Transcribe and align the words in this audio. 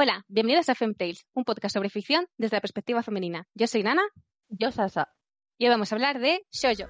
Hola, 0.00 0.24
bienvenidos 0.28 0.68
a 0.68 0.76
Femtales, 0.76 1.26
un 1.34 1.42
podcast 1.42 1.74
sobre 1.74 1.90
ficción 1.90 2.28
desde 2.36 2.56
la 2.56 2.60
perspectiva 2.60 3.02
femenina. 3.02 3.48
Yo 3.54 3.66
soy 3.66 3.82
Nana. 3.82 4.02
Yo 4.48 4.70
Sasa. 4.70 5.08
Y 5.58 5.64
hoy 5.64 5.70
vamos 5.70 5.90
a 5.90 5.96
hablar 5.96 6.20
de 6.20 6.46
shoujo. 6.52 6.86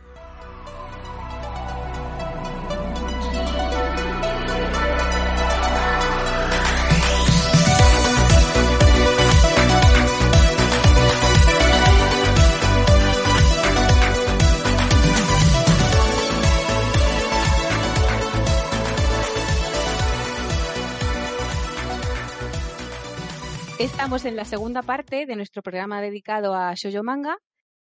Estamos 23.78 24.24
en 24.24 24.34
la 24.34 24.44
segunda 24.44 24.82
parte 24.82 25.24
de 25.24 25.36
nuestro 25.36 25.62
programa 25.62 26.02
dedicado 26.02 26.52
a 26.52 26.74
shoujo 26.74 27.04
manga 27.04 27.38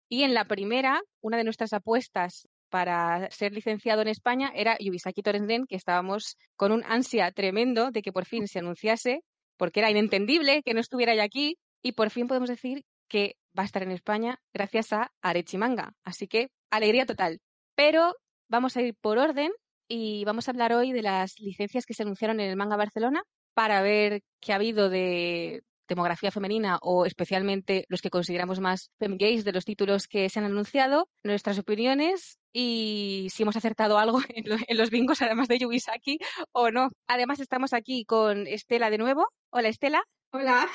y 0.08 0.22
en 0.22 0.36
la 0.36 0.46
primera, 0.46 1.02
una 1.20 1.38
de 1.38 1.44
nuestras 1.44 1.74
apuestas 1.74 2.48
para 2.70 3.28
ser 3.32 3.54
licenciado 3.54 4.04
en 4.04 4.08
España 4.08 4.52
era 4.54 4.78
Yubisaki 4.80 5.24
Torenden, 5.24 5.66
que 5.66 5.76
estábamos 5.76 6.38
con 6.56 6.72
un 6.72 6.84
ansia 6.84 7.32
tremendo 7.32 7.90
de 7.90 8.04
que 8.04 8.12
por 8.12 8.26
fin 8.26 8.48
se 8.48 8.60
anunciase, 8.60 9.22
porque 9.58 9.80
era 9.80 9.90
inentendible 9.90 10.62
que 10.62 10.76
no 10.76 10.80
estuviera 10.80 11.16
ya 11.16 11.24
aquí 11.24 11.58
y 11.82 11.94
por 11.94 12.12
fin 12.12 12.28
podemos 12.28 12.50
decir 12.50 12.84
que 13.08 13.38
va 13.58 13.64
a 13.64 13.66
estar 13.66 13.82
en 13.82 13.90
España 13.90 14.38
gracias 14.54 14.94
a 14.94 15.12
Arechi 15.24 15.58
Manga. 15.58 15.94
Así 16.04 16.28
que 16.28 16.50
alegría 16.70 17.08
total. 17.08 17.40
Pero 17.74 18.14
vamos 18.48 18.78
a 18.78 18.84
ir 18.84 18.94
por 19.02 19.18
orden 19.18 19.52
y 19.88 20.24
vamos 20.24 20.48
a 20.48 20.52
hablar 20.52 20.72
hoy 20.72 20.92
de 20.92 21.02
las 21.02 21.40
licencias 21.40 21.88
que 21.88 21.96
se 21.96 22.04
anunciaron 22.04 22.40
en 22.42 22.52
el 22.52 22.58
Manga 22.58 22.78
Barcelona 22.78 23.24
para 23.56 23.82
ver 23.82 24.22
qué 24.40 24.54
ha 24.54 24.58
habido 24.58 24.90
de 24.90 25.64
demografía 25.90 26.32
femenina 26.32 26.78
o 26.82 27.06
especialmente 27.06 27.86
los 27.90 28.02
que 28.02 28.10
consideramos 28.10 28.60
más 28.60 28.92
gays 29.00 29.44
de 29.44 29.52
los 29.52 29.66
títulos 29.66 30.08
que 30.08 30.30
se 30.30 30.40
han 30.40 30.46
anunciado, 30.46 31.10
nuestras 31.24 31.60
opiniones 31.60 32.40
y 32.54 33.28
si 33.32 33.44
hemos 33.44 33.58
acertado 33.58 33.98
algo 33.98 34.20
en, 34.30 34.78
los 34.78 34.90
bingos, 34.90 35.22
además 35.22 35.48
de 35.48 35.60
Yubisaki, 35.60 36.20
o 36.52 36.72
no. 36.72 36.90
Además, 37.08 37.40
estamos 37.40 37.74
aquí 37.74 38.06
con 38.06 38.48
Estela 38.48 38.90
de 38.90 38.98
nuevo. 38.98 39.28
Hola, 39.50 39.70
Estela. 39.70 40.04
Hola. 40.32 40.68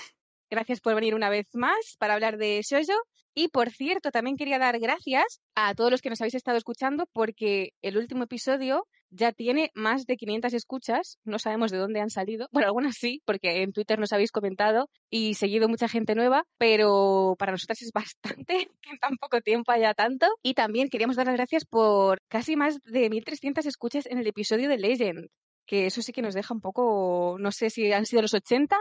Gracias 0.51 0.81
por 0.81 0.95
venir 0.95 1.15
una 1.15 1.31
vez 1.31 1.47
más 1.55 1.97
para 1.99 2.15
hablar 2.15 2.37
de 2.37 2.61
Shoujo. 2.63 3.01
Y 3.37 3.49
por 3.49 3.71
cierto, 3.71 4.13
también 4.13 4.37
quería 4.37 4.61
dar 4.61 4.79
gracias 4.79 5.41
a 5.57 5.75
todos 5.75 5.91
los 5.91 6.01
que 6.01 6.11
nos 6.11 6.21
habéis 6.21 6.37
estado 6.37 6.57
escuchando 6.57 7.07
porque 7.13 7.71
el 7.83 7.97
último 7.97 8.25
episodio 8.25 8.87
ya 9.15 9.33
tiene 9.33 9.71
más 9.75 10.07
de 10.07 10.17
500 10.17 10.53
escuchas. 10.55 11.19
No 11.25 11.39
sabemos 11.39 11.71
de 11.71 11.79
dónde 11.79 12.01
han 12.01 12.11
salido. 12.11 12.49
Bueno, 12.53 12.67
algunas 12.67 12.97
sí, 12.97 13.23
porque 13.25 13.63
en 13.63 13.73
Twitter 13.73 13.99
nos 13.99 14.13
habéis 14.13 14.33
comentado 14.33 14.91
y 15.11 15.35
seguido 15.35 15.69
mucha 15.69 15.89
gente 15.89 16.15
nueva, 16.15 16.45
pero 16.59 17.37
para 17.39 17.53
nosotras 17.53 17.81
es 17.83 17.93
bastante 17.95 18.69
que 18.83 18.91
en 18.91 18.99
tan 18.99 19.17
poco 19.17 19.41
tiempo 19.41 19.73
haya 19.73 19.95
tanto. 19.95 20.27
Y 20.43 20.55
también 20.55 20.89
queríamos 20.89 21.17
dar 21.17 21.27
las 21.27 21.37
gracias 21.37 21.65
por 21.65 22.21
casi 22.29 22.57
más 22.57 22.81
de 22.83 23.11
1.300 23.11 23.67
escuchas 23.67 24.07
en 24.07 24.19
el 24.19 24.27
episodio 24.27 24.69
de 24.69 24.79
Legend, 24.79 25.29
que 25.67 25.87
eso 25.87 26.03
sí 26.03 26.13
que 26.13 26.23
nos 26.23 26.35
deja 26.35 26.53
un 26.53 26.61
poco, 26.61 27.37
no 27.39 27.53
sé 27.53 27.71
si 27.71 27.93
han 27.93 28.07
sido 28.07 28.23
los 28.23 28.35
80, 28.35 28.77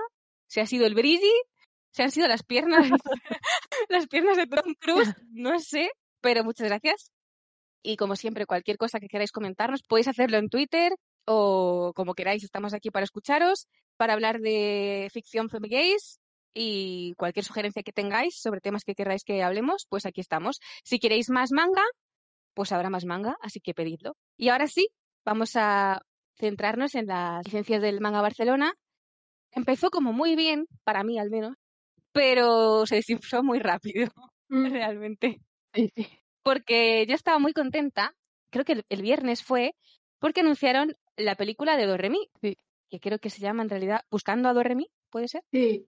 si 0.48 0.60
ha 0.60 0.66
sido 0.66 0.86
el 0.86 0.96
Breezy, 0.96 1.32
si 1.92 2.02
han 2.02 2.12
sido 2.12 2.28
las 2.28 2.44
piernas, 2.44 2.90
las 3.90 4.08
piernas 4.08 4.38
de 4.38 4.48
Tom 4.48 4.74
Cruise, 4.80 5.14
no 5.30 5.60
sé, 5.60 5.92
pero 6.22 6.44
muchas 6.44 6.68
gracias. 6.68 7.13
Y 7.84 7.98
como 7.98 8.16
siempre, 8.16 8.46
cualquier 8.46 8.78
cosa 8.78 9.00
que 9.00 9.10
queráis 9.10 9.32
comentarnos, 9.32 9.84
podéis 9.84 10.08
hacerlo 10.08 10.38
en 10.38 10.48
Twitter 10.48 10.94
o 11.26 11.92
como 11.94 12.14
queráis. 12.14 12.44
Estamos 12.44 12.74
aquí 12.74 12.90
para 12.90 13.04
escucharos, 13.04 13.68
para 13.98 14.14
hablar 14.14 14.40
de 14.40 15.10
ficción 15.12 15.50
gays 15.52 16.20
y 16.54 17.14
cualquier 17.18 17.44
sugerencia 17.44 17.84
que 17.84 17.92
tengáis 17.92 18.40
sobre 18.40 18.62
temas 18.62 18.84
que 18.86 18.96
queráis 18.96 19.24
que 19.26 19.44
hablemos, 19.44 19.86
pues 19.90 20.06
aquí 20.06 20.22
estamos. 20.22 20.60
Si 20.84 20.98
queréis 20.98 21.30
más 21.30 21.52
manga, 21.52 21.84
pues 22.54 22.72
habrá 22.72 22.90
más 22.90 23.04
manga, 23.06 23.36
así 23.42 23.60
que 23.60 23.74
pedidlo. 23.74 24.16
Y 24.38 24.48
ahora 24.48 24.68
sí, 24.68 24.88
vamos 25.26 25.58
a 25.58 26.00
centrarnos 26.38 26.96
en 26.96 27.08
las 27.08 27.44
licencias 27.46 27.82
del 27.82 28.00
manga 28.00 28.22
Barcelona. 28.22 28.74
Empezó 29.52 29.90
como 29.90 30.14
muy 30.14 30.38
bien, 30.38 30.68
para 30.86 31.04
mí 31.04 31.20
al 31.20 31.30
menos, 31.30 31.58
pero 32.14 32.86
se 32.86 32.96
desinfló 32.96 33.44
muy 33.44 33.60
rápido, 33.60 34.08
mm. 34.50 34.72
realmente. 34.72 35.42
Sí, 35.74 35.92
sí 35.96 36.23
porque 36.44 37.06
yo 37.08 37.16
estaba 37.16 37.40
muy 37.40 37.54
contenta, 37.54 38.14
creo 38.50 38.66
que 38.66 38.84
el, 38.88 39.02
viernes 39.02 39.44
fue, 39.44 39.76
porque 40.20 40.42
anunciaron 40.42 40.96
la 41.18 41.36
película 41.36 41.78
de 41.78 41.88
Doremi, 41.88 42.30
sí. 42.42 42.58
que 42.90 43.00
creo 43.00 43.20
que 43.20 43.30
se 43.30 43.40
llama 43.40 43.64
en 43.64 43.70
realidad 43.70 44.02
Buscando 44.12 44.50
a 44.50 44.54
Doremi, 44.54 44.88
¿puede 45.10 45.28
ser? 45.28 45.44
Sí, 45.52 45.88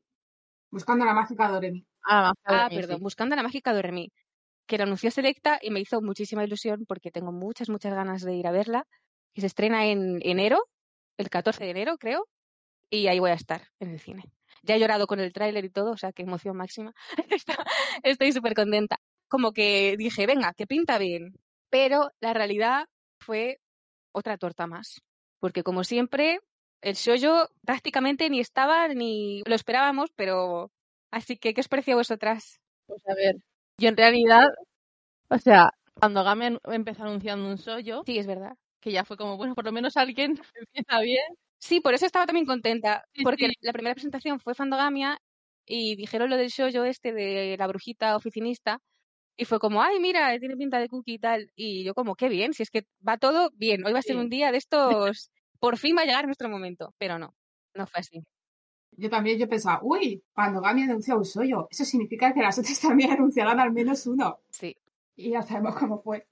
Buscando 0.72 1.04
a 1.04 1.08
la 1.08 1.14
mágica 1.14 1.50
Doremi. 1.50 1.86
Ah, 2.04 2.34
ah 2.46 2.70
perdón, 2.70 3.02
Buscando 3.02 3.34
a 3.34 3.38
la 3.38 3.44
mágica 3.44 3.74
Doremi, 3.74 4.12
que 4.66 4.78
la 4.78 4.86
anunció 4.86 5.12
Selecta 5.12 5.60
y 5.62 5.70
me 5.70 5.80
hizo 5.80 6.02
muchísima 6.02 6.44
ilusión 6.44 6.86
porque 6.88 7.12
tengo 7.12 7.32
muchas, 7.32 7.70
muchas 7.70 7.94
ganas 7.94 8.24
de 8.24 8.36
ir 8.36 8.48
a 8.48 8.52
verla, 8.52 8.88
que 9.34 9.42
se 9.42 9.48
estrena 9.48 9.86
en 9.86 10.20
enero, 10.22 10.66
el 11.18 11.30
14 11.30 11.64
de 11.66 11.72
enero 11.72 11.98
creo, 11.98 12.28
y 12.90 13.08
ahí 13.08 13.20
voy 13.20 13.32
a 13.32 13.36
estar 13.36 13.68
en 13.80 13.90
el 13.90 14.00
cine. 14.00 14.24
Ya 14.64 14.76
he 14.76 14.80
llorado 14.80 15.06
con 15.06 15.20
el 15.20 15.34
tráiler 15.34 15.66
y 15.66 15.70
todo, 15.70 15.92
o 15.92 15.98
sea, 15.98 16.12
qué 16.12 16.24
emoción 16.24 16.58
máxima. 16.58 16.94
Estoy 18.04 18.32
súper 18.32 18.56
contenta 18.56 19.00
como 19.36 19.52
que 19.52 19.98
dije, 19.98 20.26
venga, 20.26 20.54
que 20.54 20.66
pinta 20.66 20.98
bien. 20.98 21.34
Pero 21.70 22.10
la 22.22 22.34
realidad 22.34 22.86
fue 23.20 23.60
otra 24.14 24.38
torta 24.38 24.66
más. 24.66 25.02
Porque 25.42 25.62
como 25.62 25.84
siempre, 25.84 26.40
el 26.82 26.96
shoujo 26.96 27.50
prácticamente 27.66 28.30
ni 28.30 28.40
estaba 28.40 28.88
ni 28.88 29.44
lo 29.46 29.56
esperábamos, 29.56 30.10
pero 30.16 30.72
así 31.12 31.36
que, 31.36 31.54
¿qué 31.54 31.60
os 31.60 31.68
pareció 31.68 31.96
a 31.96 31.98
vosotras? 31.98 32.62
Pues 32.88 33.02
a 33.10 33.14
ver, 33.14 33.36
yo 33.78 33.90
en 33.90 33.98
realidad, 33.98 34.46
o 35.28 35.38
sea, 35.38 35.72
cuando 36.00 36.24
Game 36.24 36.60
empezó 36.64 37.04
anunciando 37.04 37.46
un 37.46 37.58
shoujo, 37.58 38.04
sí, 38.06 38.18
es 38.18 38.28
verdad, 38.28 38.54
que 38.80 38.94
ya 38.94 39.04
fue 39.04 39.18
como, 39.18 39.36
bueno, 39.36 39.54
por 39.54 39.66
lo 39.66 39.74
menos 39.74 39.98
alguien 39.98 40.40
empieza 40.56 41.02
bien. 41.02 41.26
Sí, 41.60 41.82
por 41.82 41.94
eso 41.94 42.06
estaba 42.06 42.26
también 42.26 42.46
contenta, 42.46 43.04
porque 43.22 43.50
la 43.60 43.74
primera 43.74 43.96
presentación 43.96 44.40
fue 44.40 44.56
Fandogamia 44.56 45.20
y 45.66 45.98
dijeron 45.98 46.30
lo 46.30 46.38
del 46.38 46.48
shoujo 46.48 46.86
este 46.86 47.12
de 47.12 47.58
la 47.60 47.68
brujita 47.68 48.16
oficinista 48.16 48.80
y 49.38 49.46
fue 49.46 49.60
como, 49.60 49.82
ay, 49.82 50.00
mira, 50.00 50.38
tiene 50.40 50.56
pinta 50.56 50.80
de 50.80 50.88
cookie 50.88 51.16
y 51.16 51.20
tal. 51.20 51.52
Y 51.56 51.84
yo 51.84 51.94
como, 51.94 52.16
qué 52.16 52.30
bien, 52.30 52.54
si 52.54 52.64
es 52.64 52.70
que 52.70 52.86
va 53.08 53.18
todo 53.18 53.52
bien. 53.56 53.86
Hoy 53.86 53.94
va 53.94 54.00
a 54.00 54.04
ser 54.04 54.18
un 54.18 54.30
día 54.30 54.52
de 54.52 54.58
estos, 54.58 55.32
por 55.60 55.78
fin 55.78 55.96
va 55.98 56.04
a 56.04 56.06
llegar 56.06 56.26
nuestro 56.26 56.50
momento. 56.50 56.94
Pero 56.98 57.20
no, 57.20 57.36
no 57.74 57.88
fue 57.88 58.00
así. 58.00 58.24
Yo 58.92 59.10
también, 59.10 59.38
yo 59.38 59.50
pensaba, 59.50 59.80
uy, 59.84 60.24
cuando 60.34 60.62
Gami 60.62 60.84
anuncia 60.84 61.16
un 61.16 61.26
soyo, 61.26 61.68
eso 61.70 61.84
significa 61.84 62.34
que 62.34 62.42
las 62.42 62.58
otras 62.58 62.80
también 62.82 63.12
anunciarán 63.12 63.60
al 63.60 63.74
menos 63.74 64.08
uno. 64.08 64.40
Sí. 64.50 64.78
Y 65.16 65.32
ya 65.32 65.42
sabemos 65.42 65.76
cómo 65.76 66.02
fue. 66.02 66.28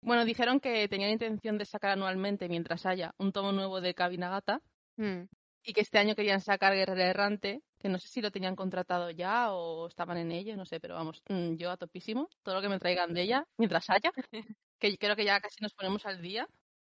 Bueno, 0.00 0.24
dijeron 0.24 0.60
que 0.60 0.86
tenían 0.88 1.10
intención 1.10 1.58
de 1.58 1.64
sacar 1.64 1.90
anualmente, 1.90 2.48
mientras 2.48 2.86
haya, 2.86 3.14
un 3.18 3.32
tomo 3.32 3.50
nuevo 3.50 3.80
de 3.80 3.94
Kabinagata. 3.94 4.62
Mm 4.96 5.24
y 5.68 5.74
que 5.74 5.82
este 5.82 5.98
año 5.98 6.14
querían 6.14 6.40
sacar 6.40 6.74
Guerrero 6.74 7.02
Errante, 7.02 7.60
que 7.78 7.88
no 7.88 7.98
sé 7.98 8.08
si 8.08 8.20
lo 8.20 8.30
tenían 8.30 8.56
contratado 8.56 9.10
ya 9.10 9.52
o 9.52 9.88
estaban 9.88 10.18
en 10.18 10.32
ello, 10.32 10.56
no 10.56 10.66
sé, 10.66 10.80
pero 10.80 10.94
vamos, 10.94 11.22
mm, 11.28 11.54
yo 11.54 11.70
a 11.70 11.76
topísimo, 11.76 12.28
todo 12.42 12.56
lo 12.56 12.62
que 12.62 12.68
me 12.68 12.78
traigan 12.78 13.14
de 13.14 13.22
ella, 13.22 13.44
mientras 13.56 13.88
haya, 13.90 14.12
que 14.78 14.98
creo 14.98 15.16
que 15.16 15.24
ya 15.24 15.40
casi 15.40 15.56
nos 15.62 15.74
ponemos 15.74 16.06
al 16.06 16.20
día, 16.20 16.48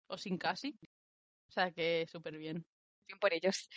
o 0.07 0.17
sin 0.17 0.37
casi, 0.37 0.75
o 1.49 1.51
sea 1.51 1.71
que 1.71 2.05
súper 2.11 2.37
bien. 2.37 2.65
Bien 3.07 3.19
por 3.19 3.33
ellos. 3.33 3.69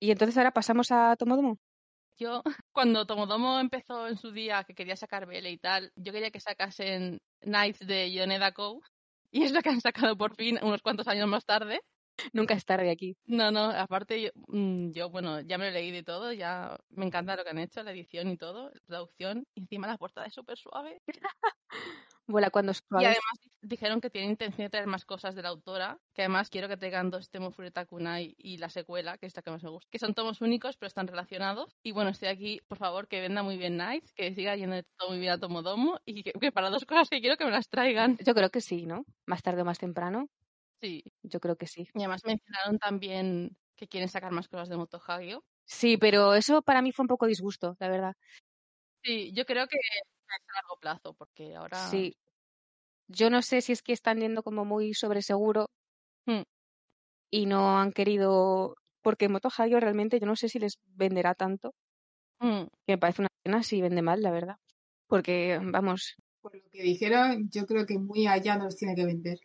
Y 0.00 0.10
entonces 0.10 0.36
ahora 0.36 0.52
pasamos 0.52 0.90
a 0.90 1.14
Tomodomo. 1.16 1.58
Yo, 2.18 2.42
cuando 2.72 3.06
Tomodomo 3.06 3.60
empezó 3.60 4.08
en 4.08 4.16
su 4.16 4.32
día 4.32 4.64
que 4.64 4.74
quería 4.74 4.96
sacar 4.96 5.26
Bele 5.26 5.50
y 5.50 5.58
tal, 5.58 5.92
yo 5.96 6.12
quería 6.12 6.30
que 6.30 6.40
sacasen 6.40 7.20
Knights 7.40 7.86
de 7.86 8.12
Yoneda 8.12 8.52
Kou, 8.52 8.82
y 9.30 9.44
es 9.44 9.52
lo 9.52 9.62
que 9.62 9.70
han 9.70 9.80
sacado 9.80 10.16
por 10.16 10.34
fin 10.34 10.58
unos 10.62 10.82
cuantos 10.82 11.08
años 11.08 11.28
más 11.28 11.44
tarde. 11.44 11.80
Nunca 12.32 12.54
es 12.54 12.64
tarde 12.64 12.90
aquí. 12.90 13.16
No, 13.26 13.50
no, 13.50 13.70
aparte 13.70 14.32
mm, 14.46 14.90
yo, 14.92 15.10
bueno, 15.10 15.40
ya 15.40 15.58
me 15.58 15.64
lo 15.64 15.70
he 15.70 15.80
leído 15.80 15.98
y 15.98 16.02
todo, 16.02 16.32
ya 16.32 16.78
me 16.90 17.06
encanta 17.06 17.36
lo 17.36 17.44
que 17.44 17.50
han 17.50 17.58
hecho, 17.58 17.82
la 17.82 17.92
edición 17.92 18.28
y 18.28 18.36
todo, 18.36 18.70
la 18.70 18.80
traducción, 18.86 19.46
y 19.54 19.60
encima 19.60 19.86
la 19.86 19.98
portada 19.98 20.26
es 20.26 20.34
súper 20.34 20.58
suave. 20.58 21.00
Vuela 22.30 22.50
cuando 22.50 22.72
es 22.72 22.82
Y 22.92 23.04
además 23.04 23.50
dijeron 23.60 24.00
que 24.00 24.08
tienen 24.08 24.30
intención 24.30 24.66
de 24.66 24.70
traer 24.70 24.86
más 24.86 25.04
cosas 25.04 25.34
de 25.34 25.42
la 25.42 25.48
autora, 25.48 25.98
que 26.14 26.22
además 26.22 26.48
quiero 26.48 26.68
que 26.68 26.76
traigan 26.76 27.10
dos 27.10 27.28
Temo 27.28 27.50
Fureta 27.50 27.84
Kunai 27.86 28.34
y 28.38 28.58
la 28.58 28.70
secuela, 28.70 29.18
que 29.18 29.26
es 29.26 29.34
la 29.34 29.42
que 29.42 29.50
más 29.50 29.62
me 29.62 29.70
gusta, 29.70 29.88
que 29.90 29.98
son 29.98 30.14
tomos 30.14 30.40
únicos 30.40 30.76
pero 30.76 30.86
están 30.86 31.08
relacionados. 31.08 31.76
Y 31.82 31.92
bueno, 31.92 32.10
estoy 32.10 32.28
aquí, 32.28 32.60
por 32.68 32.78
favor, 32.78 33.08
que 33.08 33.20
venda 33.20 33.42
muy 33.42 33.56
bien 33.56 33.76
Nights, 33.76 34.12
que 34.12 34.32
siga 34.32 34.54
yendo 34.56 34.80
todo 34.96 35.10
muy 35.10 35.18
bien 35.18 35.32
a 35.32 35.38
Tomodomo 35.38 35.98
y 36.04 36.22
que, 36.22 36.32
que 36.32 36.52
para 36.52 36.70
dos 36.70 36.84
cosas 36.84 37.10
que 37.10 37.20
quiero 37.20 37.36
que 37.36 37.44
me 37.44 37.50
las 37.50 37.68
traigan. 37.68 38.16
Yo 38.24 38.34
creo 38.34 38.50
que 38.50 38.60
sí, 38.60 38.86
¿no? 38.86 39.04
Más 39.26 39.42
tarde 39.42 39.62
o 39.62 39.64
más 39.64 39.78
temprano. 39.78 40.28
Sí. 40.80 41.04
Yo 41.22 41.40
creo 41.40 41.56
que 41.56 41.66
sí. 41.66 41.88
Y 41.94 41.98
además 41.98 42.22
mencionaron 42.24 42.78
también 42.78 43.56
que 43.76 43.88
quieren 43.88 44.08
sacar 44.08 44.32
más 44.32 44.48
cosas 44.48 44.68
de 44.68 44.76
Moto 44.76 45.00
Hagio. 45.06 45.44
Sí, 45.64 45.96
pero 45.96 46.34
eso 46.34 46.62
para 46.62 46.82
mí 46.82 46.92
fue 46.92 47.04
un 47.04 47.08
poco 47.08 47.26
disgusto, 47.26 47.76
la 47.78 47.88
verdad. 47.88 48.14
Sí, 49.02 49.32
yo 49.32 49.44
creo 49.44 49.66
que 49.66 49.76
es 49.76 50.02
a 50.28 50.54
largo 50.54 50.78
plazo, 50.80 51.14
porque 51.14 51.54
ahora. 51.54 51.88
Sí. 51.88 52.16
Yo 53.08 53.30
no 53.30 53.42
sé 53.42 53.60
si 53.60 53.72
es 53.72 53.82
que 53.82 53.92
están 53.92 54.20
yendo 54.20 54.42
como 54.42 54.64
muy 54.64 54.94
sobre 54.94 55.22
seguro 55.22 55.66
hmm. 56.26 56.42
y 57.30 57.46
no 57.46 57.78
han 57.80 57.92
querido 57.92 58.76
porque 59.02 59.28
Moto 59.28 59.48
Hagio 59.56 59.80
realmente 59.80 60.20
yo 60.20 60.26
no 60.26 60.36
sé 60.36 60.48
si 60.48 60.58
les 60.58 60.78
venderá 60.86 61.34
tanto, 61.34 61.74
Mm, 62.40 62.64
que 62.86 62.92
me 62.94 62.98
parece 62.98 63.22
una 63.22 63.28
pena 63.42 63.62
si 63.62 63.80
vende 63.80 64.02
mal, 64.02 64.22
la 64.22 64.30
verdad. 64.30 64.56
Porque, 65.06 65.60
vamos, 65.62 66.16
Por 66.40 66.56
lo 66.56 66.62
que 66.70 66.82
dijeron, 66.82 67.50
yo 67.50 67.66
creo 67.66 67.84
que 67.84 67.98
muy 67.98 68.26
allá 68.26 68.56
no 68.56 68.64
los 68.64 68.76
tiene 68.76 68.94
que 68.94 69.04
vender. 69.04 69.38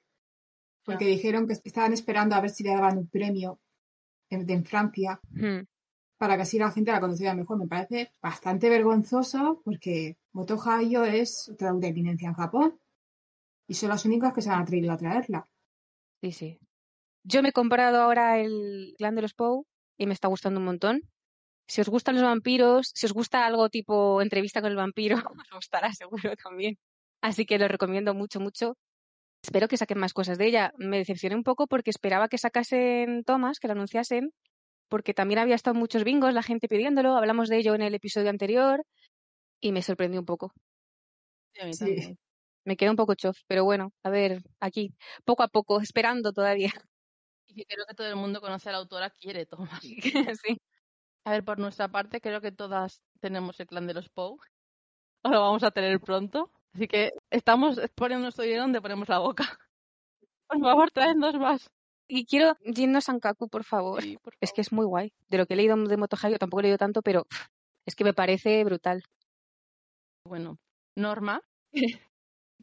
Porque 0.85 1.05
dijeron 1.05 1.47
que 1.47 1.53
estaban 1.53 1.93
esperando 1.93 2.35
a 2.35 2.41
ver 2.41 2.51
si 2.51 2.63
le 2.63 2.69
daban 2.69 2.97
un 2.97 3.07
premio 3.07 3.59
en, 4.29 4.49
en 4.49 4.63
Francia 4.63 5.19
hmm, 5.31 5.61
para 6.17 6.35
que 6.35 6.43
así 6.43 6.57
la 6.59 6.71
gente 6.71 6.91
la 6.91 7.01
conociera 7.01 7.33
mejor. 7.33 7.57
Me 7.57 7.67
parece 7.67 8.11
bastante 8.21 8.69
vergonzoso 8.69 9.61
porque 9.65 10.17
Moto 10.31 10.61
Hagio 10.61 11.03
es 11.03 11.49
otra 11.51 11.69
eminencia 11.69 12.29
en 12.29 12.35
Japón 12.35 12.79
y 13.67 13.73
son 13.73 13.89
los 13.89 14.05
únicos 14.05 14.33
que 14.33 14.41
se 14.41 14.49
han 14.49 14.61
atrevido 14.61 14.91
a 14.93 14.97
traerla. 14.97 15.47
sí, 16.21 16.31
sí. 16.31 16.59
Yo 17.27 17.41
me 17.41 17.49
he 17.49 17.53
comprado 17.53 18.01
ahora 18.01 18.39
el 18.39 18.93
clan 18.97 19.15
de 19.15 19.23
los 19.23 19.33
Poe 19.33 19.63
y 19.97 20.05
me 20.05 20.13
está 20.13 20.27
gustando 20.27 20.59
un 20.59 20.65
montón. 20.67 21.01
Si 21.67 21.81
os 21.81 21.89
gustan 21.89 22.13
los 22.15 22.23
vampiros, 22.23 22.91
si 22.93 23.07
os 23.07 23.13
gusta 23.13 23.47
algo 23.47 23.69
tipo 23.69 24.21
entrevista 24.21 24.61
con 24.61 24.69
el 24.69 24.77
vampiro, 24.77 25.15
os 25.41 25.49
gustará 25.51 25.91
seguro 25.93 26.35
también. 26.35 26.77
Así 27.21 27.47
que 27.47 27.57
lo 27.57 27.67
recomiendo 27.67 28.13
mucho, 28.13 28.39
mucho. 28.39 28.77
Espero 29.45 29.68
que 29.68 29.77
saquen 29.77 30.00
más 30.00 30.13
cosas 30.13 30.38
de 30.39 30.47
ella. 30.47 30.74
Me 30.77 30.97
decepcioné 30.97 31.36
un 31.36 31.44
poco 31.44 31.68
porque 31.68 31.92
esperaba 31.92 32.27
que 32.30 32.38
sacasen 32.39 33.24
Thomas, 33.24 33.59
que 33.59 33.68
lo 33.68 33.74
anunciasen, 33.74 34.31
porque 34.89 35.13
también 35.13 35.39
había 35.39 35.56
estado 35.56 35.75
muchos 35.75 36.03
bingos, 36.03 36.33
la 36.33 36.42
gente 36.44 36.68
pidiéndolo. 36.68 37.15
Hablamos 37.15 37.47
de 37.50 37.57
ello 37.57 37.75
en 37.75 37.83
el 37.83 37.94
episodio 37.95 38.30
anterior 38.31 38.83
y 39.62 39.71
me 39.71 39.81
sorprendió 39.83 40.19
un 40.19 40.25
poco. 40.25 40.51
sí, 41.53 41.62
a 41.62 41.65
mí 41.65 41.74
Sí. 41.74 41.80
también. 41.86 42.18
Me 42.68 42.75
quedé 42.75 42.89
un 42.89 42.95
poco 42.95 43.13
chof, 43.13 43.38
pero 43.47 43.63
bueno, 43.63 43.92
a 44.03 44.09
ver, 44.09 44.42
aquí, 44.59 44.95
poco 45.24 45.44
a 45.44 45.47
poco, 45.50 45.80
esperando 45.89 46.31
todavía. 46.33 46.71
Y 47.47 47.53
que 47.53 47.65
creo 47.65 47.86
que 47.88 47.94
todo 47.94 48.07
el 48.07 48.15
mundo 48.15 48.42
conoce 48.42 48.69
a 48.69 48.71
la 48.71 48.80
autora, 48.80 49.12
quiere 49.12 49.45
Thomas. 49.45 49.80
sí. 50.44 50.57
A 51.25 51.31
ver, 51.31 51.44
por 51.44 51.59
nuestra 51.59 51.89
parte, 51.89 52.19
creo 52.21 52.42
que 52.42 52.51
todas 52.51 53.01
tenemos 53.21 53.59
el 53.59 53.68
clan 53.68 53.86
de 53.88 53.94
los 53.94 54.09
Poe. 54.09 54.38
O 55.24 55.30
lo 55.31 55.42
vamos 55.42 55.63
a 55.63 55.69
tener 55.71 56.00
pronto. 56.00 56.51
Así 56.75 56.88
que 56.88 57.12
estamos 57.31 57.80
poniendo 57.95 58.24
nuestro 58.24 58.44
dinero 58.44 58.63
donde 58.63 58.81
ponemos 58.81 59.07
la 59.07 59.19
boca. 59.19 59.57
Por 60.48 60.60
favor, 60.60 60.92
traednos 60.92 61.36
más. 61.36 61.69
Y 62.07 62.25
quiero 62.25 62.56
Jinno 62.62 63.00
Sankaku, 63.00 63.48
por 63.48 63.63
favor. 63.63 64.04
Sí, 64.04 64.18
por 64.18 64.33
Es 64.42 64.51
que 64.51 64.57
favor. 64.57 64.60
es 64.62 64.72
muy 64.74 64.86
guay. 64.86 65.13
De 65.30 65.38
lo 65.38 65.45
que 65.45 65.54
he 65.54 65.57
leído 65.57 65.75
de 65.77 65.98
Moto 65.98 66.18
tampoco 66.38 66.60
he 66.60 66.63
leído 66.63 66.77
tanto, 66.77 67.01
pero 67.01 67.25
es 67.86 67.95
que 67.95 68.04
me 68.04 68.13
parece 68.13 68.63
brutal. 68.66 69.04
Bueno, 70.25 70.57
Norma, 70.98 71.42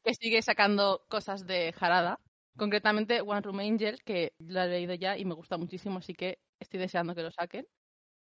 que 0.05 0.15
sigue 0.15 0.43
sacando 0.43 1.05
cosas 1.09 1.47
de 1.47 1.75
Harada. 1.79 2.21
Concretamente, 2.57 3.23
One 3.23 3.41
Room 3.41 3.61
Angel, 3.61 4.03
que 4.05 4.35
la 4.39 4.67
he 4.67 4.69
leído 4.69 4.95
ya 4.95 5.17
y 5.17 5.25
me 5.25 5.35
gusta 5.35 5.57
muchísimo, 5.57 5.99
así 5.99 6.13
que 6.13 6.39
estoy 6.61 6.81
deseando 6.81 7.15
que 7.15 7.23
lo 7.23 7.31
saquen. 7.31 7.67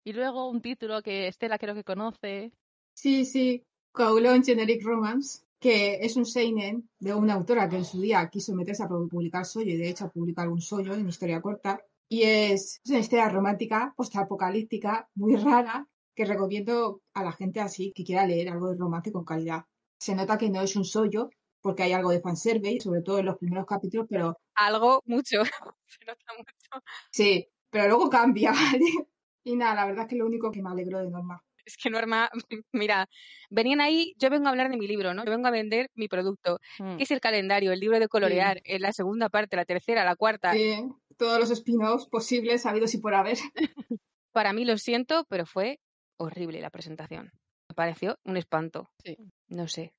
Y 0.04 0.12
luego 0.12 0.48
un 0.48 0.62
título 0.62 1.02
que 1.02 1.26
Estela 1.26 1.58
creo 1.58 1.74
que 1.74 1.82
conoce. 1.84 2.52
Sí, 2.94 3.24
sí, 3.24 3.64
Kowloon 3.92 4.44
Generic 4.44 4.84
Romance, 4.84 5.44
que 5.62 6.04
es 6.04 6.16
un 6.16 6.26
seinen 6.26 6.90
de 6.98 7.14
una 7.14 7.34
autora 7.34 7.68
que 7.68 7.76
en 7.76 7.84
su 7.84 8.00
día 8.00 8.28
quiso 8.28 8.52
meterse 8.52 8.82
a 8.82 8.88
publicar 8.88 9.46
sollo 9.46 9.70
y 9.70 9.76
de 9.76 9.88
hecho 9.88 10.06
a 10.06 10.10
publicar 10.10 10.48
un 10.48 10.60
sollo 10.60 10.92
en 10.92 11.08
historia 11.08 11.40
corta. 11.40 11.80
Y 12.08 12.24
es, 12.24 12.80
es 12.84 12.90
una 12.90 12.98
historia 12.98 13.28
romántica, 13.28 13.94
postapocalíptica, 13.96 15.08
muy 15.14 15.36
rara, 15.36 15.86
que 16.16 16.24
recomiendo 16.24 17.02
a 17.14 17.22
la 17.22 17.32
gente 17.32 17.60
así 17.60 17.92
que 17.94 18.02
quiera 18.02 18.26
leer 18.26 18.48
algo 18.48 18.70
de 18.70 18.76
romance 18.76 19.12
con 19.12 19.24
calidad. 19.24 19.64
Se 19.98 20.16
nota 20.16 20.36
que 20.36 20.50
no 20.50 20.60
es 20.62 20.74
un 20.74 20.84
sollo, 20.84 21.30
porque 21.60 21.84
hay 21.84 21.92
algo 21.92 22.10
de 22.10 22.20
fanservice, 22.20 22.80
sobre 22.80 23.02
todo 23.02 23.20
en 23.20 23.26
los 23.26 23.38
primeros 23.38 23.64
capítulos, 23.64 24.06
pero 24.10 24.36
Algo, 24.56 25.00
mucho. 25.06 25.42
Se 25.86 26.04
nota 26.04 26.24
mucho. 26.36 26.84
sí, 27.12 27.48
pero 27.70 27.86
luego 27.86 28.10
cambia, 28.10 28.50
¿vale? 28.82 29.08
Y 29.44 29.54
nada, 29.54 29.76
la 29.76 29.86
verdad 29.86 30.04
es 30.06 30.10
que 30.10 30.16
lo 30.16 30.26
único 30.26 30.50
que 30.50 30.60
me 30.60 30.70
alegró 30.70 30.98
de 30.98 31.08
Norma. 31.08 31.40
Es 31.64 31.76
que 31.76 31.90
Norma, 31.90 32.30
mira, 32.72 33.08
venían 33.50 33.80
ahí, 33.80 34.14
yo 34.18 34.30
vengo 34.30 34.46
a 34.46 34.50
hablar 34.50 34.70
de 34.70 34.76
mi 34.76 34.86
libro, 34.86 35.14
¿no? 35.14 35.24
Yo 35.24 35.30
vengo 35.30 35.48
a 35.48 35.52
vender 35.52 35.88
mi 35.94 36.08
producto, 36.08 36.58
Mm, 36.78 36.96
que 36.96 37.04
es 37.04 37.10
el 37.10 37.20
calendario, 37.20 37.72
el 37.72 37.80
libro 37.80 37.98
de 37.98 38.08
colorear, 38.08 38.60
en 38.64 38.82
la 38.82 38.92
segunda 38.92 39.28
parte, 39.28 39.56
la 39.56 39.64
tercera, 39.64 40.04
la 40.04 40.16
cuarta. 40.16 40.56
Eh, 40.56 40.82
todos 41.16 41.38
los 41.38 41.50
spin-offs 41.50 42.06
posibles, 42.06 42.66
habidos 42.66 42.94
y 42.94 42.98
por 42.98 43.14
haber. 43.14 43.38
Para 44.32 44.52
mí 44.52 44.64
lo 44.64 44.78
siento, 44.78 45.24
pero 45.28 45.46
fue 45.46 45.78
horrible 46.16 46.60
la 46.60 46.70
presentación. 46.70 47.32
Me 47.68 47.74
pareció 47.74 48.18
un 48.24 48.36
espanto. 48.36 48.90
Sí. 49.04 49.16
No 49.48 49.68
sé. 49.68 49.92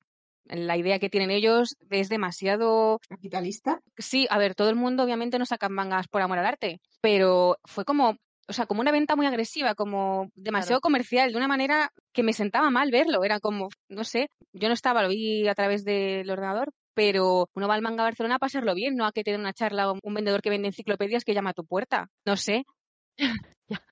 La 0.46 0.76
idea 0.76 0.98
que 0.98 1.08
tienen 1.08 1.30
ellos 1.30 1.76
es 1.88 2.08
demasiado 2.08 3.00
Capitalista. 3.08 3.80
Sí, 3.96 4.26
a 4.28 4.38
ver, 4.38 4.54
todo 4.54 4.68
el 4.68 4.76
mundo 4.76 5.02
obviamente 5.02 5.38
no 5.38 5.46
saca 5.46 5.68
mangas 5.68 6.08
por 6.08 6.20
amor 6.20 6.38
al 6.38 6.46
arte, 6.46 6.80
pero 7.00 7.56
fue 7.64 7.84
como, 7.86 8.18
o 8.48 8.52
sea, 8.52 8.66
como 8.66 8.80
una 8.80 8.92
venta 8.92 9.16
muy 9.16 9.26
agresiva, 9.26 9.74
como 9.74 10.30
demasiado 10.34 10.80
comercial, 10.80 11.32
de 11.32 11.38
una 11.38 11.48
manera 11.48 11.90
que 12.12 12.22
me 12.22 12.32
sentaba 12.32 12.70
mal 12.70 12.90
verlo. 12.90 13.24
Era 13.24 13.40
como, 13.40 13.68
no 13.88 14.04
sé, 14.04 14.28
yo 14.52 14.68
no 14.68 14.74
estaba, 14.74 15.02
lo 15.02 15.08
vi 15.08 15.48
a 15.48 15.54
través 15.54 15.84
del 15.84 16.30
ordenador, 16.30 16.70
pero 16.94 17.48
uno 17.54 17.68
va 17.68 17.74
al 17.74 17.82
manga 17.82 18.04
Barcelona 18.04 18.36
a 18.36 18.38
pasarlo 18.38 18.74
bien, 18.74 18.96
no 18.96 19.06
a 19.06 19.12
que 19.12 19.24
te 19.24 19.30
den 19.30 19.40
una 19.40 19.52
charla 19.52 19.90
o 19.90 19.98
un 20.02 20.14
vendedor 20.14 20.42
que 20.42 20.50
vende 20.50 20.68
enciclopedias 20.68 21.24
que 21.24 21.34
llama 21.34 21.50
a 21.50 21.54
tu 21.54 21.64
puerta. 21.64 22.08
No 22.24 22.36
sé. 22.36 22.64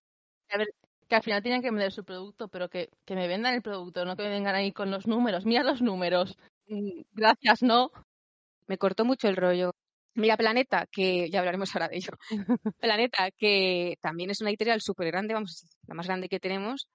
A 0.50 0.58
ver, 0.58 0.68
que 1.08 1.16
al 1.16 1.22
final 1.22 1.42
tienen 1.42 1.62
que 1.62 1.70
vender 1.70 1.92
su 1.92 2.04
producto, 2.04 2.48
pero 2.48 2.68
que, 2.68 2.90
que 3.06 3.14
me 3.14 3.26
vendan 3.26 3.54
el 3.54 3.62
producto, 3.62 4.04
no 4.04 4.16
que 4.16 4.22
me 4.24 4.28
vengan 4.28 4.54
ahí 4.54 4.70
con 4.70 4.90
los 4.90 5.06
números. 5.06 5.46
Mira 5.46 5.62
los 5.62 5.80
números. 5.80 6.36
Mm, 6.66 7.00
Gracias, 7.14 7.62
¿no? 7.62 7.90
me 8.66 8.78
cortó 8.78 9.04
mucho 9.04 9.28
el 9.28 9.36
rollo. 9.36 9.71
Mira, 10.14 10.36
Planeta, 10.36 10.86
que 10.90 11.30
ya 11.30 11.38
hablaremos 11.38 11.74
ahora 11.74 11.88
de 11.88 11.96
ello. 11.96 12.12
Planeta, 12.78 13.30
que 13.30 13.96
también 14.00 14.30
es 14.30 14.40
una 14.40 14.50
editorial 14.50 14.80
súper 14.80 15.06
grande, 15.08 15.34
vamos, 15.34 15.64
la 15.86 15.94
más 15.94 16.06
grande 16.06 16.28
que 16.28 16.40
tenemos, 16.40 16.88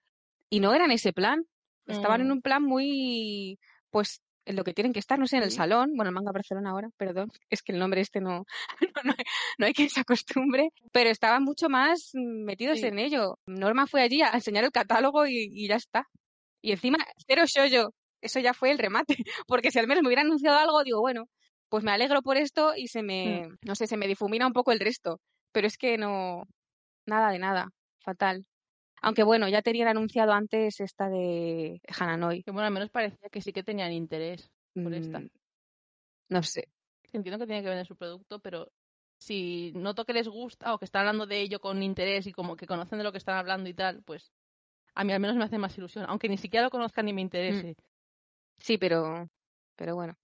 y 0.49 0.59
no 0.59 0.73
era 0.73 0.85
en 0.85 0.91
ese 0.91 1.13
plan. 1.13 1.43
Estaban 1.87 2.21
en 2.21 2.27
Mm. 2.27 2.31
un 2.31 2.41
plan 2.41 2.63
muy, 2.63 3.57
pues, 3.89 4.21
en 4.45 4.55
lo 4.55 4.63
que 4.63 4.73
tienen 4.73 4.93
que 4.93 4.99
estar, 4.99 5.17
no 5.19 5.25
sé, 5.27 5.37
en 5.37 5.43
el 5.43 5.51
Sí. 5.51 5.57
salón, 5.57 5.91
bueno, 5.95 6.09
el 6.09 6.15
manga 6.15 6.31
Barcelona 6.31 6.71
ahora, 6.71 6.89
perdón, 6.97 7.29
es 7.49 7.61
que 7.63 7.71
el 7.71 7.79
nombre 7.79 8.01
este 8.01 8.21
no, 8.21 8.45
no, 8.95 9.01
no 9.03 9.11
hay, 9.17 9.25
no 9.57 9.65
hay 9.65 9.73
que 9.73 9.89
se 9.89 10.01
acostumbre, 10.01 10.69
pero 10.91 11.09
estaban 11.09 11.43
mucho 11.43 11.69
más 11.69 12.11
metidos 12.13 12.79
Sí. 12.79 12.87
en 12.87 12.99
ello. 12.99 13.39
Norma 13.47 13.87
fue 13.87 14.01
allí 14.01 14.21
a 14.21 14.29
enseñar 14.31 14.63
el 14.63 14.71
catálogo 14.71 15.25
y, 15.27 15.49
y 15.51 15.67
ya 15.67 15.75
está. 15.75 16.05
Y 16.61 16.71
encima, 16.73 16.97
cero 17.27 17.43
shoujo, 17.45 17.93
eso 18.21 18.39
ya 18.39 18.53
fue 18.53 18.71
el 18.71 18.77
remate, 18.79 19.15
porque 19.47 19.71
si 19.71 19.79
al 19.79 19.87
menos 19.87 20.01
me 20.03 20.09
hubiera 20.09 20.21
anunciado 20.23 20.57
algo, 20.57 20.83
digo, 20.83 20.99
bueno, 21.01 21.25
pues 21.69 21.83
me 21.83 21.91
alegro 21.91 22.21
por 22.21 22.37
esto 22.37 22.73
y 22.75 22.87
se 22.87 23.03
me, 23.03 23.49
no 23.61 23.75
sé, 23.75 23.87
se 23.87 23.97
me 23.97 24.07
difumina 24.07 24.47
un 24.47 24.53
poco 24.53 24.71
el 24.71 24.79
resto. 24.79 25.19
Pero 25.51 25.67
es 25.67 25.77
que 25.77 25.97
no, 25.97 26.43
nada 27.05 27.31
de 27.31 27.39
nada, 27.39 27.69
fatal. 27.99 28.45
Aunque 29.01 29.23
bueno, 29.23 29.47
ya 29.47 29.61
tenían 29.61 29.87
anunciado 29.87 30.33
antes 30.33 30.79
esta 30.79 31.09
de 31.09 31.79
Hananoi. 31.99 32.43
Que 32.43 32.51
bueno, 32.51 32.67
al 32.67 32.73
menos 32.73 32.89
parecía 32.89 33.29
que 33.29 33.41
sí 33.41 33.53
que 33.53 33.63
tenían 33.63 33.91
interés 33.91 34.49
por 34.73 34.93
esta. 34.93 35.19
Mm, 35.19 35.29
No 36.29 36.43
sé. 36.43 36.69
Entiendo 37.13 37.39
que 37.39 37.45
tienen 37.45 37.63
que 37.63 37.69
vender 37.69 37.85
su 37.85 37.95
producto, 37.95 38.39
pero 38.39 38.71
si 39.19 39.71
noto 39.75 40.05
que 40.05 40.13
les 40.13 40.27
gusta 40.27 40.73
o 40.73 40.79
que 40.79 40.85
están 40.85 41.01
hablando 41.01 41.25
de 41.25 41.41
ello 41.41 41.59
con 41.59 41.81
interés 41.81 42.27
y 42.27 42.31
como 42.33 42.55
que 42.55 42.67
conocen 42.67 42.97
de 42.97 43.03
lo 43.03 43.11
que 43.11 43.17
están 43.17 43.37
hablando 43.37 43.69
y 43.69 43.73
tal, 43.73 44.03
pues 44.03 44.31
a 44.93 45.03
mí 45.03 45.13
al 45.13 45.19
menos 45.19 45.37
me 45.37 45.43
hace 45.43 45.57
más 45.57 45.77
ilusión, 45.77 46.05
aunque 46.07 46.27
ni 46.27 46.37
siquiera 46.37 46.65
lo 46.65 46.69
conozcan 46.71 47.05
ni 47.05 47.13
me 47.13 47.21
interese. 47.21 47.75
Sí, 48.57 48.77
pero, 48.77 49.27
pero 49.75 49.95
bueno. 49.95 50.17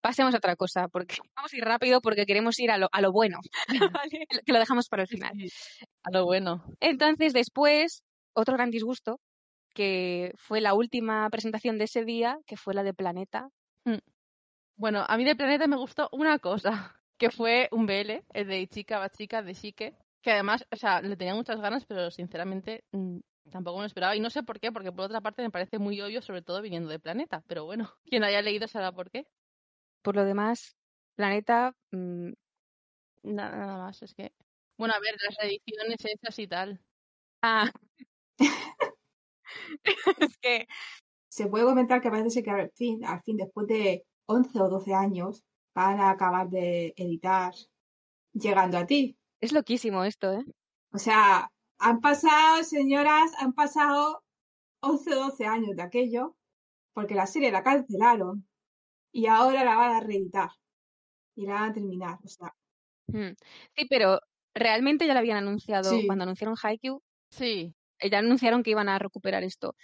Pasemos 0.00 0.34
a 0.34 0.38
otra 0.38 0.56
cosa, 0.56 0.88
porque 0.88 1.16
vamos 1.36 1.52
a 1.52 1.56
ir 1.56 1.64
rápido 1.64 2.00
porque 2.00 2.26
queremos 2.26 2.58
ir 2.58 2.70
a 2.70 2.78
lo, 2.78 2.88
a 2.92 3.00
lo 3.00 3.12
bueno, 3.12 3.40
¿vale? 3.92 4.26
que 4.46 4.52
lo 4.52 4.58
dejamos 4.58 4.88
para 4.88 5.02
el 5.02 5.08
final. 5.08 5.32
A 6.04 6.10
lo 6.10 6.24
bueno. 6.24 6.64
Entonces, 6.80 7.32
después, 7.32 8.02
otro 8.34 8.54
gran 8.54 8.70
disgusto, 8.70 9.20
que 9.74 10.32
fue 10.36 10.60
la 10.60 10.74
última 10.74 11.28
presentación 11.30 11.78
de 11.78 11.84
ese 11.84 12.04
día, 12.04 12.38
que 12.46 12.56
fue 12.56 12.74
la 12.74 12.82
de 12.82 12.94
Planeta. 12.94 13.48
Bueno, 14.78 15.06
a 15.08 15.16
mí 15.16 15.24
de 15.24 15.34
Planeta 15.34 15.66
me 15.66 15.76
gustó 15.76 16.10
una 16.12 16.38
cosa, 16.38 16.94
que 17.16 17.30
fue 17.30 17.68
un 17.72 17.86
BL, 17.86 18.22
el 18.34 18.46
de 18.46 18.66
Chica 18.68 18.98
Bachica 18.98 19.42
de 19.42 19.54
Shike, 19.54 19.94
que 20.20 20.32
además, 20.32 20.66
o 20.70 20.76
sea, 20.76 21.00
le 21.00 21.16
tenía 21.16 21.34
muchas 21.34 21.60
ganas, 21.60 21.86
pero 21.86 22.10
sinceramente 22.10 22.84
mm, 22.92 23.18
tampoco 23.50 23.78
me 23.78 23.82
lo 23.82 23.86
esperaba. 23.86 24.16
Y 24.16 24.20
no 24.20 24.28
sé 24.28 24.42
por 24.42 24.60
qué, 24.60 24.72
porque 24.72 24.92
por 24.92 25.06
otra 25.06 25.20
parte 25.20 25.42
me 25.42 25.50
parece 25.50 25.78
muy 25.78 26.00
obvio, 26.00 26.20
sobre 26.20 26.42
todo 26.42 26.60
viniendo 26.60 26.90
de 26.90 26.98
Planeta. 26.98 27.42
Pero 27.46 27.64
bueno, 27.64 27.90
quien 28.04 28.24
haya 28.24 28.42
leído 28.42 28.68
sabrá 28.68 28.92
por 28.92 29.10
qué. 29.10 29.26
Por 30.06 30.14
lo 30.14 30.24
demás, 30.24 30.76
Planeta, 31.16 31.74
mm, 31.90 32.30
Nada, 33.24 33.56
nada 33.56 33.78
más, 33.78 34.00
es 34.02 34.14
que... 34.14 34.32
Bueno, 34.78 34.94
a 34.94 35.00
ver, 35.00 35.16
las 35.20 35.36
reediciones 35.36 35.96
esas 36.04 36.38
y 36.38 36.46
tal. 36.46 36.80
ah, 37.42 37.72
es 40.20 40.38
que 40.38 40.68
Se 41.28 41.48
puede 41.48 41.64
comentar 41.64 42.00
que 42.00 42.10
parece 42.10 42.44
que 42.44 42.50
al 42.50 42.70
fin, 42.70 43.04
al 43.04 43.20
fin, 43.22 43.36
después 43.36 43.66
de 43.66 44.06
11 44.26 44.60
o 44.60 44.68
12 44.68 44.94
años, 44.94 45.42
van 45.74 45.98
a 45.98 46.10
acabar 46.10 46.48
de 46.50 46.94
editar 46.96 47.52
Llegando 48.32 48.78
a 48.78 48.86
ti. 48.86 49.18
es 49.40 49.50
loquísimo 49.50 50.04
esto, 50.04 50.32
¿eh? 50.34 50.44
O 50.92 50.98
sea, 50.98 51.50
han 51.80 52.00
pasado, 52.00 52.62
señoras, 52.62 53.32
han 53.40 53.54
pasado 53.54 54.22
11 54.82 55.14
o 55.14 55.18
12 55.30 55.46
años 55.46 55.74
de 55.74 55.82
aquello, 55.82 56.36
porque 56.92 57.16
la 57.16 57.26
serie 57.26 57.50
la 57.50 57.64
cancelaron 57.64 58.45
y 59.16 59.26
ahora 59.26 59.64
la 59.64 59.76
van 59.76 59.96
a 59.96 60.00
reeditar 60.00 60.50
y 61.34 61.46
la 61.46 61.54
van 61.54 61.70
a 61.70 61.74
terminar. 61.74 62.18
O 62.22 62.28
sea, 62.28 62.52
Mm. 63.08 63.34
Sí, 63.76 63.86
pero 63.88 64.18
realmente 64.52 65.06
ya 65.06 65.12
lo 65.14 65.20
habían 65.20 65.36
anunciado 65.38 65.90
Sí. 65.90 66.06
cuando 66.06 66.24
anunciaron 66.24 66.56
Haikyuu, 66.60 67.00
Sí, 67.30 67.72
eh, 68.00 68.10
ya 68.10 68.18
anunciaron 68.18 68.62
que 68.64 68.72
iban 68.72 68.88
a 68.88 68.98
recuperar 68.98 69.44
esto. 69.44 69.74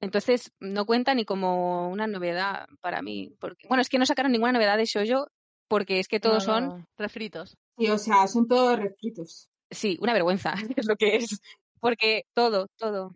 Entonces, 0.00 0.50
no 0.60 0.84
cuenta 0.84 1.14
ni 1.14 1.24
como 1.24 1.90
una 1.90 2.06
novedad 2.08 2.66
para 2.80 3.02
mí. 3.02 3.36
Porque, 3.38 3.68
bueno, 3.68 3.82
es 3.82 3.88
que 3.88 3.98
no 3.98 4.06
sacaron 4.06 4.32
ninguna 4.32 4.52
novedad 4.52 4.76
de 4.78 4.84
Shoujo 4.86 5.26
porque 5.68 6.00
es 6.00 6.08
que 6.08 6.18
todos 6.20 6.46
no, 6.48 6.54
son, 6.54 6.86
refritos. 6.98 7.56
Sí, 7.78 7.88
o 7.88 7.98
sea, 7.98 8.26
son 8.26 8.48
todos 8.48 8.78
refritos. 8.78 9.48
sí, 9.70 9.96
una 10.00 10.12
vergüenza, 10.12 10.52
es 10.76 10.86
lo 10.88 10.96
que 10.96 11.16
es. 11.16 11.40
Porque 11.80 12.24
todo, 12.34 12.66
todo. 12.76 13.14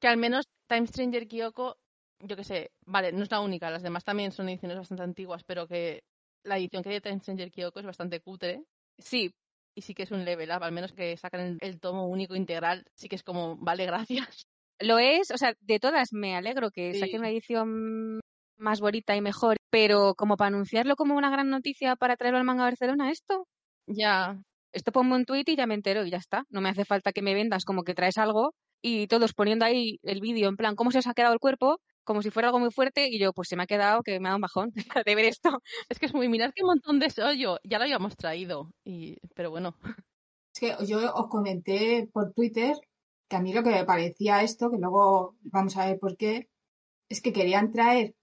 Que 0.00 0.08
al 0.08 0.16
menos 0.16 0.46
Time 0.66 0.86
Stranger 0.86 1.28
Kyoko, 1.28 1.76
yo 2.26 2.36
qué 2.36 2.44
sé, 2.44 2.70
vale, 2.86 3.12
no 3.12 3.22
es 3.22 3.30
la 3.30 3.40
única, 3.40 3.70
las 3.70 3.82
demás 3.82 4.04
también 4.04 4.32
son 4.32 4.48
ediciones 4.48 4.78
bastante 4.78 5.02
antiguas, 5.02 5.42
pero 5.44 5.66
que 5.66 6.02
la 6.44 6.58
edición 6.58 6.82
que 6.82 6.90
hay 6.90 6.94
de 6.96 7.00
Time 7.00 7.20
Stranger 7.20 7.50
Kyoko 7.50 7.80
es 7.80 7.86
bastante 7.86 8.20
cutre 8.20 8.64
Sí, 8.98 9.34
y 9.76 9.82
sí 9.82 9.94
que 9.94 10.04
es 10.04 10.10
un 10.10 10.24
level 10.24 10.50
up, 10.50 10.62
al 10.62 10.72
menos 10.72 10.92
que 10.92 11.16
sacan 11.16 11.40
el, 11.40 11.58
el 11.60 11.80
tomo 11.80 12.06
único 12.08 12.34
integral, 12.36 12.84
sí 12.94 13.08
que 13.08 13.16
es 13.16 13.22
como, 13.24 13.56
vale, 13.56 13.86
gracias. 13.86 14.46
lo 14.80 14.98
es, 14.98 15.30
o 15.30 15.36
sea, 15.38 15.54
de 15.60 15.78
todas 15.80 16.12
me 16.12 16.36
alegro 16.36 16.70
que 16.70 16.92
Sí. 16.92 16.98
saquen 17.00 17.20
una 17.20 17.30
edición 17.30 18.20
más 18.56 18.80
bonita 18.80 19.16
y 19.16 19.20
mejor, 19.20 19.56
pero 19.70 20.14
como 20.14 20.36
para 20.36 20.48
anunciarlo 20.48 20.96
como 20.96 21.16
una 21.16 21.30
gran 21.30 21.50
noticia 21.50 21.96
para 21.96 22.16
traerlo 22.16 22.38
al 22.38 22.44
manga 22.44 22.62
a 22.64 22.66
Barcelona, 22.66 23.10
esto, 23.10 23.46
Ya, 23.86 24.42
esto 24.72 24.92
pongo 24.92 25.14
un 25.14 25.24
tweet 25.24 25.44
y 25.46 25.56
ya 25.56 25.66
me 25.66 25.74
entero 25.74 26.04
y 26.04 26.10
ya 26.10 26.18
está. 26.18 26.44
No 26.50 26.60
me 26.60 26.68
hace 26.68 26.84
falta 26.84 27.12
que 27.12 27.22
me 27.22 27.34
vendas 27.34 27.64
como 27.64 27.82
que 27.84 27.94
traes 27.94 28.18
algo 28.18 28.52
y 28.82 29.06
todos 29.06 29.32
poniendo 29.34 29.64
ahí 29.64 29.98
el 30.02 30.20
vídeo 30.20 30.48
en 30.48 30.56
plan, 30.56 30.74
¿cómo 30.76 30.90
se 30.90 30.98
os 30.98 31.06
ha 31.06 31.14
quedado 31.14 31.32
el 31.34 31.38
cuerpo? 31.40 31.78
Como 32.04 32.22
si 32.22 32.30
fuera 32.30 32.48
algo 32.48 32.60
muy 32.60 32.70
fuerte 32.70 33.08
y 33.08 33.18
yo, 33.18 33.32
pues 33.32 33.48
se 33.48 33.56
me 33.56 33.62
ha 33.64 33.66
quedado 33.66 34.02
que 34.02 34.20
me 34.20 34.28
ha 34.28 34.30
dado 34.30 34.36
un 34.36 34.42
bajón 34.42 34.72
de 35.06 35.14
ver 35.14 35.24
esto. 35.26 35.60
es 35.88 35.98
que 35.98 36.06
es 36.06 36.14
muy, 36.14 36.28
mirad 36.28 36.50
qué 36.54 36.62
montón 36.64 36.98
de 37.00 37.10
sollo, 37.10 37.58
ya 37.64 37.78
lo 37.78 37.84
habíamos 37.84 38.16
traído, 38.16 38.70
y, 38.84 39.16
pero 39.34 39.50
bueno, 39.50 39.76
Es 40.54 40.60
que 40.60 40.86
yo 40.86 41.12
os 41.14 41.28
comenté 41.28 42.08
por 42.12 42.32
Twitter 42.32 42.76
que 43.28 43.36
a 43.36 43.40
mí 43.40 43.52
lo 43.52 43.62
que 43.62 43.70
me 43.70 43.84
parecía 43.84 44.42
esto, 44.42 44.70
que 44.70 44.78
luego 44.78 45.36
vamos 45.42 45.76
a 45.76 45.86
ver 45.86 45.98
por 45.98 46.16
qué, 46.16 46.48
es 47.08 47.22
que 47.22 47.32
querían 47.32 47.72
traer 47.72 48.14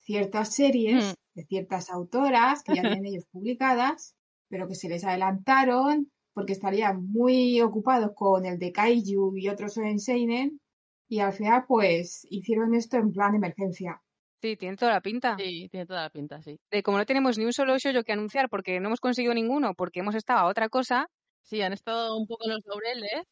ciertas 0.00 0.54
series 0.54 1.12
Mm. 1.12 1.14
de 1.34 1.44
ciertas 1.46 1.90
autoras 1.90 2.62
que 2.64 2.74
ya 2.74 2.82
tienen 3.00 3.06
ellos 3.06 3.26
publicadas, 3.30 4.14
pero 4.48 4.68
que 4.68 4.74
se 4.74 4.88
les 4.88 5.04
adelantaron 5.04 6.10
porque 6.34 6.52
estarían 6.54 7.04
muy 7.06 7.60
ocupados 7.62 8.12
con 8.14 8.46
el 8.46 8.58
de 8.58 8.72
Kaiju 8.72 9.36
y 9.36 9.48
otros 9.48 9.76
en 9.78 9.98
Seinen 10.00 10.60
y 11.08 11.20
al 11.20 11.32
final 11.32 11.64
pues 11.66 12.26
hicieron 12.30 12.74
esto 12.74 12.96
en 12.96 13.12
plan 13.12 13.32
de 13.32 13.38
emergencia. 13.38 14.00
Sí, 14.40 14.56
tiene 14.56 14.76
toda 14.76 14.92
la 14.92 15.00
pinta. 15.00 15.36
sí, 15.36 15.68
tiene 15.68 15.86
toda 15.86 16.02
la 16.02 16.10
pinta, 16.10 16.40
sí. 16.42 16.60
De 16.70 16.82
como 16.82 16.98
no 16.98 17.06
tenemos 17.06 17.38
ni 17.38 17.44
un 17.44 17.52
solo 17.52 17.76
show 17.78 18.04
que 18.04 18.12
anunciar 18.12 18.48
porque 18.48 18.78
no 18.78 18.86
hemos 18.86 19.00
conseguido 19.00 19.34
ninguno, 19.34 19.74
porque 19.74 20.00
hemos 20.00 20.14
estado 20.14 20.40
a 20.40 20.46
otra 20.46 20.68
cosa, 20.68 21.08
Sí, 21.48 21.62
han 21.62 21.72
estado 21.72 22.14
un 22.18 22.26
poco 22.26 22.44
en 22.44 22.52
los 22.52 22.66
laureles, 22.66 23.22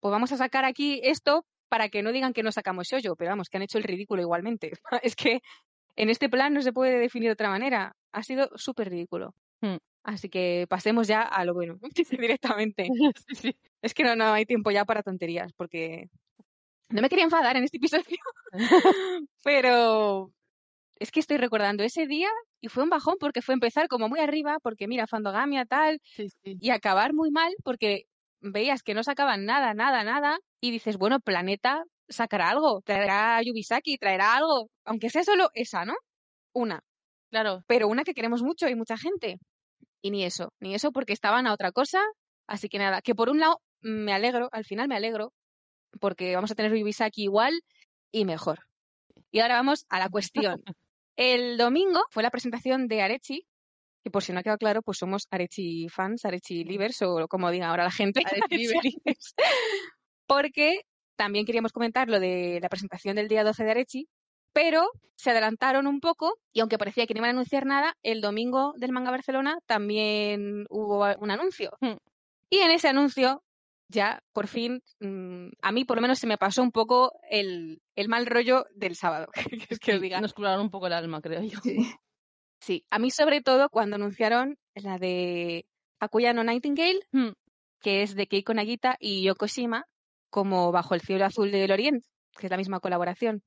pues 0.00 0.10
vamos 0.10 0.32
a 0.32 0.38
sacar 0.38 0.64
aquí 0.64 0.98
esto 1.04 1.44
para 1.68 1.90
que 1.90 2.02
no 2.02 2.10
digan 2.10 2.32
que 2.32 2.42
no 2.42 2.50
sacamos 2.50 2.88
shoyo, 2.88 3.16
pero 3.16 3.32
vamos, 3.32 3.50
que 3.50 3.58
han 3.58 3.64
hecho 3.64 3.76
el 3.76 3.84
ridículo 3.84 4.22
igualmente. 4.22 4.72
es 5.02 5.14
que 5.14 5.40
en 5.94 6.08
este 6.08 6.30
plan 6.30 6.54
no 6.54 6.62
se 6.62 6.72
puede 6.72 6.98
definir 6.98 7.28
de 7.28 7.34
otra 7.34 7.50
manera. 7.50 7.94
Ha 8.12 8.22
sido 8.22 8.48
súper 8.54 8.88
ridículo. 8.88 9.34
Hmm. 9.60 9.76
Así 10.04 10.30
que 10.30 10.66
pasemos 10.70 11.06
ya 11.06 11.20
a 11.20 11.44
lo 11.44 11.52
bueno, 11.52 11.78
directamente. 12.18 12.88
sí, 13.28 13.34
sí. 13.34 13.56
Es 13.82 13.92
que 13.92 14.04
no, 14.04 14.16
no 14.16 14.32
hay 14.32 14.46
tiempo 14.46 14.70
ya 14.70 14.86
para 14.86 15.02
tonterías, 15.02 15.52
porque 15.52 16.08
no 16.88 17.02
me 17.02 17.08
quería 17.08 17.24
enfadar 17.24 17.56
en 17.56 17.64
este 17.64 17.78
episodio, 17.78 18.18
pero 19.44 20.32
es 20.98 21.10
que 21.10 21.20
estoy 21.20 21.36
recordando 21.36 21.82
ese 21.82 22.06
día 22.06 22.30
y 22.60 22.68
fue 22.68 22.82
un 22.82 22.90
bajón 22.90 23.16
porque 23.20 23.42
fue 23.42 23.54
empezar 23.54 23.88
como 23.88 24.08
muy 24.08 24.20
arriba, 24.20 24.58
porque 24.62 24.88
mira, 24.88 25.06
Fandogamia 25.06 25.66
tal, 25.66 26.00
sí, 26.02 26.28
sí. 26.28 26.56
y 26.60 26.70
acabar 26.70 27.12
muy 27.12 27.30
mal 27.30 27.52
porque 27.64 28.04
veías 28.40 28.82
que 28.82 28.94
no 28.94 29.02
sacaban 29.02 29.44
nada, 29.44 29.74
nada, 29.74 30.04
nada, 30.04 30.38
y 30.60 30.70
dices, 30.70 30.96
bueno, 30.96 31.20
Planeta 31.20 31.84
sacará 32.08 32.50
algo, 32.50 32.82
traerá 32.82 33.42
Yubisaki, 33.42 33.98
traerá 33.98 34.36
algo, 34.36 34.70
aunque 34.84 35.10
sea 35.10 35.24
solo 35.24 35.50
esa, 35.54 35.84
¿no? 35.84 35.94
Una, 36.52 36.82
Claro, 37.30 37.62
pero 37.66 37.88
una 37.88 38.04
que 38.04 38.14
queremos 38.14 38.42
mucho 38.42 38.68
y 38.68 38.74
mucha 38.74 38.96
gente. 38.96 39.38
Y 40.02 40.10
ni 40.10 40.24
eso, 40.24 40.52
ni 40.60 40.74
eso 40.74 40.92
porque 40.92 41.12
estaban 41.12 41.46
a 41.46 41.52
otra 41.52 41.72
cosa, 41.72 42.00
así 42.46 42.68
que 42.68 42.78
nada, 42.78 43.02
que 43.02 43.14
por 43.14 43.28
un 43.28 43.40
lado 43.40 43.60
me 43.80 44.12
alegro, 44.12 44.48
al 44.52 44.64
final 44.64 44.88
me 44.88 44.96
alegro, 44.96 45.32
porque 45.98 46.34
vamos 46.34 46.50
a 46.50 46.54
tener 46.54 46.74
Yubisaki 46.74 47.24
igual 47.24 47.62
y 48.12 48.24
mejor. 48.24 48.60
Y 49.30 49.40
ahora 49.40 49.56
vamos 49.56 49.86
a 49.88 49.98
la 49.98 50.08
cuestión. 50.08 50.62
El 51.16 51.56
domingo 51.56 52.00
fue 52.10 52.22
la 52.22 52.30
presentación 52.30 52.88
de 52.88 53.02
Arechi, 53.02 53.46
que 54.04 54.10
por 54.10 54.22
si 54.22 54.32
no 54.32 54.40
ha 54.40 54.42
quedado 54.42 54.58
claro, 54.58 54.82
pues 54.82 54.98
somos 54.98 55.26
Arechi 55.30 55.88
fans, 55.88 56.24
Arechi 56.24 56.62
livers 56.64 57.02
o 57.02 57.26
como 57.28 57.50
diga 57.50 57.68
ahora 57.68 57.84
la 57.84 57.90
gente. 57.90 58.20
Arechi 58.50 58.66
livers. 58.66 59.34
Porque 60.26 60.82
también 61.16 61.46
queríamos 61.46 61.72
comentar 61.72 62.08
lo 62.08 62.20
de 62.20 62.58
la 62.60 62.68
presentación 62.68 63.16
del 63.16 63.28
día 63.28 63.44
12 63.44 63.64
de 63.64 63.70
Arechi, 63.70 64.08
pero 64.52 64.90
se 65.16 65.30
adelantaron 65.30 65.86
un 65.86 66.00
poco 66.00 66.38
y 66.52 66.60
aunque 66.60 66.78
parecía 66.78 67.06
que 67.06 67.14
no 67.14 67.18
iban 67.18 67.30
a 67.30 67.32
anunciar 67.32 67.66
nada, 67.66 67.96
el 68.02 68.20
domingo 68.20 68.74
del 68.76 68.92
Manga 68.92 69.10
Barcelona 69.10 69.58
también 69.66 70.66
hubo 70.68 71.04
un 71.18 71.30
anuncio. 71.30 71.72
Hmm. 71.80 71.96
Y 72.50 72.58
en 72.58 72.70
ese 72.70 72.88
anuncio 72.88 73.42
ya 73.88 74.22
por 74.32 74.48
fin, 74.48 74.82
mm, 75.00 75.48
a 75.62 75.72
mí 75.72 75.84
por 75.84 75.96
lo 75.96 76.02
menos 76.02 76.18
se 76.18 76.26
me 76.26 76.38
pasó 76.38 76.62
un 76.62 76.72
poco 76.72 77.12
el, 77.30 77.80
el 77.94 78.08
mal 78.08 78.26
rollo 78.26 78.64
del 78.74 78.96
sábado. 78.96 79.28
que 79.68 79.74
es 79.74 79.78
que 79.78 79.92
os 79.92 79.98
sí, 79.98 80.02
diga. 80.02 80.20
nos 80.20 80.32
curaron 80.34 80.62
un 80.62 80.70
poco 80.70 80.86
el 80.86 80.92
alma, 80.92 81.20
creo 81.20 81.42
yo. 81.42 81.58
Sí. 81.62 81.76
Sí, 82.60 82.84
a 82.90 82.98
mí 82.98 83.10
sobre 83.10 83.42
todo 83.42 83.68
cuando 83.68 83.96
anunciaron 83.96 84.56
la 84.74 84.98
de 84.98 85.66
Akuya 86.00 86.32
no 86.32 86.42
Nightingale, 86.42 87.00
Hmm. 87.12 87.32
que 87.80 88.02
es 88.02 88.14
de 88.14 88.26
Keiko 88.26 88.54
Nagita 88.54 88.96
y 88.98 89.22
Yokoshima, 89.22 89.84
como 90.30 90.72
Bajo 90.72 90.94
el 90.94 91.00
cielo 91.02 91.24
azul 91.26 91.50
del 91.52 91.70
Oriente, 91.70 92.08
que 92.38 92.46
es 92.46 92.50
la 92.50 92.56
misma 92.56 92.80
colaboración. 92.80 93.42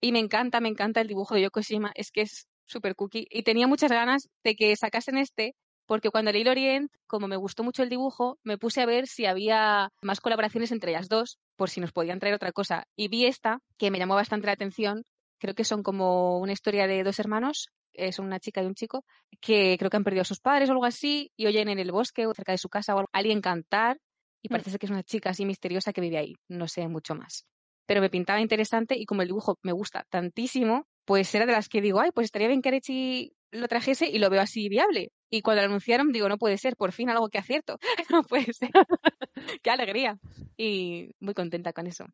Y 0.00 0.12
me 0.12 0.18
encanta, 0.18 0.60
me 0.60 0.68
encanta 0.68 1.00
el 1.02 1.08
dibujo 1.08 1.34
de 1.34 1.42
Yokoshima, 1.42 1.92
es 1.94 2.10
que 2.10 2.22
es 2.22 2.46
súper 2.66 2.94
cookie. 2.96 3.26
Y 3.30 3.42
tenía 3.42 3.66
muchas 3.66 3.90
ganas 3.92 4.28
de 4.42 4.56
que 4.56 4.74
sacasen 4.76 5.18
este, 5.18 5.54
porque 5.86 6.10
cuando 6.10 6.32
leí 6.32 6.42
el 6.42 6.48
Orient, 6.48 6.90
como 7.06 7.28
me 7.28 7.36
gustó 7.36 7.62
mucho 7.62 7.82
el 7.82 7.88
dibujo, 7.88 8.38
me 8.42 8.58
puse 8.58 8.80
a 8.82 8.86
ver 8.86 9.06
si 9.06 9.26
había 9.26 9.90
más 10.02 10.20
colaboraciones 10.20 10.72
entre 10.72 10.92
ellas 10.92 11.08
dos, 11.08 11.38
por 11.56 11.70
si 11.70 11.80
nos 11.80 11.92
podían 11.92 12.18
traer 12.20 12.34
otra 12.34 12.52
cosa. 12.52 12.84
Y 12.96 13.08
vi 13.08 13.26
esta, 13.26 13.60
que 13.78 13.90
me 13.90 13.98
llamó 13.98 14.14
bastante 14.14 14.46
la 14.46 14.52
atención. 14.52 15.04
Creo 15.38 15.54
que 15.54 15.64
son 15.64 15.82
como 15.82 16.38
una 16.38 16.52
historia 16.52 16.86
de 16.86 17.02
dos 17.02 17.18
hermanos, 17.18 17.68
eh, 17.92 18.12
son 18.12 18.26
una 18.26 18.40
chica 18.40 18.62
y 18.62 18.66
un 18.66 18.74
chico, 18.74 19.04
que 19.40 19.76
creo 19.78 19.90
que 19.90 19.96
han 19.96 20.04
perdido 20.04 20.22
a 20.22 20.24
sus 20.24 20.40
padres 20.40 20.68
o 20.68 20.72
algo 20.72 20.84
así, 20.84 21.30
y 21.36 21.46
oyen 21.46 21.68
en 21.68 21.78
el 21.78 21.92
bosque 21.92 22.26
o 22.26 22.34
cerca 22.34 22.52
de 22.52 22.58
su 22.58 22.68
casa 22.68 22.94
o 22.94 22.98
algo, 22.98 23.10
alguien 23.12 23.40
cantar, 23.40 23.98
y 24.42 24.48
Mm. 24.48 24.50
parece 24.52 24.70
ser 24.70 24.78
que 24.80 24.86
es 24.86 24.90
una 24.92 25.02
chica 25.02 25.30
así 25.30 25.44
misteriosa 25.44 25.92
que 25.92 26.00
vive 26.00 26.18
ahí. 26.18 26.34
No 26.48 26.66
sé 26.68 26.86
mucho 26.88 27.14
más. 27.14 27.46
Pero 27.86 28.00
me 28.00 28.10
pintaba 28.10 28.40
interesante 28.40 28.96
y 28.98 29.04
como 29.04 29.22
el 29.22 29.28
dibujo 29.28 29.58
me 29.62 29.72
gusta 29.72 30.06
tantísimo, 30.10 30.86
pues 31.04 31.34
era 31.34 31.44
de 31.46 31.52
las 31.52 31.68
que 31.68 31.82
digo, 31.82 32.00
ay, 32.00 32.10
pues 32.14 32.26
estaría 32.26 32.48
bien 32.48 32.62
que 32.62 32.70
Arechi 32.70 33.32
lo 33.54 33.68
trajese 33.68 34.06
y 34.08 34.18
lo 34.18 34.30
veo 34.30 34.40
así 34.40 34.68
viable. 34.68 35.12
Y 35.30 35.42
cuando 35.42 35.62
lo 35.62 35.68
anunciaron, 35.68 36.12
digo, 36.12 36.28
no 36.28 36.38
puede 36.38 36.58
ser, 36.58 36.76
por 36.76 36.92
fin 36.92 37.08
algo 37.10 37.28
que 37.28 37.38
acierto. 37.38 37.78
no 38.10 38.22
puede 38.22 38.52
ser. 38.52 38.70
Qué 39.62 39.70
alegría. 39.70 40.18
Y 40.56 41.10
muy 41.20 41.34
contenta 41.34 41.72
con 41.72 41.86
eso. 41.86 42.06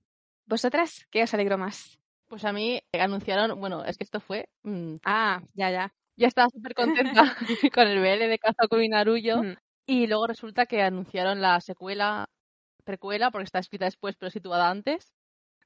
¿Vosotras 0.46 1.06
qué 1.10 1.22
os 1.22 1.34
alegró 1.34 1.58
más? 1.58 1.98
Pues 2.28 2.44
a 2.44 2.52
mí 2.52 2.80
eh, 2.92 3.00
anunciaron, 3.00 3.58
bueno, 3.60 3.84
es 3.84 3.96
que 3.96 4.04
esto 4.04 4.20
fue, 4.20 4.48
mm, 4.62 4.96
Ah, 5.04 5.40
ya, 5.54 5.70
ya. 5.70 5.92
ya 6.16 6.28
estaba 6.28 6.48
súper 6.48 6.74
contenta 6.74 7.36
con 7.74 7.88
el 7.88 8.00
BL 8.00 8.28
de 8.28 8.84
y 8.84 8.88
Naruyo. 8.88 9.42
Mm. 9.42 9.56
Y 9.86 10.06
luego 10.06 10.26
resulta 10.26 10.66
que 10.66 10.82
anunciaron 10.82 11.40
la 11.40 11.60
secuela, 11.60 12.28
precuela, 12.84 13.30
porque 13.30 13.44
está 13.44 13.58
escrita 13.58 13.86
después 13.86 14.16
pero 14.16 14.30
situada 14.30 14.70
antes, 14.70 15.12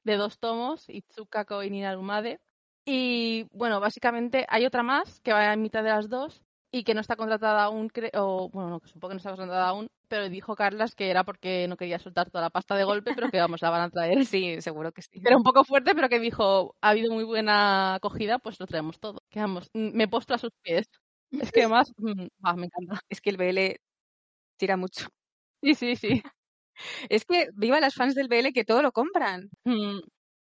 de 0.03 0.17
dos 0.17 0.39
tomos, 0.39 0.89
Itsukako 0.89 1.63
y 1.63 1.69
Ninarumade. 1.69 2.39
Y 2.85 3.47
bueno, 3.51 3.79
básicamente 3.79 4.45
hay 4.47 4.65
otra 4.65 4.83
más 4.83 5.19
que 5.21 5.33
va 5.33 5.51
en 5.53 5.61
mitad 5.61 5.83
de 5.83 5.89
las 5.89 6.09
dos 6.09 6.41
y 6.71 6.83
que 6.83 6.93
no 6.93 7.01
está 7.01 7.15
contratada 7.15 7.63
aún, 7.63 7.89
o 8.15 8.49
bueno, 8.49 8.69
no, 8.69 8.81
supongo 8.85 9.09
que 9.09 9.13
no 9.15 9.17
está 9.17 9.29
contratada 9.31 9.69
aún, 9.69 9.87
pero 10.07 10.29
dijo 10.29 10.55
Carlas 10.55 10.93
que 10.93 11.09
era 11.09 11.23
porque 11.23 11.67
no 11.67 11.77
quería 11.77 11.99
soltar 11.99 12.29
toda 12.29 12.43
la 12.43 12.49
pasta 12.49 12.75
de 12.75 12.83
golpe, 12.83 13.13
pero 13.15 13.29
que 13.29 13.39
vamos, 13.39 13.61
la 13.61 13.69
van 13.69 13.81
a 13.81 13.89
traer. 13.89 14.17
Sí, 14.35 14.61
seguro 14.61 14.91
que 14.91 15.01
sí. 15.01 15.21
Era 15.25 15.37
un 15.37 15.43
poco 15.43 15.63
fuerte, 15.63 15.95
pero 15.95 16.09
que 16.09 16.19
dijo, 16.19 16.75
ha 16.81 16.89
habido 16.89 17.11
muy 17.13 17.23
buena 17.23 17.95
acogida, 17.95 18.39
pues 18.39 18.59
lo 18.59 18.67
traemos 18.67 18.99
todo. 18.99 19.21
Que 19.29 19.39
vamos, 19.39 19.69
mm, 19.73 19.95
me 19.95 20.07
postro 20.07 20.35
a 20.35 20.39
sus 20.39 20.51
pies. 20.61 20.85
Es 21.31 21.51
que 21.51 21.61
además, 21.61 21.91
mm, 21.97 22.27
ah, 22.43 22.55
me 22.55 22.65
encanta. 22.67 22.99
Es 23.09 23.21
que 23.21 23.29
el 23.31 23.37
BL 23.37 23.77
tira 24.57 24.77
mucho. 24.77 25.07
Sí, 25.63 25.75
sí, 25.75 25.95
sí. 25.95 26.09
Es 27.09 27.25
que 27.25 27.47
viva 27.55 27.79
las 27.79 27.95
fans 27.95 28.15
del 28.15 28.27
BL 28.27 28.53
que 28.53 28.65
todo 28.65 28.81
lo 28.81 28.91
compran. 28.91 29.49
Mm, 29.65 29.99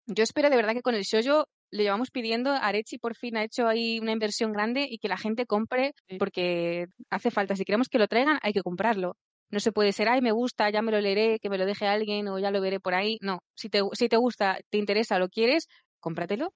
Yo 0.08 0.24
espero 0.24 0.50
de 0.50 0.56
verdad 0.58 0.74
que 0.74 0.82
con 0.82 0.96
el 0.96 1.04
shoujo 1.04 1.48
le 1.72 1.84
llevamos 1.84 2.12
pidiendo, 2.12 2.52
Arechi 2.52 2.98
por 2.98 3.16
fin 3.16 3.38
ha 3.38 3.44
hecho 3.44 3.68
ahí 3.68 4.00
una 4.00 4.12
inversión 4.12 4.52
grande 4.54 4.88
y 4.90 4.98
que 5.00 5.08
la 5.08 5.18
gente 5.18 5.46
compre 5.46 5.94
porque 6.18 6.88
hace 7.10 7.32
falta. 7.32 7.56
Si 7.56 7.66
queremos 7.66 7.90
que 7.90 8.00
lo 8.00 8.08
traigan, 8.08 8.40
hay 8.42 8.54
que 8.54 8.62
comprarlo. 8.62 9.16
No 9.52 9.60
se 9.60 9.72
puede 9.72 9.92
ser, 9.94 10.10
ay, 10.10 10.22
me 10.22 10.32
gusta, 10.32 10.70
ya 10.70 10.82
me 10.82 10.92
lo 10.92 11.02
leeré, 11.02 11.40
que 11.40 11.50
me 11.50 11.58
lo 11.58 11.66
deje 11.66 11.88
alguien 11.88 12.28
o 12.28 12.38
ya 12.40 12.52
lo 12.52 12.62
veré 12.62 12.80
por 12.80 12.94
ahí. 12.94 13.18
No, 13.22 13.40
si 13.56 13.70
te, 13.70 13.82
si 13.94 14.08
te 14.10 14.18
gusta, 14.18 14.60
te 14.70 14.78
interesa, 14.78 15.18
lo 15.20 15.30
quieres, 15.30 15.68
cómpratelo. 16.00 16.54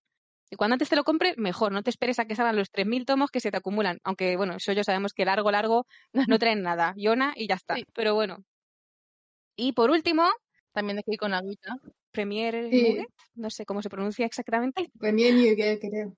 Y 0.52 0.56
cuando 0.56 0.76
antes 0.76 0.90
te 0.90 0.96
lo 0.96 1.04
compre, 1.04 1.34
mejor. 1.38 1.72
No 1.72 1.82
te 1.84 1.90
esperes 1.90 2.20
a 2.20 2.26
que 2.26 2.36
salgan 2.36 2.56
los 2.56 2.70
3.000 2.72 3.06
tomos 3.06 3.32
que 3.32 3.40
se 3.40 3.52
te 3.52 3.58
acumulan. 3.58 3.98
Aunque, 4.04 4.38
bueno, 4.38 4.56
eso 4.58 4.72
yo 4.74 4.84
sabemos 4.84 5.14
que 5.14 5.26
largo, 5.26 5.52
largo 5.52 5.86
no 6.38 6.40
traen 6.40 6.62
nada. 6.62 6.94
Yona 6.98 7.34
y 7.36 7.48
ya 7.48 7.56
está. 7.56 7.76
Sí. 7.76 7.86
Pero 7.94 8.14
bueno, 8.16 8.38
Y 9.56 9.74
por 9.74 9.90
último, 9.90 10.30
También 10.74 10.98
de 10.98 11.04
que 11.04 11.14
ir 11.14 11.20
con 11.20 11.34
agüita. 11.34 11.76
Premier 12.14 12.70
Sí. 12.72 12.82
Nugget, 12.84 13.08
no 13.36 13.50
sé 13.50 13.66
cómo 13.66 13.82
se 13.82 13.90
pronuncia 13.90 14.26
exactamente. 14.26 14.90
Premier 15.00 15.34
Nugget, 15.34 15.80
creo. 15.82 16.16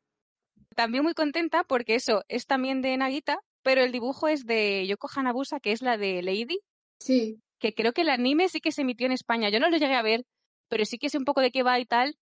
También 0.75 1.03
muy 1.03 1.13
contenta 1.13 1.63
porque 1.63 1.95
eso 1.95 2.23
es 2.27 2.45
también 2.45 2.81
de 2.81 2.95
Nagita, 2.97 3.39
pero 3.63 3.81
el 3.81 3.91
dibujo 3.91 4.27
es 4.27 4.45
de 4.45 4.85
Yoko 4.87 5.07
Hanabusa, 5.15 5.59
que 5.59 5.71
es 5.71 5.81
la 5.81 5.97
de 5.97 6.21
Lady, 6.21 6.59
Sí, 6.99 7.39
que 7.59 7.73
creo 7.73 7.93
que 7.93 8.01
el 8.01 8.09
anime 8.09 8.47
sí 8.49 8.59
que 8.59 8.71
se 8.71 8.81
emitió 8.81 9.05
en 9.05 9.13
España. 9.13 9.49
Yo 9.49 9.59
no 9.59 9.69
lo 9.69 9.77
llegué 9.77 9.95
a 9.95 10.01
ver, 10.01 10.23
pero 10.69 10.85
sí 10.85 10.97
que 10.97 11.09
sé 11.09 11.17
un 11.17 11.25
poco 11.25 11.41
de 11.41 11.51
qué 11.51 11.63
va 11.63 11.79
y 11.79 11.85
tal. 11.85 12.15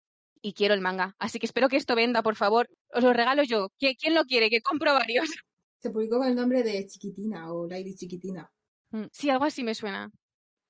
Y 0.46 0.54
quiero 0.54 0.74
el 0.74 0.82
manga. 0.82 1.16
Así 1.20 1.40
que 1.40 1.46
espero 1.46 1.70
que 1.70 1.78
esto 1.78 1.96
venda, 1.96 2.22
por 2.22 2.36
favor. 2.36 2.68
Os 2.94 3.02
lo 3.04 3.14
regalo 3.14 3.44
yo. 3.44 3.70
¿Qui- 3.80 3.96
¿Quién 3.98 4.14
lo 4.14 4.26
quiere? 4.26 4.50
Que 4.50 4.62
compro 4.62 4.94
varios. 4.94 5.26
se 5.80 5.90
publicó 5.90 6.18
con 6.18 6.28
el 6.28 6.36
nombre 6.36 6.64
de 6.64 6.86
Chiquitina 6.86 7.52
o 7.54 7.66
Lady 7.68 7.96
Chiquitina. 7.96 8.50
Sí, 9.12 9.30
algo 9.30 9.46
así 9.46 9.64
me 9.64 9.74
suena. 9.74 10.12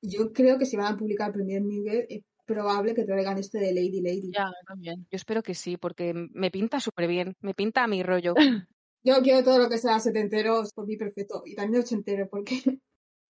Yo 0.02 0.32
creo 0.32 0.58
que 0.60 0.66
si 0.66 0.78
van 0.78 0.94
a 0.94 0.98
publicar 0.98 1.32
Premier 1.34 1.62
Nugget 1.62 2.06
es 2.10 2.24
probable 2.46 2.94
que 2.94 3.06
traigan 3.06 3.38
este 3.38 3.60
de 3.60 3.74
Lady 3.74 4.02
Lady. 4.02 4.32
Ya, 4.34 4.52
también. 4.68 5.08
Yo 5.12 5.16
espero 5.16 5.44
que 5.44 5.56
sí, 5.56 5.78
porque 5.78 6.14
me 6.14 6.52
pinta 6.52 6.80
súper 6.80 7.08
bien. 7.08 7.36
Me 7.42 7.54
pinta 7.54 7.84
a 7.84 7.88
mi 7.88 8.04
rollo. 8.04 8.34
Yo 9.06 9.22
quiero 9.22 9.44
todo 9.44 9.60
lo 9.60 9.70
que 9.70 9.78
sea 9.78 10.00
setentero 10.00 10.64
por 10.74 10.88
mí 10.88 10.96
perfecto. 10.98 11.44
Y 11.46 11.56
también 11.56 11.84
ochentero, 11.84 12.28
porque... 12.30 12.56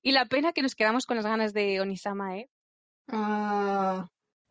Y 0.06 0.12
la 0.12 0.26
pena 0.26 0.52
que 0.52 0.62
nos 0.62 0.76
quedamos 0.76 1.06
con 1.06 1.16
las 1.16 1.26
ganas 1.26 1.54
de 1.54 1.80
Onisama, 1.80 2.38
¿eh? 2.38 2.50
Ah, 3.08 4.06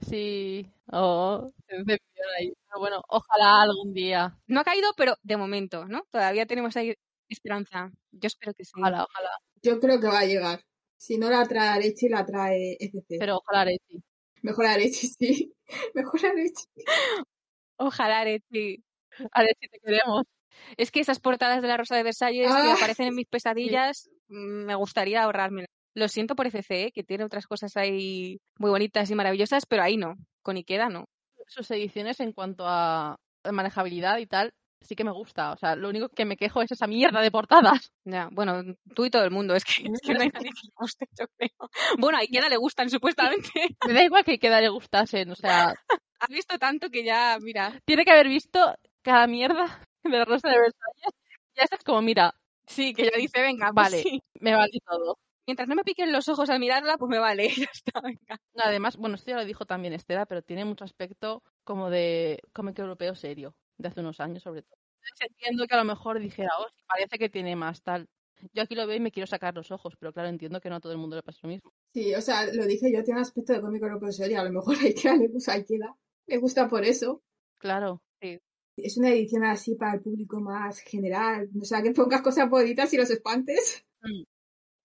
Sí. 0.08 0.68
Oh, 0.90 1.50
ahí. 2.38 2.52
Pero 2.68 2.80
bueno, 2.80 3.02
ojalá 3.08 3.62
algún 3.62 3.92
día. 3.92 4.36
No 4.46 4.60
ha 4.60 4.64
caído, 4.64 4.92
pero 4.96 5.14
de 5.22 5.36
momento, 5.36 5.86
¿no? 5.86 6.04
Todavía 6.10 6.46
tenemos 6.46 6.76
ahí 6.76 6.94
esperanza. 7.28 7.90
Yo 8.10 8.26
espero 8.26 8.52
que 8.54 8.64
sí. 8.64 8.72
Ojalá, 8.76 9.04
ojalá. 9.04 9.30
yo 9.62 9.80
creo 9.80 10.00
que 10.00 10.06
va 10.08 10.20
a 10.20 10.26
llegar. 10.26 10.60
Si 10.96 11.18
no 11.18 11.30
la 11.30 11.46
trae 11.46 11.68
Arechi, 11.68 12.08
la 12.08 12.24
trae 12.24 12.76
FC. 12.78 13.16
Pero 13.18 13.38
ojalá 13.38 13.70
sí. 13.88 14.02
Mejor 14.42 14.66
Arechi, 14.66 15.06
sí. 15.18 15.54
Mejor 15.94 16.26
Arechi. 16.26 16.64
Ojalá, 17.76 18.20
Arechi. 18.20 18.82
Si 19.60 19.68
te 19.68 19.78
queremos. 19.84 20.24
Es 20.76 20.90
que 20.90 21.00
esas 21.00 21.20
portadas 21.20 21.62
de 21.62 21.68
la 21.68 21.76
Rosa 21.76 21.96
de 21.96 22.02
Versalles 22.02 22.46
que 22.46 22.52
Ah, 22.52 22.74
aparecen 22.74 23.08
en 23.08 23.14
mis 23.14 23.26
pesadillas, 23.26 24.10
mm, 24.28 24.64
me 24.66 24.74
gustaría 24.74 25.22
ahorrármelas. 25.22 25.68
Lo 25.94 26.08
siento 26.08 26.34
por 26.34 26.46
FC, 26.46 26.84
¿eh? 26.84 26.92
que 26.92 27.02
tiene 27.02 27.24
otras 27.24 27.46
cosas 27.46 27.76
ahí 27.76 28.38
muy 28.58 28.70
bonitas 28.70 29.10
y 29.10 29.14
maravillosas, 29.14 29.66
pero 29.66 29.82
ahí 29.82 29.96
no. 29.96 30.14
Con 30.42 30.56
Ikeda 30.56 30.88
no. 30.88 31.04
Sus 31.46 31.70
ediciones 31.70 32.20
en 32.20 32.32
cuanto 32.32 32.64
a 32.66 33.16
manejabilidad 33.50 34.18
y 34.18 34.26
tal, 34.26 34.52
sí 34.82 34.94
que 34.94 35.04
me 35.04 35.12
gusta. 35.12 35.52
O 35.52 35.56
sea, 35.56 35.76
lo 35.76 35.88
único 35.88 36.08
que 36.08 36.24
me 36.24 36.36
quejo 36.36 36.62
es 36.62 36.72
esa 36.72 36.86
mierda 36.86 37.20
de 37.20 37.30
portadas. 37.30 37.92
Ya, 38.04 38.28
bueno, 38.32 38.62
tú 38.94 39.04
y 39.04 39.10
todo 39.10 39.24
el 39.24 39.30
mundo, 39.30 39.54
es 39.54 39.64
que, 39.64 39.84
es 39.84 40.00
que 40.00 40.14
no 40.14 40.22
hay 40.22 40.28
nadie 40.28 40.50
que 40.50 40.68
le 40.68 40.74
guste, 40.76 41.06
yo 41.18 41.26
creo. 41.36 41.70
Bueno, 41.98 42.18
a 42.18 42.22
Ikeda 42.22 42.48
le 42.48 42.56
gustan 42.56 42.90
supuestamente. 42.90 43.50
Me 43.86 43.92
da 43.92 44.02
igual 44.02 44.24
que 44.24 44.38
queda 44.38 44.60
le 44.60 44.68
gustasen. 44.68 45.30
O 45.30 45.36
sea, 45.36 45.74
Ha 46.20 46.26
visto 46.28 46.58
tanto 46.58 46.88
que 46.90 47.04
ya, 47.04 47.36
mira, 47.40 47.80
tiene 47.84 48.04
que 48.04 48.12
haber 48.12 48.28
visto 48.28 48.58
cada 49.02 49.26
mierda 49.26 49.82
de 50.04 50.10
la 50.18 50.24
Rosa 50.24 50.48
de 50.48 50.58
Versalles. 50.58 51.14
Ya 51.56 51.64
estás 51.64 51.82
como, 51.84 52.00
mira, 52.02 52.34
sí, 52.66 52.94
que 52.94 53.04
ya 53.04 53.16
dice, 53.16 53.40
venga, 53.42 53.66
pues 53.74 53.74
Vale. 53.74 54.02
sí. 54.02 54.20
me 54.40 54.54
vale 54.54 54.78
todo. 54.86 55.18
Mientras 55.46 55.68
no 55.68 55.74
me 55.74 55.82
piquen 55.82 56.12
los 56.12 56.28
ojos 56.28 56.48
al 56.50 56.60
mirarla, 56.60 56.96
pues 56.96 57.10
me 57.10 57.18
vale, 57.18 57.48
ya 57.68 57.68
está, 57.72 58.00
venga. 58.00 58.38
Además, 58.56 58.96
bueno, 58.96 59.16
esto 59.16 59.30
ya 59.32 59.36
lo 59.36 59.44
dijo 59.44 59.66
también 59.66 59.92
Estela, 59.94 60.24
pero 60.26 60.42
tiene 60.42 60.64
mucho 60.64 60.84
aspecto 60.84 61.42
como 61.64 61.90
de 61.90 62.40
cómic 62.52 62.78
europeo 62.78 63.14
serio, 63.16 63.54
de 63.82 63.88
hace 63.88 64.00
unos 64.00 64.20
años 64.20 64.42
sobre 64.42 64.62
todo. 64.62 64.78
Entonces 65.02 65.28
entiendo 65.30 65.66
que 65.66 65.74
a 65.74 65.78
lo 65.78 65.84
mejor 65.84 66.18
dijera, 66.20 66.50
oh, 66.58 66.68
sí, 66.68 66.82
parece 66.86 67.18
que 67.18 67.28
tiene 67.28 67.56
más 67.56 67.82
tal. 67.82 68.08
Yo 68.52 68.62
aquí 68.62 68.74
lo 68.74 68.86
veo 68.86 68.96
y 68.96 69.00
me 69.00 69.12
quiero 69.12 69.26
sacar 69.26 69.54
los 69.54 69.70
ojos, 69.70 69.94
pero 69.98 70.12
claro, 70.12 70.28
entiendo 70.28 70.60
que 70.60 70.68
no 70.68 70.76
a 70.76 70.80
todo 70.80 70.92
el 70.92 70.98
mundo 70.98 71.16
le 71.16 71.22
pasa 71.22 71.40
lo 71.42 71.48
mismo. 71.48 71.72
Sí, 71.92 72.14
o 72.14 72.20
sea, 72.20 72.52
lo 72.52 72.66
dije 72.66 72.92
yo, 72.92 73.04
tiene 73.04 73.20
aspecto 73.20 73.52
de 73.52 73.60
cómico 73.60 73.86
europeo 73.86 74.10
serio. 74.10 74.40
A 74.40 74.44
lo 74.44 74.52
mejor 74.52 74.76
a 74.76 74.82
Ikea 74.82 75.16
le 75.16 75.28
gusta, 75.28 75.52
a 75.52 75.56
Ikeda 75.58 75.96
le 76.26 76.38
gusta 76.38 76.68
por 76.68 76.84
eso. 76.84 77.22
Claro. 77.58 78.02
Es 78.76 78.96
una 78.96 79.10
edición 79.10 79.44
así 79.44 79.74
para 79.74 79.94
el 79.94 80.00
público 80.00 80.40
más 80.40 80.80
general. 80.80 81.50
O 81.60 81.64
sea, 81.64 81.82
que 81.82 81.92
pongas 81.92 82.22
cosas 82.22 82.48
bonitas 82.48 82.92
y 82.94 82.96
los 82.96 83.10
espantes. 83.10 83.84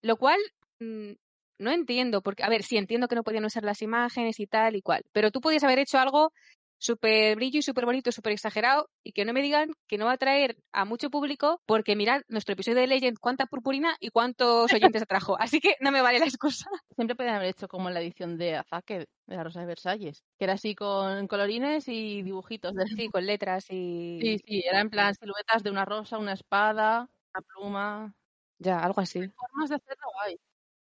Lo 0.01 0.17
cual 0.17 0.39
mm, 0.79 1.13
no 1.59 1.71
entiendo, 1.71 2.21
porque, 2.21 2.43
a 2.43 2.49
ver, 2.49 2.63
sí 2.63 2.77
entiendo 2.77 3.07
que 3.07 3.15
no 3.15 3.23
podían 3.23 3.45
usar 3.45 3.63
las 3.63 3.81
imágenes 3.81 4.39
y 4.39 4.47
tal 4.47 4.75
y 4.75 4.81
cual, 4.81 5.03
pero 5.11 5.31
tú 5.31 5.41
podías 5.41 5.63
haber 5.63 5.79
hecho 5.79 5.97
algo 5.97 6.31
súper 6.77 7.35
brillo 7.35 7.59
y 7.59 7.61
súper 7.61 7.85
bonito, 7.85 8.11
súper 8.11 8.33
exagerado, 8.33 8.89
y 9.03 9.11
que 9.11 9.25
no 9.25 9.33
me 9.33 9.41
digan 9.41 9.71
que 9.87 9.97
no 9.97 10.05
va 10.05 10.11
a 10.11 10.15
atraer 10.15 10.57
a 10.71 10.85
mucho 10.85 11.09
público, 11.09 11.61
porque 11.65 11.95
mirad 11.95 12.21
nuestro 12.27 12.53
episodio 12.53 12.77
de 12.79 12.87
Legend, 12.87 13.17
cuánta 13.19 13.45
purpurina 13.45 13.95
y 13.99 14.09
cuántos 14.09 14.71
oyentes 14.73 15.01
atrajo. 15.01 15.37
Así 15.39 15.59
que 15.59 15.75
no 15.79 15.91
me 15.91 16.01
vale 16.01 16.19
la 16.19 16.25
excusa. 16.25 16.69
Siempre 16.95 17.15
pueden 17.15 17.33
haber 17.33 17.49
hecho 17.49 17.67
como 17.67 17.87
en 17.87 17.93
la 17.93 18.01
edición 18.01 18.37
de 18.37 18.55
Azake, 18.55 19.07
de 19.25 19.35
la 19.35 19.43
Rosa 19.43 19.61
de 19.61 19.65
Versalles, 19.65 20.23
que 20.37 20.45
era 20.45 20.53
así 20.53 20.73
con 20.75 21.27
colorines 21.27 21.87
y 21.87 22.21
dibujitos. 22.23 22.73
De... 22.73 22.85
Sí, 22.87 23.09
con 23.11 23.25
letras 23.25 23.65
y. 23.69 24.19
Sí, 24.21 24.37
sí, 24.45 24.63
era 24.65 24.81
en 24.81 24.89
plan 24.89 25.13
siluetas 25.15 25.63
de 25.63 25.71
una 25.71 25.85
rosa, 25.85 26.17
una 26.17 26.33
espada, 26.33 27.09
una 27.33 27.41
pluma. 27.41 28.15
Ya, 28.59 28.79
algo 28.79 29.01
así. 29.01 29.19
Formas 29.19 29.69
de 29.69 29.75
hacerlo 29.75 30.07
hay. 30.23 30.39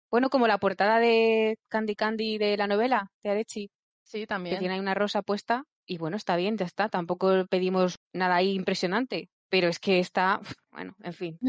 Bueno, 0.09 0.29
como 0.29 0.47
la 0.47 0.59
portada 0.59 0.99
de 0.99 1.59
Candy 1.67 1.95
Candy 1.95 2.37
de 2.37 2.55
la 2.55 2.67
novela 2.67 3.11
de 3.23 3.31
Arechi, 3.31 3.71
Sí, 4.03 4.21
que 4.21 4.27
también. 4.27 4.59
tiene 4.59 4.75
ahí 4.75 4.79
una 4.79 4.93
rosa 4.93 5.23
puesta, 5.23 5.65
y 5.85 5.97
bueno, 5.97 6.17
está 6.17 6.35
bien, 6.35 6.57
ya 6.57 6.65
está. 6.65 6.89
Tampoco 6.89 7.45
pedimos 7.47 7.99
nada 8.13 8.35
ahí 8.35 8.53
impresionante, 8.53 9.29
pero 9.49 9.67
es 9.67 9.79
que 9.79 9.99
está, 9.99 10.41
bueno, 10.71 10.95
en 11.03 11.13
fin. 11.13 11.39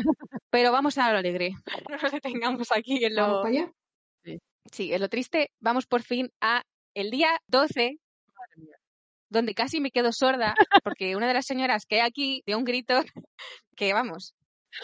Pero 0.50 0.72
vamos 0.72 0.98
a 0.98 1.12
lo 1.12 1.18
alegre, 1.18 1.54
no 1.90 1.96
nos 1.96 2.12
detengamos 2.12 2.72
aquí 2.72 3.04
en 3.04 3.14
lo, 3.14 3.42
para 3.42 3.48
allá. 3.48 3.72
sí, 4.70 4.92
en 4.92 5.00
lo 5.00 5.08
triste. 5.08 5.50
Vamos 5.60 5.86
por 5.86 6.02
fin 6.02 6.30
a 6.40 6.62
el 6.94 7.10
día 7.10 7.38
12, 7.48 7.98
Madre 8.26 8.56
mía. 8.56 8.76
donde 9.28 9.54
casi 9.54 9.80
me 9.80 9.90
quedo 9.90 10.12
sorda, 10.12 10.54
porque 10.84 11.16
una 11.16 11.28
de 11.28 11.34
las 11.34 11.46
señoras 11.46 11.84
que 11.86 11.96
hay 11.96 12.06
aquí 12.06 12.42
dio 12.46 12.58
un 12.58 12.64
grito 12.64 12.94
que, 13.76 13.92
vamos, 13.92 14.34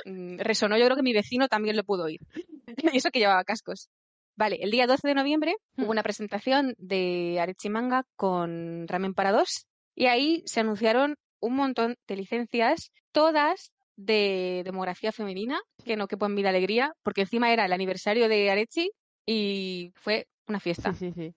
mm, 0.04 0.38
resonó. 0.38 0.76
Yo 0.78 0.84
creo 0.86 0.96
que 0.96 1.02
mi 1.02 1.12
vecino 1.12 1.48
también 1.48 1.76
lo 1.76 1.84
pudo 1.84 2.04
oír. 2.04 2.20
Y 2.94 2.96
eso 2.96 3.10
que 3.10 3.18
llevaba 3.18 3.44
cascos. 3.44 3.90
Vale, 4.36 4.58
el 4.62 4.70
día 4.70 4.86
12 4.86 5.06
de 5.08 5.14
noviembre 5.14 5.54
Hmm. 5.76 5.82
hubo 5.84 5.90
una 5.90 6.02
presentación 6.02 6.74
de 6.78 7.38
Arechi 7.40 7.68
Manga 7.68 8.04
con 8.16 8.86
Ramen 8.88 9.14
para 9.14 9.32
dos 9.32 9.66
y 9.94 10.06
ahí 10.06 10.42
se 10.46 10.60
anunciaron 10.60 11.16
un 11.40 11.56
montón 11.56 11.96
de 12.06 12.16
licencias, 12.16 12.90
todas 13.12 13.72
de 13.96 14.62
demografía 14.64 15.12
femenina, 15.12 15.60
que 15.84 15.96
no 15.96 16.08
quepo 16.08 16.26
en 16.26 16.34
vida 16.34 16.48
alegría, 16.48 16.92
porque 17.02 17.22
encima 17.22 17.52
era 17.52 17.66
el 17.66 17.72
aniversario 17.72 18.28
de 18.28 18.50
Arechi 18.50 18.90
y 19.26 19.92
fue 19.96 20.26
una 20.48 20.60
fiesta 20.60 20.92
Sí, 20.94 21.12
sí, 21.12 21.12
sí. 21.14 21.34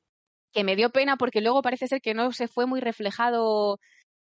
que 0.53 0.63
me 0.63 0.75
dio 0.75 0.89
pena 0.89 1.17
porque 1.17 1.41
luego 1.41 1.61
parece 1.61 1.87
ser 1.87 2.01
que 2.01 2.13
no 2.13 2.31
se 2.31 2.47
fue 2.47 2.65
muy 2.65 2.79
reflejado. 2.79 3.73
O 3.73 3.79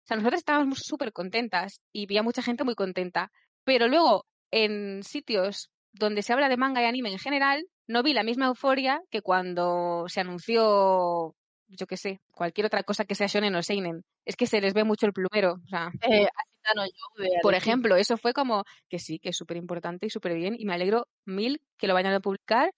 sea, 0.05 0.17
nosotros 0.17 0.39
estábamos 0.39 0.79
súper 0.81 1.11
contentas 1.11 1.81
y 1.91 2.05
vi 2.05 2.17
a 2.17 2.23
mucha 2.23 2.41
gente 2.41 2.63
muy 2.63 2.73
contenta. 2.75 3.31
Pero 3.65 3.87
luego, 3.87 4.25
en 4.49 5.03
sitios 5.03 5.69
donde 5.93 6.21
se 6.23 6.33
habla 6.33 6.49
de 6.49 6.57
manga 6.57 6.81
y 6.81 6.85
anime 6.85 7.11
en 7.11 7.19
general, 7.19 7.65
no 7.87 8.03
vi 8.03 8.13
la 8.13 8.23
misma 8.23 8.47
euforia 8.47 9.01
que 9.09 9.21
cuando 9.21 10.05
se 10.07 10.21
anunció, 10.21 11.35
yo 11.67 11.87
qué 11.87 11.97
sé, 11.97 12.21
cualquier 12.31 12.67
otra 12.67 12.83
cosa 12.83 13.05
que 13.05 13.15
sea 13.15 13.27
shonen 13.27 13.55
o 13.55 13.63
seinen. 13.63 14.03
Es 14.25 14.35
que 14.35 14.45
se 14.47 14.61
les 14.61 14.73
ve 14.73 14.83
mucho 14.83 15.05
el 15.05 15.13
plumero. 15.13 15.53
O 15.65 15.67
sea, 15.69 15.89
Eh, 16.23 16.27
por 17.41 17.55
ejemplo, 17.55 17.95
eso 17.95 18.17
fue 18.17 18.33
como 18.33 18.63
que 18.87 18.99
sí, 18.99 19.17
que 19.17 19.29
es 19.29 19.35
súper 19.35 19.57
importante 19.57 20.05
y 20.05 20.09
súper 20.11 20.35
bien 20.35 20.55
y 20.57 20.65
me 20.65 20.73
alegro 20.75 21.07
mil 21.25 21.59
que 21.77 21.87
lo 21.87 21.95
vayan 21.95 22.13
a 22.13 22.19
publicar 22.19 22.71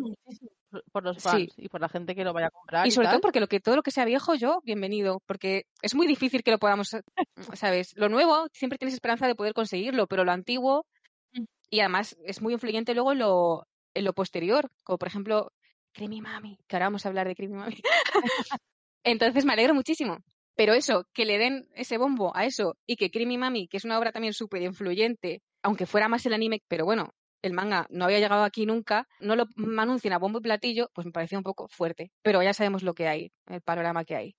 muchísimo 0.00 0.50
por- 0.90 1.02
los 1.04 1.16
Sí. 1.16 1.22
fans 1.22 1.54
y 1.58 1.68
por 1.68 1.80
la 1.82 1.88
gente 1.90 2.14
que 2.14 2.24
lo 2.24 2.32
vaya 2.32 2.46
a 2.46 2.50
comprar. 2.50 2.86
Y 2.86 2.90
sobre 2.92 3.08
todo 3.08 3.20
porque 3.20 3.40
lo 3.40 3.46
que 3.46 3.60
todo 3.60 3.76
lo 3.76 3.82
que 3.82 3.90
sea 3.90 4.06
viejo, 4.06 4.34
yo, 4.34 4.60
bienvenido, 4.64 5.20
porque 5.26 5.64
es 5.82 5.94
muy 5.94 6.06
difícil 6.06 6.42
que 6.42 6.50
lo 6.50 6.58
podamos, 6.58 6.96
¿sabes? 7.52 7.92
Lo 7.96 8.08
nuevo 8.08 8.46
siempre 8.52 8.78
tienes 8.78 8.94
esperanza 8.94 9.26
de 9.26 9.34
poder 9.34 9.52
conseguirlo, 9.52 10.06
pero 10.06 10.24
lo 10.24 10.32
antiguo. 10.32 10.86
Y 11.70 11.80
además 11.80 12.16
es 12.24 12.42
muy 12.42 12.52
influyente 12.52 12.94
luego 12.94 13.12
en 13.12 13.18
lo, 13.18 13.66
en 13.94 14.04
lo 14.04 14.12
posterior, 14.12 14.70
como 14.84 14.98
por 14.98 15.08
ejemplo 15.08 15.52
Creamy 15.92 16.20
Mami, 16.20 16.58
que 16.66 16.76
ahora 16.76 16.86
vamos 16.86 17.04
a 17.04 17.08
hablar 17.08 17.26
de 17.26 17.34
Creamy 17.34 17.54
Mami. 17.54 17.82
Entonces 19.04 19.44
me 19.44 19.52
alegro 19.52 19.74
muchísimo. 19.74 20.18
Pero 20.56 20.72
eso, 20.72 21.04
que 21.12 21.26
le 21.26 21.36
den 21.36 21.68
ese 21.74 21.98
bombo 21.98 22.34
a 22.34 22.46
eso 22.46 22.76
y 22.86 22.96
que 22.96 23.10
Creamy 23.10 23.36
Mami, 23.36 23.68
que 23.68 23.76
es 23.76 23.84
una 23.84 23.98
obra 23.98 24.10
también 24.10 24.32
súper 24.32 24.62
influyente, 24.62 25.42
aunque 25.62 25.84
fuera 25.84 26.08
más 26.08 26.24
el 26.24 26.32
anime, 26.32 26.62
pero 26.66 26.86
bueno, 26.86 27.10
el 27.42 27.52
manga 27.52 27.86
no 27.90 28.06
había 28.06 28.20
llegado 28.20 28.42
aquí 28.42 28.64
nunca, 28.64 29.06
no 29.20 29.36
lo 29.36 29.44
anuncien 29.78 30.14
a 30.14 30.18
bombo 30.18 30.38
y 30.38 30.42
platillo, 30.42 30.90
pues 30.94 31.06
me 31.06 31.12
parecía 31.12 31.38
un 31.38 31.44
poco 31.44 31.68
fuerte. 31.68 32.10
Pero 32.22 32.42
ya 32.42 32.54
sabemos 32.54 32.82
lo 32.82 32.94
que 32.94 33.06
hay, 33.06 33.32
el 33.46 33.60
panorama 33.60 34.04
que 34.04 34.16
hay. 34.16 34.36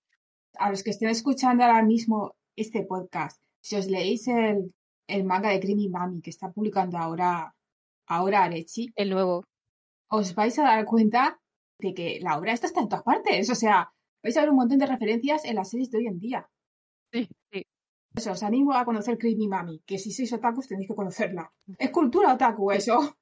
A 0.58 0.72
los 0.72 0.84
que 0.84 0.90
estén 0.90 1.10
escuchando 1.10 1.63
ahora 1.63 1.84
mismo 1.84 2.36
este 2.56 2.84
podcast, 2.84 3.40
si 3.62 3.76
os 3.76 3.88
leéis 3.88 4.28
el, 4.28 4.74
el 5.08 5.24
manga 5.24 5.50
de 5.50 5.60
Creamy 5.60 5.89
Mami 5.89 6.22
que 6.22 6.30
está 6.30 6.52
publicando 6.52 6.98
ahora, 6.98 7.54
ahora 8.08 8.43
Arechi, 8.43 8.91
El 8.96 9.10
nuevo. 9.10 9.43
os 10.10 10.36
vais 10.36 10.58
a 10.60 10.63
dar 10.63 10.86
cuenta 10.86 11.39
de 11.80 11.93
que 11.93 12.20
la 12.22 12.38
obra 12.38 12.54
esta 12.54 12.67
está 12.67 12.82
en 12.82 12.89
todas 12.89 13.04
partes. 13.04 13.50
O 13.50 13.56
sea, 13.56 13.91
vais 14.24 14.36
a 14.38 14.41
ver 14.41 14.50
un 14.50 14.58
montón 14.58 14.80
de 14.80 14.86
referencias 14.88 15.46
en 15.46 15.56
las 15.56 15.70
series 15.70 15.91
de 15.91 15.98
hoy 16.00 16.08
en 16.08 16.20
día. 16.20 16.50
Sí, 17.12 17.28
sí. 17.52 17.65
Eso, 18.15 18.32
os 18.32 18.43
animo 18.43 18.74
a 18.74 18.84
conocer 18.86 19.17
Creamy 19.17 19.48
Mami, 19.48 19.82
que 19.86 19.98
si 20.00 20.12
sois 20.12 20.34
otakus 20.34 20.67
tenéis 20.67 20.88
que 20.88 20.96
conocerla. 20.96 21.52
Es 21.78 21.91
cultura 21.91 22.34
otaku 22.34 22.72
eso. 22.72 22.98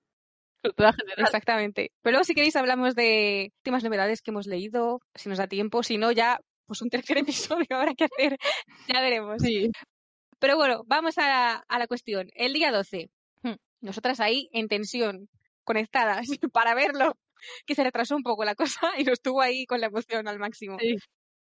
Cultura 0.63 0.93
general. 0.93 1.25
Exactamente. 1.25 1.91
Pero 2.01 2.13
luego, 2.13 2.23
si 2.23 2.33
queréis, 2.33 2.55
hablamos 2.55 2.95
de 2.95 3.51
últimas 3.59 3.83
novedades 3.83 4.21
que 4.23 4.31
hemos 4.31 4.47
leído, 4.47 4.99
si 5.13 5.29
nos 5.29 5.37
da 5.37 5.45
tiempo. 5.47 5.83
Si 5.83 5.97
no, 5.99 6.11
ya, 6.11 6.39
pues 6.65 6.81
un 6.81 6.89
tercer 6.89 7.17
episodio 7.59 7.67
habrá 7.71 7.93
que 7.93 8.05
hacer. 8.05 8.37
Ya 8.87 9.01
veremos. 9.01 9.41
Sí. 9.43 9.69
Pero 10.39 10.55
bueno, 10.57 10.83
vamos 10.85 11.17
a 11.17 11.27
la, 11.27 11.53
a 11.67 11.79
la 11.79 11.87
cuestión. 11.87 12.29
El 12.35 12.53
día 12.53 12.71
12, 12.71 13.09
Hmm. 13.43 13.55
nosotras 13.81 14.19
ahí 14.19 14.49
en 14.53 14.67
tensión, 14.67 15.29
conectadas 15.63 16.25
para 16.53 16.73
verlo, 16.75 17.13
que 17.65 17.75
se 17.75 17.83
retrasó 17.83 18.15
un 18.15 18.23
poco 18.23 18.43
la 18.45 18.55
cosa 18.55 18.79
y 18.99 19.03
nos 19.03 19.21
tuvo 19.21 19.41
ahí 19.41 19.65
con 19.65 19.81
la 19.81 19.87
emoción 19.87 20.27
al 20.27 20.39
máximo. 20.39 20.77
Sí. 20.79 20.95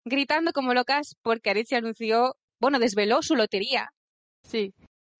Gritando 0.05 0.51
como 0.53 0.73
locas 0.73 1.15
porque 1.21 1.49
Arechi 1.49 1.75
anunció, 1.75 2.35
bueno, 2.59 2.79
desveló 2.79 3.21
su 3.21 3.35
lotería, 3.35 3.89
Sí. 4.43 4.73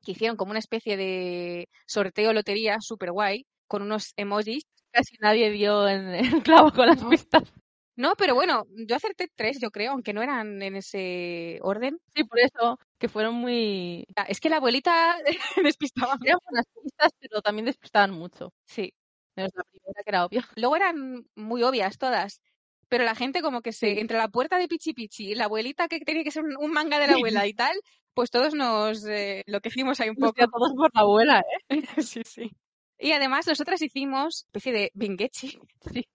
que 0.06 0.12
hicieron 0.14 0.38
como 0.38 0.52
una 0.52 0.60
especie 0.60 0.96
de 0.96 1.68
sorteo 1.88 2.32
lotería 2.32 2.78
súper 2.80 3.12
guay, 3.12 3.46
con 3.68 3.82
unos 3.82 4.14
emojis. 4.16 4.64
Casi 4.92 5.18
nadie 5.20 5.52
dio 5.52 5.88
en 5.90 6.08
el 6.16 6.42
clavo 6.44 6.72
con 6.72 6.88
las 6.88 7.02
No. 7.04 7.10
pistas. 7.10 7.44
No, 7.98 8.14
pero 8.16 8.36
bueno, 8.36 8.66
yo 8.88 8.96
acerté 8.96 9.28
tres, 9.36 9.60
yo 9.60 9.72
creo, 9.72 9.92
aunque 9.92 10.14
no 10.14 10.22
eran 10.22 10.62
en 10.62 10.76
ese 10.76 11.58
orden. 11.64 12.00
Sí, 12.16 12.24
por 12.24 12.40
eso, 12.40 12.80
que 13.00 13.10
fueron 13.10 13.34
muy... 13.34 14.06
Ah, 14.16 14.26
Es 14.30 14.40
que 14.40 14.50
la 14.52 14.58
abuelita 14.58 15.18
despistaba. 15.64 16.16
Eran 16.24 16.38
buenas 16.46 16.66
pistas, 16.84 17.12
pero 17.20 17.42
también 17.42 17.66
despistaban 17.66 18.12
mucho. 18.12 18.54
Sí. 18.66 18.94
Menos 19.36 19.52
la 19.56 19.64
primera, 19.64 20.04
que 20.04 20.10
era 20.12 20.26
obvia. 20.26 20.48
Luego 20.56 20.76
eran 20.76 21.26
muy 21.36 21.64
obvias 21.64 21.98
todas. 21.98 22.40
Pero 22.88 23.04
la 23.04 23.16
gente 23.16 23.42
como 23.42 23.62
que 23.62 23.74
se, 23.74 23.96
Sí. 23.96 24.00
entre 24.00 24.18
la 24.18 24.30
puerta 24.30 24.60
de 24.60 24.68
Pichi 24.68 24.94
Pichi 24.94 25.32
y 25.32 25.36
la 25.36 25.46
abuelita 25.46 25.88
que 25.88 26.00
tenía 26.00 26.24
que 26.24 26.32
ser 26.32 26.44
un, 26.44 26.72
manga 26.72 27.00
de 27.00 27.08
la 27.08 27.14
abuela 27.14 27.48
y 27.48 27.54
tal, 27.54 27.76
pues 28.14 28.30
todos 28.30 28.54
nos 28.54 29.06
eh, 29.08 29.44
lo 29.48 29.60
que 29.60 29.70
hicimos 29.70 30.00
ahí 30.00 30.10
un 30.10 30.16
poco. 30.16 30.36
todos 30.48 30.74
por 30.76 30.92
la 30.94 31.02
abuela, 31.02 31.44
¿eh? 31.70 31.82
sí, 32.04 32.22
sí. 32.24 32.52
Y 33.00 33.12
además 33.12 33.48
nosotras 33.48 33.82
hicimos 33.82 34.46
especie 34.46 34.72
de 34.72 34.92
bingechi. 34.94 35.60
Sí. 35.92 36.06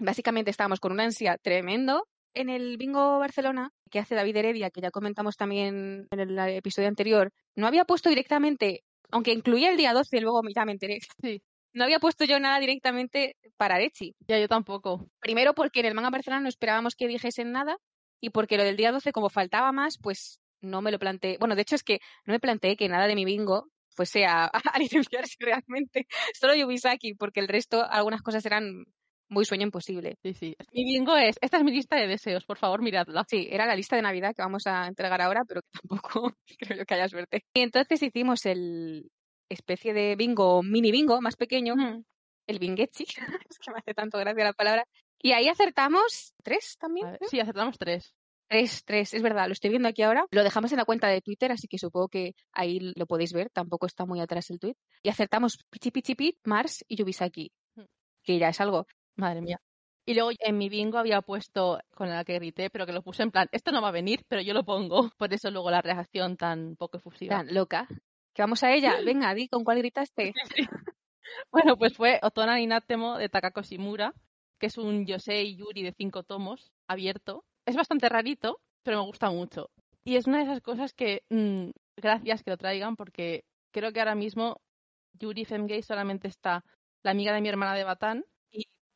Básicamente 0.00 0.50
estábamos 0.50 0.80
con 0.80 0.92
una 0.92 1.04
ansia 1.04 1.36
tremendo. 1.36 2.08
En 2.32 2.48
el 2.48 2.76
Bingo 2.78 3.18
Barcelona, 3.18 3.70
que 3.90 3.98
hace 3.98 4.14
David 4.14 4.36
Heredia, 4.36 4.70
que 4.70 4.80
ya 4.80 4.90
comentamos 4.90 5.36
también 5.36 6.06
en 6.10 6.20
el 6.20 6.38
episodio 6.38 6.88
anterior, 6.88 7.32
no 7.56 7.66
había 7.66 7.84
puesto 7.84 8.08
directamente, 8.08 8.84
aunque 9.10 9.32
incluía 9.32 9.70
el 9.70 9.76
día 9.76 9.92
12, 9.92 10.20
luego 10.20 10.40
ya 10.54 10.64
me 10.64 10.72
enteré. 10.72 11.00
Sí. 11.20 11.42
No 11.72 11.84
había 11.84 12.00
puesto 12.00 12.24
yo 12.24 12.40
nada 12.40 12.58
directamente 12.58 13.36
para 13.56 13.76
Arechi. 13.76 14.14
Ya 14.26 14.38
yo 14.38 14.48
tampoco. 14.48 15.06
Primero 15.20 15.54
porque 15.54 15.80
en 15.80 15.86
el 15.86 15.94
manga 15.94 16.10
Barcelona 16.10 16.42
no 16.42 16.48
esperábamos 16.48 16.94
que 16.94 17.06
dijesen 17.06 17.52
nada 17.52 17.76
y 18.20 18.30
porque 18.30 18.56
lo 18.56 18.64
del 18.64 18.76
día 18.76 18.92
12 18.92 19.12
como 19.12 19.28
faltaba 19.28 19.70
más, 19.70 19.98
pues 19.98 20.40
no 20.60 20.82
me 20.82 20.90
lo 20.90 20.98
planteé. 20.98 21.36
Bueno, 21.38 21.54
de 21.54 21.62
hecho 21.62 21.76
es 21.76 21.84
que 21.84 22.00
no 22.26 22.32
me 22.32 22.40
planteé 22.40 22.76
que 22.76 22.88
nada 22.88 23.06
de 23.06 23.14
mi 23.14 23.24
bingo 23.24 23.68
fuese 23.90 24.24
a, 24.24 24.46
a 24.74 24.78
licenciarse 24.78 25.36
realmente. 25.38 26.06
Solo 26.40 26.54
Yubisaki, 26.54 27.14
porque 27.14 27.40
el 27.40 27.48
resto, 27.48 27.84
algunas 27.88 28.22
cosas 28.22 28.44
eran 28.46 28.84
muy 29.30 29.44
sueño 29.44 29.64
imposible. 29.64 30.18
Sí, 30.22 30.34
sí. 30.34 30.56
Mi 30.72 30.84
bingo 30.84 31.16
es, 31.16 31.36
esta 31.40 31.56
es 31.58 31.64
mi 31.64 31.70
lista 31.70 31.96
de 31.96 32.06
deseos, 32.06 32.44
por 32.44 32.58
favor, 32.58 32.82
miradla. 32.82 33.24
Sí, 33.28 33.48
era 33.50 33.66
la 33.66 33.76
lista 33.76 33.96
de 33.96 34.02
Navidad 34.02 34.34
que 34.34 34.42
vamos 34.42 34.66
a 34.66 34.86
entregar 34.86 35.22
ahora, 35.22 35.42
pero 35.46 35.62
que 35.62 35.68
tampoco 35.82 36.34
creo 36.58 36.78
yo 36.78 36.84
que 36.84 36.94
haya 36.94 37.08
suerte. 37.08 37.44
Y 37.54 37.60
entonces 37.60 38.02
hicimos 38.02 38.44
el 38.44 39.10
especie 39.48 39.92
de 39.94 40.14
bingo, 40.16 40.62
mini 40.62 40.92
bingo 40.92 41.20
más 41.20 41.36
pequeño, 41.36 41.74
el 42.46 42.58
bingechi, 42.58 43.04
es 43.50 43.58
que 43.58 43.72
me 43.72 43.78
hace 43.78 43.94
tanto 43.94 44.18
gracia 44.18 44.44
la 44.44 44.52
palabra. 44.52 44.84
Y 45.22 45.32
ahí 45.32 45.48
acertamos 45.48 46.34
tres 46.42 46.76
también. 46.78 47.12
Ver. 47.12 47.20
Sí, 47.28 47.40
acertamos 47.40 47.78
tres. 47.78 48.14
Tres, 48.48 48.84
tres, 48.84 49.14
es 49.14 49.22
verdad, 49.22 49.46
lo 49.46 49.52
estoy 49.52 49.70
viendo 49.70 49.88
aquí 49.88 50.02
ahora. 50.02 50.24
Lo 50.32 50.42
dejamos 50.42 50.72
en 50.72 50.78
la 50.78 50.84
cuenta 50.84 51.06
de 51.06 51.20
Twitter, 51.20 51.52
así 51.52 51.68
que 51.68 51.78
supongo 51.78 52.08
que 52.08 52.34
ahí 52.50 52.80
lo 52.96 53.06
podéis 53.06 53.32
ver, 53.32 53.48
tampoco 53.50 53.86
está 53.86 54.06
muy 54.06 54.20
atrás 54.20 54.50
el 54.50 54.58
tweet. 54.58 54.74
Y 55.04 55.08
acertamos 55.08 55.58
Pichi 55.70 55.92
Pichi 55.92 56.16
Pit, 56.16 56.36
Mars 56.44 56.84
y 56.88 56.96
Yubisaki, 56.96 57.52
que 58.24 58.38
ya 58.40 58.48
es 58.48 58.60
algo. 58.60 58.86
Madre 59.16 59.40
mía. 59.40 59.60
Y 60.06 60.14
luego 60.14 60.30
en 60.38 60.58
mi 60.58 60.68
bingo 60.68 60.98
había 60.98 61.22
puesto 61.22 61.78
con 61.94 62.08
la 62.08 62.24
que 62.24 62.34
grité, 62.34 62.70
pero 62.70 62.86
que 62.86 62.92
lo 62.92 63.02
puse 63.02 63.22
en 63.22 63.30
plan, 63.30 63.48
esto 63.52 63.70
no 63.70 63.82
va 63.82 63.88
a 63.88 63.92
venir, 63.92 64.24
pero 64.28 64.42
yo 64.42 64.54
lo 64.54 64.64
pongo. 64.64 65.10
Por 65.18 65.32
eso 65.32 65.50
luego 65.50 65.70
la 65.70 65.82
reacción 65.82 66.36
tan 66.36 66.76
poco 66.76 66.98
efusiva. 66.98 67.36
Tan 67.36 67.54
loca. 67.54 67.86
Que 68.34 68.42
vamos 68.42 68.62
a 68.62 68.72
ella. 68.72 68.96
Venga, 69.04 69.34
di 69.34 69.48
con 69.48 69.64
cuál 69.64 69.78
gritaste. 69.78 70.32
Bueno, 71.52 71.76
pues 71.76 71.96
fue 71.96 72.18
Otona 72.22 72.56
Ninatemo 72.56 73.16
de 73.16 73.28
Takako 73.28 73.62
Shimura, 73.62 74.12
que 74.58 74.66
es 74.66 74.78
un 74.78 75.06
Yosei 75.06 75.54
Yuri 75.54 75.84
de 75.84 75.92
cinco 75.92 76.24
tomos, 76.24 76.72
abierto. 76.88 77.44
Es 77.66 77.76
bastante 77.76 78.08
rarito, 78.08 78.60
pero 78.82 78.98
me 78.98 79.06
gusta 79.06 79.30
mucho. 79.30 79.70
Y 80.02 80.16
es 80.16 80.26
una 80.26 80.38
de 80.38 80.44
esas 80.44 80.60
cosas 80.60 80.92
que, 80.92 81.22
mm, 81.30 81.70
gracias 81.96 82.42
que 82.42 82.50
lo 82.50 82.56
traigan, 82.56 82.96
porque 82.96 83.44
creo 83.70 83.92
que 83.92 84.00
ahora 84.00 84.14
mismo 84.14 84.60
Yuri 85.12 85.44
Femgay 85.44 85.82
solamente 85.82 86.28
está 86.28 86.64
la 87.02 87.12
amiga 87.12 87.32
de 87.32 87.40
mi 87.40 87.48
hermana 87.48 87.74
de 87.74 87.84
Batán 87.84 88.24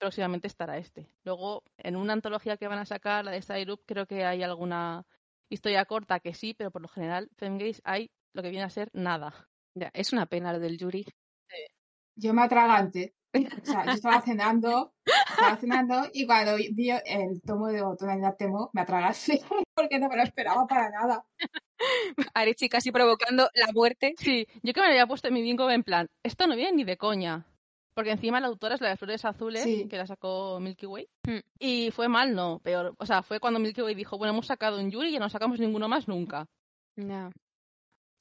próximamente 0.04 0.48
estará 0.48 0.76
este. 0.76 1.08
Luego, 1.24 1.62
en 1.78 1.96
una 1.96 2.12
antología 2.12 2.58
que 2.58 2.68
van 2.68 2.78
a 2.78 2.84
sacar, 2.84 3.24
la 3.24 3.30
de 3.30 3.40
Style 3.40 3.72
Up, 3.72 3.84
creo 3.86 4.04
que 4.04 4.26
hay 4.26 4.42
alguna 4.42 5.06
historia 5.48 5.86
corta 5.86 6.20
que 6.20 6.34
sí, 6.34 6.52
pero 6.52 6.70
por 6.70 6.82
lo 6.82 6.88
general, 6.88 7.30
Femgays 7.38 7.80
hay 7.84 8.10
lo 8.34 8.42
que 8.42 8.50
viene 8.50 8.66
a 8.66 8.68
ser 8.68 8.90
nada. 8.92 9.48
Ya, 9.74 9.90
es 9.94 10.12
una 10.12 10.26
pena 10.26 10.52
lo 10.52 10.60
del 10.60 10.76
Yuri. 10.76 11.06
Yo 12.16 12.34
me 12.34 12.42
atragante. 12.42 13.14
O 13.32 13.64
sea, 13.64 13.86
yo 13.86 13.92
estaba 13.92 14.20
cenando, 14.20 14.92
estaba 15.30 15.56
cenando 15.56 16.10
y 16.12 16.26
cuando 16.26 16.56
vi 16.56 16.90
el 16.90 17.40
tomo 17.40 17.68
de 17.68 17.80
Otoño 17.80 18.34
Temo, 18.38 18.70
me 18.74 18.82
atragaste 18.82 19.40
porque 19.74 19.98
no 19.98 20.08
me 20.08 20.16
lo 20.16 20.22
esperaba 20.22 20.66
para 20.66 20.90
nada. 20.90 21.24
Arechi 22.34 22.68
casi 22.68 22.92
provocando 22.92 23.48
la 23.54 23.72
muerte. 23.72 24.14
Sí, 24.18 24.46
yo 24.62 24.74
que 24.74 24.80
me 24.80 24.86
lo 24.86 24.92
había 24.92 25.06
puesto 25.06 25.28
en 25.28 25.34
mi 25.34 25.40
bingo 25.40 25.70
en 25.70 25.82
plan, 25.82 26.10
esto 26.22 26.46
no 26.46 26.56
viene 26.56 26.76
ni 26.76 26.84
de 26.84 26.98
coña. 26.98 27.46
Porque 27.94 28.10
encima 28.10 28.40
la 28.40 28.48
autora 28.48 28.74
es 28.74 28.80
la 28.80 28.88
de 28.90 28.96
Flores 28.96 29.24
Azules, 29.24 29.62
Sí. 29.62 29.86
que 29.88 29.96
la 29.96 30.06
sacó 30.06 30.58
Milky 30.60 30.86
Way. 30.86 31.08
Hmm. 31.26 31.38
Y 31.58 31.90
fue 31.92 32.08
mal, 32.08 32.34
no, 32.34 32.58
peor. 32.60 32.94
O 32.98 33.06
sea, 33.06 33.22
fue 33.22 33.38
cuando 33.40 33.60
Milky 33.60 33.82
Way 33.82 33.94
dijo, 33.94 34.18
bueno, 34.18 34.32
hemos 34.32 34.46
sacado 34.46 34.78
un 34.80 34.90
Yuri 34.90 35.08
y 35.10 35.12
ya 35.12 35.20
no 35.20 35.28
sacamos 35.30 35.60
ninguno 35.60 35.88
más 35.88 36.08
nunca. 36.08 36.46
Ya. 36.96 37.30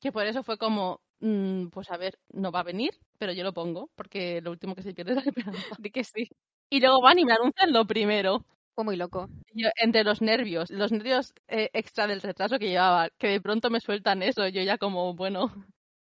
Que 0.02 0.12
por 0.12 0.26
eso 0.28 0.44
fue 0.44 0.58
como, 0.58 1.02
mm, 1.22 1.68
pues 1.70 1.90
a 1.92 1.98
ver, 1.98 2.20
no 2.34 2.52
va 2.52 2.60
a 2.62 2.64
venir, 2.64 2.92
pero 3.18 3.34
yo 3.34 3.44
lo 3.44 3.54
pongo, 3.54 3.90
porque 3.96 4.42
lo 4.42 4.52
último 4.52 4.76
que 4.76 4.84
se 4.84 4.94
pierde 4.94 5.12
es 5.14 5.18
la 5.18 5.24
esperanza. 5.24 5.34
Di 5.80 5.92
que 5.92 6.04
sí. 6.04 6.28
Y 6.70 6.80
luego 6.80 7.02
van 7.02 7.20
y 7.20 7.26
me 7.26 7.34
anuncian 7.34 7.72
lo 7.74 7.86
primero. 7.88 8.46
Fue 8.76 8.84
muy 8.84 8.96
loco. 8.98 9.30
Yo, 9.54 9.70
entre 9.76 10.04
los 10.04 10.22
nervios, 10.22 10.72
los 10.72 10.92
nervios 10.92 11.34
eh, 11.48 11.70
extra 11.74 12.08
del 12.08 12.22
retraso 12.22 12.58
que 12.60 12.70
llevaba, 12.70 13.10
que 13.20 13.28
de 13.28 13.42
pronto 13.42 13.70
me 13.70 13.80
sueltan 13.80 14.24
eso, 14.24 14.48
yo 14.48 14.62
ya 14.64 14.78
como, 14.80 15.14
bueno, 15.16 15.52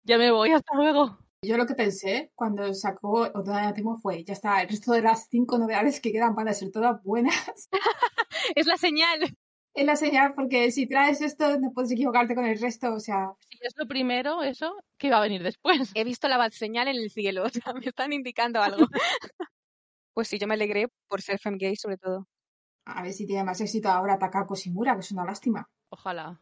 ya 0.05 0.19
me 0.19 0.31
voy, 0.31 0.53
hasta 0.53 0.75
luego. 0.77 1.19
Yo 1.45 1.57
lo 1.57 1.67
que 1.67 1.75
pensé 1.75 2.31
cuando 2.37 2.73
sacó 2.73 3.23
Otoño 3.23 3.75
Temo 3.75 3.99
fue, 3.99 4.23
ya 4.23 4.33
está, 4.33 4.63
el 4.63 4.69
resto 4.69 4.93
de 4.93 5.03
las 5.03 5.29
cinco 5.29 5.59
novedades 5.59 6.01
que 6.01 6.13
quedan 6.13 6.37
van 6.37 6.47
a 6.47 6.55
ser 6.55 6.71
todas 6.71 7.03
buenas. 7.03 7.69
Es 8.57 8.67
la 8.67 8.77
señal. 8.77 9.21
Es 9.75 9.87
la 9.87 9.97
señal 9.97 10.35
porque 10.35 10.71
si 10.73 10.87
traes 10.89 11.21
esto 11.21 11.59
no 11.59 11.73
puedes 11.73 11.93
equivocarte 11.93 12.35
con 12.35 12.45
el 12.45 12.59
resto, 12.61 12.93
o 12.93 13.01
sea, 13.01 13.33
Si 13.49 13.59
es 13.61 13.73
lo 13.77 13.87
primero, 13.87 14.43
eso, 14.43 14.75
¿qué 14.99 15.11
va 15.11 15.19
a 15.19 15.23
venir 15.23 15.43
después? 15.43 15.91
He 15.95 16.05
visto 16.05 16.29
la 16.29 16.39
bad 16.39 16.51
señal 16.53 16.89
en 16.89 16.97
el 16.97 17.11
cielo. 17.11 17.45
O 17.45 17.49
sea, 17.49 17.73
me 17.73 17.87
están 17.87 18.13
indicando 18.13 18.61
algo. 18.61 18.87
pues 20.15 20.29
sí, 20.29 20.39
yo 20.39 20.47
me 20.47 20.55
alegré 20.55 20.89
por 21.09 21.23
ser 21.23 21.39
femgay 21.39 21.77
sobre 21.77 21.99
todo. 21.99 22.27
a 22.87 23.03
ver 23.03 23.13
si 23.13 23.27
tiene 23.27 23.45
más 23.45 23.61
éxito 23.61 23.89
ahora 23.89 24.19
Takako 24.19 24.55
Shimura, 24.55 24.95
que 24.95 25.01
es 25.01 25.13
una 25.13 25.25
lástima. 25.25 25.69
Ojalá. 25.91 26.41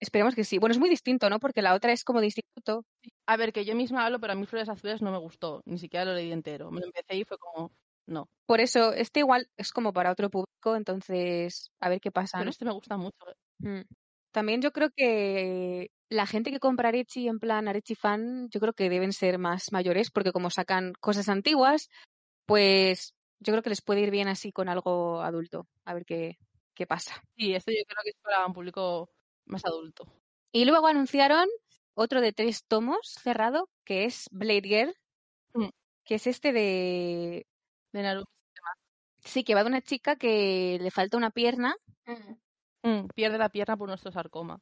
Esperemos 0.00 0.34
que 0.34 0.44
sí. 0.44 0.58
Bueno, 0.58 0.72
es 0.72 0.78
muy 0.78 0.88
distinto, 0.88 1.28
¿no? 1.28 1.38
Porque 1.38 1.60
la 1.60 1.74
otra 1.74 1.92
es 1.92 2.04
como 2.04 2.20
de 2.20 2.26
instituto. 2.26 2.86
A 3.26 3.36
ver, 3.36 3.52
que 3.52 3.64
yo 3.64 3.76
misma 3.76 4.06
hablo, 4.06 4.18
pero 4.18 4.32
a 4.32 4.36
mí 4.36 4.46
Flores 4.46 4.68
Azules 4.68 5.02
no 5.02 5.12
me 5.12 5.18
gustó, 5.18 5.62
ni 5.66 5.78
siquiera 5.78 6.06
lo 6.06 6.14
leí 6.14 6.32
entero. 6.32 6.70
Me 6.70 6.80
lo 6.80 6.86
empecé 6.86 7.16
y 7.16 7.24
fue 7.24 7.36
como, 7.38 7.70
no. 8.06 8.28
Por 8.46 8.60
eso, 8.60 8.92
este 8.94 9.20
igual 9.20 9.48
es 9.56 9.72
como 9.72 9.92
para 9.92 10.10
otro 10.10 10.30
público, 10.30 10.74
entonces 10.74 11.70
a 11.80 11.88
ver 11.90 12.00
qué 12.00 12.10
pasa. 12.10 12.38
Pero 12.38 12.46
¿no? 12.46 12.50
este 12.50 12.64
me 12.64 12.72
gusta 12.72 12.96
mucho. 12.96 13.16
Mm. 13.58 13.82
También 14.32 14.62
yo 14.62 14.72
creo 14.72 14.90
que 14.90 15.90
la 16.08 16.26
gente 16.26 16.50
que 16.50 16.60
compra 16.60 16.88
Arechi 16.88 17.28
en 17.28 17.38
plan 17.38 17.68
Arechi 17.68 17.94
fan, 17.94 18.48
yo 18.48 18.60
creo 18.60 18.72
que 18.72 18.88
deben 18.88 19.12
ser 19.12 19.38
más 19.38 19.70
mayores, 19.70 20.10
porque 20.10 20.32
como 20.32 20.50
sacan 20.50 20.92
cosas 21.00 21.28
antiguas, 21.28 21.88
pues 22.46 23.14
yo 23.38 23.52
creo 23.52 23.62
que 23.62 23.70
les 23.70 23.82
puede 23.82 24.00
ir 24.00 24.10
bien 24.10 24.28
así 24.28 24.50
con 24.50 24.68
algo 24.68 25.20
adulto. 25.20 25.66
A 25.84 25.94
ver 25.94 26.04
qué, 26.04 26.38
qué 26.74 26.86
pasa. 26.86 27.22
Sí, 27.36 27.54
este 27.54 27.76
yo 27.76 27.84
creo 27.86 28.02
que 28.02 28.10
es 28.10 28.16
para 28.22 28.46
un 28.46 28.52
público 28.52 29.10
más 29.50 29.64
adulto. 29.66 30.06
Y 30.52 30.64
luego 30.64 30.86
anunciaron 30.86 31.48
otro 31.94 32.20
de 32.20 32.32
tres 32.32 32.64
tomos 32.66 32.98
cerrado, 33.22 33.68
que 33.84 34.04
es 34.04 34.28
Blade 34.30 34.62
Girl, 34.62 34.94
Mm. 35.54 35.68
que 36.04 36.14
es 36.14 36.26
este 36.26 36.52
de... 36.52 37.46
De 37.92 38.02
Naruto. 38.02 38.30
Sí, 39.24 39.42
que 39.44 39.54
va 39.54 39.62
de 39.64 39.68
una 39.68 39.82
chica 39.82 40.16
que 40.16 40.78
le 40.80 40.90
falta 40.90 41.16
una 41.16 41.30
pierna, 41.30 41.74
Mm, 42.82 43.08
pierde 43.14 43.36
la 43.38 43.50
pierna 43.50 43.76
por 43.76 43.88
nuestro 43.88 44.10
sarcoma. 44.10 44.58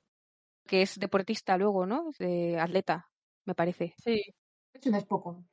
que 0.67 0.83
es 0.83 0.99
deportista 0.99 1.57
luego, 1.57 1.87
¿no? 1.87 2.11
De 2.19 2.59
atleta, 2.61 3.09
me 3.47 3.55
parece. 3.55 3.95
Sí. 4.03 4.21
Es 4.75 4.85
un 4.87 5.03
poco. 5.07 5.45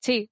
Sí. 0.00 0.30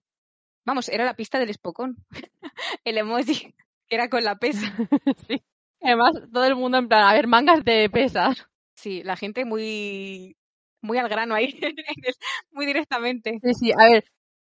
Vamos, 0.64 0.88
era 0.88 1.05
la 1.05 1.14
pista 1.14 1.38
del 1.38 1.51
espocón. 1.51 1.96
El 2.85 2.98
emoji, 2.98 3.55
que 3.88 3.94
era 3.96 4.09
con 4.09 4.25
la 4.25 4.37
pesa. 4.37 4.62
sí. 5.29 5.42
Además, 5.81 6.12
todo 6.33 6.44
el 6.44 6.57
mundo 6.57 6.79
en 6.79 6.88
plan, 6.88 7.05
a 7.05 7.12
ver, 7.14 7.27
mangas 7.29 7.62
de 7.64 7.88
pesas. 7.90 8.46
Sí, 8.74 9.02
la 9.02 9.16
gente 9.16 9.44
muy 9.44 10.37
muy 10.82 10.98
al 10.98 11.08
grano 11.08 11.35
ahí, 11.35 11.58
muy 12.50 12.66
directamente. 12.66 13.38
Sí, 13.42 13.54
sí, 13.54 13.72
a 13.72 13.88
ver, 13.88 14.04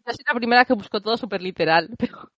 Yo 0.06 0.14
soy 0.14 0.26
la 0.28 0.36
primera 0.36 0.66
que 0.66 0.74
buscó 0.74 1.02
todo 1.02 1.18
súper 1.18 1.42
literal. 1.42 1.90
Pero... 2.00 2.30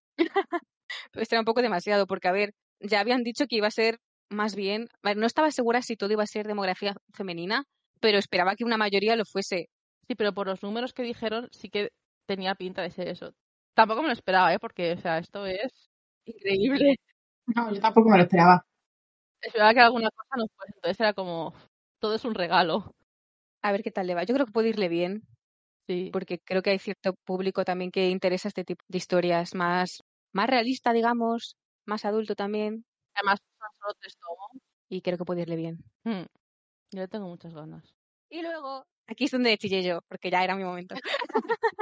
Esto 1.14 1.36
era 1.36 1.42
un 1.42 1.46
poco 1.46 1.62
demasiado, 1.62 2.08
porque, 2.08 2.28
a 2.28 2.32
ver, 2.32 2.54
ya 2.80 3.00
habían 3.00 3.24
dicho 3.24 3.46
que 3.48 3.58
iba 3.58 3.68
a 3.68 3.72
ser 3.72 4.00
más 4.30 4.56
bien. 4.56 4.88
A 5.04 5.10
ver, 5.10 5.18
no 5.18 5.26
estaba 5.26 5.52
segura 5.52 5.82
si 5.82 5.96
todo 5.96 6.12
iba 6.12 6.24
a 6.24 6.28
ser 6.28 6.48
demografía 6.48 6.96
femenina, 7.14 7.64
pero 8.00 8.18
esperaba 8.18 8.56
que 8.56 8.66
una 8.66 8.78
mayoría 8.78 9.16
lo 9.16 9.26
fuese. 9.26 9.68
Sí, 10.08 10.16
pero 10.16 10.34
por 10.34 10.48
los 10.48 10.62
números 10.64 10.94
que 10.94 11.04
dijeron, 11.04 11.48
sí 11.52 11.70
que 11.70 11.90
tenía 12.28 12.56
pinta 12.56 12.82
de 12.82 12.92
ser 12.92 13.08
eso. 13.08 13.32
Tampoco 13.76 14.02
me 14.02 14.08
lo 14.10 14.14
esperaba, 14.14 14.54
¿eh? 14.54 14.60
Porque, 14.60 14.94
o 14.94 14.98
sea, 15.00 15.18
esto 15.20 15.46
es 15.46 15.90
increíble. 16.26 16.98
No, 17.48 17.74
yo 17.74 17.80
tampoco 17.82 18.10
me 18.10 18.18
lo 18.18 18.24
esperaba. 18.24 18.66
Esperaba 19.46 19.74
que 19.74 19.80
alguna 19.82 20.10
cosa 20.12 20.30
no 20.38 20.46
fuese. 20.56 20.74
Entonces 20.76 21.00
era 21.00 21.14
como. 21.14 21.54
Todo 22.00 22.16
es 22.16 22.26
un 22.26 22.36
regalo. 22.36 22.92
A 23.64 23.72
ver 23.72 23.84
qué 23.84 23.92
tal 23.92 24.08
le 24.08 24.16
va. 24.16 24.24
Yo 24.24 24.34
creo 24.36 24.46
que 24.46 24.52
puede 24.52 24.70
irle 24.70 24.90
bien, 24.90 25.24
Sí. 25.88 26.10
porque 26.14 26.40
creo 26.40 26.62
que 26.64 26.72
hay 26.72 26.80
cierto 26.80 27.14
público 27.26 27.66
también 27.66 27.92
que 27.92 28.10
interesa 28.10 28.48
este 28.50 28.64
tipo 28.66 28.84
de 28.88 28.98
historias 29.00 29.56
más, 29.56 30.04
más 30.34 30.50
realista, 30.50 30.94
digamos, 30.94 31.58
más 31.86 32.06
adulto 32.06 32.36
también, 32.36 32.86
Además, 33.16 33.40
son 33.60 33.70
solo 33.80 33.94
tres 34.00 34.16
tomos. 34.18 34.64
y 34.90 35.02
creo 35.02 35.18
que 35.18 35.26
puede 35.26 35.42
irle 35.44 35.56
bien. 35.58 35.78
Hmm. 36.04 36.26
Yo 36.92 37.02
le 37.02 37.08
tengo 37.10 37.28
muchas 37.30 37.54
ganas. 37.56 37.95
Y 38.36 38.42
luego, 38.42 38.86
aquí 39.08 39.26
es 39.26 39.32
donde 39.32 39.58
chillé 39.58 39.82
yo, 39.82 40.02
porque 40.10 40.30
ya 40.30 40.44
era 40.44 40.56
mi 40.58 40.64
momento. 40.66 40.94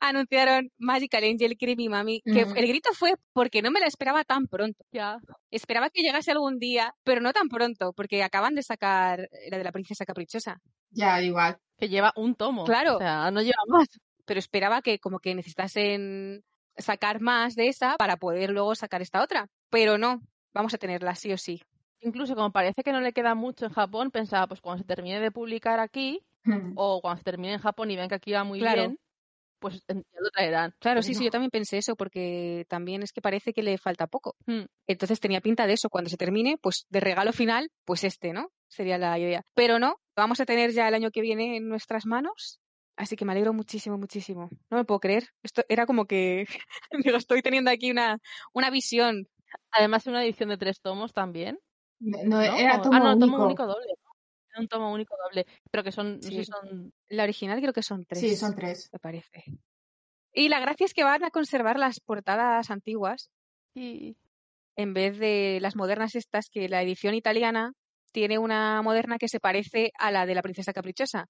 Anunciaron 0.00 0.70
Magical 0.78 1.24
Angel 1.24 1.56
Creepy 1.56 1.88
Mami, 1.88 2.20
que 2.20 2.44
Mm. 2.44 2.56
el 2.56 2.66
grito 2.66 2.90
fue 2.92 3.14
porque 3.32 3.62
no 3.62 3.70
me 3.70 3.80
la 3.80 3.86
esperaba 3.86 4.22
tan 4.24 4.46
pronto. 4.46 4.84
Ya. 4.92 5.18
Esperaba 5.50 5.88
que 5.90 6.02
llegase 6.02 6.30
algún 6.30 6.58
día, 6.58 6.94
pero 7.04 7.20
no 7.22 7.32
tan 7.32 7.48
pronto, 7.48 7.92
porque 7.94 8.22
acaban 8.22 8.54
de 8.54 8.62
sacar 8.62 9.28
la 9.50 9.58
de 9.58 9.64
la 9.64 9.72
princesa 9.72 10.04
caprichosa. 10.04 10.60
Ya, 10.90 11.22
igual. 11.22 11.56
Que 11.78 11.88
lleva 11.88 12.12
un 12.16 12.34
tomo. 12.34 12.64
Claro. 12.64 12.96
O 12.96 12.98
sea, 12.98 13.30
no 13.30 13.40
lleva 13.40 13.62
más. 13.68 13.88
Pero 14.24 14.38
esperaba 14.38 14.82
que 14.82 14.98
como 14.98 15.18
que 15.20 15.34
necesitasen 15.34 16.44
sacar 16.76 17.20
más 17.20 17.54
de 17.54 17.68
esa 17.68 17.96
para 17.96 18.16
poder 18.18 18.50
luego 18.50 18.74
sacar 18.74 19.00
esta 19.02 19.22
otra. 19.22 19.48
Pero 19.70 19.96
no, 19.98 20.20
vamos 20.52 20.74
a 20.74 20.78
tenerla 20.78 21.14
sí 21.14 21.32
o 21.32 21.38
sí. 21.38 21.62
Incluso 22.02 22.34
como 22.34 22.50
parece 22.52 22.82
que 22.82 22.92
no 22.92 23.00
le 23.00 23.12
queda 23.12 23.34
mucho 23.34 23.66
en 23.66 23.72
Japón, 23.72 24.10
pensaba, 24.10 24.46
pues 24.48 24.60
cuando 24.60 24.82
se 24.82 24.86
termine 24.86 25.20
de 25.20 25.30
publicar 25.30 25.80
aquí, 25.80 26.20
Hmm. 26.44 26.72
o 26.74 27.00
cuando 27.00 27.18
se 27.18 27.24
termine 27.24 27.52
en 27.54 27.60
Japón 27.60 27.90
y 27.92 27.96
ven 27.96 28.08
que 28.08 28.16
aquí 28.16 28.32
va 28.32 28.42
muy 28.42 28.58
Claro. 28.58 28.82
bien, 28.82 28.98
pues 29.60 29.84
ya 29.86 29.94
lo 29.94 30.30
traerán. 30.30 30.72
Claro, 30.80 30.96
Pero 30.96 31.02
sí, 31.02 31.14
sí, 31.14 31.24
yo 31.26 31.30
también 31.30 31.50
pensé 31.52 31.78
eso, 31.78 31.94
porque 31.94 32.66
también 32.68 33.04
es 33.04 33.12
que 33.12 33.22
parece 33.22 33.52
que 33.52 33.62
le 33.62 33.78
falta 33.78 34.08
poco. 34.08 34.34
Hmm. 34.46 34.62
Entonces 34.88 35.20
tenía 35.20 35.40
pinta 35.40 35.68
de 35.68 35.74
eso, 35.74 35.88
cuando 35.88 36.10
se 36.10 36.16
termine, 36.16 36.58
pues 36.60 36.84
de 36.90 36.98
regalo 36.98 37.32
final, 37.32 37.70
pues 37.84 38.02
este, 38.02 38.32
¿no? 38.32 38.48
Sería 38.68 38.98
la 38.98 39.16
idea. 39.20 39.42
Pero 39.54 39.78
no, 39.78 40.00
vamos 40.16 40.40
a 40.40 40.44
tener 40.46 40.72
ya 40.72 40.88
el 40.88 40.94
año 40.94 41.12
que 41.12 41.20
viene 41.20 41.56
en 41.58 41.68
nuestras 41.68 42.06
manos. 42.06 42.58
Así 42.96 43.14
que 43.14 43.24
me 43.24 43.32
alegro 43.32 43.52
muchísimo, 43.52 43.96
muchísimo. 43.96 44.48
No 44.68 44.76
me 44.78 44.84
puedo 44.84 44.98
creer. 44.98 45.28
Esto 45.44 45.62
era 45.68 45.86
como 45.86 46.06
que 46.06 46.44
digo, 47.06 47.16
estoy 47.16 47.40
teniendo 47.42 47.70
aquí 47.70 47.90
una, 47.92 48.18
una 48.52 48.68
visión. 48.70 49.28
Además, 49.70 50.06
una 50.08 50.24
edición 50.24 50.48
de 50.48 50.56
tres 50.58 50.80
tomos 50.80 51.12
también. 51.12 51.58
No, 52.02 52.18
¿no? 52.24 52.42
era 52.42 52.82
tomo 52.82 52.96
ah, 52.96 52.98
no, 53.00 53.12
único. 53.12 53.26
tomo 53.26 53.44
único 53.46 53.66
doble. 53.66 53.94
Era 54.50 54.60
un 54.60 54.68
tomo 54.68 54.92
único 54.92 55.14
doble. 55.24 55.46
Pero 55.70 55.84
que 55.84 55.92
son, 55.92 56.16
no 56.16 56.22
sé 56.22 56.28
si 56.30 56.44
son 56.44 56.92
La 57.08 57.22
original 57.22 57.60
creo 57.60 57.72
que 57.72 57.82
son 57.82 58.04
tres. 58.04 58.20
Sí, 58.20 58.36
son 58.36 58.54
tres. 58.54 58.90
Me 58.92 58.98
parece. 58.98 59.44
Y 60.34 60.48
la 60.48 60.60
gracia 60.60 60.84
es 60.86 60.94
que 60.94 61.04
van 61.04 61.24
a 61.24 61.30
conservar 61.30 61.78
las 61.78 62.00
portadas 62.00 62.70
antiguas 62.70 63.30
Sí. 63.74 64.16
en 64.76 64.94
vez 64.94 65.18
de 65.18 65.58
las 65.60 65.76
modernas 65.76 66.14
estas, 66.14 66.48
que 66.50 66.68
la 66.68 66.82
edición 66.82 67.14
italiana 67.14 67.72
tiene 68.12 68.38
una 68.38 68.82
moderna 68.82 69.16
que 69.18 69.28
se 69.28 69.40
parece 69.40 69.92
a 69.98 70.10
la 70.10 70.26
de 70.26 70.34
la 70.34 70.42
princesa 70.42 70.72
caprichosa. 70.72 71.26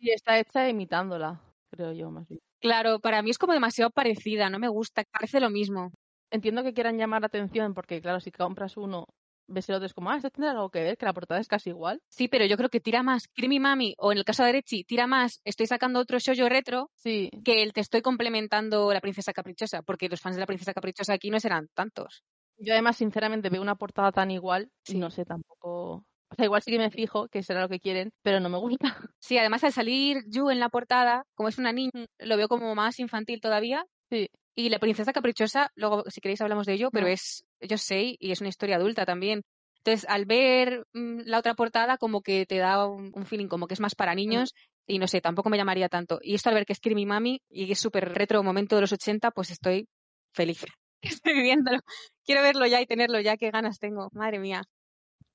Sí, 0.00 0.10
está 0.10 0.38
hecha 0.38 0.68
imitándola, 0.68 1.40
creo 1.70 1.92
yo, 1.92 2.10
más 2.10 2.26
bien. 2.26 2.40
Claro, 2.60 2.98
para 2.98 3.22
mí 3.22 3.30
es 3.30 3.38
como 3.38 3.52
demasiado 3.52 3.90
parecida, 3.90 4.50
no 4.50 4.58
me 4.58 4.68
gusta, 4.68 5.04
parece 5.12 5.38
lo 5.38 5.50
mismo. 5.50 5.92
Entiendo 6.30 6.64
que 6.64 6.72
quieran 6.72 6.98
llamar 6.98 7.20
la 7.20 7.26
atención 7.26 7.74
porque, 7.74 8.00
claro, 8.00 8.18
si 8.18 8.32
compras 8.32 8.76
uno, 8.76 9.06
ves 9.46 9.68
el 9.68 9.74
otro, 9.76 9.86
es 9.86 9.94
como, 9.94 10.10
ah, 10.10 10.16
esto 10.16 10.30
tendrá 10.30 10.52
algo 10.52 10.70
que 10.70 10.82
ver, 10.82 10.96
que 10.96 11.06
la 11.06 11.12
portada 11.12 11.40
es 11.40 11.48
casi 11.48 11.70
igual. 11.70 12.00
Sí, 12.08 12.28
pero 12.28 12.44
yo 12.46 12.56
creo 12.56 12.68
que 12.70 12.80
tira 12.80 13.02
más 13.02 13.28
Creamy 13.28 13.60
Mami, 13.60 13.94
o 13.98 14.12
en 14.12 14.18
el 14.18 14.24
caso 14.24 14.42
de 14.42 14.50
Arechi, 14.50 14.84
tira 14.84 15.06
más 15.06 15.40
Estoy 15.44 15.66
sacando 15.66 16.00
otro 16.00 16.18
shoujo 16.18 16.48
retro 16.48 16.90
Sí, 16.94 17.30
que 17.44 17.62
el 17.62 17.72
Te 17.72 17.80
estoy 17.80 18.02
complementando 18.02 18.92
la 18.92 19.00
princesa 19.00 19.32
caprichosa, 19.32 19.82
porque 19.82 20.08
los 20.08 20.20
fans 20.20 20.36
de 20.36 20.40
la 20.40 20.46
princesa 20.46 20.72
caprichosa 20.74 21.12
aquí 21.14 21.30
no 21.30 21.40
serán 21.40 21.68
tantos. 21.74 22.22
yo 22.56 22.72
además, 22.72 22.96
sinceramente, 22.96 23.50
veo 23.50 23.60
una 23.62 23.74
portada 23.76 24.12
tan 24.12 24.30
igual 24.30 24.70
Sí. 24.84 24.96
y 24.96 25.00
no 25.00 25.10
sé 25.10 25.24
tampoco. 25.24 26.04
O 26.30 26.34
sea, 26.36 26.46
igual 26.46 26.62
sí 26.62 26.70
que 26.72 26.78
me 26.78 26.90
fijo 26.90 27.28
que 27.28 27.42
será 27.42 27.60
lo 27.60 27.68
que 27.68 27.78
quieren, 27.80 28.10
pero 28.22 28.40
no 28.40 28.48
me 28.48 28.58
gusta. 28.58 28.96
Sí, 29.20 29.38
además 29.38 29.62
al 29.64 29.72
salir 29.72 30.22
Yu 30.28 30.50
en 30.50 30.58
la 30.60 30.68
portada, 30.68 31.24
como 31.34 31.48
es 31.48 31.58
una 31.58 31.72
niña, 31.72 31.90
Mm. 31.94 32.26
lo 32.26 32.36
veo 32.36 32.48
como 32.48 32.74
más 32.74 32.98
infantil 32.98 33.40
todavía. 33.40 33.84
Sí. 34.10 34.28
Y 34.56 34.68
la 34.68 34.78
princesa 34.78 35.12
caprichosa, 35.12 35.70
luego 35.74 36.04
si 36.08 36.20
queréis 36.20 36.40
hablamos 36.40 36.66
de 36.66 36.74
ello, 36.74 36.90
pero 36.92 37.06
No. 37.06 37.12
es, 37.12 37.44
yo 37.60 37.76
sé, 37.76 38.16
y 38.18 38.30
es 38.30 38.40
una 38.40 38.48
historia 38.50 38.76
adulta 38.76 39.04
también. 39.04 39.42
Entonces, 39.78 40.08
al 40.08 40.24
ver 40.26 40.86
mm, 40.92 41.22
la 41.26 41.38
otra 41.38 41.54
portada, 41.54 41.98
como 41.98 42.22
que 42.22 42.46
te 42.46 42.58
da 42.58 42.86
un, 42.86 43.10
un 43.14 43.26
feeling 43.26 43.48
como 43.48 43.66
que 43.66 43.74
es 43.74 43.80
más 43.80 43.94
para 43.94 44.14
niños, 44.14 44.54
y 44.86 44.98
no 44.98 45.08
sé, 45.08 45.20
tampoco 45.20 45.50
me 45.50 45.56
llamaría 45.56 45.88
tanto. 45.88 46.18
Y 46.22 46.34
esto 46.34 46.48
al 46.50 46.54
ver 46.54 46.66
que 46.66 46.72
es 46.72 46.80
Creamy 46.80 47.04
Mami 47.06 47.40
y 47.48 47.70
es 47.72 47.78
súper 47.80 48.12
retro 48.14 48.42
momento 48.42 48.76
de 48.76 48.82
los 48.82 48.92
80, 48.92 49.30
pues 49.30 49.50
estoy 49.50 49.88
feliz. 50.32 50.64
Estoy 51.02 51.34
viviéndolo. 51.34 51.80
Quiero 52.24 52.40
verlo 52.42 52.66
ya 52.66 52.80
y 52.80 52.86
tenerlo 52.86 53.20
ya, 53.20 53.36
qué 53.36 53.50
ganas 53.50 53.78
tengo, 53.78 54.08
madre 54.12 54.38
mía. 54.38 54.62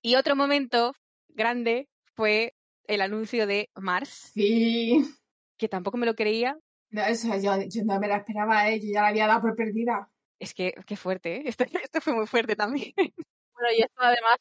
Y 0.02 0.16
otro 0.16 0.36
momento 0.36 0.94
grande 1.28 1.88
fue 2.16 2.54
el 2.88 3.02
anuncio 3.02 3.46
de 3.46 3.70
Mars, 3.76 4.32
Sí. 4.34 5.00
que 5.58 5.68
tampoco 5.68 5.98
me 5.98 6.06
lo 6.08 6.16
creía. 6.16 6.58
No, 6.92 7.02
eso 7.06 7.28
yo, 7.40 7.62
yo 7.68 7.84
no 7.86 8.00
me 8.00 8.08
la 8.08 8.18
esperaba, 8.18 8.70
¿eh? 8.70 8.80
Yo 8.80 8.88
ya 8.94 9.02
la 9.04 9.08
había 9.10 9.28
dado 9.28 9.42
por 9.42 9.56
perdida. 9.56 10.10
Es 10.40 10.54
que, 10.54 10.74
qué 10.86 10.96
fuerte, 10.96 11.38
¿eh? 11.38 11.44
Esto, 11.56 11.66
esto 11.66 12.02
fue 12.02 12.14
muy 12.14 12.28
fuerte 12.28 12.56
también. 12.56 12.94
Bueno, 12.98 13.70
y 13.78 13.82
esto 13.82 14.02
además, 14.02 14.38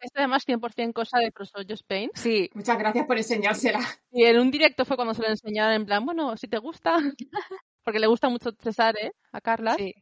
esto 0.00 0.18
además 0.18 0.44
100% 0.44 0.92
cosa 0.92 1.18
de 1.18 1.30
Prosollo 1.32 1.74
Spain. 1.74 2.10
Sí, 2.14 2.50
Muchas 2.54 2.78
gracias 2.78 3.06
por 3.06 3.16
enseñársela. 3.16 3.80
Y 4.10 4.24
en 4.24 4.38
un 4.40 4.50
directo 4.50 4.84
fue 4.84 4.96
cuando 4.96 5.14
se 5.14 5.22
lo 5.22 5.28
enseñaron 5.28 5.72
en 5.74 5.86
plan, 5.86 6.04
bueno, 6.04 6.36
si 6.36 6.48
te 6.48 6.58
gusta, 6.58 6.96
porque 7.84 7.98
le 8.00 8.06
gusta 8.08 8.28
mucho 8.28 8.50
César, 8.60 8.96
¿eh? 9.00 9.12
A 9.32 9.40
Carla. 9.40 9.74
sí, 9.76 9.94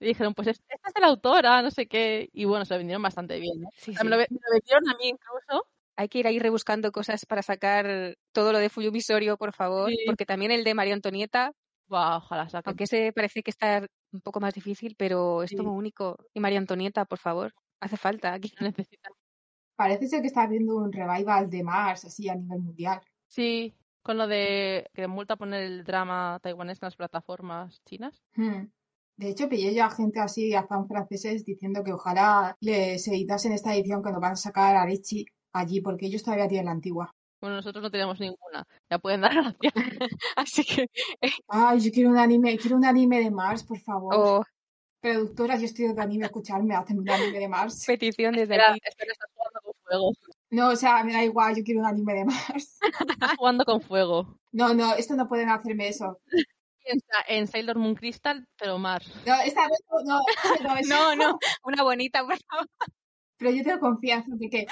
Y 0.00 0.06
dijeron, 0.06 0.34
pues 0.34 0.48
es- 0.48 0.60
esta 0.68 0.88
es 0.88 0.94
de 0.94 1.00
la 1.02 1.08
autora, 1.08 1.62
no 1.62 1.70
sé 1.70 1.86
qué. 1.86 2.30
Y 2.32 2.44
bueno, 2.46 2.64
se 2.64 2.74
lo 2.74 2.78
vendieron 2.78 3.02
bastante 3.02 3.38
bien, 3.38 3.62
¿eh? 3.62 3.68
sí, 3.76 3.90
O 3.90 3.94
sea, 3.94 4.00
sí. 4.02 4.08
Me, 4.08 4.10
lo, 4.10 4.16
me 4.16 4.26
lo 4.30 4.52
vendieron 4.52 4.88
a 4.88 4.94
mí 4.96 5.08
incluso. 5.10 5.66
Hay 6.00 6.08
que 6.08 6.18
ir 6.20 6.26
ahí 6.26 6.38
rebuscando 6.38 6.92
cosas 6.92 7.26
para 7.26 7.42
sacar 7.42 8.14
todo 8.32 8.52
lo 8.52 8.58
de 8.58 8.70
Fuyumi 8.70 9.02
Sorio, 9.02 9.36
por 9.36 9.52
favor, 9.54 9.90
Sí. 9.90 9.98
porque 10.06 10.24
también 10.24 10.50
el 10.50 10.64
de 10.64 10.72
María 10.72 10.94
Antonieta, 10.94 11.52
ojalá 11.90 12.48
saquen. 12.48 12.70
aunque 12.70 12.84
ese 12.84 13.12
parece 13.12 13.42
que 13.42 13.50
está 13.50 13.86
un 14.10 14.22
poco 14.22 14.40
más 14.40 14.54
difícil, 14.54 14.94
pero 14.96 15.42
es 15.42 15.50
Sí. 15.50 15.56
como 15.58 15.74
único. 15.74 16.16
Y 16.32 16.40
María 16.40 16.58
Antonieta, 16.58 17.04
por 17.04 17.18
favor, 17.18 17.52
hace 17.80 17.98
falta 17.98 18.32
aquí. 18.32 18.50
Lo 18.58 18.68
necesitan. 18.68 19.12
Parece 19.76 20.08
ser 20.08 20.22
que 20.22 20.28
está 20.28 20.44
habiendo 20.44 20.74
un 20.74 20.90
revival 20.90 21.50
de 21.50 21.62
Mars 21.62 22.06
así 22.06 22.30
a 22.30 22.34
nivel 22.34 22.60
mundial. 22.60 23.02
Sí, 23.26 23.74
con 24.02 24.16
lo 24.16 24.26
de 24.26 24.86
que 24.94 25.06
multa 25.06 25.36
poner 25.36 25.64
el 25.64 25.84
drama 25.84 26.38
taiwanés 26.42 26.78
en 26.80 26.86
las 26.86 26.96
plataformas 26.96 27.82
chinas. 27.84 28.22
Hmm. 28.36 28.68
De 29.18 29.28
hecho, 29.28 29.50
pillé 29.50 29.74
yo 29.74 29.84
a 29.84 29.90
gente 29.90 30.18
así, 30.18 30.54
a 30.54 30.66
fans 30.66 30.88
franceses, 30.88 31.44
diciendo 31.44 31.84
que 31.84 31.92
ojalá 31.92 32.56
les 32.60 33.06
editasen 33.06 33.52
esta 33.52 33.74
edición 33.74 34.02
que 34.02 34.12
nos 34.12 34.20
van 34.22 34.32
a 34.32 34.36
sacar 34.36 34.76
a 34.76 34.82
Arechi 34.84 35.26
allí, 35.52 35.80
porque 35.80 36.06
ellos 36.06 36.22
todavía 36.22 36.48
tienen 36.48 36.66
la 36.66 36.72
antigua. 36.72 37.10
Bueno, 37.40 37.56
nosotros 37.56 37.82
no 37.82 37.90
tenemos 37.90 38.20
ninguna. 38.20 38.64
Ya 38.90 38.98
pueden 38.98 39.22
dar 39.22 39.32
gracias. 39.34 39.72
Así 40.36 40.62
que, 40.64 40.86
Ay, 41.48 41.80
yo 41.80 41.90
quiero 41.90 42.10
un 42.10 42.18
anime, 42.18 42.58
quiero 42.58 42.76
un 42.76 42.84
anime 42.84 43.20
de 43.20 43.30
Mars, 43.30 43.64
por 43.64 43.78
favor. 43.80 44.14
oh, 44.14 44.44
Productora, 45.00 45.56
yo 45.56 45.64
estoy 45.64 45.90
de 45.94 46.02
anime, 46.02 46.26
escucharme, 46.26 46.74
hacen 46.74 46.98
un 46.98 47.08
anime 47.08 47.38
de 47.38 47.48
Mars. 47.48 47.84
petición 47.86 48.32
desde 48.34 48.54
Espera, 48.54 48.72
aquí. 48.72 48.80
espera, 48.84 49.12
estás 49.12 49.30
jugando 49.34 49.60
con 49.62 49.74
fuego. 49.82 50.12
No, 50.50 50.68
o 50.68 50.76
sea, 50.76 51.02
me 51.04 51.12
da 51.14 51.24
igual, 51.24 51.56
yo 51.56 51.62
quiero 51.64 51.80
un 51.80 51.86
anime 51.86 52.12
de 52.14 52.24
Mars. 52.26 52.78
Estás 53.18 53.36
jugando 53.38 53.64
con 53.64 53.80
fuego. 53.80 54.38
No, 54.52 54.74
no, 54.74 54.94
esto 54.94 55.14
no 55.14 55.26
pueden 55.28 55.48
hacerme 55.48 55.88
eso. 55.88 56.18
Piensa 56.84 57.16
en 57.28 57.46
Sailor 57.46 57.78
Moon 57.78 57.94
Crystal, 57.94 58.44
pero 58.58 58.78
más. 58.78 59.06
No, 59.24 59.34
esta 59.40 59.62
vez 59.68 59.80
no, 60.04 60.20
no, 60.20 60.80
No, 60.88 61.16
no, 61.16 61.38
una 61.64 61.82
bonita, 61.84 62.20
por 62.26 62.36
favor. 62.38 62.66
Pero 63.40 63.52
yo 63.52 63.64
tengo 63.64 63.80
confianza 63.80 64.30
de 64.36 64.50
que 64.50 64.66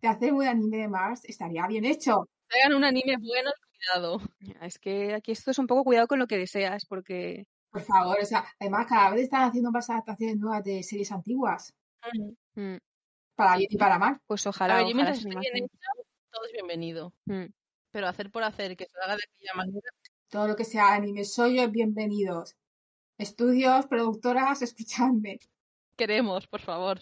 de 0.00 0.08
hacer 0.08 0.32
un 0.32 0.46
anime 0.46 0.76
de 0.78 0.88
Mars 0.88 1.22
estaría 1.24 1.66
bien 1.66 1.84
hecho. 1.84 2.28
Traigan 2.46 2.74
un 2.74 2.84
anime 2.84 3.16
bueno 3.18 3.50
cuidado. 3.76 4.20
Es 4.62 4.78
que 4.78 5.14
aquí 5.14 5.32
esto 5.32 5.50
es 5.50 5.58
un 5.58 5.66
poco 5.66 5.82
cuidado 5.82 6.06
con 6.06 6.20
lo 6.20 6.28
que 6.28 6.38
deseas, 6.38 6.86
porque 6.86 7.44
Por 7.70 7.82
favor, 7.82 8.16
o 8.22 8.24
sea, 8.24 8.44
además 8.60 8.86
cada 8.88 9.10
vez 9.10 9.22
están 9.24 9.42
haciendo 9.42 9.72
más 9.72 9.90
adaptaciones 9.90 10.36
nuevas 10.38 10.62
de 10.62 10.80
series 10.84 11.10
antiguas. 11.10 11.74
mm, 12.54 12.76
Para 13.34 13.56
bien 13.56 13.68
y 13.72 13.76
para 13.76 13.98
mal. 13.98 14.20
pues 14.28 14.46
A 14.46 14.50
ojalá, 14.50 14.76
ver, 14.76 14.84
yo 14.84 14.90
ojalá 14.90 14.94
mientras 15.10 15.18
se 15.20 15.28
esté 15.28 15.40
bien 15.40 15.52
animasen. 15.54 15.64
hecho, 15.64 16.08
todo 16.30 16.44
es 16.46 16.52
bienvenido. 16.52 17.12
Mm. 17.24 17.46
Pero 17.90 18.06
hacer 18.06 18.30
por 18.30 18.44
hacer 18.44 18.76
que 18.76 18.84
se 18.86 18.96
haga 19.02 19.16
de 19.16 19.22
aquella 19.24 19.54
manera. 19.56 19.88
Todo 20.28 20.46
lo 20.46 20.54
que 20.54 20.64
sea 20.64 20.94
anime, 20.94 21.24
soy 21.24 21.56
yo 21.56 21.68
bienvenidos. 21.68 22.54
Estudios, 23.18 23.86
productoras, 23.86 24.62
escuchadme. 24.62 25.40
Queremos, 25.96 26.46
por 26.46 26.60
favor. 26.60 27.00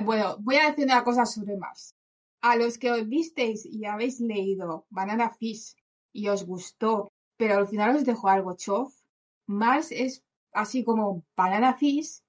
Bueno, 0.00 0.36
voy 0.40 0.56
a 0.56 0.70
decir 0.70 0.84
una 0.84 1.02
cosa 1.02 1.26
sobre 1.26 1.56
Mars. 1.56 1.94
A 2.40 2.56
los 2.56 2.78
que 2.78 2.90
os 2.90 3.08
visteis 3.08 3.66
y 3.66 3.84
habéis 3.84 4.20
leído 4.20 4.86
Banana 4.90 5.30
Fish 5.30 5.74
y 6.12 6.28
os 6.28 6.44
gustó, 6.44 7.12
pero 7.36 7.56
al 7.56 7.66
final 7.66 7.96
os 7.96 8.04
dejó 8.04 8.28
algo 8.28 8.54
chof, 8.56 8.94
Mars 9.46 9.90
es 9.90 10.22
así 10.52 10.84
como 10.84 11.24
Banana 11.36 11.74
Fish, 11.74 12.20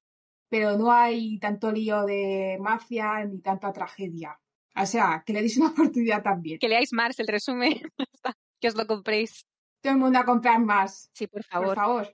pero 0.49 0.77
no 0.77 0.91
hay 0.91 1.37
tanto 1.39 1.71
lío 1.71 2.05
de 2.05 2.57
mafia 2.59 3.23
ni 3.25 3.39
tanta 3.39 3.71
tragedia. 3.71 4.39
O 4.75 4.85
sea, 4.85 5.23
que 5.25 5.33
le 5.33 5.41
deis 5.41 5.57
una 5.57 5.69
oportunidad 5.71 6.23
también. 6.23 6.59
Que 6.59 6.69
leáis 6.69 6.91
Mars, 6.91 7.19
el 7.19 7.27
resumen, 7.27 7.79
que 8.59 8.67
os 8.67 8.75
lo 8.75 8.87
compréis. 8.87 9.45
Todo 9.81 9.93
el 9.93 9.99
mundo 9.99 10.19
a 10.19 10.25
comprar 10.25 10.59
más. 10.59 11.09
Sí, 11.13 11.27
por 11.27 11.43
Por 11.47 11.75
favor. 11.75 12.13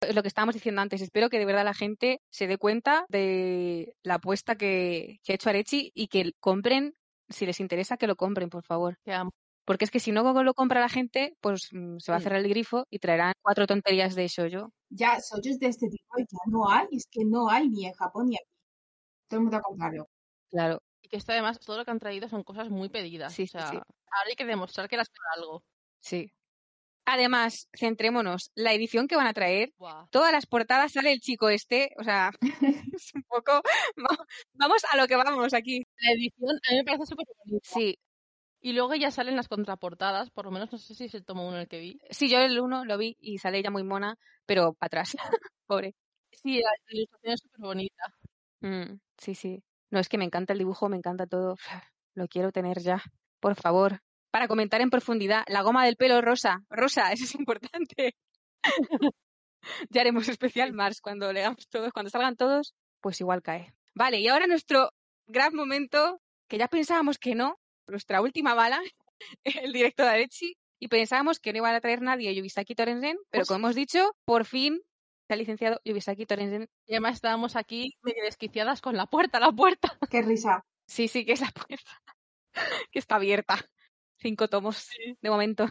Es 0.00 0.14
lo 0.14 0.22
que 0.22 0.28
estábamos 0.28 0.54
diciendo 0.54 0.80
antes. 0.80 1.00
Espero 1.00 1.28
que 1.28 1.38
de 1.38 1.44
verdad 1.44 1.64
la 1.64 1.74
gente 1.74 2.20
se 2.30 2.46
dé 2.46 2.56
cuenta 2.56 3.04
de 3.08 3.94
la 4.02 4.14
apuesta 4.14 4.56
que, 4.56 5.18
que 5.24 5.32
ha 5.32 5.34
hecho 5.34 5.48
Arechi 5.48 5.90
y 5.94 6.08
que 6.08 6.32
compren, 6.40 6.94
si 7.28 7.46
les 7.46 7.60
interesa, 7.60 7.96
que 7.96 8.06
lo 8.06 8.16
compren, 8.16 8.48
por 8.48 8.64
favor. 8.64 8.98
Porque 9.64 9.84
es 9.84 9.90
que 9.90 10.00
si 10.00 10.12
no 10.12 10.42
lo 10.42 10.54
compra 10.54 10.80
la 10.80 10.88
gente, 10.88 11.36
pues 11.40 11.68
mm, 11.72 11.98
se 11.98 12.10
va 12.10 12.18
a 12.18 12.20
cerrar 12.20 12.40
el 12.40 12.48
grifo 12.48 12.86
y 12.88 13.00
traerán 13.00 13.34
cuatro 13.42 13.66
tonterías 13.66 14.14
de 14.14 14.28
shoujo. 14.28 14.72
Ya, 14.88 15.20
soyos 15.20 15.58
de 15.58 15.66
este 15.66 15.88
tipo 15.88 16.16
ya 16.16 16.38
no 16.46 16.70
hay. 16.70 16.86
Es 16.92 17.06
que 17.10 17.24
no 17.26 17.50
hay 17.50 17.68
ni 17.68 17.86
en 17.86 17.92
Japón 17.92 18.28
ni 18.28 18.36
aquí. 18.36 18.48
Todo 19.28 19.40
el 19.40 19.42
mundo 19.42 19.58
a 19.58 19.60
comprarlo. 19.60 20.08
Claro. 20.48 20.80
Y 21.02 21.08
que 21.08 21.18
esto 21.18 21.32
además, 21.32 21.60
todo 21.60 21.76
lo 21.76 21.84
que 21.84 21.90
han 21.90 21.98
traído 21.98 22.28
son 22.28 22.44
cosas 22.44 22.70
muy 22.70 22.88
pedidas. 22.88 23.34
Sí, 23.34 23.42
o 23.42 23.46
sí, 23.46 23.52
sea, 23.52 23.68
sí. 23.68 23.76
ahora 23.76 24.28
hay 24.28 24.36
que 24.36 24.46
demostrar 24.46 24.88
que 24.88 24.96
las 24.96 25.10
por 25.10 25.26
algo. 25.36 25.62
Sí. 26.00 26.32
Además, 27.10 27.68
centrémonos, 27.72 28.50
la 28.54 28.74
edición 28.74 29.08
que 29.08 29.16
van 29.16 29.26
a 29.26 29.32
traer, 29.32 29.72
todas 30.10 30.30
las 30.30 30.44
portadas 30.46 30.92
sale 30.92 31.10
el 31.12 31.20
chico 31.20 31.48
este, 31.48 31.90
o 31.98 32.04
sea, 32.04 32.30
es 32.94 33.14
un 33.14 33.22
poco... 33.22 33.52
va- 33.98 34.26
Vamos 34.52 34.82
a 34.92 34.96
lo 34.98 35.06
que 35.06 35.16
vamos 35.16 35.54
aquí. 35.54 35.82
La 36.00 36.12
edición 36.12 36.50
a 36.68 36.70
mí 36.72 36.76
me 36.78 36.84
parece 36.84 37.06
súper 37.06 37.26
bonita. 37.44 37.68
Sí, 37.70 37.98
Y 38.60 38.72
luego 38.74 38.94
ya 38.94 39.10
salen 39.10 39.36
las 39.36 39.48
contraportadas, 39.48 40.30
por 40.30 40.44
lo 40.44 40.50
menos 40.50 40.70
no 40.70 40.76
sé 40.78 40.94
si 40.94 41.04
es 41.06 41.14
el 41.14 41.24
tomo 41.24 41.48
uno 41.48 41.58
el 41.58 41.68
que 41.68 41.78
vi. 41.78 41.98
sí, 42.10 42.28
yo 42.28 42.38
el 42.40 42.60
uno 42.60 42.84
lo 42.84 42.98
vi 42.98 43.16
y 43.20 43.38
sale 43.38 43.58
ella 43.58 43.70
muy 43.70 43.84
mona, 43.84 44.16
pero 44.44 44.74
para 44.74 44.88
atrás, 44.88 45.16
pobre. 45.66 45.94
Sí, 46.30 46.58
la, 46.60 46.70
la 46.88 46.94
ilustración 46.98 47.32
es 47.34 47.40
súper 47.40 47.60
bonita. 47.60 48.04
Mm, 48.60 48.98
sí, 49.16 49.34
sí. 49.34 49.62
No, 49.90 49.98
es 49.98 50.08
que 50.10 50.18
me 50.18 50.24
encanta 50.26 50.52
el 50.52 50.58
dibujo, 50.58 50.88
me 50.90 50.96
encanta 50.98 51.26
todo. 51.26 51.56
Lo 52.14 52.28
quiero 52.28 52.52
tener 52.52 52.80
ya, 52.80 53.02
por 53.40 53.54
favor. 53.54 54.00
Para 54.30 54.48
comentar 54.48 54.80
en 54.80 54.90
profundidad, 54.90 55.44
la 55.48 55.62
goma 55.62 55.84
del 55.86 55.96
pelo 55.96 56.20
rosa. 56.20 56.64
Rosa, 56.68 57.12
eso 57.12 57.24
es 57.24 57.34
importante. 57.34 58.14
ya 59.90 60.00
haremos 60.00 60.28
especial 60.28 60.72
Mars 60.72 61.00
cuando 61.00 61.32
leamos 61.32 61.68
todos, 61.68 61.92
cuando 61.92 62.10
salgan 62.10 62.36
todos, 62.36 62.74
pues 63.00 63.20
igual 63.20 63.42
cae. 63.42 63.72
Vale, 63.94 64.20
y 64.20 64.28
ahora 64.28 64.46
nuestro 64.46 64.90
gran 65.26 65.54
momento, 65.54 66.20
que 66.48 66.58
ya 66.58 66.68
pensábamos 66.68 67.18
que 67.18 67.34
no, 67.34 67.58
nuestra 67.86 68.20
última 68.20 68.54
bala, 68.54 68.80
el 69.44 69.72
directo 69.72 70.02
de 70.04 70.10
Arechi, 70.10 70.56
y 70.80 70.88
pensábamos 70.88 71.40
que 71.40 71.52
no 71.52 71.58
iban 71.58 71.74
a 71.74 71.80
traer 71.80 72.02
nadie 72.02 72.28
a 72.28 72.32
Yubisaki 72.32 72.74
Torenzen, 72.74 73.16
pero 73.30 73.40
Pues- 73.42 73.48
como 73.48 73.58
hemos 73.66 73.74
dicho, 73.74 74.14
por 74.24 74.44
fin 74.44 74.80
se 75.26 75.34
ha 75.34 75.36
licenciado 75.36 75.80
Yubisaki 75.84 76.24
Torenzen. 76.24 76.68
Y 76.86 76.92
además 76.94 77.14
estábamos 77.16 77.56
aquí 77.56 77.98
medio 78.02 78.22
desquiciadas 78.24 78.80
con 78.80 78.96
la 78.96 79.06
puerta, 79.06 79.40
la 79.40 79.52
puerta. 79.52 79.98
Qué 80.10 80.22
risa. 80.22 80.64
Sí, 80.86 81.08
sí, 81.08 81.24
que 81.26 81.32
es 81.32 81.40
la 81.42 81.50
puerta, 81.50 82.02
que 82.90 82.98
está 82.98 83.16
abierta. 83.16 83.58
Cinco 84.18 84.48
tomos 84.48 84.88
de 85.20 85.30
momento. 85.30 85.66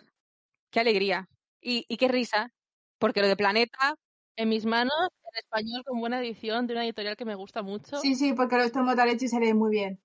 Qué 0.72 0.80
alegría. 0.80 1.28
Y, 1.62 1.86
y 1.88 1.98
qué 1.98 2.08
risa, 2.08 2.54
porque 2.98 3.22
lo 3.22 3.28
de 3.28 3.36
Planeta, 3.36 3.96
En 4.36 4.50
mis 4.50 4.66
manos, 4.66 4.94
en 5.34 5.40
español, 5.40 5.84
con 5.86 6.00
buena 6.00 6.20
edición, 6.20 6.68
de 6.68 6.74
una 6.74 6.86
editorial 6.86 7.16
que 7.18 7.26
me 7.26 7.36
gusta 7.36 7.62
mucho. 7.62 7.98
Sí, 7.98 8.16
sí, 8.16 8.34
porque 8.34 8.58
los 8.58 8.72
tomos 8.72 8.96
de 8.96 9.02
Arechi 9.02 9.28
se 9.28 9.40
leen 9.40 9.58
muy 9.58 9.72
bien. 9.72 10.00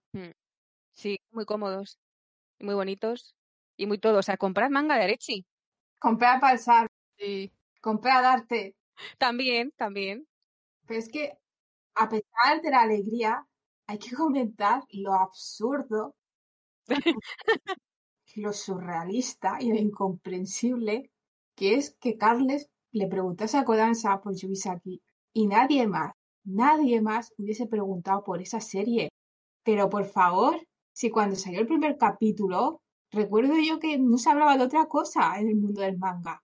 sí, 0.94 1.18
muy 1.30 1.44
cómodos, 1.44 1.98
y 2.58 2.64
muy 2.64 2.74
bonitos, 2.74 3.34
y 3.76 3.86
muy 3.86 3.98
todo. 3.98 4.18
O 4.18 4.22
sea, 4.22 4.36
comprad 4.36 4.70
manga 4.70 4.96
de 4.96 5.04
Arechi. 5.04 5.46
Comprar 5.98 6.40
para 6.40 6.54
el 6.54 6.58
sal, 6.58 6.86
Sí. 7.18 7.52
comprar 7.80 8.24
arte. 8.24 8.74
También, 9.18 9.72
también. 9.76 10.26
Pero 10.86 10.98
es 10.98 11.08
que, 11.10 11.32
a 11.94 12.08
pesar 12.08 12.62
de 12.62 12.70
la 12.70 12.82
alegría, 12.82 13.46
hay 13.86 13.98
que 13.98 14.16
comentar 14.16 14.82
lo 14.90 15.14
absurdo, 15.14 16.16
lo 18.36 18.52
surrealista 18.52 19.58
y 19.60 19.68
lo 19.70 19.76
incomprensible 19.76 21.10
que 21.54 21.74
es 21.74 21.96
que 22.00 22.16
Carles 22.16 22.70
le 22.92 23.06
preguntase 23.08 23.58
a 23.58 23.64
Kodansha 23.64 24.20
por 24.20 24.34
Yubisaki 24.34 25.02
y 25.32 25.46
nadie 25.46 25.86
más, 25.86 26.12
nadie 26.44 27.00
más 27.00 27.32
hubiese 27.38 27.66
preguntado 27.66 28.22
por 28.22 28.40
esa 28.40 28.60
serie. 28.60 29.10
Pero 29.64 29.88
por 29.88 30.04
favor, 30.04 30.60
si 30.92 31.10
cuando 31.10 31.36
salió 31.36 31.60
el 31.60 31.66
primer 31.66 31.96
capítulo, 31.96 32.82
recuerdo 33.10 33.54
yo 33.58 33.78
que 33.78 33.98
no 33.98 34.18
se 34.18 34.30
hablaba 34.30 34.56
de 34.56 34.64
otra 34.64 34.86
cosa 34.86 35.38
en 35.38 35.48
el 35.48 35.56
mundo 35.56 35.80
del 35.80 35.98
manga. 35.98 36.42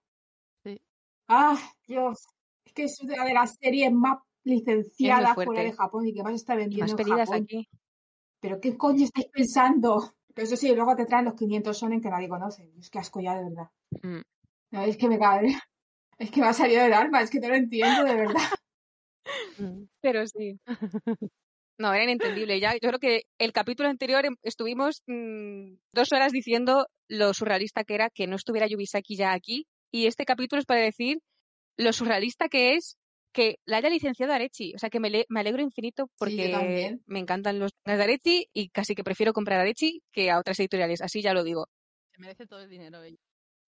Sí. 0.62 0.81
Ah, 1.29 1.59
Dios, 1.87 2.27
es 2.64 2.72
que 2.72 2.85
es 2.85 3.01
una 3.01 3.24
de 3.24 3.35
las 3.35 3.57
series 3.61 3.92
más 3.92 4.18
licenciadas 4.44 5.35
fuera 5.35 5.62
de 5.62 5.72
Japón 5.72 6.07
y 6.07 6.14
que 6.14 6.22
más 6.22 6.35
está 6.35 6.55
vendiendo 6.55 6.92
más 6.92 7.07
en 7.07 7.16
Japón. 7.16 7.42
aquí. 7.42 7.68
¿Pero 8.40 8.61
qué 8.61 8.77
coño 8.77 9.05
estáis 9.05 9.27
pensando? 9.27 10.14
Pero 10.38 10.46
eso 10.46 10.57
sí, 10.57 10.72
luego 10.72 10.94
te 10.94 11.05
traen 11.05 11.24
los 11.24 11.35
500 11.35 11.77
sonen 11.77 12.01
que 12.01 12.11
nadie 12.11 12.29
conoce. 12.29 12.70
Es 12.79 12.90
que 12.90 13.01
asco 13.01 13.20
ya, 13.20 13.35
de 13.35 13.42
verdad. 13.42 13.70
Mm. 14.05 14.20
No, 14.70 14.83
es 14.85 14.96
que 14.96 15.09
me 15.09 15.18
cabe. 15.18 15.48
Es 16.16 16.31
que 16.31 16.40
me 16.40 16.46
ha 16.46 16.53
salido 16.53 16.83
del 16.83 16.92
alma, 16.92 17.22
es 17.22 17.31
que 17.31 17.40
no 17.40 17.48
lo 17.48 17.57
entiendo, 17.57 18.05
de 18.05 18.14
verdad. 18.14 18.40
Pero 20.01 20.27
sí. 20.29 20.61
No, 21.81 21.92
era 21.92 22.05
inentendible. 22.05 22.61
Ya, 22.61 22.74
yo 22.74 22.88
creo 22.88 22.98
que 23.01 23.22
el 23.38 23.53
capítulo 23.53 23.88
anterior 23.88 24.24
em- 24.27 24.37
estuvimos 24.44 25.03
mm, 25.09 25.74
dos 25.92 26.12
horas 26.12 26.31
diciendo 26.31 26.87
lo 27.09 27.35
surrealista 27.35 27.83
que 27.83 27.94
era 27.94 28.09
que 28.09 28.29
no 28.29 28.37
estuviera 28.37 28.68
Yubisaki 28.68 29.16
ya 29.16 29.33
aquí. 29.33 29.66
Y 29.92 30.07
este 30.07 30.24
capítulo 30.24 30.61
es 30.61 30.66
para 30.66 30.83
decir 30.83 31.18
lo 31.77 31.92
surrealista 31.92 32.48
que 32.48 32.74
es 32.74 32.96
que 33.33 33.57
la 33.64 33.79
haya 33.79 33.91
licenciado 33.91 34.33
Arechi. 34.33 34.75
O 34.75 34.79
sea, 34.79 34.91
que 34.91 35.01
me, 35.01 35.11
le- 35.11 35.27
me 35.29 35.41
alegro 35.41 35.62
infinito 35.62 36.09
porque 36.19 36.49
me 37.07 37.19
encantan 37.19 37.59
los 37.59 37.73
de 37.85 37.93
Arechi 37.93 38.47
y 38.53 38.69
casi 38.71 38.95
que 38.95 39.05
prefiero 39.05 39.33
comprar 39.33 39.61
Arechi 39.61 40.03
que 40.12 40.31
a 40.31 40.38
otras 40.38 40.59
editoriales. 40.61 41.01
Así 41.03 41.23
ya 41.23 41.35
lo 41.35 41.45
digo. 41.45 41.67
Se 42.12 42.21
merece 42.21 42.47
todo 42.47 42.61
el 42.61 42.69
dinero 42.71 43.03
ella. 43.03 43.17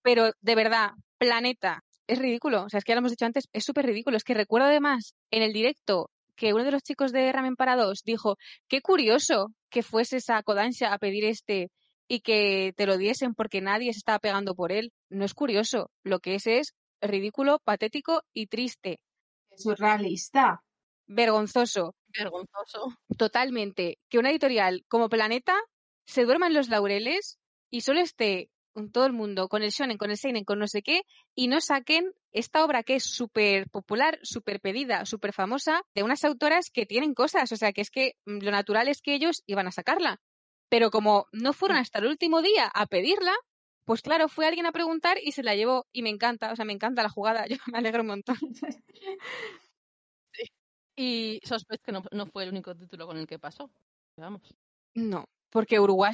Pero 0.02 0.30
de 0.40 0.54
verdad, 0.54 0.90
Planeta, 1.18 1.82
es 2.06 2.18
ridículo. 2.18 2.64
O 2.64 2.68
sea, 2.68 2.78
es 2.78 2.84
que 2.84 2.90
ya 2.92 2.94
lo 2.96 3.00
hemos 3.00 3.12
dicho 3.12 3.26
antes, 3.26 3.48
es 3.52 3.64
súper 3.64 3.86
ridículo. 3.86 4.16
Es 4.16 4.24
que 4.24 4.34
recuerdo 4.34 4.66
además 4.68 5.14
en 5.30 5.42
el 5.42 5.52
directo 5.52 6.10
que 6.36 6.54
uno 6.54 6.64
de 6.64 6.70
los 6.72 6.82
chicos 6.82 7.12
de 7.12 7.30
Ramen 7.30 7.54
para 7.54 7.76
dos 7.76 8.00
dijo, 8.04 8.36
qué 8.66 8.80
curioso 8.80 9.48
que 9.68 9.82
fueses 9.82 10.30
a 10.30 10.42
Kodansha 10.42 10.92
a 10.92 10.98
pedir 10.98 11.24
este 11.26 11.68
y 12.08 12.20
que 12.20 12.72
te 12.76 12.86
lo 12.86 12.96
diesen 12.96 13.34
porque 13.34 13.60
nadie 13.60 13.92
se 13.92 13.98
estaba 13.98 14.18
pegando 14.18 14.54
por 14.54 14.72
él. 14.72 14.90
No 15.10 15.24
es 15.26 15.34
curioso, 15.34 15.90
lo 16.02 16.18
que 16.18 16.34
es 16.36 16.46
es 16.46 16.72
ridículo, 17.02 17.58
patético 17.62 18.22
y 18.32 18.46
triste, 18.46 18.98
surrealista. 19.60 20.62
vergonzoso, 21.06 21.94
Vergonzoso. 22.08 22.94
totalmente. 23.16 23.98
Que 24.08 24.18
una 24.18 24.30
editorial 24.30 24.84
como 24.88 25.08
Planeta 25.08 25.56
se 26.06 26.24
duerma 26.24 26.46
en 26.48 26.54
los 26.54 26.68
laureles 26.68 27.38
y 27.70 27.82
solo 27.82 28.00
esté 28.00 28.50
con 28.72 28.90
todo 28.92 29.06
el 29.06 29.12
mundo, 29.12 29.48
con 29.48 29.62
el 29.62 29.70
shonen, 29.70 29.98
con 29.98 30.10
el 30.10 30.16
seinen, 30.16 30.44
con 30.44 30.58
no 30.58 30.66
sé 30.68 30.82
qué, 30.82 31.02
y 31.34 31.48
no 31.48 31.60
saquen 31.60 32.12
esta 32.32 32.64
obra 32.64 32.82
que 32.84 32.94
es 32.96 33.04
súper 33.04 33.68
popular, 33.68 34.18
súper 34.22 34.60
pedida, 34.60 35.04
súper 35.06 35.32
famosa, 35.32 35.82
de 35.94 36.04
unas 36.04 36.24
autoras 36.24 36.70
que 36.72 36.86
tienen 36.86 37.14
cosas. 37.14 37.50
O 37.52 37.56
sea, 37.56 37.72
que 37.72 37.80
es 37.80 37.90
que 37.90 38.12
mm, 38.26 38.38
lo 38.42 38.50
natural 38.52 38.88
es 38.88 39.02
que 39.02 39.14
ellos 39.14 39.42
iban 39.46 39.66
a 39.66 39.72
sacarla. 39.72 40.20
Pero 40.68 40.90
como 40.90 41.26
no 41.32 41.52
fueron 41.52 41.78
hasta 41.78 41.98
el 41.98 42.06
último 42.06 42.42
día 42.42 42.70
a 42.72 42.86
pedirla, 42.86 43.34
pues 43.90 44.02
claro, 44.02 44.28
fue 44.28 44.46
alguien 44.46 44.66
a 44.66 44.70
preguntar 44.70 45.18
y 45.20 45.32
se 45.32 45.42
la 45.42 45.56
llevó. 45.56 45.88
Y 45.92 46.02
me 46.02 46.10
encanta, 46.10 46.52
o 46.52 46.54
sea, 46.54 46.64
me 46.64 46.72
encanta 46.72 47.02
la 47.02 47.08
jugada. 47.08 47.44
Yo 47.48 47.56
me 47.72 47.78
alegro 47.78 48.02
un 48.02 48.06
montón. 48.06 48.36
Y 50.94 51.40
sospecho 51.42 51.82
que 51.82 51.90
no, 51.90 52.04
no 52.12 52.26
fue 52.26 52.44
el 52.44 52.50
único 52.50 52.72
título 52.76 53.08
con 53.08 53.16
el 53.16 53.26
que 53.26 53.40
pasó. 53.40 53.68
Vamos. 54.16 54.54
No, 54.94 55.24
porque 55.50 55.80
Uruguay 55.80 56.12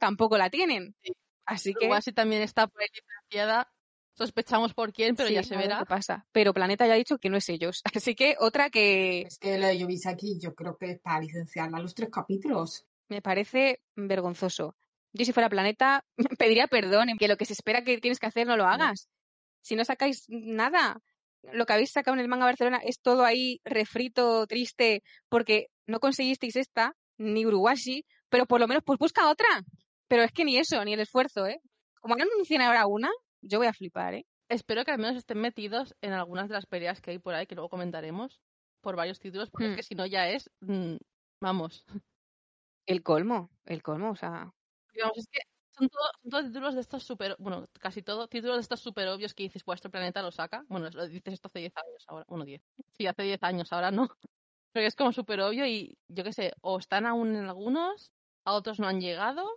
tampoco 0.00 0.36
la 0.36 0.50
tienen. 0.50 0.96
Sí. 1.00 1.12
Así 1.46 1.74
que. 1.74 1.84
Uruguay 1.86 2.00
también 2.12 2.42
está 2.42 2.66
por 2.66 2.82
ahí 2.82 2.88
licenciada. 2.92 3.70
Sospechamos 4.14 4.74
por 4.74 4.92
quién, 4.92 5.14
pero 5.14 5.28
Sí, 5.28 5.34
ya 5.36 5.44
se 5.44 5.56
verá. 5.56 5.78
qué 5.78 5.86
pasa. 5.86 6.26
Pero 6.32 6.52
Planeta 6.52 6.88
ya 6.88 6.94
ha 6.94 6.96
dicho 6.96 7.18
que 7.18 7.30
no 7.30 7.36
es 7.36 7.48
ellos. 7.48 7.82
Así 8.02 8.16
que 8.16 8.34
otra 8.40 8.68
que 8.68 9.20
Es 9.20 9.38
que 9.38 9.58
lo 9.58 9.68
de 9.68 9.78
Yubisaki 9.78 10.40
yo 10.40 10.56
creo 10.56 10.76
que 10.76 10.90
es 10.90 10.98
para 10.98 11.20
licenciarla 11.20 11.78
los 11.78 11.94
tres 11.94 12.10
capítulos. 12.10 12.84
me 13.08 13.22
parece 13.22 13.80
vergonzoso. 13.94 14.74
Yo 15.12 15.24
si 15.24 15.32
fuera 15.32 15.48
Planeta 15.48 16.04
pediría 16.38 16.66
perdón 16.66 17.10
en 17.10 17.18
que 17.18 17.28
lo 17.28 17.36
que 17.36 17.44
se 17.44 17.52
espera 17.52 17.82
que 17.84 17.98
tienes 17.98 18.18
que 18.18 18.26
hacer 18.26 18.46
no 18.46 18.56
lo 18.56 18.66
hagas. 18.66 19.08
Si 19.60 19.76
no 19.76 19.84
sacáis 19.84 20.24
nada, 20.28 21.00
lo 21.52 21.66
que 21.66 21.72
habéis 21.72 21.92
sacado 21.92 22.14
en 22.14 22.20
el 22.20 22.28
manga 22.28 22.46
Barcelona 22.46 22.80
es 22.84 23.00
todo 23.00 23.24
ahí 23.24 23.60
refrito, 23.64 24.46
triste, 24.46 25.02
porque 25.28 25.68
no 25.86 26.00
conseguisteis 26.00 26.56
esta, 26.56 26.96
ni 27.18 27.46
Uruguay, 27.46 28.04
pero 28.28 28.46
por 28.46 28.60
lo 28.60 28.68
menos 28.68 28.82
pues 28.84 28.98
busca 28.98 29.28
otra. 29.28 29.46
Pero 30.08 30.22
es 30.22 30.32
que 30.32 30.44
ni 30.44 30.56
eso, 30.58 30.84
ni 30.84 30.94
el 30.94 31.00
esfuerzo, 31.00 31.46
¿eh? 31.46 31.60
Como 32.00 32.16
no 32.16 32.24
anuncien 32.24 32.60
ahora 32.62 32.86
una, 32.86 33.10
yo 33.40 33.58
voy 33.58 33.66
a 33.66 33.72
flipar, 33.72 34.14
¿eh? 34.14 34.26
Espero 34.48 34.84
que 34.84 34.90
al 34.90 34.98
menos 34.98 35.16
estén 35.16 35.38
metidos 35.38 35.94
en 36.00 36.12
algunas 36.12 36.48
de 36.48 36.54
las 36.54 36.66
peleas 36.66 37.00
que 37.00 37.12
hay 37.12 37.18
por 37.18 37.34
ahí, 37.34 37.46
que 37.46 37.54
luego 37.54 37.70
comentaremos, 37.70 38.40
por 38.80 38.96
varios 38.96 39.18
títulos, 39.20 39.50
porque 39.50 39.66
es 39.66 39.72
Hmm. 39.72 39.76
que 39.76 39.82
si 39.82 39.94
no 39.94 40.06
ya 40.06 40.28
es, 40.28 40.50
mm, 40.60 40.96
vamos. 41.40 41.86
El 42.86 43.02
colmo, 43.02 43.50
el 43.64 43.82
colmo, 43.82 44.10
o 44.10 44.16
sea, 44.16 44.52
Digamos, 44.92 45.18
es 45.18 45.26
que 45.30 45.40
Son 45.74 45.88
todo- 45.88 46.02
son 46.22 46.30
todos 46.30 46.44
títulos 46.46 46.74
de 46.74 46.80
estos 46.82 47.02
super, 47.02 47.34
bueno, 47.38 47.66
casi 47.80 48.02
todo, 48.02 48.28
títulos 48.28 48.56
de 48.56 48.60
estos 48.62 48.80
super 48.80 49.08
obvios 49.08 49.32
que 49.34 49.44
dices, 49.44 49.64
vuestro 49.64 49.90
planeta 49.90 50.20
lo 50.22 50.30
saca. 50.30 50.64
Bueno, 50.68 50.90
lo 50.92 51.06
dices 51.08 51.32
esto 51.34 51.48
hace 51.48 51.60
10 51.60 51.72
años 51.76 52.04
ahora, 52.08 52.24
bueno, 52.28 52.44
10. 52.44 52.62
Sí, 52.98 53.06
hace 53.06 53.22
10 53.22 53.42
años, 53.42 53.72
ahora 53.72 53.90
no. 53.90 54.08
Pero 54.72 54.86
es 54.86 54.94
como 54.96 55.12
súper 55.12 55.40
obvio 55.40 55.66
y 55.66 55.98
yo 56.08 56.24
qué 56.24 56.32
sé, 56.34 56.52
o 56.60 56.78
están 56.78 57.06
aún 57.06 57.34
en 57.36 57.46
algunos, 57.46 58.12
a 58.44 58.52
otros 58.52 58.80
no 58.80 58.86
han 58.88 59.00
llegado, 59.00 59.48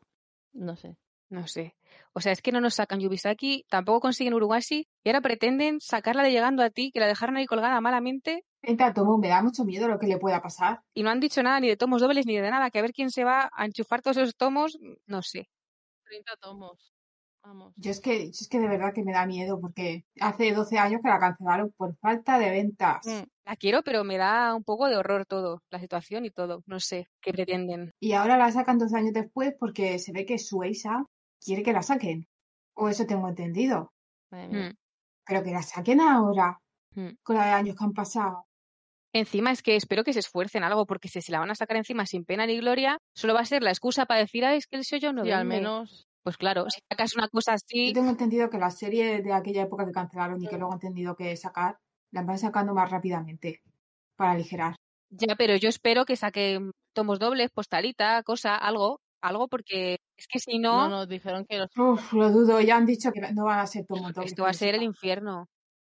no 0.53 0.75
sé. 0.77 0.97
No 1.29 1.47
sé. 1.47 1.75
O 2.13 2.21
sea, 2.21 2.31
es 2.31 2.41
que 2.41 2.51
no 2.51 2.61
nos 2.61 2.75
sacan 2.75 2.99
Yubisaki, 2.99 3.65
tampoco 3.69 3.99
consiguen 4.01 4.33
Uruguashi 4.33 4.87
y 5.03 5.09
ahora 5.09 5.21
pretenden 5.21 5.79
sacarla 5.81 6.23
de 6.23 6.31
llegando 6.31 6.63
a 6.63 6.69
ti, 6.69 6.91
que 6.91 6.99
la 6.99 7.07
dejaron 7.07 7.37
ahí 7.37 7.45
colgada 7.45 7.81
malamente 7.81 8.45
Entra 8.61 8.93
Tomo, 8.93 9.17
me 9.17 9.27
da 9.27 9.43
mucho 9.43 9.63
miedo 9.65 9.87
lo 9.87 9.99
que 9.99 10.07
le 10.07 10.17
pueda 10.17 10.41
pasar. 10.41 10.81
y 10.93 11.03
no 11.03 11.09
han 11.09 11.19
dicho 11.19 11.43
nada 11.43 11.59
ni 11.59 11.67
de 11.67 11.77
tomos 11.77 12.01
dobles 12.01 12.25
ni 12.25 12.35
de 12.35 12.49
nada, 12.49 12.69
que 12.71 12.79
a 12.79 12.81
ver 12.81 12.93
quién 12.93 13.11
se 13.11 13.23
va 13.23 13.49
a 13.53 13.65
enchufar 13.65 14.01
todos 14.01 14.17
esos 14.17 14.35
tomos, 14.35 14.77
no 15.05 15.21
sé. 15.21 15.49
30 16.05 16.35
tomos. 16.37 16.91
Vamos. 17.43 17.73
Yo 17.75 17.91
es 17.91 17.99
que, 17.99 18.25
yo 18.25 18.31
es 18.31 18.47
que 18.49 18.59
de 18.59 18.67
verdad 18.67 18.91
que 18.91 19.03
me 19.03 19.11
da 19.11 19.27
miedo 19.27 19.59
porque 19.61 20.03
hace 20.19 20.51
12 20.51 20.79
años 20.79 21.01
que 21.03 21.09
la 21.09 21.19
cancelaron 21.19 21.71
por 21.77 21.95
falta 21.97 22.39
de 22.39 22.49
ventas. 22.49 23.05
Mm, 23.05 23.23
La 23.45 23.55
quiero, 23.55 23.83
pero 23.83 24.03
me 24.03 24.17
da 24.17 24.55
un 24.55 24.63
poco 24.63 24.87
de 24.87 24.97
horror 24.97 25.27
todo, 25.27 25.61
la 25.69 25.79
situación 25.79 26.25
y 26.25 26.31
todo. 26.31 26.63
No 26.65 26.79
sé 26.79 27.07
qué 27.21 27.31
pretenden. 27.33 27.91
Y 27.99 28.13
ahora 28.13 28.37
la 28.37 28.51
sacan 28.51 28.79
12 28.79 28.97
años 28.97 29.13
después 29.13 29.53
porque 29.59 29.99
se 29.99 30.11
ve 30.11 30.25
que 30.25 30.39
Sueisa 30.39 31.05
quiere 31.45 31.63
que 31.63 31.73
la 31.73 31.83
saquen. 31.83 32.27
O 32.73 32.89
eso 32.89 33.05
tengo 33.05 33.27
entendido. 33.29 33.93
Mm. 34.31 34.71
Pero 35.25 35.43
que 35.43 35.51
la 35.51 35.61
saquen 35.63 36.01
ahora, 36.01 36.59
Mm. 36.95 37.09
con 37.23 37.35
de 37.35 37.41
años 37.41 37.75
que 37.75 37.83
han 37.83 37.93
pasado. 37.93 38.45
Encima 39.13 39.51
es 39.51 39.61
que 39.61 39.75
espero 39.75 40.03
que 40.03 40.13
se 40.13 40.19
esfuercen 40.19 40.63
algo, 40.63 40.85
porque 40.85 41.07
si 41.09 41.21
se 41.21 41.31
la 41.31 41.39
van 41.39 41.51
a 41.51 41.55
sacar 41.55 41.77
encima 41.77 42.05
sin 42.05 42.25
pena 42.25 42.45
ni 42.45 42.57
gloria, 42.57 42.97
solo 43.13 43.33
va 43.33 43.41
a 43.41 43.45
ser 43.45 43.63
la 43.63 43.69
excusa 43.71 44.05
para 44.05 44.19
decir, 44.21 44.43
ah, 44.45 44.55
es 44.55 44.67
que 44.67 44.77
el 44.77 44.83
yo 45.01 45.13
no 45.13 45.23
Sí, 45.23 45.31
al 45.31 45.47
vende". 45.47 45.55
menos. 45.57 46.07
Pues 46.23 46.37
claro, 46.37 46.65
si 46.69 46.79
sacas 46.89 47.15
una 47.15 47.27
cosa 47.29 47.51
Yo 47.51 47.55
así, 47.55 47.93
tengo 47.93 48.09
entendido 48.09 48.49
que 48.49 48.57
la 48.57 48.71
serie 48.71 49.21
de 49.21 49.31
aquella 49.33 49.63
época 49.63 49.85
que 49.85 49.91
cancelaron 49.91 50.41
y 50.41 50.47
que 50.47 50.57
luego 50.57 50.73
han 50.73 50.79
tenido 50.79 51.15
que 51.15 51.35
sacar, 51.37 51.77
la 52.11 52.23
van 52.23 52.39
sacando 52.39 52.73
más 52.73 52.89
rápidamente 52.89 53.61
para 54.15 54.31
aligerar. 54.31 54.75
ya, 55.09 55.35
pero 55.35 55.55
yo 55.55 55.69
espero 55.69 56.03
que 56.05 56.15
saquen 56.15 56.71
tomos 56.93 57.19
dobles, 57.19 57.51
postalita, 57.51 58.21
cosa, 58.23 58.55
algo, 58.55 58.99
algo, 59.27 59.47
porque 59.47 59.99
es 60.17 60.27
que 60.27 60.39
si 60.39 60.59
No, 60.59 60.87
no, 60.87 60.89
no, 60.89 61.05
dijeron 61.05 61.45
que 61.45 61.57
los. 61.57 61.69
Uf, 61.77 62.13
lo 62.13 62.29
dudo, 62.31 62.61
ya 62.61 62.77
han 62.77 62.85
dicho 62.85 63.11
que 63.11 63.21
no 63.33 63.45
van 63.45 63.59
a 63.59 63.67
ser 63.67 63.85
dobles. 63.87 64.15
esto 64.17 64.43
va 64.43 64.49
a 64.49 64.53
ser 64.53 64.75
el 64.75 64.83
infierno. 64.83 65.47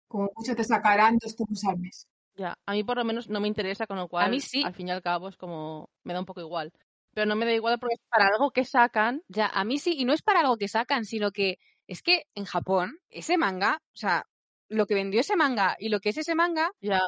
Como 0.07 0.29
mucho 0.35 0.55
te 0.55 0.63
sacarán 0.63 1.17
dos 1.17 1.35
tomos 1.35 1.63
al 1.65 1.79
mes. 1.79 2.07
Ya, 2.35 2.57
a 2.65 2.73
mí 2.73 2.83
por 2.83 2.97
lo 2.97 3.05
menos 3.05 3.29
no 3.29 3.39
me 3.39 3.47
interesa, 3.47 3.87
con 3.87 3.97
lo 3.97 4.07
cual, 4.07 4.31
mí 4.31 4.41
sí. 4.41 4.63
al 4.63 4.73
fin 4.73 4.87
y 4.87 4.91
al 4.91 5.01
cabo, 5.01 5.29
es 5.29 5.37
como. 5.37 5.89
Me 6.03 6.13
da 6.13 6.19
un 6.19 6.25
poco 6.25 6.41
igual. 6.41 6.71
Pero 7.13 7.25
no 7.25 7.35
me 7.35 7.45
da 7.45 7.53
igual 7.53 7.79
porque 7.79 7.95
es 7.95 8.01
para 8.09 8.27
algo 8.27 8.51
que 8.51 8.65
sacan. 8.65 9.21
Ya, 9.29 9.47
a 9.47 9.63
mí 9.63 9.77
sí, 9.77 9.95
y 9.97 10.05
no 10.05 10.13
es 10.13 10.21
para 10.21 10.41
algo 10.41 10.57
que 10.57 10.67
sacan, 10.67 11.05
sino 11.05 11.31
que 11.31 11.57
es 11.87 12.01
que 12.01 12.23
en 12.35 12.45
Japón, 12.45 12.97
ese 13.09 13.37
manga, 13.37 13.79
o 13.93 13.97
sea, 13.97 14.25
lo 14.67 14.85
que 14.85 14.95
vendió 14.95 15.21
ese 15.21 15.35
manga 15.35 15.75
y 15.79 15.89
lo 15.89 15.99
que 15.99 16.09
es 16.09 16.17
ese 16.17 16.35
manga, 16.35 16.71
Ya, 16.81 16.99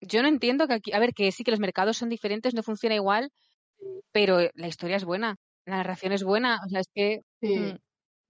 yo 0.00 0.22
no 0.22 0.28
entiendo 0.28 0.66
que 0.66 0.74
aquí, 0.74 0.92
a 0.92 0.98
ver, 0.98 1.12
que 1.12 1.30
sí 1.32 1.44
que 1.44 1.50
los 1.50 1.60
mercados 1.60 1.96
son 1.98 2.08
diferentes, 2.08 2.54
no 2.54 2.62
funciona 2.62 2.94
igual, 2.94 3.30
pero 4.12 4.38
la 4.54 4.68
historia 4.68 4.96
es 4.96 5.04
buena, 5.04 5.36
la 5.70 5.78
narración 5.78 6.12
es 6.12 6.24
buena, 6.24 6.60
o 6.64 6.68
sea, 6.68 6.80
es 6.80 6.88
que, 6.94 7.20
Sí. 7.40 7.58
Mm. 7.58 7.78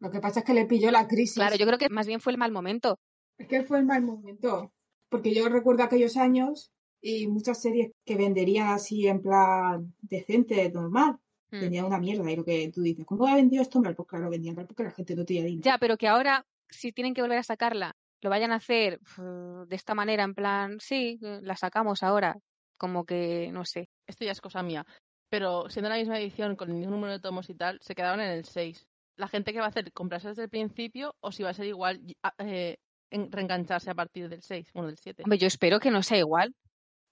Lo 0.01 0.11
que 0.11 0.21
pasa 0.21 0.41
es 0.41 0.47
que 0.47 0.55
le 0.55 0.65
pilló 0.65 0.91
la 0.91 1.07
crisis. 1.07 1.35
claro, 1.35 1.57
yo 1.57 1.67
creo 1.67 1.79
que 1.79 1.91
más 1.91 2.07
bien 2.07 2.21
fue 2.21 2.33
el 2.33 2.39
mal 2.39 2.53
momento. 2.53 2.99
Es 3.37 3.47
que 3.47 3.63
fue 3.63 3.79
el 3.79 3.85
mal 3.85 4.03
momento. 4.03 4.73
Porque 5.11 5.35
yo 5.35 5.49
recuerdo 5.49 5.83
aquellos 5.83 6.17
años 6.17 6.73
y 7.03 7.27
muchas 7.27 7.61
series 7.61 7.93
que 8.05 8.17
venderían 8.17 8.69
así 8.69 9.07
en 9.07 9.21
plan 9.21 9.95
decente, 10.01 10.71
normal. 10.71 11.17
Mm. 11.51 11.61
Vendían 11.61 11.85
una 11.85 11.99
mierda. 11.99 12.31
Y 12.31 12.37
lo 12.37 12.45
que 12.45 12.71
tú 12.73 12.81
dices, 12.81 13.05
¿cómo 13.05 13.27
ha 13.27 13.35
vendido 13.35 13.63
esto 13.63 13.81
mal? 13.81 13.95
Pues 13.95 14.09
claro, 14.09 14.31
vendían 14.31 14.57
mal 14.57 14.67
porque 14.67 14.85
la 14.85 14.91
gente 14.91 15.15
no 15.15 15.25
tenía 15.25 15.45
dinero. 15.45 15.65
Ya, 15.65 15.77
pero 15.79 15.99
que 15.99 16.09
ahora, 16.09 16.47
si 16.71 16.93
tienen 16.93 17.13
que 17.13 17.21
volver 17.21 17.39
a 17.39 17.43
sacarla, 17.43 17.95
lo 18.23 18.31
vayan 18.31 18.53
a 18.53 18.57
hacer 18.57 19.01
de 19.19 19.77
esta 19.77 19.95
manera, 19.95 20.25
en 20.25 20.35
plan, 20.35 20.79
sí, 20.81 21.19
eh, 21.23 21.41
la 21.43 21.57
sacamos 21.57 22.03
ahora, 22.03 22.37
como 22.77 23.05
que, 23.05 23.51
no 23.53 23.65
sé. 23.65 23.89
esto 24.07 24.25
ya 24.25 24.33
es 24.33 24.41
cosa 24.41 24.63
mía. 24.63 24.87
Pero 25.31 25.69
siendo 25.71 25.89
la 25.89 25.97
misma 25.97 26.19
edición, 26.19 26.57
con 26.57 26.69
el 26.71 26.77
mismo 26.77 26.91
número 26.91 27.13
de 27.13 27.21
tomos 27.21 27.49
y 27.49 27.55
tal, 27.55 27.79
se 27.81 27.95
quedaron 27.95 28.21
en 28.21 28.31
el 28.31 28.45
6. 28.45 28.87
La 29.17 29.29
gente 29.29 29.53
que 29.53 29.61
va 29.61 29.67
a 29.67 29.69
hacer 29.69 29.93
comprarse 29.93 30.29
desde 30.29 30.43
el 30.45 30.49
principio 30.51 31.15
o 31.21 31.31
si 31.31 31.43
va 31.45 31.51
a 31.51 31.55
ser 31.55 31.67
igual 31.67 32.01
y- 32.05 32.17
a- 32.23 32.35
eh, 32.39 32.79
en- 33.11 33.31
reengancharse 33.31 33.91
a 33.91 33.95
partir 33.95 34.29
del 34.29 34.43
6, 34.43 34.69
bueno, 34.75 34.89
del 34.89 34.99
7. 34.99 35.23
Hombre, 35.25 35.39
yo 35.39 35.47
espero 35.47 35.79
que 35.79 35.91
no 35.91 36.03
sea 36.03 36.19
igual. 36.19 36.55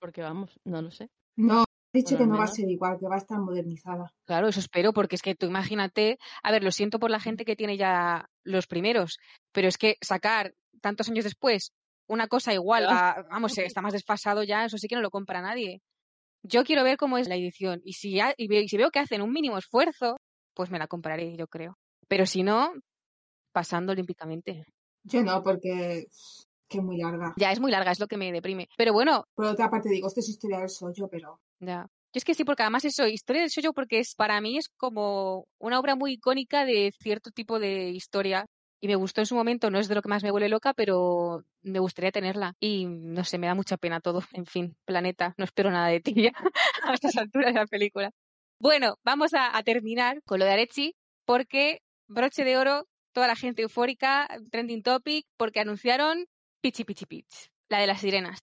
Porque 0.01 0.21
vamos, 0.23 0.59
no 0.65 0.83
lo 0.83 0.91
sé. 0.91 1.11
No, 1.37 1.65
he 1.93 1.99
dicho 1.99 2.17
Bueno, 2.17 2.19
que 2.19 2.33
no 2.33 2.39
va 2.39 2.45
a 2.45 2.49
ser 2.49 2.69
igual, 2.71 2.99
que 2.99 3.07
va 3.07 3.15
a 3.17 3.19
estar 3.19 3.39
modernizada. 3.39 4.13
Claro, 4.25 4.49
eso 4.49 4.61
espero, 4.61 4.93
porque 4.93 5.17
es 5.17 5.23
que 5.23 5.35
tú 5.35 5.47
imagínate, 5.47 6.19
a 6.43 6.51
ver, 6.53 6.63
lo 6.65 6.71
siento 6.73 6.99
por 6.99 7.11
la 7.11 7.21
gente 7.21 7.45
que 7.45 7.57
tiene 7.57 7.77
ya 7.77 8.29
los 8.45 8.67
primeros, 8.67 9.19
pero 9.53 9.69
es 9.69 9.77
que 9.79 9.97
sacar 10.01 10.55
tantos 10.81 11.09
años 11.09 11.25
después 11.25 11.73
una 12.09 12.27
cosa 12.29 12.55
igual, 12.55 12.87
a- 12.89 13.27
vamos, 13.31 13.57
eh, 13.59 13.67
está 13.67 13.83
más 13.83 13.93
desfasado 13.93 14.43
ya, 14.43 14.65
eso 14.65 14.79
sí 14.79 14.89
que 14.89 14.95
no 14.95 15.03
lo 15.03 15.11
compra 15.11 15.43
nadie. 15.43 15.83
Yo 16.49 16.65
quiero 16.65 16.83
ver 16.85 16.97
cómo 16.97 17.19
es 17.19 17.29
la 17.29 17.37
edición 17.37 17.81
y 17.85 17.93
si, 17.95 18.19
ha- 18.21 18.35
y 18.37 18.49
ve- 18.49 18.63
y 18.63 18.69
si 18.69 18.77
veo 18.77 18.91
que 18.91 18.99
hacen 19.01 19.23
un 19.23 19.33
mínimo 19.33 19.59
esfuerzo, 19.59 20.17
pues 20.55 20.71
me 20.71 20.79
la 20.79 20.87
compraré, 20.87 21.37
yo 21.37 21.47
creo. 21.47 21.77
Pero 22.09 22.25
si 22.27 22.43
no, 22.43 22.73
pasando 23.53 23.93
olímpicamente. 23.93 24.65
Yo 25.05 25.23
no, 25.23 25.43
porque 25.43 26.07
que 26.69 26.79
es 26.79 26.85
muy 26.85 26.99
larga. 26.99 27.33
Ya 27.37 27.51
es 27.53 27.61
muy 27.61 27.71
larga, 27.71 27.93
es 27.93 28.01
lo 28.01 28.07
que 28.07 28.17
me 28.17 28.31
deprime. 28.33 28.69
Pero 28.77 28.93
bueno, 28.93 29.25
Por 29.35 29.47
otra 29.47 29.71
parte 29.71 29.89
digo, 29.89 30.07
esto 30.09 30.21
es 30.21 30.29
historia 30.29 30.59
del 30.61 30.69
sollo, 30.69 31.09
pero 31.09 31.41
Ya. 31.61 31.87
Yo 32.13 32.19
es 32.19 32.25
que 32.25 32.35
sí, 32.35 32.45
porque 32.45 32.63
además 32.63 32.85
eso, 32.87 33.07
Historia 33.07 33.43
del 33.43 33.51
Shoujo, 33.51 33.75
porque 33.75 33.99
es 33.99 34.15
para 34.15 34.41
mí 34.41 34.57
es 34.57 34.69
como 34.79 35.45
una 35.61 35.79
obra 35.79 35.95
muy 35.95 36.13
icónica 36.15 36.65
de 36.65 36.91
cierto 36.99 37.31
tipo 37.31 37.59
de 37.59 37.91
historia. 37.91 38.47
Y 38.81 38.89
me 38.89 38.95
gustó 38.95 39.21
en 39.21 39.27
su 39.27 39.35
momento, 39.35 39.71
no 39.71 39.79
es 39.79 39.89
de 39.89 39.95
lo 39.95 40.03
que 40.03 40.09
más 40.09 40.23
me 40.23 40.31
vuelve 40.31 40.49
loca, 40.49 40.73
pero 40.73 41.45
me 41.63 41.81
gustaría 41.81 42.13
tenerla. 42.13 42.55
Y 42.61 42.87
no 42.87 43.25
sé, 43.25 43.39
me 43.39 43.47
da 43.47 43.55
mucha 43.55 43.77
pena 43.77 44.01
todo. 44.01 44.21
En 44.33 44.47
fin, 44.47 44.77
planeta, 44.85 45.35
no 45.37 45.45
espero 45.45 45.71
nada 45.71 45.89
de 45.89 46.01
ti 46.01 46.15
ya 46.15 46.33
a 46.85 46.95
estas 46.95 47.17
alturas 47.17 47.55
de 47.55 47.61
la 47.61 47.67
película. 47.67 48.13
Bueno, 48.61 48.97
vamos 49.05 49.35
a, 49.35 49.57
a 49.57 49.63
terminar 49.63 50.23
con 50.25 50.39
lo 50.39 50.45
de 50.45 50.53
Arechi, 50.53 50.95
porque 51.25 51.81
broche 52.09 52.45
de 52.45 52.57
oro, 52.57 52.89
toda 53.13 53.27
la 53.27 53.37
gente 53.37 53.63
eufórica, 53.63 54.29
trending 54.51 54.83
topic, 54.83 55.27
porque 55.37 55.61
anunciaron 55.61 56.27
Pichi 56.61 56.85
Pichi 56.85 57.07
Pitch, 57.07 57.51
la 57.69 57.79
de 57.81 57.87
las 57.87 58.01
sirenas 58.01 58.41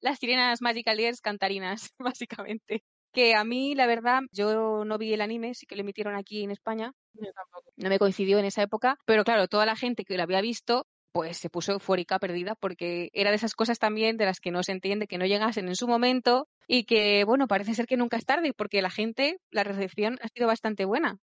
las 0.00 0.18
sirenas 0.18 0.62
Magical 0.62 0.98
Girls 0.98 1.20
cantarinas, 1.20 1.90
básicamente. 1.98 2.82
Que 3.12 3.34
a 3.34 3.44
mí, 3.44 3.74
la 3.74 3.86
verdad, 3.86 4.20
yo 4.32 4.84
no 4.84 4.98
vi 4.98 5.12
el 5.12 5.20
anime, 5.20 5.54
sí 5.54 5.66
que 5.66 5.74
lo 5.76 5.82
emitieron 5.82 6.14
aquí 6.14 6.44
en 6.44 6.50
España, 6.50 6.92
yo 7.14 7.32
tampoco. 7.32 7.72
no 7.76 7.88
me 7.88 7.98
coincidió 7.98 8.38
en 8.38 8.44
esa 8.44 8.62
época, 8.62 8.98
pero 9.04 9.24
claro, 9.24 9.48
toda 9.48 9.66
la 9.66 9.76
gente 9.76 10.04
que 10.04 10.16
lo 10.16 10.22
había 10.22 10.40
visto, 10.40 10.86
pues 11.12 11.36
se 11.36 11.50
puso 11.50 11.72
eufórica, 11.72 12.18
perdida, 12.18 12.54
porque 12.54 13.10
era 13.12 13.30
de 13.30 13.36
esas 13.36 13.54
cosas 13.54 13.78
también 13.78 14.16
de 14.16 14.26
las 14.26 14.40
que 14.40 14.50
no 14.50 14.62
se 14.62 14.72
entiende 14.72 15.06
que 15.06 15.18
no 15.18 15.26
llegasen 15.26 15.68
en 15.68 15.76
su 15.76 15.88
momento 15.88 16.46
y 16.68 16.84
que, 16.84 17.24
bueno, 17.24 17.48
parece 17.48 17.74
ser 17.74 17.86
que 17.86 17.96
nunca 17.96 18.16
es 18.16 18.24
tarde, 18.24 18.52
porque 18.56 18.82
la 18.82 18.90
gente, 18.90 19.38
la 19.50 19.64
recepción 19.64 20.18
ha 20.22 20.28
sido 20.28 20.46
bastante 20.46 20.84
buena. 20.84 21.18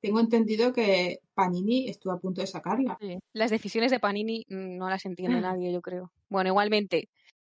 tengo 0.00 0.20
entendido 0.20 0.72
que 0.72 1.18
Panini 1.34 1.88
estuvo 1.88 2.12
a 2.12 2.20
punto 2.20 2.40
de 2.40 2.46
sacarla. 2.46 2.96
Sí. 3.00 3.18
Las 3.32 3.50
decisiones 3.50 3.90
de 3.90 4.00
Panini 4.00 4.44
mm, 4.48 4.76
no 4.76 4.88
las 4.90 5.04
entiende 5.06 5.40
nadie, 5.56 5.72
yo 5.72 5.80
creo. 5.82 6.10
Bueno, 6.28 6.50
igualmente, 6.50 7.08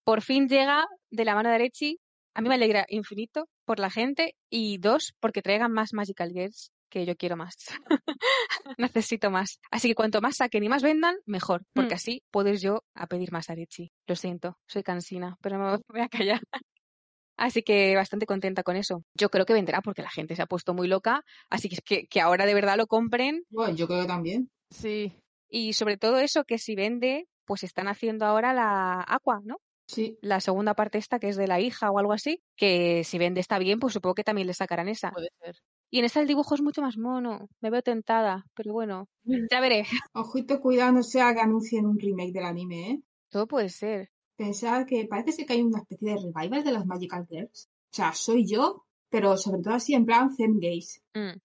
por 0.05 0.23
fin 0.23 0.49
llega 0.49 0.87
de 1.11 1.25
la 1.25 1.35
mano 1.35 1.49
de 1.49 1.55
Arechi. 1.57 1.99
A 2.35 2.41
mí 2.43 2.49
me 2.49 2.55
alegra 2.55 2.87
infinito 2.89 3.49
por 3.65 3.79
la 3.79 3.91
gente 3.91 4.35
y 4.51 4.79
dos, 4.79 5.15
porque 5.21 5.43
traigan 5.43 5.73
más 5.73 5.93
Magical 5.93 6.31
Girls, 6.33 6.71
que 6.89 7.05
yo 7.07 7.17
quiero 7.17 7.37
más. 7.37 7.55
Necesito 8.79 9.31
más. 9.31 9.59
Así 9.71 9.89
que 9.89 9.95
cuanto 9.95 10.21
más 10.21 10.37
saquen 10.37 10.65
y 10.65 10.69
más 10.69 10.83
vendan, 10.83 11.17
mejor, 11.27 11.63
porque 11.75 11.95
Mm. 11.95 11.97
así 11.97 12.23
puedo 12.31 12.49
ir 12.51 12.59
yo 12.61 12.83
a 12.95 13.07
pedir 13.07 13.33
más 13.33 13.51
Arechi. 13.51 13.91
Lo 14.07 14.17
siento, 14.17 14.57
soy 14.69 14.83
cansina, 14.83 15.37
pero 15.43 15.59
me 15.59 15.65
voy 15.89 16.01
a 16.01 16.09
callar. 16.09 16.41
Así 17.37 17.63
que 17.63 17.97
bastante 17.97 18.27
contenta 18.27 18.63
con 18.63 18.77
eso. 18.77 19.03
Yo 19.15 19.31
creo 19.31 19.47
que 19.47 19.55
vendrá 19.55 19.81
porque 19.81 20.03
la 20.03 20.11
gente 20.11 20.37
se 20.37 20.43
ha 20.43 20.47
puesto 20.47 20.75
muy 20.75 20.89
loca, 20.89 21.23
así 21.49 21.69
que, 21.69 21.77
que, 21.85 22.07
que 22.07 22.21
ahora 22.21 22.45
de 22.47 22.55
verdad 22.55 22.77
lo 22.77 22.87
compren 22.87 23.45
Bueno, 23.51 23.75
yo 23.75 23.87
creo 23.87 24.03
que 24.03 24.07
también. 24.07 24.51
Sí, 24.71 25.15
y 25.49 25.73
sobre 25.73 25.97
todo 25.97 26.19
eso, 26.19 26.45
que 26.45 26.59
si 26.59 26.75
vende, 26.75 27.27
pues 27.47 27.65
están 27.65 27.89
haciendo 27.89 28.27
ahora 28.27 28.53
la 28.53 29.03
Aqua, 29.09 29.41
¿no? 29.43 29.57
Sí. 29.91 30.19
La 30.23 30.41
segunda 30.41 30.75
parte 30.75 30.99
esta, 30.99 31.19
que 31.19 31.29
es 31.29 31.37
de 31.37 31.49
la 31.49 31.61
hija 31.61 31.91
o 31.91 31.99
algo 31.99 32.13
así, 32.13 32.43
que 32.57 33.03
si 33.05 33.19
vende 33.19 33.41
está 33.41 33.59
bien, 33.59 33.81
pues 33.81 33.93
supongo 33.93 34.15
que 34.15 34.25
también 34.25 34.47
le 34.47 34.55
sacarán 34.55 34.89
esa. 34.89 35.11
puede 35.11 35.31
ser. 35.43 35.57
Y 35.91 35.99
en 35.99 36.05
esta 36.05 36.21
el 36.21 36.29
dibujo 36.29 36.55
es 36.55 36.63
mucho 36.63 36.81
más 36.81 36.97
mono. 36.97 37.49
Me 37.61 37.71
veo 37.71 37.83
tentada, 37.83 38.45
pero 38.55 38.73
bueno, 38.73 39.09
ya 39.53 39.61
veré. 39.61 39.87
Ojito, 40.15 40.61
cuidado, 40.61 40.93
no 40.93 41.03
sea 41.03 41.35
que 41.35 41.41
anuncien 41.41 41.87
un 41.87 41.99
remake 41.99 42.33
del 42.33 42.45
anime, 42.45 42.91
¿eh? 42.91 43.01
Todo 43.31 43.49
puede 43.49 43.69
ser. 43.69 44.11
Pensar 44.37 44.87
que 44.87 45.07
parece 45.07 45.33
ser 45.33 45.47
que 45.47 45.55
hay 45.55 45.63
una 45.63 45.81
especie 45.81 46.11
de 46.11 46.17
revival 46.17 46.65
de 46.65 46.73
las 46.73 46.87
Magical 46.87 47.27
Girls. 47.29 47.69
O 47.93 47.97
sea, 47.97 48.13
soy 48.13 48.47
yo, 48.47 48.85
pero 49.09 49.37
sobre 49.37 49.61
todo 49.63 49.75
así 49.75 49.95
en 49.95 50.07
plan 50.07 50.31
Zen 50.35 50.61
Gaze. 50.61 51.01
Mm, 51.15 51.39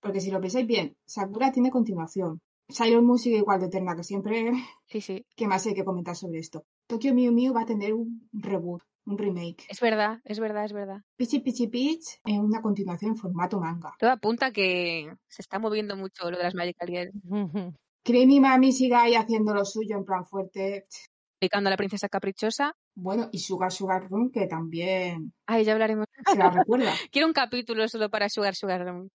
Porque 0.00 0.20
si 0.20 0.30
lo 0.30 0.40
pensáis 0.40 0.66
bien, 0.66 0.96
Sakura 1.04 1.52
tiene 1.52 1.70
continuación. 1.70 2.40
Sailor 2.70 3.02
Moon 3.02 3.18
sigue 3.18 3.38
igual 3.38 3.60
de 3.60 3.66
eterna 3.66 3.94
que 3.96 4.04
siempre. 4.04 4.52
sí, 4.86 5.00
sí. 5.00 5.26
¿Qué 5.36 5.46
más 5.46 5.66
hay 5.66 5.74
que 5.74 5.84
comentar 5.84 6.16
sobre 6.16 6.38
esto? 6.38 6.64
Tokyo 6.86 7.14
Mew 7.14 7.32
Mew 7.32 7.52
va 7.54 7.62
a 7.62 7.66
tener 7.66 7.94
un 7.94 8.28
reboot, 8.32 8.82
un 9.06 9.18
remake. 9.18 9.64
Es 9.68 9.80
verdad, 9.80 10.18
es 10.24 10.40
verdad, 10.40 10.64
es 10.64 10.72
verdad. 10.72 10.98
Pichi 11.16 11.40
Pichi 11.40 11.68
Pitch 11.68 12.18
en 12.24 12.40
una 12.40 12.60
continuación 12.60 13.12
en 13.12 13.16
formato 13.16 13.60
manga. 13.60 13.94
Todo 13.98 14.10
apunta 14.10 14.50
que 14.52 15.12
se 15.28 15.42
está 15.42 15.58
moviendo 15.58 15.96
mucho 15.96 16.30
lo 16.30 16.36
de 16.36 16.42
las 16.44 16.54
Magical 16.54 16.88
Girls. 16.88 17.12
Creamy 18.04 18.40
Mami 18.40 18.72
sigue 18.72 18.94
ahí 18.94 19.14
haciendo 19.14 19.52
lo 19.54 19.64
suyo 19.64 19.96
en 19.96 20.04
plan 20.04 20.24
fuerte. 20.24 20.86
Explicando 21.34 21.68
a 21.68 21.70
la 21.70 21.76
princesa 21.76 22.08
caprichosa. 22.08 22.74
Bueno, 22.94 23.28
y 23.32 23.38
Sugar 23.38 23.70
Sugar 23.72 24.08
Room, 24.10 24.30
que 24.30 24.46
también 24.46 25.32
Ay, 25.46 25.64
ya 25.64 25.72
hablaremos. 25.72 26.06
se 26.26 26.36
la 26.36 26.50
recuerda. 26.50 26.92
Quiero 27.12 27.28
un 27.28 27.32
capítulo 27.34 27.86
solo 27.88 28.10
para 28.10 28.28
Sugar 28.28 28.54
Sugar 28.54 28.84
Room. 28.84 29.08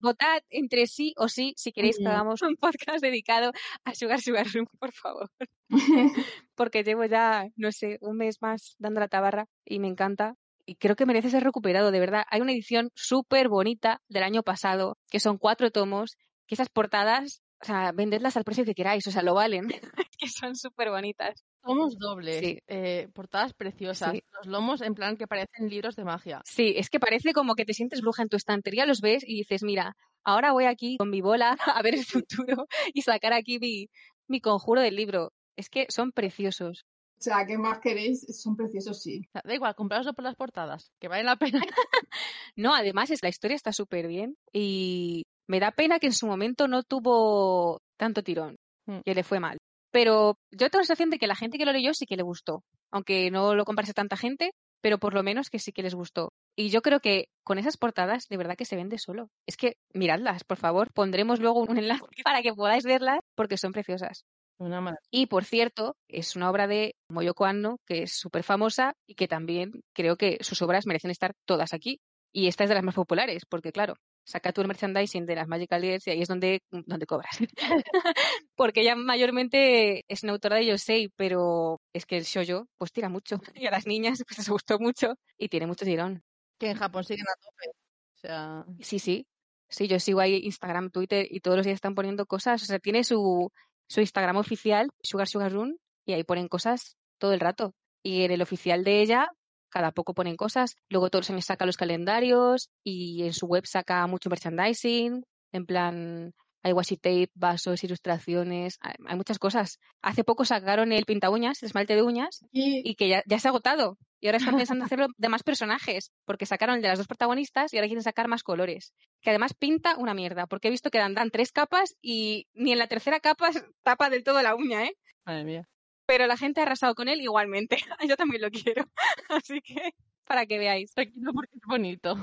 Votad 0.00 0.42
entre 0.50 0.86
sí 0.86 1.12
o 1.16 1.28
sí 1.28 1.54
si 1.56 1.72
queréis 1.72 1.98
que 1.98 2.06
hagamos 2.06 2.42
un 2.42 2.56
podcast 2.56 3.00
dedicado 3.00 3.52
a 3.84 3.94
Sugar 3.94 4.20
Sugar 4.20 4.46
Room, 4.52 4.66
por 4.78 4.92
favor. 4.92 5.30
Porque 6.54 6.84
llevo 6.84 7.04
ya, 7.04 7.48
no 7.56 7.72
sé, 7.72 7.98
un 8.00 8.16
mes 8.16 8.40
más 8.40 8.76
dando 8.78 9.00
la 9.00 9.08
tabarra 9.08 9.46
y 9.64 9.78
me 9.78 9.88
encanta. 9.88 10.34
Y 10.66 10.76
creo 10.76 10.96
que 10.96 11.06
merece 11.06 11.30
ser 11.30 11.42
recuperado, 11.44 11.90
de 11.90 12.00
verdad. 12.00 12.24
Hay 12.30 12.42
una 12.42 12.52
edición 12.52 12.90
súper 12.94 13.48
bonita 13.48 14.02
del 14.08 14.22
año 14.22 14.42
pasado, 14.42 14.98
que 15.08 15.18
son 15.18 15.38
cuatro 15.38 15.70
tomos, 15.70 16.16
que 16.46 16.54
esas 16.54 16.68
portadas, 16.68 17.42
o 17.62 17.64
sea, 17.64 17.90
vendedlas 17.92 18.36
al 18.36 18.44
precio 18.44 18.64
que 18.64 18.74
queráis, 18.74 19.06
o 19.06 19.10
sea, 19.10 19.22
lo 19.22 19.34
valen. 19.34 19.66
que 20.18 20.28
son 20.28 20.56
súper 20.56 20.90
bonitas. 20.90 21.44
Tomos 21.62 21.98
dobles, 21.98 22.38
Sí. 22.40 22.58
eh, 22.66 23.08
portadas 23.14 23.52
preciosas, 23.52 24.12
Sí. 24.12 24.22
los 24.32 24.46
lomos 24.46 24.80
en 24.80 24.94
plan 24.94 25.16
que 25.16 25.26
parecen 25.26 25.68
libros 25.68 25.96
de 25.96 26.04
magia. 26.04 26.40
Sí, 26.44 26.74
es 26.76 26.88
que 26.88 27.00
parece 27.00 27.32
como 27.32 27.54
que 27.54 27.64
te 27.64 27.74
sientes 27.74 28.00
bruja 28.00 28.22
en 28.22 28.28
tu 28.28 28.36
estantería, 28.36 28.86
los 28.86 29.00
ves 29.00 29.22
y 29.26 29.36
dices, 29.38 29.62
mira, 29.62 29.94
ahora 30.24 30.52
voy 30.52 30.64
aquí 30.66 30.96
con 30.98 31.10
mi 31.10 31.20
bola 31.20 31.56
a 31.80 31.82
ver 31.82 31.94
el 31.94 32.04
futuro 32.04 32.66
y 32.94 33.02
sacar 33.02 33.32
aquí 33.32 33.58
mi, 33.58 33.88
mi 34.28 34.40
conjuro 34.40 34.80
del 34.80 34.96
libro. 34.96 35.32
Es 35.56 35.68
que 35.68 35.86
son 35.88 36.12
preciosos. 36.12 36.84
O 37.18 37.20
sea, 37.20 37.44
¿qué 37.46 37.58
más 37.58 37.80
queréis? 37.80 38.24
Son 38.40 38.54
preciosos, 38.56 39.02
sí. 39.02 39.22
O 39.26 39.30
sea, 39.32 39.42
da 39.44 39.52
igual, 39.54 39.74
compraroslo 39.74 40.14
por 40.14 40.22
las 40.22 40.36
portadas, 40.36 40.92
que 41.00 41.08
valen 41.08 41.26
la 41.26 41.36
pena. 41.36 41.60
No, 42.56 42.74
además 42.74 43.10
es 43.10 43.22
la 43.22 43.28
historia 43.28 43.56
está 43.56 43.72
súper 43.72 44.06
bien 44.08 44.36
y 44.52 45.24
me 45.48 45.60
da 45.60 45.70
pena 45.72 45.98
que 45.98 46.06
en 46.06 46.12
su 46.12 46.26
momento 46.26 46.66
no 46.68 46.82
tuvo 46.82 47.80
tanto 47.96 48.22
tirón, 48.22 48.56
Mm. 48.86 49.00
que 49.04 49.14
le 49.14 49.22
fue 49.22 49.38
mal. 49.40 49.58
Pero 49.90 50.38
yo 50.50 50.70
tengo 50.70 50.80
la 50.80 50.84
sensación 50.84 51.10
de 51.10 51.18
que 51.18 51.26
la 51.26 51.36
gente 51.36 51.58
que 51.58 51.64
lo 51.64 51.72
leyó 51.72 51.94
sí 51.94 52.06
que 52.06 52.16
le 52.16 52.22
gustó, 52.22 52.62
aunque 52.90 53.30
no 53.30 53.54
lo 53.54 53.64
comparse 53.64 53.94
tanta 53.94 54.16
gente, 54.16 54.52
pero 54.80 54.98
por 54.98 55.14
lo 55.14 55.22
menos 55.22 55.50
que 55.50 55.58
sí 55.58 55.72
que 55.72 55.82
les 55.82 55.94
gustó. 55.94 56.32
Y 56.56 56.70
yo 56.70 56.82
creo 56.82 57.00
que 57.00 57.28
con 57.44 57.58
esas 57.58 57.76
portadas 57.76 58.26
de 58.28 58.36
verdad 58.36 58.56
que 58.56 58.64
se 58.64 58.76
vende 58.76 58.98
solo. 58.98 59.30
Es 59.46 59.56
que 59.56 59.76
miradlas, 59.92 60.44
por 60.44 60.58
favor, 60.58 60.92
pondremos 60.92 61.40
luego 61.40 61.60
un 61.60 61.78
enlace 61.78 62.04
para 62.24 62.42
que 62.42 62.54
podáis 62.54 62.84
verlas 62.84 63.20
porque 63.34 63.56
son 63.56 63.72
preciosas. 63.72 64.24
Una. 64.58 64.96
Y 65.12 65.26
por 65.26 65.44
cierto, 65.44 65.96
es 66.08 66.34
una 66.34 66.50
obra 66.50 66.66
de 66.66 66.96
Moyoko 67.08 67.44
Anno 67.44 67.78
que 67.86 68.02
es 68.02 68.18
súper 68.18 68.42
famosa 68.42 68.94
y 69.06 69.14
que 69.14 69.28
también 69.28 69.70
creo 69.94 70.16
que 70.16 70.38
sus 70.40 70.60
obras 70.62 70.84
merecen 70.86 71.12
estar 71.12 71.34
todas 71.46 71.72
aquí. 71.72 72.00
Y 72.32 72.48
esta 72.48 72.64
es 72.64 72.68
de 72.68 72.74
las 72.74 72.84
más 72.84 72.96
populares, 72.96 73.44
porque 73.48 73.72
claro, 73.72 73.94
saca 74.28 74.52
tu 74.52 74.62
merchandising 74.62 75.24
de 75.24 75.34
las 75.36 75.48
Magical 75.48 75.80
Girls 75.80 76.06
y 76.06 76.10
ahí 76.10 76.20
es 76.20 76.28
donde, 76.28 76.62
donde 76.70 77.06
cobras. 77.06 77.38
porque 78.56 78.82
ella 78.82 78.94
mayormente 78.94 80.04
es 80.06 80.22
una 80.22 80.32
autora 80.32 80.56
de 80.56 80.66
Yosei, 80.66 81.08
pero 81.16 81.80
es 81.94 82.04
que 82.04 82.18
el 82.18 82.24
shoujo 82.24 82.68
pues 82.76 82.92
tira 82.92 83.08
mucho. 83.08 83.40
Y 83.54 83.66
a 83.66 83.70
las 83.70 83.86
niñas 83.86 84.22
pues 84.26 84.36
les 84.38 84.48
gustó 84.50 84.78
mucho 84.78 85.14
y 85.38 85.48
tiene 85.48 85.66
mucho 85.66 85.86
tirón. 85.86 86.22
Que 86.58 86.70
en 86.70 86.76
Japón 86.76 87.04
siguen 87.04 87.24
a 87.26 87.40
tope. 87.40 87.70
O 87.70 88.16
sea, 88.16 88.64
Sí, 88.80 88.98
sí. 88.98 89.26
Sí, 89.70 89.88
yo 89.88 89.98
sigo 89.98 90.20
ahí 90.20 90.40
Instagram, 90.44 90.90
Twitter 90.90 91.26
y 91.30 91.40
todos 91.40 91.56
los 91.56 91.64
días 91.64 91.76
están 91.76 91.94
poniendo 91.94 92.26
cosas. 92.26 92.62
O 92.62 92.66
sea, 92.66 92.78
tiene 92.78 93.04
su, 93.04 93.50
su 93.86 94.00
Instagram 94.00 94.36
oficial, 94.36 94.90
Sugar 95.02 95.28
Sugar 95.28 95.52
Run, 95.52 95.78
y 96.04 96.12
ahí 96.12 96.24
ponen 96.24 96.48
cosas 96.48 96.96
todo 97.18 97.32
el 97.32 97.40
rato. 97.40 97.74
Y 98.02 98.24
en 98.24 98.30
el 98.32 98.42
oficial 98.42 98.84
de 98.84 99.00
ella, 99.00 99.28
cada 99.70 99.92
poco 99.92 100.14
ponen 100.14 100.36
cosas. 100.36 100.76
Luego 100.88 101.10
todos 101.10 101.24
los 101.24 101.30
años 101.30 101.44
saca 101.44 101.66
los 101.66 101.76
calendarios 101.76 102.70
y 102.84 103.24
en 103.24 103.32
su 103.32 103.46
web 103.46 103.66
saca 103.66 104.06
mucho 104.06 104.30
merchandising. 104.30 105.24
En 105.52 105.66
plan, 105.66 106.32
hay 106.62 106.72
washi 106.72 106.96
tape, 106.96 107.30
vasos, 107.34 107.82
ilustraciones, 107.84 108.78
hay, 108.80 109.16
muchas 109.16 109.38
cosas. 109.38 109.78
Hace 110.02 110.24
poco 110.24 110.44
sacaron 110.44 110.92
el 110.92 111.04
pinta 111.04 111.30
uñas, 111.30 111.62
el 111.62 111.68
esmalte 111.68 111.94
de 111.94 112.02
uñas, 112.02 112.44
Y 112.50 112.88
y 112.88 112.94
que 112.94 113.08
ya, 113.08 113.22
ya 113.26 113.38
se 113.38 113.48
ha 113.48 113.50
agotado. 113.50 113.96
Y 114.20 114.26
ahora 114.26 114.38
están 114.38 114.56
pensando 114.56 114.84
hacerlo 114.92 115.06
de 115.16 115.28
más 115.28 115.42
personajes, 115.42 116.12
porque 116.24 116.46
sacaron 116.46 116.76
el 116.76 116.82
de 116.82 116.88
las 116.88 116.98
dos 116.98 117.06
protagonistas 117.06 117.72
y 117.72 117.76
ahora 117.76 117.86
quieren 117.86 118.02
sacar 118.02 118.28
más 118.28 118.42
colores. 118.42 118.92
Que 119.20 119.30
además 119.30 119.54
pinta 119.54 119.96
una 119.96 120.14
mierda, 120.14 120.46
porque 120.46 120.68
he 120.68 120.70
visto 120.70 120.90
que 120.90 120.98
dan, 120.98 121.14
dan 121.14 121.30
tres 121.30 121.52
capas 121.52 121.94
y 122.02 122.46
ni 122.54 122.72
en 122.72 122.78
la 122.78 122.88
tercera 122.88 123.20
capa 123.20 123.50
tapa 123.82 124.10
del 124.10 124.24
todo 124.24 124.42
la 124.42 124.54
uña, 124.54 124.84
¿eh? 124.84 124.96
madre 125.24 125.44
mía. 125.44 125.68
Pero 126.08 126.26
la 126.26 126.38
gente 126.38 126.60
ha 126.60 126.62
arrasado 126.62 126.94
con 126.94 127.06
él 127.08 127.20
igualmente. 127.20 127.76
Yo 128.08 128.16
también 128.16 128.40
lo 128.40 128.50
quiero. 128.50 128.90
Así 129.28 129.60
que, 129.60 129.92
para 130.24 130.46
que 130.46 130.58
veáis. 130.58 130.94
Tranquilo 130.94 131.32
porque 131.34 131.56
es 131.56 131.62
bonito. 131.68 132.16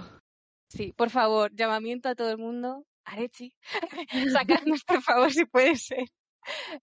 Sí, 0.67 0.91
por 0.97 1.11
favor, 1.11 1.55
llamamiento 1.55 2.09
a 2.09 2.15
todo 2.15 2.31
el 2.31 2.39
mundo. 2.39 2.83
Arechi, 3.05 3.53
sacadnos 4.33 4.83
por 4.83 5.03
favor 5.03 5.31
si 5.31 5.45
puede 5.45 5.75
ser. 5.75 6.07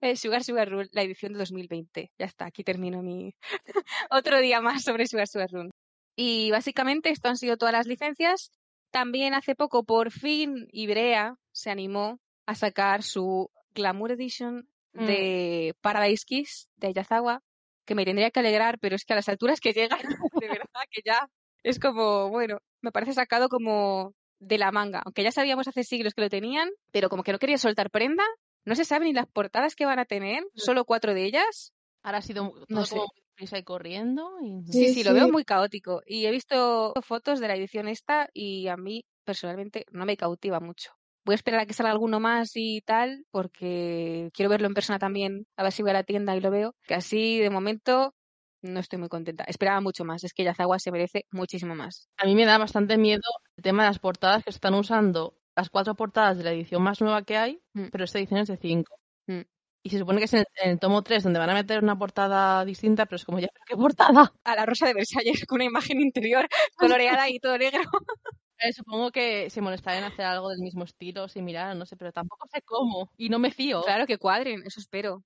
Eh, 0.01 0.15
Sugar 0.15 0.45
Sugar 0.45 0.71
Rule, 0.71 0.89
la 0.93 1.03
edición 1.03 1.33
de 1.33 1.41
2020. 1.41 2.13
Ya 2.17 2.27
está, 2.27 2.47
aquí 2.47 2.63
termino 2.63 3.03
mi 3.03 3.35
otro 4.11 4.39
día 4.41 4.61
más 4.61 4.85
sobre 4.85 5.09
Sugar 5.09 5.27
Sugar 5.27 5.51
Rule. 5.51 5.71
Y 6.17 6.53
básicamente 6.53 7.11
esto 7.11 7.29
han 7.29 7.37
sido 7.37 7.57
todas 7.57 7.73
las 7.73 7.89
licencias. 7.89 8.53
También 8.93 9.35
hace 9.35 9.57
poco, 9.57 9.83
por 9.83 10.13
fin, 10.13 10.69
Ibrea 10.71 11.35
se 11.51 11.71
animó 11.71 12.21
a 12.47 12.55
sacar 12.55 13.03
su 13.03 13.51
Glamour 13.75 14.13
Edition 14.13 14.69
Mm. 14.95 15.07
de 15.07 15.75
Paradise 15.81 16.25
Kiss 16.27 16.69
de 16.77 16.89
Ayazawa, 16.89 17.41
que 17.87 17.95
me 17.95 18.05
tendría 18.05 18.31
que 18.31 18.41
alegrar, 18.41 18.79
pero 18.79 18.95
es 18.97 19.05
que 19.05 19.13
a 19.13 19.17
las 19.17 19.29
alturas 19.29 19.61
que 19.61 19.73
llegan, 19.73 19.99
de 20.45 20.49
verdad 20.49 20.83
que 20.91 21.01
ya 21.05 21.29
es 21.63 21.79
como, 21.79 22.29
bueno, 22.29 22.59
me 22.81 22.93
parece 22.93 23.15
sacado 23.15 23.49
como 23.49 24.15
de 24.41 24.59
la 24.59 24.73
manga, 24.73 25.03
aunque 25.05 25.23
ya 25.23 25.31
sabíamos 25.31 25.69
hace 25.69 25.85
siglos 25.85 26.15
que 26.15 26.23
lo 26.23 26.29
tenían, 26.29 26.69
pero 26.91 27.09
como 27.09 27.23
que 27.23 27.33
no 27.33 27.39
quería 27.39 27.59
soltar 27.59 27.91
prenda, 27.91 28.25
no 28.65 28.75
se 28.75 28.85
sabe 28.85 29.07
ni 29.07 29.13
las 29.13 29.27
portadas 29.27 29.75
que 29.75 29.87
van 29.87 29.99
a 29.99 30.05
tener, 30.05 30.45
solo 30.55 30.85
cuatro 30.85 31.15
de 31.15 31.25
ellas. 31.25 31.73
Ahora 32.03 32.19
ha 32.19 32.23
sido 32.23 32.51
todo 32.51 32.67
No 32.69 32.85
sé. 32.85 32.97
como 32.97 33.09
prisa 33.35 33.59
y 33.59 33.63
corriendo. 33.63 34.31
Y... 34.43 34.63
Sí, 34.73 34.87
Sí, 34.87 34.95
sí, 34.95 35.05
lo 35.05 35.15
veo 35.15 35.29
muy 35.29 35.45
caótico. 35.45 36.03
Y 36.07 36.27
he 36.27 36.31
visto 36.31 36.93
fotos 37.03 37.41
de 37.41 37.49
la 37.49 37.55
edición 37.55 37.89
esta 37.89 38.29
y 38.33 38.69
a 38.69 38.77
mí 38.77 39.05
personalmente 39.25 39.87
no 39.91 40.05
me 40.05 40.17
cautiva 40.17 40.61
mucho. 40.61 40.93
Voy 41.25 41.35
a 41.35 41.37
esperar 41.37 41.61
a 41.61 41.67
que 41.67 41.73
salga 41.75 41.93
alguno 41.93 42.19
más 42.21 42.51
y 42.55 42.81
tal, 42.83 43.25
porque 43.31 44.31
quiero 44.35 44.51
verlo 44.51 44.67
en 44.67 44.75
persona 44.75 44.99
también, 44.99 45.47
a 45.57 45.63
ver 45.63 45.73
si 45.73 45.83
voy 45.83 45.91
a 45.91 45.95
la 45.95 46.03
tienda 46.05 46.35
y 46.37 46.41
lo 46.41 46.51
veo. 46.51 46.75
Que 46.87 46.95
así, 46.95 47.39
de 47.39 47.51
momento, 47.51 48.15
no 48.63 48.81
estoy 48.81 48.99
muy 48.99 49.09
contenta. 49.09 49.45
Esperaba 49.45 49.81
mucho 49.81 50.05
más. 50.05 50.25
Es 50.25 50.33
que 50.35 50.45
Yazawa 50.45 50.79
se 50.79 50.91
merece 50.91 51.27
muchísimo 51.31 51.75
más. 51.75 52.09
A 52.17 52.27
mí 52.27 52.35
me 52.35 52.45
da 52.45 52.59
bastante 52.59 52.97
miedo 52.97 53.23
el 53.57 53.63
tema 53.63 53.85
de 53.85 53.91
las 53.91 53.99
portadas 54.01 54.45
que 54.45 54.53
se 54.53 54.57
están 54.57 54.75
usando. 54.75 55.37
Las 55.55 55.69
cuatro 55.71 55.95
portadas 55.95 56.39
de 56.39 56.45
la 56.45 56.53
edición 56.53 56.83
más 56.83 57.01
nueva 57.01 57.23
que 57.25 57.37
hay, 57.37 57.61
Mm. 57.75 57.87
pero 57.93 58.05
esta 58.05 58.19
edición 58.19 58.41
es 58.41 58.49
de 58.49 58.57
cinco. 58.57 58.97
Mm. 59.27 59.43
Y 59.85 59.91
se 59.91 59.99
supone 59.99 60.19
que 60.19 60.25
es 60.27 60.33
en 60.35 60.41
el, 60.41 60.47
en 60.63 60.71
el 60.71 60.79
tomo 60.79 61.03
3 61.03 61.25
donde 61.25 61.41
van 61.41 61.51
a 61.51 61.55
meter 61.55 61.83
una 61.83 61.99
portada 61.99 62.65
distinta, 62.65 63.05
pero 63.07 63.17
es 63.17 63.25
como 63.25 63.41
ya, 63.41 63.49
¿pero 63.53 63.65
¿qué 63.67 63.77
portada? 63.77 64.33
A 64.45 64.55
la 64.57 64.65
rosa 64.65 64.87
de 64.87 64.95
Versalles 64.95 65.45
con 65.49 65.57
una 65.57 65.65
imagen 65.65 66.01
interior 66.01 66.47
coloreada 66.77 67.29
y 67.29 67.39
todo 67.41 67.59
negro. 67.59 67.81
Eh, 68.65 68.73
supongo 68.73 69.11
que 69.11 69.51
se 69.51 69.61
molestará 69.61 69.99
en 69.99 70.05
hacer 70.05 70.25
algo 70.25 70.49
del 70.51 70.61
mismo 70.61 70.85
estilo, 70.85 71.29
similar, 71.29 71.75
no 71.77 71.87
sé, 71.87 71.97
pero 71.97 72.13
tampoco 72.13 72.47
sé 72.53 72.63
cómo. 72.63 73.11
Y 73.17 73.29
no 73.29 73.39
me 73.39 73.51
fío. 73.51 73.83
Claro 73.83 74.07
que 74.07 74.19
cuadren, 74.19 74.63
eso 74.65 74.81
espero. 74.81 75.25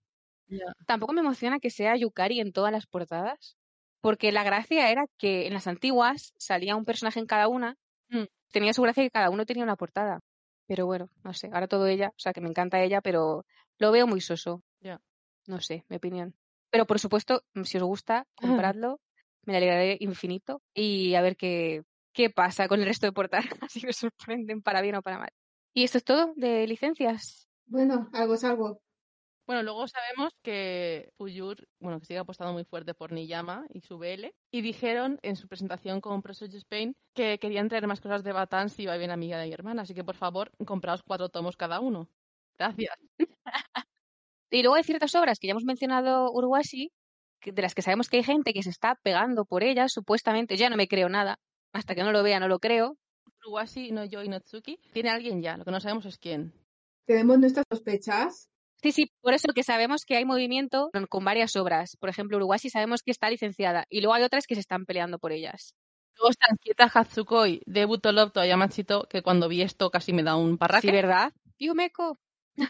Ya. 0.48 0.64
Tampoco 0.86 1.12
me 1.12 1.20
emociona 1.20 1.58
que 1.58 1.70
sea 1.70 1.96
Yukari 1.96 2.40
en 2.40 2.52
todas 2.52 2.72
las 2.72 2.86
portadas, 2.86 3.56
porque 4.00 4.32
la 4.32 4.44
gracia 4.44 4.90
era 4.90 5.06
que 5.18 5.46
en 5.46 5.54
las 5.54 5.66
antiguas 5.66 6.32
salía 6.38 6.76
un 6.76 6.84
personaje 6.84 7.18
en 7.20 7.26
cada 7.26 7.48
una, 7.48 7.76
Mm. 8.08 8.24
tenía 8.52 8.72
su 8.72 8.82
gracia 8.82 9.02
que 9.02 9.10
cada 9.10 9.30
uno 9.30 9.44
tenía 9.44 9.64
una 9.64 9.76
portada. 9.76 10.20
Pero 10.68 10.86
bueno, 10.86 11.08
no 11.24 11.32
sé, 11.32 11.50
ahora 11.52 11.66
todo 11.68 11.86
ella, 11.88 12.08
o 12.10 12.18
sea 12.18 12.32
que 12.32 12.40
me 12.40 12.48
encanta 12.48 12.80
ella, 12.82 13.00
pero 13.00 13.44
lo 13.78 13.90
veo 13.92 14.06
muy 14.06 14.20
soso. 14.20 14.62
Ya. 14.80 15.00
No 15.46 15.60
sé, 15.60 15.84
mi 15.88 15.96
opinión. 15.96 16.34
Pero 16.70 16.86
por 16.86 16.98
supuesto, 17.00 17.42
si 17.64 17.76
os 17.78 17.82
gusta, 17.84 18.26
compradlo, 18.74 19.00
me 19.44 19.56
alegraré 19.56 19.96
infinito 20.00 20.62
y 20.74 21.14
a 21.14 21.22
ver 21.22 21.36
qué, 21.36 21.82
qué 22.16 22.30
pasa 22.30 22.66
con 22.66 22.80
el 22.80 22.86
resto 22.86 23.06
de 23.06 23.12
portadas, 23.12 23.46
si 23.70 23.84
me 23.86 23.92
sorprenden 23.92 24.62
para 24.62 24.80
bien 24.80 24.96
o 24.96 25.02
para 25.02 25.18
mal. 25.18 25.30
Y 25.74 25.84
esto 25.84 25.98
es 25.98 26.04
todo 26.04 26.32
de 26.36 26.66
licencias. 26.66 27.46
bueno, 27.66 28.08
algo 28.12 28.34
es 28.34 28.44
algo. 28.44 28.80
Bueno, 29.46 29.62
luego 29.62 29.86
sabemos 29.86 30.32
que 30.42 31.10
Fuyur, 31.18 31.68
bueno, 31.78 32.00
que 32.00 32.06
sigue 32.06 32.18
apostando 32.18 32.52
muy 32.52 32.64
fuerte 32.64 32.94
por 32.94 33.12
Niyama 33.12 33.64
y 33.72 33.80
su 33.80 33.96
BL, 33.96 34.34
y 34.50 34.60
dijeron 34.60 35.20
en 35.22 35.36
su 35.36 35.46
presentación 35.46 36.00
con 36.00 36.20
Pressure 36.22 36.56
Spain 36.56 36.96
que 37.14 37.38
querían 37.38 37.68
traer 37.68 37.86
más 37.86 38.00
cosas 38.00 38.24
de 38.24 38.32
Batán 38.32 38.70
si 38.70 38.82
iba 38.82 38.96
bien 38.96 39.12
amiga 39.12 39.38
de 39.38 39.46
mi 39.46 39.52
hermana, 39.52 39.82
así 39.82 39.94
que 39.94 40.02
por 40.02 40.16
favor, 40.16 40.50
compraos 40.66 41.02
cuatro 41.04 41.28
tomos 41.28 41.56
cada 41.56 41.78
uno. 41.78 42.08
Gracias. 42.58 42.96
Y 44.50 44.62
luego 44.62 44.76
hay 44.76 44.84
ciertas 44.84 45.14
obras 45.14 45.38
que 45.38 45.48
ya 45.48 45.52
hemos 45.52 45.64
mencionado 45.64 46.32
que- 47.40 47.52
de 47.52 47.62
las 47.62 47.74
que 47.74 47.82
sabemos 47.82 48.08
que 48.08 48.18
hay 48.18 48.22
gente 48.24 48.52
que 48.52 48.62
se 48.62 48.70
está 48.70 48.94
pegando 49.02 49.44
por 49.44 49.62
ellas, 49.62 49.92
supuestamente. 49.92 50.56
Yo 50.56 50.62
ya 50.62 50.70
no 50.70 50.76
me 50.76 50.88
creo 50.88 51.08
nada. 51.08 51.38
Hasta 51.76 51.94
que 51.94 52.02
no 52.02 52.10
lo 52.10 52.22
vea, 52.22 52.40
no 52.40 52.48
lo 52.48 52.58
creo. 52.58 52.96
Uruwashi 53.44 53.92
no 53.92 54.04
Yo 54.06 54.22
Inotsuki 54.22 54.80
tiene 54.94 55.10
alguien 55.10 55.42
ya, 55.42 55.58
lo 55.58 55.64
que 55.66 55.70
no 55.70 55.78
sabemos 55.78 56.06
es 56.06 56.16
quién. 56.16 56.54
Tenemos 57.04 57.38
nuestras 57.38 57.66
sospechas. 57.70 58.48
Sí, 58.82 58.92
sí, 58.92 59.12
por 59.20 59.34
eso 59.34 59.48
que 59.54 59.62
sabemos 59.62 60.04
que 60.06 60.16
hay 60.16 60.24
movimiento 60.24 60.90
con- 61.10 61.24
varias 61.24 61.54
obras. 61.56 61.96
Por 62.00 62.08
ejemplo, 62.08 62.38
Uruguay 62.38 62.58
sí 62.58 62.70
sabemos 62.70 63.02
que 63.02 63.10
está 63.10 63.28
licenciada 63.28 63.84
y 63.90 64.00
luego 64.00 64.14
hay 64.14 64.22
otras 64.22 64.46
que 64.46 64.54
se 64.54 64.60
están 64.62 64.86
peleando 64.86 65.18
por 65.18 65.32
ellas. 65.32 65.74
Luego 66.18 66.30
están 66.30 66.56
Kieta 66.56 66.90
Hatsukoi 66.92 67.60
de 67.66 68.56
Machito, 68.56 69.06
que 69.08 69.22
cuando 69.22 69.48
vi 69.48 69.60
esto 69.60 69.90
casi 69.90 70.14
me 70.14 70.22
da 70.22 70.36
un 70.36 70.56
parraque. 70.56 70.88
Sí, 70.88 70.92
¿verdad? 70.92 71.32
Yumeko. 71.58 72.18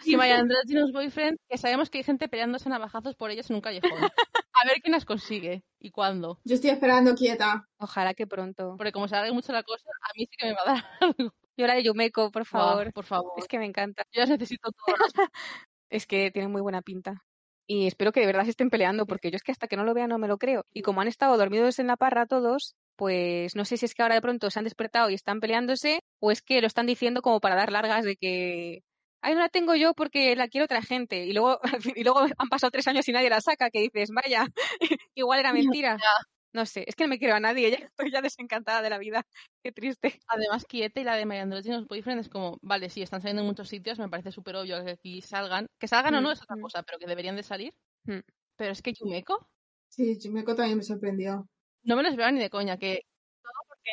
Y 0.05 0.17
My 0.17 0.31
Androgynous 0.31 0.93
Boyfriend, 0.93 1.39
que 1.49 1.59
sabemos 1.59 1.91
que 1.91 1.99
hay 1.99 2.05
gente 2.05 2.29
peleándose 2.29 2.69
a 2.69 2.73
navajazos 2.73 3.15
por 3.15 3.31
ellas 3.31 3.49
en 3.51 3.57
un 3.57 3.63
callejón. 3.63 4.03
A 4.03 4.67
ver 4.67 4.81
quién 4.83 4.93
las 4.93 5.05
consigue 5.05 5.65
y 5.79 5.91
cuándo. 5.91 6.41
Yo 6.45 6.55
estoy 6.55 6.71
esperando 6.71 7.15
quieta. 7.15 7.69
Ojalá 7.79 8.15
que 8.15 8.27
pronto. 8.27 8.75
Porque 8.77 8.93
como 8.93 9.07
se 9.07 9.15
alargue 9.15 9.35
mucho 9.35 9.53
la 9.53 9.63
cosa, 9.63 9.89
a 10.03 10.11
mí 10.17 10.27
sí 10.27 10.37
que 10.39 10.47
me 10.47 10.55
va 10.55 10.61
a 10.63 10.73
dar 10.73 10.85
algo. 11.01 11.33
Yo 11.57 11.67
la 11.67 11.75
de 11.75 11.85
Yumeko, 11.85 12.31
por 12.31 12.45
favor. 12.45 12.85
Buah, 12.85 12.93
por 12.93 13.05
favor. 13.05 13.33
Es 13.37 13.49
que 13.49 13.59
me 13.59 13.67
encanta. 13.67 14.05
Yo 14.13 14.21
las 14.21 14.31
necesito 14.31 14.71
todas. 14.73 15.13
Es 15.89 16.05
que 16.05 16.33
tiene 16.33 16.49
muy 16.49 16.63
buena 16.63 16.83
pinta. 16.83 17.23
Y 17.69 17.87
espero 17.87 18.13
que 18.13 18.21
de 18.21 18.27
verdad 18.27 18.45
se 18.45 18.51
estén 18.51 18.71
peleando, 18.71 19.07
porque 19.07 19.31
yo 19.31 19.37
es 19.37 19.43
que 19.43 19.53
hasta 19.53 19.67
que 19.67 19.77
no 19.77 19.85
lo 19.85 19.95
vea 19.95 20.07
no 20.07 20.19
me 20.19 20.29
lo 20.29 20.39
creo. 20.39 20.65
Y 20.73 20.83
como 20.83 21.01
han 21.01 21.09
estado 21.09 21.37
dormidos 21.37 21.79
en 21.79 21.87
la 21.89 21.97
parra 21.97 22.27
todos, 22.27 22.75
pues 22.97 23.57
no 23.57 23.65
sé 23.65 23.77
si 23.77 23.87
es 23.87 23.95
que 23.95 24.03
ahora 24.03 24.15
de 24.15 24.21
pronto 24.21 24.51
se 24.51 24.59
han 24.59 24.65
despertado 24.65 25.11
y 25.11 25.15
están 25.15 25.41
peleándose, 25.41 26.01
o 26.21 26.31
es 26.31 26.43
que 26.43 26.61
lo 26.61 26.67
están 26.67 26.87
diciendo 26.87 27.23
como 27.23 27.41
para 27.41 27.57
dar 27.57 27.73
largas 27.73 28.05
de 28.05 28.17
que. 28.17 28.83
Ay, 29.27 29.35
no 29.35 29.41
la 29.41 29.49
tengo 29.49 29.75
yo 29.75 29.93
porque 29.95 30.37
la 30.37 30.49
quiere 30.49 30.65
otra 30.67 30.83
gente. 30.83 31.25
Y 31.27 31.33
luego, 31.33 31.59
y 31.97 32.05
luego 32.05 32.21
han 32.39 32.49
pasado 32.49 32.71
tres 32.71 32.87
años 32.87 33.09
y 33.09 33.13
nadie 33.13 33.31
la 33.31 33.41
saca, 33.41 33.71
que 33.71 33.81
dices, 33.81 34.11
vaya, 34.11 34.47
igual 35.15 35.41
era 35.41 35.53
mentira. 35.53 35.99
No 36.53 36.65
sé, 36.65 36.85
es 36.87 36.95
que 36.95 37.05
no 37.05 37.09
me 37.11 37.19
creo 37.19 37.35
a 37.37 37.41
nadie, 37.41 37.71
ya 37.83 37.87
estoy 37.87 38.11
ya 38.13 38.23
desencantada 38.23 38.83
de 38.83 38.91
la 38.91 38.99
vida. 38.99 39.23
Qué 39.63 39.73
triste. 39.73 40.21
Además, 40.29 40.65
Kieta 40.65 41.01
y 41.01 41.05
la 41.05 41.17
de 41.17 41.27
My 41.27 41.39
Androgynous 41.39 41.87
Boyfriend 41.87 42.21
es 42.21 42.29
como, 42.29 42.59
vale, 42.63 42.89
sí, 42.89 43.03
están 43.03 43.21
saliendo 43.21 43.43
en 43.43 43.49
muchos 43.49 43.69
sitios, 43.69 43.99
me 43.99 44.09
parece 44.09 44.31
súper 44.33 44.57
obvio 44.57 44.85
que 44.85 44.93
aquí 44.93 45.21
salgan. 45.23 45.67
Que 45.79 45.89
salgan 45.89 46.15
o 46.15 46.21
no 46.21 46.31
Mm, 46.31 46.33
es 46.33 46.43
otra 46.43 46.57
mm. 46.57 46.61
cosa, 46.63 46.83
pero 46.85 46.99
que 46.99 47.07
deberían 47.07 47.37
de 47.37 47.43
salir. 47.43 47.73
Mm. 48.05 48.21
Pero 48.57 48.73
es 48.73 48.81
que 48.83 48.93
Yumeko, 48.95 49.49
Sí, 49.89 50.19
Yumeko 50.19 50.55
también 50.55 50.79
me 50.79 50.85
sorprendió. 50.85 51.47
no 51.83 51.97
me 51.97 52.03
los 52.03 52.17
veo 52.17 52.31
ni 52.31 52.41
de 52.41 52.51
coña, 52.51 52.77
que 52.79 53.01
todo 53.43 53.53
porque 53.69 53.91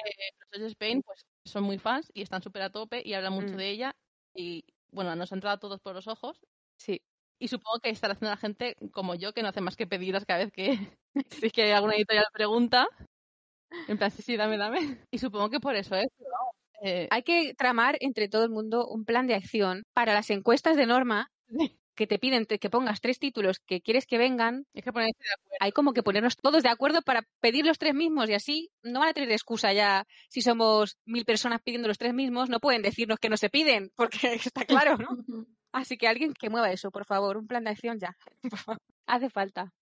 los 0.51 0.61
de 0.61 0.67
Spain 0.67 1.01
pues 1.03 1.25
son 1.45 1.63
muy 1.63 1.79
fans 1.79 2.09
y 2.13 2.21
están 2.21 2.41
súper 2.41 2.61
a 2.63 2.71
tope 2.71 3.01
y 3.03 3.13
hablan 3.13 3.33
mucho 3.33 3.55
Mm. 3.55 3.57
de 3.57 3.69
ella 3.69 3.95
y 4.35 4.63
bueno, 4.93 5.15
nos 5.15 5.31
ha 5.31 5.35
entrado 5.35 5.55
a 5.55 5.59
todos 5.59 5.79
por 5.81 5.93
los 5.95 6.07
ojos 6.07 6.39
Sí. 6.77 7.01
y 7.39 7.47
supongo 7.47 7.79
que 7.81 7.89
estará 7.89 8.13
haciendo 8.13 8.31
la 8.31 8.37
gente 8.37 8.75
como 8.91 9.15
yo 9.15 9.33
que 9.33 9.41
no 9.41 9.49
hace 9.49 9.61
más 9.61 9.75
que 9.75 9.87
pedirlas 9.87 10.25
cada 10.25 10.39
vez 10.45 10.51
que, 10.51 10.77
si 11.29 11.45
es 11.47 11.51
que 11.51 11.73
alguna 11.73 11.95
editorial 11.95 12.25
pregunta. 12.33 12.87
En 13.87 13.97
plan, 13.97 14.11
sí, 14.11 14.21
sí, 14.21 14.37
dame, 14.37 14.57
dame. 14.57 14.99
Y 15.11 15.17
supongo 15.17 15.49
que 15.49 15.59
por 15.59 15.75
eso 15.75 15.95
es. 15.95 16.07
eh, 16.83 17.07
Hay 17.11 17.23
que 17.23 17.53
tramar 17.55 17.97
entre 18.01 18.29
todo 18.29 18.43
el 18.43 18.51
mundo 18.51 18.87
un 18.87 19.03
plan 19.05 19.25
de 19.27 19.35
acción 19.35 19.83
para 19.93 20.13
las 20.13 20.29
encuestas 20.29 20.77
de 20.77 20.85
norma 20.85 21.27
que 21.95 22.07
te 22.07 22.19
piden 22.19 22.45
que 22.45 22.69
pongas 22.69 23.01
tres 23.01 23.19
títulos 23.19 23.59
que 23.59 23.81
quieres 23.81 24.05
que 24.05 24.17
vengan. 24.17 24.65
hay 24.73 24.81
que 24.81 24.91
de. 24.91 25.11
Hay 25.59 25.71
como 25.71 25.93
que 25.93 26.03
ponernos 26.03 26.35
todos 26.37 26.63
de 26.63 26.69
acuerdo 26.69 27.01
para 27.01 27.23
pedir 27.39 27.65
los 27.65 27.77
tres 27.77 27.93
mismos 27.93 28.29
y 28.29 28.33
así 28.33 28.69
no 28.81 28.99
van 28.99 29.09
a 29.09 29.13
tener 29.13 29.31
excusa 29.31 29.73
ya. 29.73 30.05
Si 30.29 30.41
somos 30.41 30.97
mil 31.05 31.25
personas 31.25 31.61
pidiendo 31.61 31.87
los 31.87 31.97
tres 31.97 32.13
mismos, 32.13 32.49
no 32.49 32.59
pueden 32.59 32.81
decirnos 32.81 33.19
que 33.19 33.29
no 33.29 33.37
se 33.37 33.49
piden, 33.49 33.91
porque 33.95 34.33
está 34.33 34.65
claro, 34.65 34.97
¿no? 34.97 35.45
Así 35.71 35.97
que 35.97 36.07
alguien 36.07 36.33
que 36.33 36.49
mueva 36.49 36.71
eso, 36.71 36.91
por 36.91 37.05
favor, 37.05 37.37
un 37.37 37.47
plan 37.47 37.63
de 37.63 37.71
acción 37.71 37.99
ya. 37.99 38.15
Hace 39.07 39.29
falta. 39.29 39.73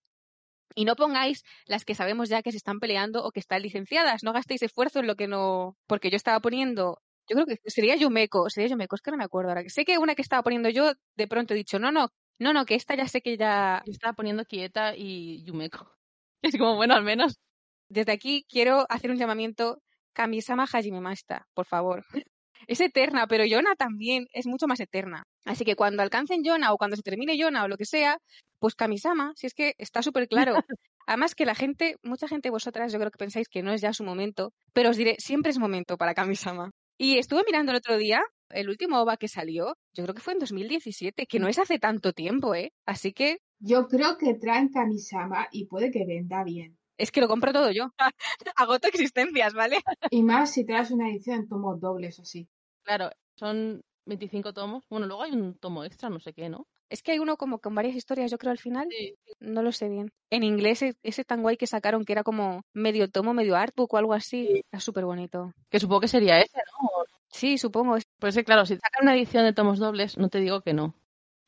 Y 0.74 0.86
no 0.86 0.96
pongáis 0.96 1.44
las 1.66 1.84
que 1.84 1.96
sabemos 1.96 2.30
ya 2.30 2.42
que 2.42 2.52
se 2.52 2.58
están 2.58 2.80
peleando 2.80 3.24
o 3.24 3.32
que 3.32 3.42
están 3.42 3.62
licenciadas. 3.62 4.24
No 4.24 4.32
gastéis 4.34 4.62
esfuerzo 4.62 5.00
en 5.00 5.08
lo 5.08 5.16
que 5.16 5.28
no. 5.28 5.76
Porque 5.88 6.10
yo 6.10 6.16
estaba 6.16 6.40
poniendo. 6.40 7.02
Yo 7.32 7.46
creo 7.46 7.46
que 7.46 7.70
sería 7.70 7.96
Yumeko. 7.96 8.50
Sería 8.50 8.70
Yumeko, 8.70 8.96
es 8.96 9.02
que 9.02 9.12
no 9.12 9.18
me 9.18 9.24
acuerdo 9.24 9.52
ahora. 9.52 9.64
Sé 9.70 9.86
que 9.86 9.98
una 9.98 10.16
que 10.16 10.22
estaba 10.22 10.44
poniendo 10.44 10.68
yo, 10.68 10.92
de 11.16 11.28
pronto 11.28 11.54
he 11.54 11.58
dicho, 11.58 11.80
no, 11.80 11.90
no, 11.90 12.10
no, 12.40 12.52
no, 12.52 12.66
que 12.66 12.76
esta 12.76 12.94
ya 12.96 13.08
sé 13.08 13.22
que 13.22 13.38
ya. 13.38 13.82
Yo 13.86 13.92
estaba 13.94 14.14
poniendo 14.14 14.44
Kieta 14.44 14.96
y 14.98 15.44
Yumeko. 15.46 15.90
Es 16.44 16.58
como, 16.58 16.76
bueno, 16.76 16.96
al 16.96 17.04
menos. 17.04 17.40
Desde 17.88 18.12
aquí 18.12 18.46
quiero 18.50 18.86
hacer 18.90 19.12
un 19.12 19.18
llamamiento. 19.18 19.82
Kamisama 20.14 20.66
Hajime 20.66 21.00
Mashita, 21.00 21.48
por 21.54 21.66
favor. 21.66 22.04
Es 22.68 22.80
eterna, 22.80 23.26
pero 23.28 23.44
Yona 23.44 23.76
también 23.76 24.28
es 24.34 24.46
mucho 24.46 24.68
más 24.68 24.80
eterna. 24.80 25.24
Así 25.46 25.66
que 25.66 25.76
cuando 25.76 26.04
alcancen 26.04 26.44
Yona 26.44 26.72
o 26.74 26.78
cuando 26.78 26.96
se 26.96 27.02
termine 27.02 27.38
Yona 27.38 27.64
o 27.64 27.68
lo 27.68 27.76
que 27.78 27.86
sea, 27.86 28.20
pues 28.60 28.76
Kamisama, 28.76 29.34
si 29.36 29.48
es 29.48 29.56
que 29.56 29.74
está 29.80 30.04
súper 30.04 30.28
claro. 30.28 30.54
Además 31.08 31.34
que 31.34 31.46
la 31.46 31.56
gente, 31.56 31.96
mucha 32.04 32.28
gente 32.28 32.48
de 32.50 32.52
vosotras, 32.52 32.92
yo 32.94 33.00
creo 33.00 33.10
que 33.12 33.18
pensáis 33.18 33.50
que 33.50 33.64
no 33.64 33.74
es 33.74 33.82
ya 33.82 33.94
su 33.94 34.04
momento, 34.04 34.54
pero 34.74 34.92
os 34.92 34.98
diré, 34.98 35.16
siempre 35.18 35.50
es 35.50 35.58
momento 35.58 35.98
para 35.98 36.14
Kamisama. 36.14 36.72
Y 37.04 37.18
estuve 37.18 37.42
mirando 37.48 37.72
el 37.72 37.80
otro 37.80 37.98
día, 37.98 38.22
el 38.50 38.70
último 38.70 39.02
OVA 39.02 39.18
que 39.18 39.28
salió, 39.28 39.76
yo 39.96 40.04
creo 40.04 40.14
que 40.14 40.22
fue 40.22 40.34
en 40.34 40.40
2017, 40.40 41.26
que 41.26 41.40
no 41.40 41.48
es 41.48 41.58
hace 41.58 41.80
tanto 41.80 42.14
tiempo, 42.14 42.54
¿eh? 42.54 42.74
Así 42.86 43.12
que 43.12 43.40
Yo 43.60 43.88
creo 43.88 44.18
que 44.20 44.36
traen 44.36 44.70
Kamisama 44.70 45.48
y 45.52 45.66
puede 45.66 45.90
que 45.90 46.06
venda 46.06 46.44
bien. 46.44 46.78
es 46.98 47.12
que 47.12 47.22
lo 47.22 47.28
compro 47.28 47.52
todo 47.52 47.72
yo. 47.72 47.86
Agoto 48.56 48.88
existencias, 48.88 49.54
¿vale? 49.56 49.78
Y 50.12 50.22
más 50.22 50.52
si 50.54 50.64
traes 50.64 50.92
una 50.92 51.10
edición 51.10 51.40
en 51.40 51.48
tomos 51.48 51.80
dobles 51.80 52.20
o 52.20 52.22
así. 52.22 52.48
Claro, 52.84 53.10
son 53.36 53.82
25 54.06 54.54
tomos. 54.54 54.86
Bueno, 54.90 55.08
luego 55.08 55.24
hay 55.24 55.32
un 55.32 55.58
tomo 55.58 55.84
extra, 55.84 56.10
no 56.10 56.20
sé 56.20 56.34
qué, 56.34 56.50
¿no? 56.50 56.68
Es 56.92 57.02
que 57.02 57.14
hay 57.14 57.20
uno 57.20 57.38
como 57.38 57.60
con 57.60 57.74
varias 57.74 57.96
historias, 57.96 58.30
yo 58.30 58.38
creo, 58.38 58.52
al 58.52 58.58
final. 58.58 58.86
Sí. 58.92 59.16
No 59.40 59.62
lo 59.62 59.72
sé 59.72 59.88
bien. 59.88 60.12
En 60.30 60.44
inglés, 60.44 60.84
ese 61.04 61.24
tan 61.24 61.42
guay 61.42 61.56
que 61.56 61.66
sacaron, 61.66 62.04
que 62.04 62.12
era 62.12 62.24
como 62.24 62.64
medio 62.74 63.10
tomo, 63.10 63.34
medio 63.34 63.56
artbook 63.56 63.94
o 63.94 63.98
algo 63.98 64.14
así. 64.14 64.46
Sí. 64.48 64.62
Era 64.72 64.80
súper 64.82 65.06
bonito. 65.06 65.54
Que 65.70 65.80
supongo 65.80 66.02
que 66.02 66.10
sería 66.10 66.40
ese, 66.40 66.58
¿no? 66.58 66.90
Sí, 67.30 67.58
supongo. 67.58 67.96
es- 67.96 68.04
Pues 68.20 68.36
es 68.36 68.42
que, 68.42 68.46
claro, 68.46 68.66
si 68.66 68.76
sacan 68.76 69.04
una 69.04 69.16
edición 69.16 69.46
de 69.46 69.54
tomos 69.54 69.80
dobles, 69.80 70.18
no 70.18 70.28
te 70.28 70.40
digo 70.42 70.60
que 70.62 70.74
no. 70.74 70.94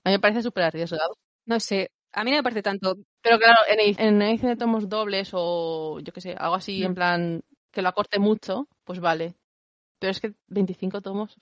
A 0.05 0.09
mí 0.09 0.15
me 0.15 0.19
parece 0.19 0.41
súper 0.41 0.63
arriesgado. 0.63 1.17
No 1.45 1.59
sé. 1.59 1.91
A 2.13 2.23
mí 2.23 2.31
no 2.31 2.37
me 2.37 2.43
parece 2.43 2.61
tanto. 2.63 2.95
Pero 3.21 3.37
claro, 3.37 3.57
en, 3.69 3.79
edi- 3.79 3.99
en 3.99 4.15
una 4.15 4.29
edición 4.29 4.51
de 4.51 4.57
tomos 4.57 4.87
dobles 4.87 5.31
o 5.33 5.99
yo 5.99 6.13
qué 6.13 6.21
sé, 6.21 6.35
algo 6.37 6.55
así 6.55 6.83
en 6.83 6.91
Mm. 6.91 6.95
plan 6.95 7.41
que 7.71 7.81
lo 7.81 7.89
acorte 7.89 8.17
mucho, 8.19 8.67
pues 8.85 8.99
vale. 9.01 9.35
Pero 9.99 10.11
es 10.11 10.21
que 10.21 10.33
25 10.47 11.01
tomos. 11.01 11.37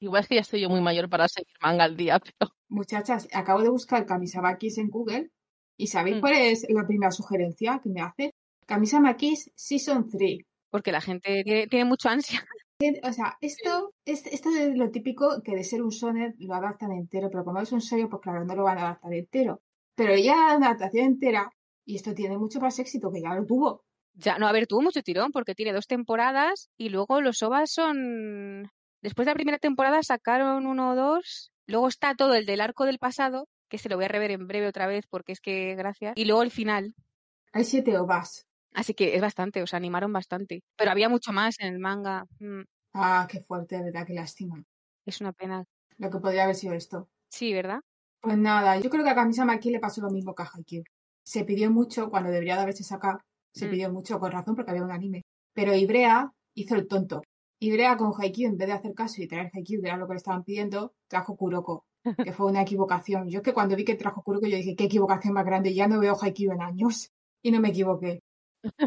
Igual 0.00 0.22
es 0.22 0.28
que 0.28 0.34
ya 0.36 0.40
estoy 0.42 0.60
yo 0.60 0.68
muy 0.68 0.80
mayor 0.80 1.08
para 1.08 1.28
seguir 1.28 1.54
manga 1.62 1.84
al 1.84 1.96
día, 1.96 2.18
pero 2.38 2.50
Muchachas, 2.68 3.28
acabo 3.32 3.62
de 3.62 3.68
buscar 3.70 4.06
Kamisama 4.06 4.56
Kiss 4.58 4.78
en 4.78 4.88
Google 4.88 5.30
y 5.78 5.86
¿sabéis 5.86 6.16
Mm. 6.16 6.20
cuál 6.20 6.34
es 6.34 6.66
la 6.68 6.86
primera 6.86 7.10
sugerencia 7.12 7.80
que 7.82 7.90
me 7.90 8.00
hace? 8.00 8.32
Kamisama 8.66 9.16
Kiss 9.16 9.50
Season 9.54 10.08
3. 10.08 10.38
Porque 10.70 10.90
la 10.92 11.00
gente 11.00 11.42
tiene, 11.44 11.66
tiene 11.68 11.84
mucho 11.84 12.08
ansia. 12.08 12.40
O 13.04 13.12
sea, 13.14 13.38
esto, 13.40 13.94
es, 14.04 14.26
esto 14.26 14.50
es 14.50 14.76
lo 14.76 14.90
típico 14.90 15.40
que 15.42 15.56
de 15.56 15.64
ser 15.64 15.82
un 15.82 15.90
sonet 15.90 16.34
lo 16.38 16.52
adaptan 16.54 16.92
entero, 16.92 17.30
pero 17.30 17.42
como 17.42 17.58
es 17.62 17.72
un 17.72 17.80
sello, 17.80 18.10
pues 18.10 18.20
claro, 18.20 18.44
no 18.44 18.54
lo 18.54 18.64
van 18.64 18.76
a 18.76 18.82
adaptar 18.82 19.14
entero. 19.14 19.62
Pero 19.94 20.14
ya 20.14 20.54
una 20.54 20.66
adaptación 20.66 21.06
entera, 21.06 21.50
y 21.86 21.96
esto 21.96 22.12
tiene 22.12 22.36
mucho 22.36 22.60
más 22.60 22.78
éxito 22.78 23.10
que 23.10 23.22
ya 23.22 23.34
lo 23.34 23.46
tuvo. 23.46 23.82
Ya, 24.12 24.36
no, 24.38 24.46
a 24.46 24.52
ver, 24.52 24.66
tuvo 24.66 24.82
mucho 24.82 25.00
tirón 25.00 25.32
porque 25.32 25.54
tiene 25.54 25.72
dos 25.72 25.86
temporadas 25.86 26.68
y 26.76 26.90
luego 26.90 27.22
los 27.22 27.42
OVAs 27.42 27.70
son. 27.72 28.70
Después 29.06 29.24
de 29.26 29.30
la 29.30 29.34
primera 29.36 29.58
temporada 29.58 30.02
sacaron 30.02 30.66
uno 30.66 30.90
o 30.90 30.96
dos. 30.96 31.52
Luego 31.68 31.86
está 31.86 32.16
todo 32.16 32.34
el 32.34 32.44
del 32.44 32.60
arco 32.60 32.86
del 32.86 32.98
pasado, 32.98 33.48
que 33.68 33.78
se 33.78 33.88
lo 33.88 33.94
voy 33.94 34.06
a 34.06 34.08
rever 34.08 34.32
en 34.32 34.48
breve 34.48 34.66
otra 34.66 34.88
vez 34.88 35.06
porque 35.08 35.30
es 35.30 35.40
que 35.40 35.76
gracias. 35.76 36.14
Y 36.16 36.24
luego 36.24 36.42
el 36.42 36.50
final. 36.50 36.92
Hay 37.52 37.62
siete 37.62 37.96
ovas. 37.96 38.48
Así 38.74 38.94
que 38.94 39.14
es 39.14 39.20
bastante, 39.22 39.62
o 39.62 39.66
sea, 39.68 39.76
animaron 39.76 40.12
bastante. 40.12 40.64
Pero 40.76 40.90
había 40.90 41.08
mucho 41.08 41.32
más 41.32 41.54
en 41.60 41.72
el 41.72 41.78
manga. 41.78 42.26
Mm, 42.40 42.62
Ah, 42.94 43.28
qué 43.30 43.40
fuerte, 43.42 43.80
verdad, 43.80 44.04
qué 44.04 44.14
lástima. 44.14 44.60
es 45.04 45.20
una 45.20 45.32
pena. 45.32 45.64
Lo 45.98 46.10
que 46.10 46.18
podría 46.18 46.42
haber 46.42 46.56
sido 46.56 46.74
esto. 46.74 47.08
Sí, 47.28 47.52
¿verdad? 47.54 47.78
Pues 48.20 48.36
nada, 48.36 48.76
yo 48.80 48.90
creo 48.90 49.04
que 49.04 49.10
a 49.10 49.14
Kamisama 49.14 49.52
aquí 49.52 49.70
le 49.70 49.78
pasó 49.78 50.00
lo 50.00 50.10
mismo 50.10 50.34
que 50.34 50.42
a 50.42 50.50
Haikyuu. 50.52 50.82
Se 51.24 51.44
pidió 51.44 51.70
mucho 51.70 52.10
cuando 52.10 52.30
debería 52.30 52.56
de 52.56 52.62
haberse 52.62 52.82
sacado. 52.82 53.20
Se 53.54 53.66
Mm. 53.66 53.70
pidió 53.70 53.92
mucho 53.92 54.18
con 54.18 54.32
razón 54.32 54.56
porque 54.56 54.72
había 54.72 54.82
un 54.82 54.90
anime. 54.90 55.22
Pero 55.54 55.76
Ibrea 55.76 56.32
hizo 56.54 56.74
el 56.74 56.88
tonto. 56.88 57.22
Ibrea 57.58 57.96
con 57.96 58.12
Haikyuu, 58.16 58.50
en 58.50 58.56
vez 58.56 58.68
de 58.68 58.74
hacer 58.74 58.94
caso 58.94 59.22
y 59.22 59.28
traer 59.28 59.50
Haikyuu, 59.52 59.82
que 59.82 59.88
era 59.88 59.96
lo 59.96 60.06
que 60.06 60.14
le 60.14 60.18
estaban 60.18 60.44
pidiendo, 60.44 60.94
trajo 61.08 61.36
Kuroko. 61.36 61.86
Que 62.24 62.32
fue 62.32 62.46
una 62.46 62.62
equivocación. 62.62 63.28
Yo 63.28 63.38
es 63.40 63.44
que 63.44 63.52
cuando 63.52 63.74
vi 63.74 63.84
que 63.84 63.96
trajo 63.96 64.22
Kuroko, 64.22 64.46
yo 64.46 64.56
dije, 64.56 64.76
qué 64.76 64.84
equivocación 64.84 65.34
más 65.34 65.44
grande. 65.44 65.74
Ya 65.74 65.88
no 65.88 65.98
veo 65.98 66.16
Haikyuu 66.20 66.52
en 66.52 66.62
años. 66.62 67.10
Y 67.42 67.50
no 67.50 67.60
me 67.60 67.70
equivoqué. 67.70 68.22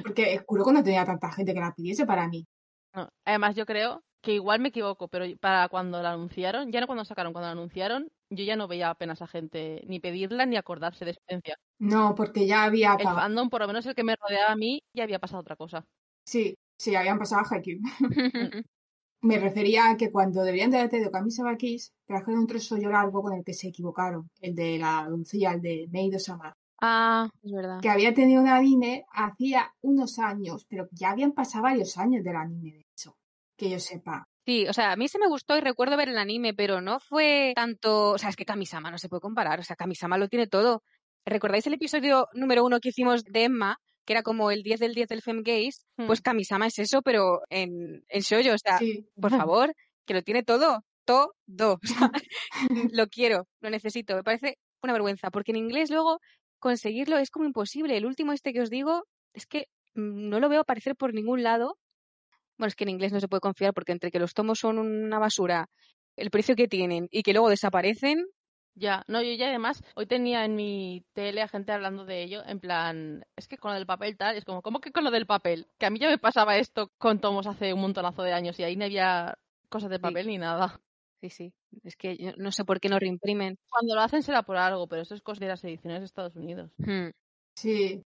Porque 0.03 0.39
Kuroko 0.45 0.71
no 0.71 0.83
tenía 0.83 1.05
tanta 1.05 1.31
gente 1.31 1.53
que 1.53 1.59
la 1.59 1.73
pidiese 1.73 2.05
para 2.05 2.27
mí. 2.27 2.45
no. 2.93 3.09
además 3.25 3.55
yo 3.55 3.65
creo 3.65 4.01
que 4.21 4.33
igual 4.33 4.59
me 4.59 4.69
equivoco, 4.69 5.07
pero 5.07 5.25
para 5.39 5.69
cuando 5.69 6.01
la 6.01 6.11
anunciaron, 6.11 6.71
ya 6.71 6.81
no 6.81 6.87
cuando 6.87 7.05
sacaron, 7.05 7.31
cuando 7.31 7.47
la 7.47 7.53
anunciaron, 7.53 8.11
yo 8.29 8.43
ya 8.43 8.55
no 8.55 8.67
veía 8.67 8.89
apenas 8.89 9.21
a 9.21 9.27
gente 9.27 9.81
ni 9.87 9.99
pedirla 9.99 10.45
ni 10.45 10.57
acordarse 10.57 11.05
de 11.05 11.11
existencia. 11.11 11.57
No, 11.79 12.15
porque 12.15 12.45
ya 12.45 12.63
había 12.63 12.95
El 12.95 13.05
fandom, 13.05 13.49
por 13.49 13.61
lo 13.61 13.67
menos 13.67 13.85
el 13.85 13.95
que 13.95 14.03
me 14.03 14.15
rodeaba 14.15 14.51
a 14.51 14.55
mí, 14.55 14.81
ya 14.93 15.03
había 15.03 15.19
pasado 15.19 15.39
otra 15.41 15.55
cosa. 15.55 15.85
Sí, 16.25 16.57
sí, 16.79 16.95
habían 16.95 17.19
pasado 17.19 17.41
a 17.41 17.47
Haikyuu. 17.49 17.79
Me 19.21 19.37
refería 19.37 19.89
a 19.89 19.97
que 19.97 20.11
cuando 20.11 20.43
deberían 20.43 20.71
de 20.71 20.77
haber 20.77 20.89
traído 20.89 21.11
Kamisama 21.11 21.57
Kiss, 21.57 21.93
trajeron 22.05 22.39
un 22.39 22.47
trozo 22.47 22.77
yo 22.77 22.89
largo 22.89 23.21
con 23.21 23.33
el 23.33 23.43
que 23.43 23.53
se 23.53 23.67
equivocaron, 23.67 24.29
el 24.39 24.55
de 24.55 24.79
la 24.79 25.05
doncella, 25.09 25.51
el 25.51 25.61
de 25.61 25.87
Meido-sama, 25.91 26.55
ah, 26.79 27.29
es 27.43 27.51
verdad. 27.51 27.81
que 27.81 27.89
había 27.89 28.13
tenido 28.13 28.41
un 28.41 28.47
anime 28.47 29.05
hacía 29.11 29.73
unos 29.81 30.19
años, 30.19 30.65
pero 30.69 30.87
ya 30.91 31.11
habían 31.11 31.33
pasado 31.33 31.63
varios 31.63 31.97
años 31.97 32.23
del 32.23 32.37
anime, 32.37 32.71
de 32.71 32.85
hecho, 32.93 33.17
que 33.57 33.69
yo 33.69 33.79
sepa. 33.79 34.25
Sí, 34.45 34.65
o 34.69 34.73
sea, 34.73 34.93
a 34.93 34.95
mí 34.95 35.09
se 35.09 35.19
me 35.19 35.27
gustó 35.27 35.57
y 35.57 35.61
recuerdo 35.61 35.97
ver 35.97 36.09
el 36.09 36.17
anime, 36.17 36.53
pero 36.53 36.79
no 36.79 37.01
fue 37.01 37.51
tanto. 37.55 38.11
O 38.11 38.17
sea, 38.17 38.29
es 38.29 38.37
que 38.37 38.45
Kamisama 38.45 38.89
no 38.89 38.97
se 38.97 39.09
puede 39.09 39.21
comparar. 39.21 39.59
O 39.59 39.63
sea, 39.63 39.75
Kamisama 39.75 40.17
lo 40.17 40.27
tiene 40.27 40.47
todo. 40.47 40.81
¿Recordáis 41.25 41.67
el 41.67 41.73
episodio 41.73 42.29
número 42.33 42.65
uno 42.65 42.79
que 42.79 42.89
hicimos 42.89 43.23
de 43.25 43.43
Emma? 43.43 43.77
Que 44.09 44.13
era 44.13 44.23
como 44.23 44.49
el 44.49 44.63
10 44.63 44.79
del 44.79 44.95
10 44.95 45.07
del 45.07 45.21
Femgaze. 45.21 45.83
Hmm. 45.95 46.07
Pues 46.07 46.19
Kamisama 46.21 46.65
es 46.65 46.79
eso, 46.79 47.03
pero 47.03 47.41
en, 47.51 48.03
en 48.07 48.21
shoujo. 48.21 48.55
O 48.55 48.57
sea, 48.57 48.79
Sí. 48.79 49.05
por 49.21 49.29
favor, 49.47 49.71
que 50.07 50.15
lo 50.15 50.23
tiene 50.23 50.41
todo. 50.41 50.79
Todo. 51.05 51.33
O 51.73 51.77
sea, 51.87 52.09
lo 52.91 53.05
quiero, 53.05 53.45
lo 53.61 53.69
necesito. 53.69 54.15
Me 54.15 54.23
parece 54.23 54.57
una 54.81 54.93
vergüenza, 54.93 55.29
porque 55.29 55.51
en 55.51 55.57
inglés 55.57 55.91
luego 55.91 56.17
conseguirlo 56.57 57.19
es 57.19 57.29
como 57.29 57.45
imposible. 57.45 57.95
El 57.97 58.07
último 58.07 58.33
este 58.33 58.51
que 58.51 58.61
os 58.61 58.71
digo 58.71 59.03
es 59.35 59.45
que 59.45 59.65
no 59.93 60.39
lo 60.39 60.49
veo 60.49 60.61
aparecer 60.61 60.95
por 60.95 61.13
ningún 61.13 61.43
lado. 61.43 61.77
Bueno, 62.57 62.69
es 62.69 62.75
que 62.75 62.85
en 62.85 62.89
inglés 62.89 63.13
no 63.13 63.19
se 63.19 63.27
puede 63.27 63.41
confiar 63.41 63.75
porque 63.75 63.91
entre 63.91 64.09
que 64.09 64.17
los 64.19 64.33
tomos 64.33 64.57
son 64.57 64.79
una 64.79 65.19
basura, 65.19 65.67
el 66.15 66.31
precio 66.31 66.55
que 66.55 66.67
tienen 66.67 67.07
y 67.11 67.21
que 67.21 67.33
luego 67.33 67.49
desaparecen, 67.49 68.25
Ya, 68.79 69.03
no, 69.07 69.21
yo 69.21 69.33
ya 69.33 69.49
además, 69.49 69.83
hoy 69.95 70.05
tenía 70.05 70.45
en 70.45 70.55
mi 70.55 71.03
tele 71.13 71.41
a 71.41 71.49
gente 71.49 71.73
hablando 71.73 72.05
de 72.05 72.23
ello, 72.23 72.41
en 72.45 72.61
plan, 72.61 73.25
es 73.35 73.47
que 73.47 73.57
con 73.57 73.71
lo 73.71 73.75
del 73.75 73.85
papel 73.85 74.15
tal, 74.15 74.37
es 74.37 74.45
como, 74.45 74.61
¿cómo 74.61 74.79
que 74.79 74.91
con 74.91 75.03
lo 75.03 75.11
del 75.11 75.25
papel? 75.25 75.67
Que 75.77 75.85
a 75.85 75.89
mí 75.89 75.99
ya 75.99 76.09
me 76.09 76.17
pasaba 76.17 76.57
esto 76.57 76.89
con 76.97 77.19
tomos 77.19 77.45
hace 77.45 77.73
un 77.73 77.81
montonazo 77.81 78.23
de 78.23 78.31
años 78.31 78.57
y 78.57 78.63
ahí 78.63 78.77
no 78.77 78.85
había 78.85 79.37
cosas 79.67 79.89
de 79.89 79.99
papel 79.99 80.27
ni 80.27 80.37
nada. 80.37 80.79
sí, 81.21 81.29
sí, 81.29 81.53
es 81.83 81.97
que 81.97 82.15
yo 82.15 82.31
no 82.37 82.53
sé 82.53 82.63
por 82.63 82.79
qué 82.79 82.87
no 82.87 82.99
reimprimen. 82.99 83.57
Cuando 83.69 83.95
lo 83.95 84.01
hacen 84.01 84.23
será 84.23 84.43
por 84.43 84.55
algo, 84.55 84.87
pero 84.87 85.01
eso 85.01 85.13
es 85.13 85.21
cosa 85.21 85.41
de 85.41 85.47
las 85.49 85.63
ediciones 85.65 85.99
de 85.99 86.05
Estados 86.05 86.37
Unidos. 86.37 86.71
Hmm. 86.77 87.09
Sí. 87.55 88.01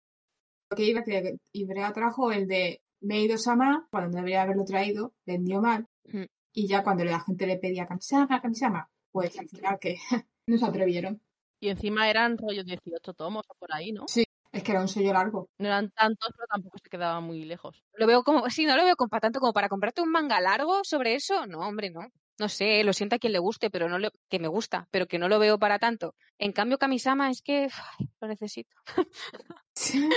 Lo 0.70 0.76
que 0.76 0.84
iba 0.84 1.00
a 1.00 1.02
decir, 1.02 1.22
que 1.22 1.36
Ibrea 1.52 1.92
trajo 1.92 2.30
el 2.30 2.46
de 2.46 2.80
Meido 3.00 3.36
Sama, 3.38 3.88
cuando 3.90 4.16
debería 4.16 4.42
haberlo 4.42 4.64
traído, 4.64 5.12
vendió 5.26 5.60
mal. 5.60 5.88
Mm. 6.04 6.26
Y 6.52 6.68
ya 6.68 6.84
cuando 6.84 7.04
la 7.04 7.20
gente 7.20 7.46
le 7.46 7.58
pedía 7.58 7.86
Kamisama, 7.86 8.40
Kamisama, 8.40 8.88
pues 9.10 9.36
al 9.38 9.48
final 9.48 9.78
que 9.80 9.96
no 10.50 10.58
se 10.58 10.66
atrevieron. 10.66 11.20
Y 11.60 11.68
encima 11.68 12.08
eran 12.08 12.38
rollo 12.38 12.64
18 12.64 13.12
tomos 13.14 13.44
o 13.48 13.54
por 13.54 13.72
ahí, 13.72 13.92
¿no? 13.92 14.06
Es 14.52 14.64
que 14.64 14.72
era 14.72 14.80
un 14.80 14.88
sello 14.88 15.12
largo. 15.12 15.48
No 15.58 15.68
eran 15.68 15.90
tantos, 15.90 16.30
pero 16.34 16.46
tampoco 16.50 16.78
se 16.78 16.88
quedaban 16.90 17.22
muy 17.22 17.44
lejos. 17.44 17.84
Lo 17.94 18.06
veo 18.06 18.24
como, 18.24 18.48
sí, 18.50 18.66
no 18.66 18.76
lo 18.76 18.84
veo 18.84 18.96
como 18.96 19.08
para 19.08 19.20
tanto 19.20 19.38
como 19.38 19.52
para 19.52 19.68
comprarte 19.68 20.02
un 20.02 20.10
manga 20.10 20.40
largo 20.40 20.80
sobre 20.82 21.14
eso. 21.14 21.46
No, 21.46 21.60
hombre, 21.60 21.90
no. 21.90 22.00
No 22.38 22.48
sé, 22.48 22.82
lo 22.82 22.92
siento 22.92 23.16
a 23.16 23.18
quien 23.18 23.34
le 23.34 23.38
guste, 23.38 23.70
pero 23.70 23.88
no 23.88 23.98
le, 23.98 24.10
que 24.28 24.38
me 24.38 24.48
gusta, 24.48 24.88
pero 24.90 25.06
que 25.06 25.18
no 25.18 25.28
lo 25.28 25.38
veo 25.38 25.58
para 25.58 25.78
tanto. 25.78 26.14
En 26.38 26.52
cambio, 26.52 26.78
Kamisama 26.78 27.30
es 27.30 27.42
que 27.42 27.68
ay, 27.98 28.08
lo 28.20 28.28
necesito. 28.28 28.74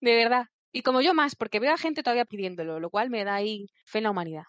De 0.00 0.14
verdad. 0.14 0.46
Y 0.70 0.82
como 0.82 1.00
yo 1.00 1.14
más, 1.14 1.34
porque 1.34 1.60
veo 1.60 1.72
a 1.72 1.78
gente 1.78 2.02
todavía 2.02 2.24
pidiéndolo, 2.24 2.78
lo 2.78 2.90
cual 2.90 3.10
me 3.10 3.24
da 3.24 3.34
ahí 3.34 3.66
fe 3.84 3.98
en 3.98 4.04
la 4.04 4.10
humanidad. 4.10 4.44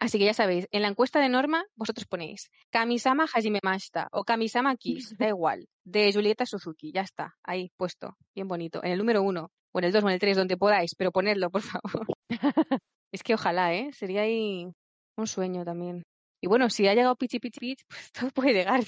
Así 0.00 0.18
que 0.18 0.26
ya 0.26 0.34
sabéis, 0.34 0.68
en 0.70 0.82
la 0.82 0.88
encuesta 0.88 1.20
de 1.20 1.28
Norma, 1.28 1.64
vosotros 1.74 2.06
ponéis 2.06 2.50
Kamisama 2.70 3.26
Hajime 3.32 3.58
Mashita 3.64 4.08
o 4.12 4.24
Kamisama 4.24 4.76
Kiss, 4.76 5.16
da 5.18 5.28
igual, 5.28 5.68
de 5.84 6.12
Julieta 6.12 6.46
Suzuki, 6.46 6.92
ya 6.92 7.02
está, 7.02 7.36
ahí 7.42 7.72
puesto, 7.76 8.16
bien 8.34 8.46
bonito. 8.46 8.82
En 8.84 8.92
el 8.92 8.98
número 8.98 9.22
uno, 9.22 9.50
o 9.72 9.78
en 9.80 9.84
el 9.84 9.92
dos 9.92 10.04
o 10.04 10.08
en 10.08 10.14
el 10.14 10.20
tres, 10.20 10.36
donde 10.36 10.56
podáis, 10.56 10.94
pero 10.96 11.10
ponedlo, 11.10 11.50
por 11.50 11.62
favor. 11.62 12.06
es 13.12 13.22
que 13.22 13.34
ojalá, 13.34 13.74
¿eh? 13.74 13.92
Sería 13.92 14.22
ahí 14.22 14.68
un 15.16 15.26
sueño 15.26 15.64
también. 15.64 16.04
Y 16.40 16.46
bueno, 16.46 16.70
si 16.70 16.86
ha 16.86 16.94
llegado 16.94 17.16
Pichi 17.16 17.40
Pichi 17.40 17.58
Pichi, 17.58 17.84
pues 17.88 18.12
todo 18.12 18.30
puede 18.30 18.52
llegar, 18.52 18.80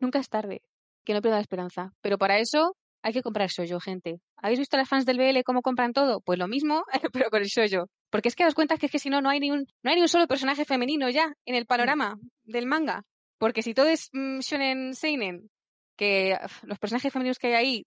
nunca 0.00 0.18
es 0.18 0.28
tarde, 0.28 0.62
que 1.04 1.14
no 1.14 1.22
pierda 1.22 1.36
la 1.36 1.42
esperanza. 1.42 1.92
Pero 2.00 2.18
para 2.18 2.38
eso 2.38 2.76
hay 3.02 3.12
que 3.12 3.22
comprar 3.22 3.48
shoujo, 3.48 3.80
gente. 3.80 4.20
¿Habéis 4.36 4.58
visto 4.58 4.76
a 4.76 4.80
las 4.80 4.88
fans 4.88 5.06
del 5.06 5.18
BL 5.18 5.42
cómo 5.44 5.62
compran 5.62 5.92
todo? 5.92 6.20
Pues 6.20 6.38
lo 6.38 6.48
mismo, 6.48 6.84
pero 7.12 7.30
con 7.30 7.42
el 7.42 7.48
shoujo. 7.48 7.88
Porque 8.10 8.28
es 8.28 8.36
que 8.36 8.44
das 8.44 8.54
cuenta 8.54 8.76
que 8.76 8.86
es 8.86 8.92
que 8.92 8.98
si 8.98 9.10
no, 9.10 9.20
no 9.20 9.30
hay 9.30 9.40
ni 9.40 9.50
un, 9.50 9.66
no 9.82 9.90
hay 9.90 9.96
ni 9.96 10.02
un 10.02 10.08
solo 10.08 10.26
personaje 10.26 10.64
femenino 10.64 11.08
ya 11.10 11.34
en 11.44 11.54
el 11.54 11.66
panorama 11.66 12.18
del 12.44 12.66
manga. 12.66 13.02
Porque 13.38 13.62
si 13.62 13.74
todo 13.74 13.86
es 13.86 14.08
mm, 14.12 14.40
shonen 14.40 14.94
seinen, 14.94 15.50
que 15.96 16.38
los 16.62 16.78
personajes 16.78 17.12
femeninos 17.12 17.38
que 17.38 17.48
hay 17.48 17.54
ahí, 17.54 17.86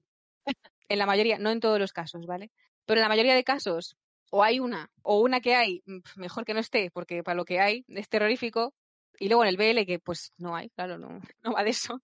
en 0.89 0.99
la 0.99 1.05
mayoría, 1.05 1.37
no 1.37 1.51
en 1.51 1.59
todos 1.59 1.79
los 1.79 1.93
casos, 1.93 2.25
¿vale? 2.25 2.51
Pero 2.85 2.99
en 2.99 3.03
la 3.03 3.09
mayoría 3.09 3.35
de 3.35 3.43
casos, 3.43 3.95
o 4.31 4.43
hay 4.43 4.59
una, 4.59 4.89
o 5.01 5.21
una 5.21 5.41
que 5.41 5.55
hay, 5.55 5.81
mm, 5.85 5.99
mejor 6.15 6.45
que 6.45 6.53
no 6.53 6.59
esté, 6.59 6.91
porque 6.91 7.23
para 7.23 7.35
lo 7.35 7.45
que 7.45 7.59
hay 7.59 7.85
es 7.87 8.09
terrorífico, 8.09 8.73
y 9.19 9.27
luego 9.27 9.43
en 9.43 9.49
el 9.49 9.57
BL, 9.57 9.85
que 9.85 9.99
pues 9.99 10.33
no 10.37 10.55
hay, 10.55 10.69
claro, 10.69 10.97
no, 10.97 11.09
no 11.43 11.53
va 11.53 11.63
de 11.63 11.71
eso, 11.71 12.01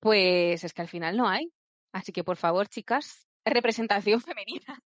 pues 0.00 0.64
es 0.64 0.72
que 0.72 0.82
al 0.82 0.88
final 0.88 1.16
no 1.16 1.28
hay. 1.28 1.50
Así 1.92 2.12
que 2.12 2.24
por 2.24 2.36
favor, 2.36 2.68
chicas, 2.68 3.28
representación 3.44 4.20
femenina. 4.20 4.82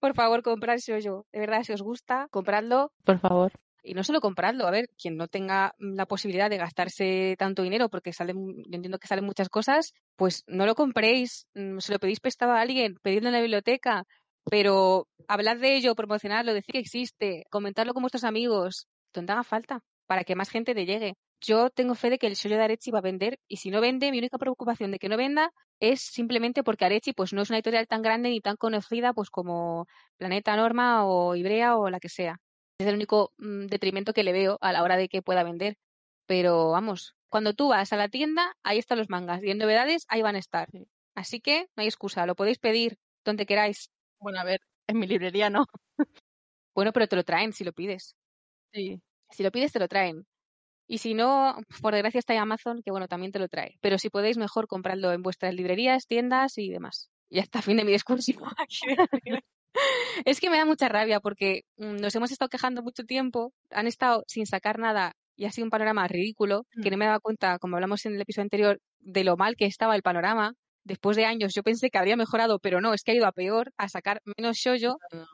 Por 0.00 0.14
favor, 0.14 0.42
comprad 0.42 0.78
yo. 0.86 1.26
De 1.32 1.40
verdad, 1.40 1.62
si 1.62 1.72
os 1.72 1.82
gusta, 1.82 2.28
compradlo. 2.30 2.92
Por 3.04 3.18
favor. 3.18 3.52
Y 3.82 3.94
no 3.94 4.04
solo 4.04 4.20
compradlo, 4.20 4.66
a 4.66 4.70
ver, 4.70 4.90
quien 5.00 5.16
no 5.16 5.28
tenga 5.28 5.74
la 5.78 6.06
posibilidad 6.06 6.50
de 6.50 6.58
gastarse 6.58 7.36
tanto 7.38 7.62
dinero, 7.62 7.88
porque 7.88 8.12
salen, 8.12 8.36
yo 8.56 8.74
entiendo 8.76 8.98
que 8.98 9.06
salen 9.06 9.24
muchas 9.24 9.48
cosas, 9.48 9.94
pues 10.16 10.44
no 10.46 10.66
lo 10.66 10.74
compréis, 10.74 11.46
mm, 11.54 11.78
se 11.78 11.92
lo 11.92 11.98
pedís 11.98 12.20
prestado 12.20 12.52
a 12.52 12.60
alguien, 12.60 12.96
pedidlo 13.02 13.28
en 13.28 13.34
la 13.34 13.40
biblioteca, 13.40 14.04
pero 14.50 15.08
hablad 15.28 15.56
de 15.56 15.76
ello, 15.76 15.94
promocionarlo, 15.94 16.54
decir 16.54 16.72
que 16.72 16.80
existe, 16.80 17.44
comentarlo 17.50 17.94
con 17.94 18.02
vuestros 18.02 18.24
amigos, 18.24 18.88
donde 19.14 19.32
haga 19.32 19.44
falta, 19.44 19.80
para 20.06 20.24
que 20.24 20.34
más 20.34 20.50
gente 20.50 20.74
le 20.74 20.84
llegue. 20.84 21.14
Yo 21.40 21.70
tengo 21.70 21.94
fe 21.94 22.10
de 22.10 22.18
que 22.18 22.26
el 22.26 22.34
shoujo 22.34 22.56
de 22.56 22.64
Arechi 22.64 22.90
va 22.90 22.98
a 22.98 23.02
vender, 23.02 23.38
y 23.46 23.58
si 23.58 23.70
no 23.70 23.80
vende, 23.80 24.10
mi 24.10 24.18
única 24.18 24.38
preocupación 24.38 24.90
de 24.90 24.98
que 24.98 25.08
no 25.08 25.16
venda 25.16 25.52
es 25.80 26.00
simplemente 26.00 26.64
porque 26.64 26.84
Arechi 26.84 27.12
pues 27.12 27.32
no 27.32 27.42
es 27.42 27.50
una 27.50 27.58
editorial 27.58 27.86
tan 27.86 28.02
grande 28.02 28.30
ni 28.30 28.40
tan 28.40 28.56
conocida 28.56 29.12
pues 29.12 29.30
como 29.30 29.86
Planeta 30.16 30.56
Norma 30.56 31.06
o 31.06 31.36
Ibrea 31.36 31.76
o 31.76 31.90
la 31.90 32.00
que 32.00 32.08
sea. 32.08 32.40
Es 32.78 32.86
el 32.86 32.94
único 32.94 33.32
mm, 33.38 33.66
detrimento 33.66 34.12
que 34.12 34.24
le 34.24 34.32
veo 34.32 34.58
a 34.60 34.72
la 34.72 34.82
hora 34.82 34.96
de 34.96 35.08
que 35.08 35.22
pueda 35.22 35.44
vender. 35.44 35.76
Pero 36.26 36.70
vamos, 36.70 37.14
cuando 37.28 37.54
tú 37.54 37.68
vas 37.68 37.92
a 37.92 37.96
la 37.96 38.08
tienda, 38.08 38.56
ahí 38.62 38.78
están 38.78 38.98
los 38.98 39.08
mangas. 39.08 39.42
Y 39.42 39.50
en 39.50 39.58
novedades, 39.58 40.04
ahí 40.08 40.22
van 40.22 40.36
a 40.36 40.38
estar. 40.38 40.68
Sí. 40.70 40.86
Así 41.14 41.40
que 41.40 41.68
no 41.76 41.82
hay 41.82 41.86
excusa, 41.86 42.26
lo 42.26 42.36
podéis 42.36 42.58
pedir 42.58 42.98
donde 43.24 43.46
queráis. 43.46 43.90
Bueno, 44.20 44.40
a 44.40 44.44
ver, 44.44 44.60
en 44.86 44.98
mi 44.98 45.06
librería 45.06 45.50
no. 45.50 45.66
Bueno, 46.74 46.92
pero 46.92 47.08
te 47.08 47.16
lo 47.16 47.24
traen 47.24 47.52
si 47.52 47.64
lo 47.64 47.72
pides. 47.72 48.14
Sí. 48.72 49.00
Si 49.30 49.42
lo 49.42 49.50
pides, 49.50 49.72
te 49.72 49.80
lo 49.80 49.88
traen. 49.88 50.24
Y 50.90 50.98
si 50.98 51.12
no, 51.14 51.54
por 51.82 51.92
desgracia 51.92 52.18
está 52.18 52.40
Amazon, 52.40 52.80
que 52.82 52.90
bueno, 52.90 53.06
también 53.08 53.30
te 53.30 53.38
lo 53.38 53.48
trae. 53.48 53.76
Pero 53.82 53.98
si 53.98 54.08
podéis, 54.08 54.38
mejor 54.38 54.66
compradlo 54.66 55.12
en 55.12 55.22
vuestras 55.22 55.54
librerías, 55.54 56.06
tiendas 56.06 56.56
y 56.58 56.70
demás. 56.70 57.10
Y 57.28 57.40
hasta 57.40 57.60
fin 57.62 57.76
de 57.76 57.84
mi 57.84 57.92
discurso. 57.92 58.32
es 60.24 60.40
que 60.40 60.50
me 60.50 60.56
da 60.58 60.64
mucha 60.64 60.88
rabia 60.88 61.20
porque 61.20 61.62
mm, 61.76 61.96
nos 61.96 62.14
hemos 62.14 62.30
estado 62.32 62.48
quejando 62.48 62.82
mucho 62.82 63.04
tiempo, 63.04 63.52
han 63.70 63.86
estado 63.86 64.24
sin 64.26 64.46
sacar 64.46 64.78
nada 64.78 65.12
y 65.36 65.44
ha 65.44 65.50
sido 65.52 65.66
un 65.66 65.70
panorama 65.70 66.08
ridículo, 66.08 66.64
que 66.82 66.88
Mm. 66.88 66.92
no 66.92 66.96
me 66.98 67.04
daba 67.06 67.20
cuenta, 67.20 67.58
como 67.58 67.76
hablamos 67.76 68.04
en 68.06 68.14
el 68.14 68.20
episodio 68.22 68.44
anterior, 68.44 68.80
de 68.98 69.24
lo 69.24 69.36
mal 69.36 69.54
que 69.56 69.66
estaba 69.66 69.94
el 69.94 70.02
panorama. 70.02 70.54
Después 70.84 71.16
de 71.16 71.26
años 71.26 71.52
yo 71.54 71.62
pensé 71.62 71.90
que 71.90 71.98
habría 71.98 72.16
mejorado, 72.16 72.58
pero 72.58 72.80
no, 72.80 72.94
es 72.94 73.02
que 73.02 73.12
ha 73.12 73.14
ido 73.14 73.26
a 73.26 73.32
peor, 73.32 73.72
a 73.76 73.88
sacar 73.88 74.20
menos 74.36 74.56
shoujo 74.56 74.96
No. 75.12 75.26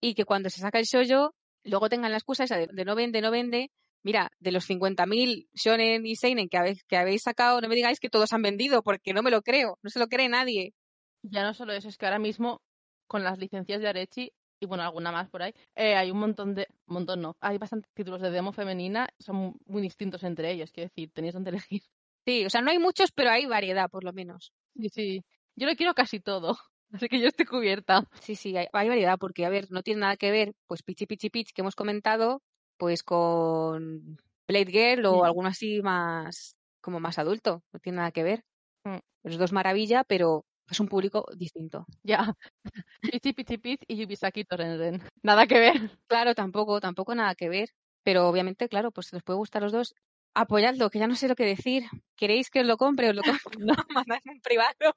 y 0.00 0.14
que 0.14 0.24
cuando 0.24 0.50
se 0.50 0.60
saca 0.60 0.78
el 0.78 0.84
shoujo, 0.84 1.32
luego 1.62 1.88
tengan 1.88 2.10
la 2.10 2.18
excusa 2.18 2.44
esa 2.44 2.56
de, 2.58 2.66
de 2.72 2.84
no 2.84 2.94
vende, 2.96 3.20
no 3.22 3.30
vende. 3.30 3.70
Mira, 4.06 4.30
de 4.38 4.52
los 4.52 4.64
50.000 4.70 5.48
shonen 5.52 6.06
y 6.06 6.14
seinen 6.14 6.48
que 6.48 6.56
habéis, 6.56 6.84
que 6.84 6.96
habéis 6.96 7.22
sacado, 7.22 7.60
no 7.60 7.68
me 7.68 7.74
digáis 7.74 7.98
que 7.98 8.08
todos 8.08 8.32
han 8.32 8.40
vendido, 8.40 8.84
porque 8.84 9.12
no 9.12 9.20
me 9.20 9.32
lo 9.32 9.42
creo, 9.42 9.80
no 9.82 9.90
se 9.90 9.98
lo 9.98 10.06
cree 10.06 10.28
nadie. 10.28 10.74
Ya 11.22 11.42
no 11.42 11.54
solo 11.54 11.72
eso, 11.72 11.88
es 11.88 11.98
que 11.98 12.06
ahora 12.06 12.20
mismo 12.20 12.62
con 13.08 13.24
las 13.24 13.36
licencias 13.36 13.80
de 13.80 13.88
Arechi 13.88 14.32
y 14.60 14.66
bueno, 14.66 14.84
alguna 14.84 15.10
más 15.10 15.28
por 15.28 15.42
ahí, 15.42 15.52
eh, 15.74 15.96
hay 15.96 16.12
un 16.12 16.20
montón 16.20 16.54
de, 16.54 16.68
montón 16.86 17.20
no, 17.20 17.36
hay 17.40 17.58
bastantes 17.58 17.92
títulos 17.94 18.22
de 18.22 18.30
demo 18.30 18.52
femenina, 18.52 19.08
son 19.18 19.56
muy 19.66 19.82
distintos 19.82 20.22
entre 20.22 20.52
ellos, 20.52 20.70
quiero 20.70 20.88
decir, 20.88 21.10
tenéis 21.12 21.34
donde 21.34 21.50
elegir. 21.50 21.82
Sí, 22.24 22.46
o 22.46 22.50
sea, 22.50 22.60
no 22.60 22.70
hay 22.70 22.78
muchos, 22.78 23.10
pero 23.10 23.30
hay 23.30 23.46
variedad, 23.46 23.90
por 23.90 24.04
lo 24.04 24.12
menos. 24.12 24.52
Sí, 24.76 24.88
sí, 24.88 25.24
yo 25.56 25.66
lo 25.66 25.74
quiero 25.74 25.94
casi 25.94 26.20
todo, 26.20 26.56
así 26.92 27.08
que 27.08 27.18
yo 27.18 27.26
estoy 27.26 27.46
cubierta. 27.46 28.08
Sí, 28.20 28.36
sí, 28.36 28.56
hay, 28.56 28.68
hay 28.72 28.88
variedad, 28.88 29.18
porque, 29.18 29.44
a 29.44 29.48
ver, 29.50 29.66
no 29.70 29.82
tiene 29.82 30.02
nada 30.02 30.16
que 30.16 30.30
ver, 30.30 30.54
pues, 30.68 30.84
Pichi 30.84 31.06
Pichi 31.06 31.28
Pitch 31.28 31.52
que 31.52 31.62
hemos 31.62 31.74
comentado, 31.74 32.40
pues 32.76 33.02
con 33.02 34.16
Blade 34.48 34.70
Girl 34.70 35.06
o 35.06 35.22
Mm. 35.22 35.24
alguno 35.24 35.48
así 35.48 35.82
más, 35.82 36.56
como 36.80 37.00
más 37.00 37.18
adulto, 37.18 37.62
no 37.72 37.80
tiene 37.80 37.96
nada 37.96 38.12
que 38.12 38.22
ver. 38.22 38.44
Mm. 38.84 38.98
Los 39.24 39.38
dos 39.38 39.52
maravilla, 39.52 40.04
pero 40.04 40.44
es 40.70 40.80
un 40.80 40.88
público 40.88 41.26
distinto. 41.36 41.86
Ya, 42.02 42.32
Pichi 43.20 43.32
Pichi 43.32 43.78
y 43.88 43.96
Yubisaki 43.96 44.44
Torenren, 44.44 45.02
nada 45.22 45.46
que 45.46 45.58
ver. 45.58 45.98
Claro, 46.06 46.34
tampoco, 46.34 46.80
tampoco 46.80 47.14
nada 47.14 47.34
que 47.34 47.48
ver, 47.48 47.70
pero 48.02 48.28
obviamente, 48.28 48.68
claro, 48.68 48.90
pues 48.90 49.08
si 49.08 49.16
os 49.16 49.22
puede 49.22 49.38
gustar 49.38 49.62
los 49.62 49.72
dos, 49.72 49.94
apoyadlo, 50.34 50.90
que 50.90 50.98
ya 50.98 51.06
no 51.06 51.14
sé 51.16 51.28
lo 51.28 51.34
que 51.34 51.44
decir. 51.44 51.84
¿Queréis 52.16 52.50
que 52.50 52.60
os 52.60 52.66
lo 52.66 52.76
compre? 52.76 53.08
Os 53.10 53.16
lo 53.16 53.22
compro. 53.22 53.50
No, 53.60 53.74
mandadme 53.90 54.32
en 54.32 54.40
privado. 54.40 54.94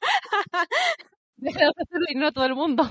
Déjanos 1.37 1.73
hacerlo 1.77 2.05
y 2.09 2.15
no 2.15 2.27
a 2.27 2.31
todo 2.31 2.45
el 2.45 2.55
mundo. 2.55 2.83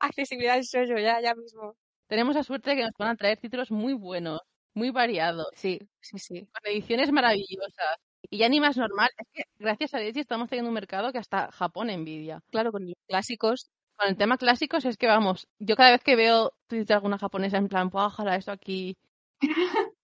Accesibilidad 0.00 0.56
al 0.56 0.88
yo 0.88 0.98
ya, 0.98 1.20
ya 1.20 1.34
mismo. 1.34 1.76
Tenemos 2.08 2.34
la 2.36 2.42
suerte 2.42 2.70
de 2.70 2.76
que 2.76 2.82
nos 2.82 2.92
van 2.98 3.10
a 3.10 3.16
traer 3.16 3.38
títulos 3.38 3.70
muy 3.70 3.92
buenos, 3.94 4.40
muy 4.74 4.90
variados, 4.90 5.46
Sí, 5.54 5.78
sí, 6.00 6.18
sí. 6.18 6.40
con 6.40 6.72
ediciones 6.72 7.10
maravillosas. 7.10 7.96
Y 8.30 8.38
ya 8.38 8.48
ni 8.48 8.60
más 8.60 8.76
normal, 8.76 9.10
es 9.18 9.26
que 9.32 9.42
gracias 9.58 9.94
a 9.94 9.98
Arechi 9.98 10.20
estamos 10.20 10.48
teniendo 10.48 10.68
un 10.70 10.74
mercado 10.74 11.12
que 11.12 11.18
hasta 11.18 11.50
Japón 11.52 11.90
envidia. 11.90 12.40
Claro, 12.50 12.72
con 12.72 12.84
los 12.86 12.94
clásicos. 13.06 13.70
Con 13.96 14.08
el 14.08 14.16
tema 14.16 14.36
clásicos 14.36 14.84
es 14.84 14.96
que 14.96 15.06
vamos, 15.06 15.48
yo 15.58 15.74
cada 15.74 15.92
vez 15.92 16.02
que 16.02 16.16
veo 16.16 16.52
tweets 16.66 16.88
de 16.88 16.94
alguna 16.94 17.18
japonesa 17.18 17.56
en 17.56 17.68
plan, 17.68 17.88
pues 17.88 18.04
ojalá 18.04 18.36
esto 18.36 18.52
aquí. 18.52 18.96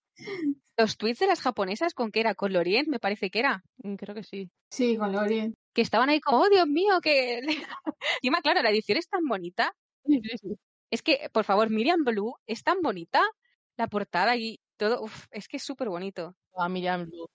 Los 0.79 0.97
tweets 0.97 1.19
de 1.21 1.27
las 1.27 1.41
japonesas, 1.41 1.93
¿con 1.95 2.11
qué 2.11 2.21
era? 2.21 2.35
¿Con 2.35 2.53
Lorient? 2.53 2.89
Me 2.89 2.99
parece 2.99 3.31
que 3.31 3.41
era. 3.41 3.63
Mm, 3.83 3.95
Creo 3.97 4.15
que 4.15 4.23
sí. 4.23 4.51
Sí, 4.71 4.97
con 4.97 5.13
Lorien. 5.13 5.55
Que 5.75 5.83
estaban 5.83 6.09
ahí 6.09 6.21
como, 6.21 6.39
oh, 6.43 6.49
Dios 6.49 6.67
mío, 6.67 7.01
que... 7.03 7.41
Encima, 8.23 8.41
claro, 8.41 8.63
la 8.63 8.71
edición 8.71 8.99
es 8.99 9.09
tan 9.09 9.21
bonita. 9.29 9.75
Sí, 10.05 10.21
sí, 10.23 10.39
sí. 10.39 10.49
Es 10.93 11.01
que, 11.01 11.31
por 11.33 11.45
favor, 11.45 11.71
Miriam 11.71 12.05
Blue 12.05 12.35
es 12.47 12.63
tan 12.63 12.83
bonita. 12.83 13.23
La 13.79 13.89
portada 13.89 14.37
y 14.37 14.61
todo. 14.77 15.03
Uf, 15.03 15.25
es 15.31 15.49
que 15.49 15.57
es 15.57 15.63
súper 15.63 15.89
bonito. 15.89 16.37
A 16.55 16.69
Miriam 16.69 17.07
Blue. 17.07 17.31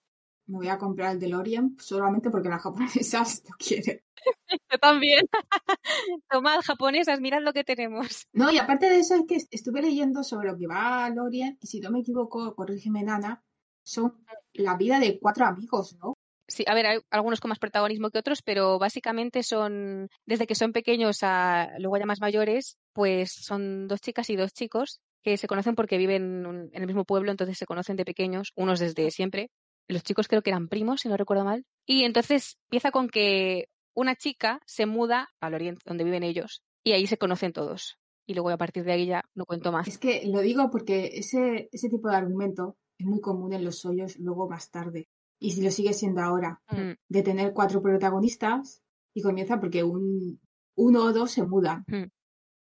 Me 0.46 0.58
voy 0.58 0.68
a 0.68 0.78
comprar 0.78 1.12
el 1.12 1.18
DeLorean 1.18 1.76
solamente 1.76 2.30
porque 2.30 2.48
las 2.48 2.62
japonesas 2.62 3.42
lo 3.48 3.56
quieren. 3.58 4.00
Yo 4.70 4.78
también. 4.78 5.26
Tomad, 6.30 6.60
japonesas, 6.64 7.20
mirad 7.20 7.42
lo 7.42 7.52
que 7.52 7.64
tenemos. 7.64 8.28
No, 8.32 8.52
y 8.52 8.58
aparte 8.58 8.88
de 8.88 9.00
eso 9.00 9.16
es 9.16 9.24
que 9.26 9.38
estuve 9.50 9.82
leyendo 9.82 10.22
sobre 10.22 10.52
lo 10.52 10.56
que 10.56 10.68
va 10.68 11.10
Lorien 11.10 11.58
y 11.60 11.66
si 11.66 11.80
no 11.80 11.90
me 11.90 11.98
equivoco, 11.98 12.54
corrígeme 12.54 13.02
Nana, 13.02 13.42
son 13.82 14.24
la 14.52 14.76
vida 14.76 15.00
de 15.00 15.18
cuatro 15.18 15.46
amigos, 15.46 15.96
¿no? 15.98 16.14
Sí, 16.48 16.64
a 16.66 16.74
ver, 16.74 16.86
hay 16.86 16.98
algunos 17.10 17.40
con 17.40 17.50
más 17.50 17.58
protagonismo 17.58 18.10
que 18.10 18.18
otros, 18.18 18.40
pero 18.40 18.78
básicamente 18.78 19.42
son, 19.42 20.08
desde 20.24 20.46
que 20.46 20.54
son 20.54 20.72
pequeños 20.72 21.18
a 21.22 21.68
luego 21.78 21.98
ya 21.98 22.06
más 22.06 22.22
mayores, 22.22 22.78
pues 22.94 23.32
son 23.32 23.86
dos 23.86 24.00
chicas 24.00 24.30
y 24.30 24.36
dos 24.36 24.54
chicos 24.54 25.00
que 25.22 25.36
se 25.36 25.46
conocen 25.46 25.74
porque 25.74 25.98
viven 25.98 26.70
en 26.72 26.80
el 26.80 26.86
mismo 26.86 27.04
pueblo, 27.04 27.30
entonces 27.30 27.58
se 27.58 27.66
conocen 27.66 27.96
de 27.96 28.06
pequeños, 28.06 28.52
unos 28.56 28.80
desde 28.80 29.10
siempre. 29.10 29.50
Los 29.88 30.02
chicos 30.02 30.26
creo 30.26 30.40
que 30.40 30.48
eran 30.48 30.68
primos, 30.68 31.02
si 31.02 31.08
no 31.08 31.18
recuerdo 31.18 31.44
mal. 31.44 31.66
Y 31.86 32.04
entonces 32.04 32.56
empieza 32.68 32.90
con 32.92 33.08
que 33.08 33.68
una 33.94 34.16
chica 34.16 34.60
se 34.64 34.86
muda 34.86 35.28
al 35.40 35.52
oriente, 35.52 35.82
donde 35.84 36.04
viven 36.04 36.22
ellos, 36.22 36.62
y 36.82 36.92
ahí 36.92 37.06
se 37.06 37.18
conocen 37.18 37.52
todos. 37.52 37.98
Y 38.26 38.34
luego 38.34 38.48
a 38.50 38.56
partir 38.56 38.84
de 38.84 38.92
ahí 38.92 39.06
ya 39.06 39.22
no 39.34 39.44
cuento 39.44 39.70
más. 39.70 39.86
Es 39.86 39.98
que 39.98 40.26
lo 40.26 40.40
digo 40.40 40.70
porque 40.70 41.10
ese, 41.14 41.68
ese 41.72 41.88
tipo 41.90 42.08
de 42.08 42.16
argumento 42.16 42.76
es 42.98 43.06
muy 43.06 43.20
común 43.20 43.52
en 43.52 43.64
los 43.64 43.84
hoyos 43.84 44.16
luego 44.18 44.48
más 44.48 44.70
tarde. 44.70 45.08
Y 45.40 45.52
si 45.52 45.62
lo 45.62 45.70
sigue 45.70 45.92
siendo 45.92 46.20
ahora, 46.20 46.60
Mm, 46.70 46.92
de 47.08 47.22
tener 47.22 47.52
cuatro 47.52 47.80
protagonistas 47.80 48.82
y 49.14 49.22
comienza 49.22 49.58
porque 49.60 49.82
un, 49.84 50.40
uno 50.76 51.04
o 51.04 51.12
dos 51.12 51.30
se 51.30 51.44
mudan 51.44 51.84
Mm. 51.88 52.04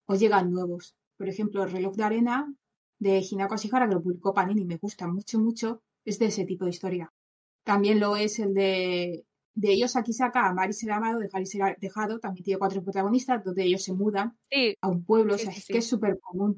o 0.07 0.14
llegan 0.14 0.51
nuevos. 0.51 0.95
Por 1.16 1.29
ejemplo, 1.29 1.62
el 1.64 1.71
reloj 1.71 1.95
de 1.97 2.05
arena 2.05 2.55
de 2.99 3.25
Hinako 3.29 3.55
Ashihara, 3.55 3.89
que 3.89 3.95
lo 3.95 4.03
publicó 4.03 4.35
Panini, 4.35 4.64
me 4.64 4.77
gusta 4.77 5.07
mucho, 5.09 5.39
mucho, 5.39 5.83
es 6.05 6.19
de 6.19 6.27
ese 6.27 6.45
tipo 6.45 6.64
de 6.64 6.71
historia. 6.71 7.12
También 7.64 8.01
lo 8.01 8.16
es 8.16 8.39
el 8.39 8.55
de, 8.55 9.25
de 9.55 9.73
ellos 9.73 9.95
aquí 9.97 10.12
saca 10.12 10.47
a 10.49 10.55
Mari 10.55 10.73
ser 10.73 10.91
amado, 10.93 11.19
de 11.21 11.29
Harry 11.33 11.47
ser 11.47 11.77
dejado, 11.81 12.19
también 12.19 12.45
tiene 12.45 12.59
cuatro 12.59 12.83
protagonistas, 12.83 13.45
donde 13.45 13.64
ellos 13.64 13.83
se 13.83 13.93
mudan 13.93 14.37
Sí, 14.51 14.75
a 14.81 14.89
un 14.89 15.05
pueblo, 15.05 15.35
o 15.35 15.39
sea, 15.39 15.53
sí, 15.53 15.59
es 15.59 15.66
que 15.66 15.79
es 15.79 15.87
súper 15.87 16.19
común. 16.21 16.58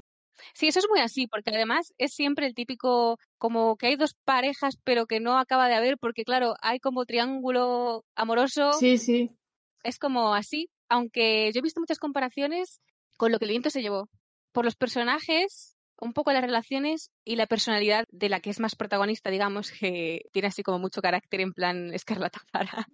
Sí, 0.55 0.69
eso 0.69 0.79
es 0.81 0.87
muy 0.89 1.01
así, 1.01 1.27
porque 1.27 1.51
además 1.51 1.93
es 1.99 2.13
siempre 2.13 2.47
el 2.47 2.55
típico, 2.55 3.19
como 3.39 3.77
que 3.77 3.89
hay 3.89 3.97
dos 3.97 4.15
parejas, 4.25 4.77
pero 4.85 5.07
que 5.07 5.21
no 5.21 5.39
acaba 5.39 5.69
de 5.69 5.75
haber, 5.75 5.99
porque 5.99 6.25
claro, 6.25 6.55
hay 6.61 6.81
como 6.81 7.05
triángulo 7.07 8.05
amoroso, 8.15 8.73
Sí, 8.75 8.99
sí. 8.99 9.31
es 9.83 9.99
como 9.99 10.35
así, 10.35 10.69
aunque 10.89 11.51
yo 11.53 11.59
he 11.61 11.63
visto 11.63 11.81
muchas 11.81 11.99
comparaciones 11.99 12.81
con 13.17 13.33
lo 13.33 13.39
que 13.39 13.45
el 13.45 13.51
viento 13.53 13.71
se 13.71 13.83
llevó. 13.83 14.09
Por 14.53 14.65
los 14.65 14.75
personajes, 14.77 15.77
un 16.01 16.13
poco 16.13 16.33
las 16.33 16.43
relaciones 16.43 17.11
y 17.25 17.37
la 17.37 17.47
personalidad 17.47 18.05
de 18.11 18.29
la 18.29 18.41
que 18.41 18.51
es 18.51 18.59
más 18.59 18.75
protagonista, 18.75 19.31
digamos, 19.31 19.71
que 19.71 20.23
tiene 20.33 20.49
así 20.49 20.63
como 20.63 20.79
mucho 20.79 21.03
carácter 21.03 21.41
en 21.41 21.53
plan 21.53 21.93
Escarlata 21.95 22.41
O'Hara. 22.53 22.87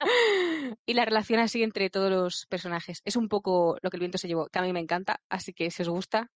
y 0.86 0.94
la 0.94 1.04
relación 1.04 1.40
así 1.40 1.62
entre 1.62 1.90
todos 1.90 2.10
los 2.10 2.46
personajes. 2.48 3.00
Es 3.04 3.16
un 3.16 3.28
poco 3.28 3.76
lo 3.82 3.90
que 3.90 3.96
el 3.96 4.00
viento 4.00 4.18
se 4.18 4.28
llevó, 4.28 4.46
que 4.48 4.58
a 4.58 4.62
mí 4.62 4.72
me 4.72 4.80
encanta, 4.80 5.20
así 5.28 5.52
que 5.52 5.70
si 5.70 5.82
os 5.82 5.88
gusta. 5.88 6.30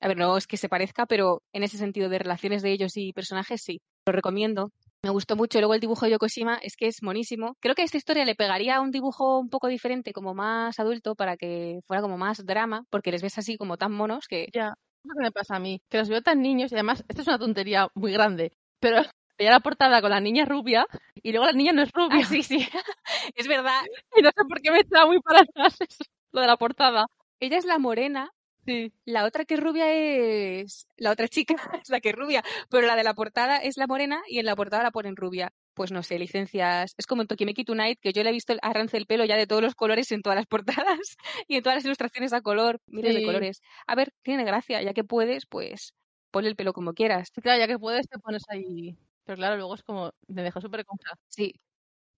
A 0.00 0.08
ver, 0.08 0.16
no 0.16 0.36
es 0.36 0.46
que 0.46 0.56
se 0.56 0.68
parezca, 0.68 1.06
pero 1.06 1.42
en 1.52 1.62
ese 1.62 1.76
sentido 1.76 2.08
de 2.08 2.18
relaciones 2.18 2.62
de 2.62 2.72
ellos 2.72 2.96
y 2.96 3.12
personajes, 3.12 3.62
sí. 3.62 3.80
Lo 4.06 4.12
recomiendo. 4.12 4.70
Me 5.02 5.10
gustó 5.10 5.36
mucho. 5.36 5.58
Luego 5.58 5.74
el 5.74 5.80
dibujo 5.80 6.04
de 6.06 6.12
Yokoshima 6.12 6.58
es 6.62 6.76
que 6.76 6.86
es 6.86 7.02
monísimo. 7.02 7.56
Creo 7.60 7.74
que 7.74 7.82
a 7.82 7.84
esta 7.84 7.96
historia 7.96 8.24
le 8.24 8.34
pegaría 8.34 8.80
un 8.80 8.90
dibujo 8.90 9.38
un 9.38 9.48
poco 9.48 9.68
diferente, 9.68 10.12
como 10.12 10.34
más 10.34 10.78
adulto, 10.78 11.14
para 11.14 11.36
que 11.36 11.80
fuera 11.86 12.02
como 12.02 12.18
más 12.18 12.44
drama, 12.44 12.84
porque 12.90 13.10
les 13.12 13.22
ves 13.22 13.38
así 13.38 13.56
como 13.56 13.76
tan 13.76 13.92
monos 13.92 14.26
que. 14.28 14.48
Ya. 14.52 14.74
Es 15.02 15.08
lo 15.08 15.14
que 15.16 15.24
me 15.24 15.32
pasa 15.32 15.56
a 15.56 15.60
mí. 15.60 15.80
Que 15.88 15.98
los 15.98 16.08
veo 16.08 16.22
tan 16.22 16.42
niños 16.42 16.72
y 16.72 16.74
además, 16.74 17.04
esto 17.08 17.22
es 17.22 17.28
una 17.28 17.38
tontería 17.38 17.88
muy 17.94 18.12
grande. 18.12 18.52
Pero 18.80 18.96
veía 19.38 19.50
la 19.50 19.60
portada 19.60 20.00
con 20.00 20.10
la 20.10 20.20
niña 20.20 20.44
rubia 20.44 20.86
y 21.14 21.32
luego 21.32 21.46
la 21.46 21.52
niña 21.52 21.72
no 21.72 21.82
es 21.82 21.90
rubia. 21.92 22.20
Ah, 22.22 22.26
sí, 22.28 22.42
sí. 22.42 22.58
es 23.34 23.48
verdad. 23.48 23.82
Y 24.16 24.22
no 24.22 24.30
sé 24.30 24.44
por 24.48 24.60
qué 24.60 24.70
me 24.70 24.80
estaba 24.80 25.06
muy 25.06 25.20
para 25.20 25.40
atrás 25.40 25.76
eso, 25.80 26.04
lo 26.32 26.40
de 26.40 26.46
la 26.46 26.56
portada. 26.56 27.06
Ella 27.40 27.56
es 27.58 27.64
la 27.64 27.78
morena. 27.78 28.30
Sí. 28.70 28.92
La 29.04 29.24
otra 29.24 29.44
que 29.44 29.54
es 29.54 29.60
rubia 29.60 29.92
es. 29.92 30.86
La 30.96 31.10
otra 31.10 31.26
chica 31.26 31.54
es 31.84 31.88
la 31.90 32.00
que 32.00 32.10
es 32.10 32.14
rubia. 32.14 32.44
Pero 32.68 32.86
la 32.86 32.94
de 32.94 33.02
la 33.02 33.14
portada 33.14 33.56
es 33.56 33.76
la 33.76 33.88
morena 33.88 34.22
y 34.28 34.38
en 34.38 34.46
la 34.46 34.54
portada 34.54 34.84
la 34.84 34.92
ponen 34.92 35.16
rubia. 35.16 35.52
Pues 35.74 35.90
no 35.90 36.04
sé, 36.04 36.18
licencias. 36.20 36.94
Es 36.96 37.06
como 37.06 37.22
en 37.22 37.28
Tokimeki 37.28 37.64
Tonight, 37.64 37.98
que 38.00 38.12
yo 38.12 38.22
le 38.22 38.30
he 38.30 38.32
visto 38.32 38.52
el 38.52 38.60
arrance 38.62 38.96
del 38.96 39.06
pelo 39.06 39.24
ya 39.24 39.36
de 39.36 39.48
todos 39.48 39.62
los 39.62 39.74
colores 39.74 40.12
en 40.12 40.22
todas 40.22 40.36
las 40.36 40.46
portadas 40.46 41.16
y 41.48 41.56
en 41.56 41.62
todas 41.64 41.76
las 41.76 41.84
ilustraciones 41.84 42.32
a 42.32 42.42
color, 42.42 42.80
miles 42.86 43.14
de 43.14 43.24
colores. 43.24 43.60
A 43.88 43.96
ver, 43.96 44.12
tiene 44.22 44.44
gracia, 44.44 44.82
ya 44.82 44.94
que 44.94 45.02
puedes, 45.02 45.46
pues 45.46 45.94
ponle 46.30 46.48
el 46.48 46.56
pelo 46.56 46.72
como 46.72 46.92
quieras. 46.92 47.30
Sí, 47.34 47.40
claro, 47.40 47.58
ya 47.58 47.66
que 47.66 47.78
puedes 47.78 48.06
te 48.06 48.18
pones 48.20 48.44
ahí. 48.48 48.96
Pero 49.24 49.36
claro, 49.36 49.56
luego 49.56 49.74
es 49.74 49.82
como, 49.82 50.12
me 50.28 50.44
dejó 50.44 50.60
súper 50.60 50.84
confusa. 50.84 51.16
Sí, 51.28 51.54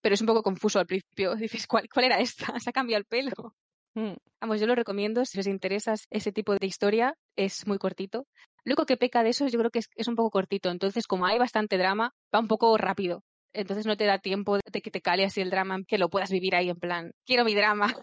pero 0.03 0.15
es 0.15 0.21
un 0.21 0.27
poco 0.27 0.43
confuso 0.43 0.79
al 0.79 0.87
principio. 0.87 1.35
Dices, 1.37 1.67
¿cuál, 1.67 1.89
cuál 1.89 2.07
era 2.07 2.21
esta? 2.21 2.59
Se 2.61 2.69
ha 2.69 2.73
cambiado 2.75 2.99
el 2.99 3.07
pelo. 3.07 3.55
Mm. 3.95 4.15
Vamos, 4.41 4.61
yo 4.61 4.67
lo 4.67 4.75
recomiendo 4.75 5.25
si 5.25 5.39
os 5.39 5.47
interesa 5.47 5.95
ese 6.11 6.33
tipo 6.33 6.55
de 6.55 6.67
historia, 6.67 7.15
es 7.37 7.67
muy 7.67 7.79
cortito. 7.79 8.27
Lo 8.65 8.73
único 8.73 8.87
que 8.87 8.97
peca 8.97 9.23
de 9.23 9.31
eso 9.31 9.47
yo 9.49 9.59
creo 9.59 9.71
que 9.71 9.81
es, 9.81 9.89
es 9.97 10.09
un 10.09 10.17
poco 10.17 10.31
cortito, 10.31 10.71
entonces 10.71 11.07
como 11.07 11.27
hay 11.27 11.39
bastante 11.39 11.77
drama, 11.79 12.13
va 12.35 12.41
un 12.41 12.49
poco 12.49 12.77
rápido. 12.79 13.23
Entonces 13.53 13.87
no 13.87 13.97
te 13.97 14.07
da 14.07 14.19
tiempo 14.19 14.57
de 14.57 14.81
que 14.81 14.91
te 14.91 15.03
cale 15.03 15.25
así 15.25 15.41
el 15.41 15.51
drama, 15.51 15.81
que 15.87 15.99
lo 15.99 16.09
puedas 16.09 16.31
vivir 16.31 16.55
ahí 16.55 16.71
en 16.71 16.79
plan, 16.79 17.13
quiero 17.27 17.45
mi 17.45 17.55
drama. 17.55 17.95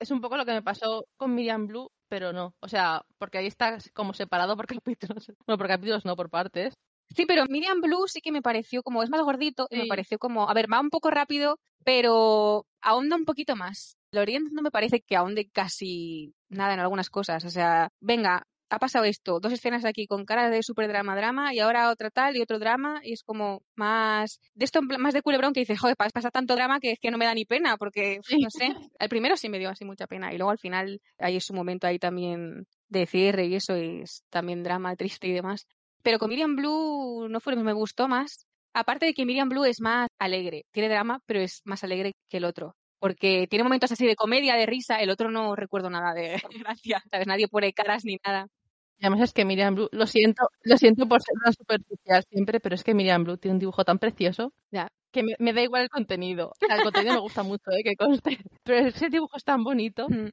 Es 0.00 0.10
un 0.12 0.20
poco 0.20 0.36
lo 0.36 0.44
que 0.44 0.52
me 0.52 0.62
pasó 0.62 1.06
con 1.16 1.34
Miriam 1.34 1.66
Blue, 1.66 1.90
pero 2.08 2.32
no. 2.32 2.54
O 2.60 2.68
sea, 2.68 3.02
porque 3.18 3.38
ahí 3.38 3.46
está 3.46 3.78
como 3.94 4.14
separado 4.14 4.56
por 4.56 4.66
capítulos. 4.82 5.32
Bueno, 5.46 5.58
por 5.58 5.66
capítulos 5.66 6.04
no, 6.04 6.14
por 6.14 6.30
partes. 6.30 6.74
Sí, 7.16 7.24
pero 7.26 7.46
Miriam 7.48 7.80
Blue 7.80 8.06
sí 8.06 8.20
que 8.20 8.30
me 8.32 8.42
pareció 8.42 8.82
como, 8.82 9.02
es 9.02 9.10
más 9.10 9.22
gordito, 9.22 9.66
y 9.70 9.78
me 9.78 9.86
pareció 9.86 10.18
como, 10.18 10.48
a 10.48 10.54
ver, 10.54 10.70
va 10.72 10.80
un 10.80 10.90
poco 10.90 11.10
rápido, 11.10 11.58
pero 11.82 12.66
ahonda 12.82 13.16
un 13.16 13.24
poquito 13.24 13.56
más. 13.56 13.97
Lorient 14.12 14.48
no 14.52 14.62
me 14.62 14.70
parece 14.70 15.00
que 15.00 15.16
ahonde 15.16 15.48
casi 15.50 16.34
nada 16.48 16.74
en 16.74 16.80
algunas 16.80 17.10
cosas. 17.10 17.44
O 17.44 17.50
sea, 17.50 17.88
venga, 18.00 18.44
ha 18.70 18.78
pasado 18.78 19.04
esto, 19.06 19.40
dos 19.40 19.52
escenas 19.52 19.84
aquí 19.84 20.06
con 20.06 20.24
cara 20.26 20.50
de 20.50 20.62
super 20.62 20.88
drama, 20.88 21.16
drama, 21.16 21.54
y 21.54 21.58
ahora 21.60 21.90
otra 21.90 22.10
tal 22.10 22.36
y 22.36 22.42
otro 22.42 22.58
drama, 22.58 23.00
y 23.02 23.12
es 23.14 23.22
como 23.22 23.62
más 23.76 24.40
de 24.54 24.64
esto, 24.66 24.82
más 24.82 25.14
de 25.14 25.22
culebrón 25.22 25.52
que 25.54 25.60
dices, 25.60 25.80
joder, 25.80 25.96
pas- 25.96 26.12
pasa 26.12 26.30
tanto 26.30 26.54
drama 26.54 26.78
que 26.80 26.92
es 26.92 26.98
que 27.00 27.10
no 27.10 27.16
me 27.18 27.24
da 27.24 27.34
ni 27.34 27.44
pena, 27.46 27.76
porque 27.78 28.20
no 28.48 28.50
sé. 28.50 28.74
El 28.98 29.08
primero 29.08 29.36
sí 29.36 29.48
me 29.48 29.58
dio 29.58 29.70
así 29.70 29.84
mucha 29.84 30.06
pena, 30.06 30.32
y 30.32 30.36
luego 30.36 30.50
al 30.50 30.58
final 30.58 31.00
hay 31.18 31.40
su 31.40 31.54
momento 31.54 31.86
ahí 31.86 31.98
también 31.98 32.66
de 32.88 33.06
cierre 33.06 33.46
y 33.46 33.54
eso, 33.54 33.76
y 33.76 34.02
es 34.02 34.24
también 34.30 34.62
drama 34.62 34.96
triste 34.96 35.28
y 35.28 35.32
demás. 35.32 35.66
Pero 36.02 36.18
con 36.18 36.28
Miriam 36.30 36.54
Blue 36.56 37.26
no 37.28 37.40
fue 37.40 37.56
me 37.56 37.72
gustó 37.72 38.06
más. 38.08 38.46
Aparte 38.74 39.06
de 39.06 39.14
que 39.14 39.24
Miriam 39.24 39.48
Blue 39.48 39.64
es 39.64 39.80
más 39.80 40.08
alegre, 40.18 40.64
tiene 40.72 40.88
drama, 40.90 41.20
pero 41.26 41.40
es 41.40 41.62
más 41.64 41.82
alegre 41.84 42.12
que 42.28 42.36
el 42.36 42.44
otro. 42.44 42.76
Porque 42.98 43.46
tiene 43.48 43.62
momentos 43.64 43.92
así 43.92 44.06
de 44.06 44.16
comedia, 44.16 44.54
de 44.56 44.66
risa, 44.66 44.96
el 45.00 45.10
otro 45.10 45.30
no 45.30 45.54
recuerdo 45.54 45.88
nada 45.90 46.12
de 46.14 46.40
gracia, 46.66 47.02
¿sabes? 47.10 47.26
Nadie 47.26 47.48
pone 47.48 47.72
caras 47.72 48.04
ni 48.04 48.18
nada. 48.24 48.48
Y 49.00 49.06
además 49.06 49.22
es 49.28 49.32
que 49.32 49.44
Miriam 49.44 49.76
Blue, 49.76 49.88
lo 49.92 50.06
siento, 50.08 50.48
lo 50.64 50.76
siento 50.76 51.06
por 51.06 51.22
ser 51.22 51.34
una 51.40 51.52
superficial 51.52 52.24
siempre, 52.28 52.58
pero 52.58 52.74
es 52.74 52.82
que 52.82 52.94
Miriam 52.94 53.22
Blue 53.22 53.36
tiene 53.36 53.52
un 53.54 53.58
dibujo 53.60 53.84
tan 53.84 54.00
precioso 54.00 54.52
Ya. 54.72 54.88
que 55.12 55.22
me, 55.22 55.34
me 55.38 55.52
da 55.52 55.62
igual 55.62 55.82
el 55.82 55.88
contenido. 55.88 56.48
O 56.48 56.66
sea, 56.66 56.76
el 56.76 56.82
contenido 56.82 57.14
me 57.14 57.20
gusta 57.20 57.44
mucho, 57.44 57.70
¿eh? 57.70 57.84
que 57.84 57.94
conste. 57.94 58.38
Pero 58.64 58.88
ese 58.88 59.08
dibujo 59.08 59.36
es 59.36 59.44
tan 59.44 59.62
bonito. 59.62 60.08
Mm. 60.08 60.30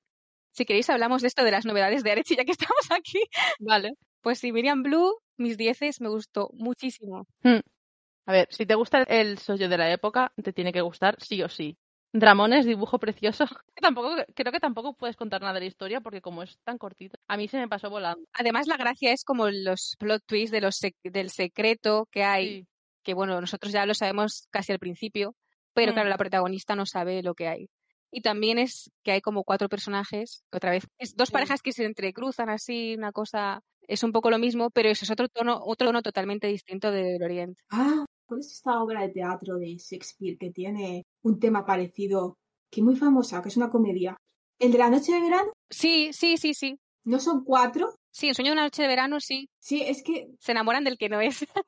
Si 0.51 0.66
queréis 0.66 0.89
hablamos 0.89 1.22
de 1.22 1.28
esto 1.28 1.43
de 1.43 1.51
las 1.51 1.66
novedades 1.66 2.01
de 2.03 2.11
Arechi, 2.11 2.36
ya 2.36 2.43
que 2.45 2.53
estamos 2.53 2.89
aquí. 2.89 3.20
Vale. 3.59 3.91
Pues 4.22 4.39
sí, 4.39 4.51
Miriam 4.51 4.82
Blue, 4.82 5.13
mis 5.38 5.57
dieces, 5.57 6.01
me 6.01 6.09
gustó 6.09 6.49
muchísimo. 6.53 7.28
A 7.43 8.32
ver, 8.32 8.47
si 8.49 8.66
te 8.66 8.74
gusta 8.74 9.03
el 9.03 9.38
sollo 9.38 9.70
de 9.70 9.78
la 9.78 9.91
época, 9.91 10.32
te 10.41 10.53
tiene 10.53 10.74
que 10.74 10.82
gustar 10.82 11.18
sí 11.22 11.43
o 11.43 11.49
sí. 11.49 11.78
Dramones, 12.20 12.66
dibujo 12.66 12.97
precioso. 12.97 13.45
Tampoco, 13.76 14.16
creo 14.34 14.51
que 14.53 14.59
tampoco 14.59 14.93
puedes 14.93 15.16
contar 15.18 15.41
nada 15.41 15.53
de 15.55 15.59
la 15.59 15.66
historia 15.66 15.99
porque 16.01 16.22
como 16.22 16.43
es 16.43 16.57
tan 16.63 16.78
cortito, 16.78 17.18
a 17.28 17.36
mí 17.38 17.47
se 17.47 17.57
me 17.57 17.68
pasó 17.68 17.89
volando. 17.89 18.26
Además, 18.34 18.68
la 18.68 18.78
gracia 18.78 19.11
es 19.11 19.24
como 19.26 19.49
los 19.49 19.95
plot 19.99 20.24
twists 20.26 20.51
de 20.51 20.61
los 20.61 20.76
sec- 20.82 20.95
del 21.03 21.30
secreto 21.30 22.07
que 22.11 22.24
hay, 22.24 22.47
Sí. 22.61 22.68
que 23.03 23.13
bueno, 23.13 23.39
nosotros 23.41 23.74
ya 23.74 23.86
lo 23.86 23.93
sabemos 23.93 24.47
casi 24.49 24.72
al 24.72 24.80
principio, 24.80 25.36
pero 25.74 25.91
Mm. 25.91 25.95
claro, 25.95 26.09
la 26.09 26.18
protagonista 26.18 26.76
no 26.76 26.86
sabe 26.86 27.22
lo 27.22 27.34
que 27.36 27.47
hay. 27.49 27.68
Y 28.11 28.22
también 28.22 28.59
es 28.59 28.89
que 29.03 29.11
hay 29.11 29.20
como 29.22 29.43
cuatro 29.43 29.68
personajes, 29.68 30.43
otra 30.53 30.72
vez, 30.72 30.88
es 30.97 31.16
dos 31.18 31.28
Sí. 31.30 31.34
parejas 31.34 31.61
que 31.61 31.74
se 31.74 31.84
entrecruzan 31.84 32.49
así, 32.49 32.95
una 32.97 33.11
cosa, 33.11 33.61
es 33.88 34.03
un 34.03 34.13
poco 34.13 34.30
lo 34.30 34.39
mismo, 34.39 34.70
pero 34.70 34.88
eso 34.89 35.03
es 35.03 35.11
otro 35.11 35.28
tono, 35.28 35.59
otro 35.61 35.88
tono 35.89 36.01
totalmente 36.01 36.47
distinto 36.47 36.91
del 36.91 37.22
Oriente. 37.22 37.61
Ah, 37.70 38.05
¿cuál 38.26 38.40
es 38.40 38.52
esta 38.52 38.82
obra 38.82 39.02
de 39.02 39.10
teatro 39.10 39.58
de 39.58 39.78
Shakespeare 39.78 40.38
que 40.38 40.52
tiene 40.52 41.04
un 41.24 41.40
tema 41.40 41.66
parecido, 41.66 42.38
que 42.70 42.82
es 42.82 42.86
muy 42.86 42.96
famosa, 42.96 43.42
que 43.42 43.50
es 43.50 43.58
una 43.58 43.70
comedia? 43.70 44.18
¿El 44.60 44.72
de 44.72 44.78
la 44.78 44.90
noche 44.90 45.14
de 45.14 45.22
verano? 45.22 45.52
Sí, 45.70 46.12
sí, 46.14 46.38
sí, 46.38 46.54
sí. 46.54 46.80
¿No 47.04 47.20
son 47.20 47.44
cuatro? 47.44 47.94
Sí, 48.12 48.28
en 48.28 48.36
Sueño 48.36 48.52
de 48.52 48.54
una 48.54 48.64
noche 48.64 48.82
de 48.82 48.88
verano, 48.88 49.20
sí. 49.20 49.50
Sí, 49.60 49.82
es 49.82 50.02
que 50.04 50.28
Se 50.40 50.52
enamoran 50.54 50.84
del 50.84 50.98
que 50.98 51.10
no 51.10 51.20
es. 51.22 51.46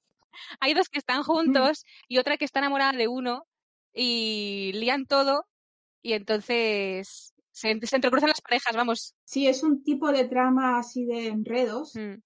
hay 0.59 0.73
dos 0.73 0.89
que 0.89 0.99
están 0.99 1.23
juntos 1.23 1.83
y 2.07 2.17
otra 2.17 2.37
que 2.37 2.45
está 2.45 2.59
enamorada 2.59 2.93
de 2.97 3.07
uno 3.07 3.45
y 3.93 4.71
lían 4.73 5.05
todo 5.05 5.45
y 6.01 6.13
entonces 6.13 7.33
se, 7.51 7.79
se 7.85 7.95
entrecruzan 7.95 8.29
las 8.29 8.41
parejas, 8.41 8.75
vamos. 8.75 9.15
Sí, 9.25 9.47
es 9.47 9.63
un 9.63 9.83
tipo 9.83 10.11
de 10.11 10.25
trama 10.27 10.79
así 10.79 11.05
de 11.05 11.27
enredos, 11.27 11.95
Mm. 11.95 12.21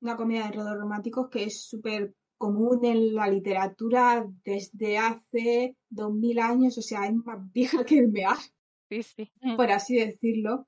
una 0.00 0.16
comedia 0.16 0.42
de 0.42 0.46
enredos 0.48 0.76
románticos 0.78 1.28
que 1.30 1.44
es 1.44 1.62
súper 1.66 2.14
común 2.38 2.84
en 2.84 3.14
la 3.14 3.28
literatura 3.28 4.26
desde 4.44 4.98
hace 4.98 5.76
dos 5.88 6.12
mil 6.12 6.38
años, 6.38 6.76
o 6.78 6.82
sea, 6.82 7.06
es 7.06 7.14
más 7.14 7.38
vieja 7.52 7.84
que 7.84 7.98
el 7.98 8.08
mear, 8.08 8.36
Sí, 8.90 9.02
sí. 9.02 9.32
por 9.56 9.70
así 9.70 9.96
decirlo. 9.96 10.66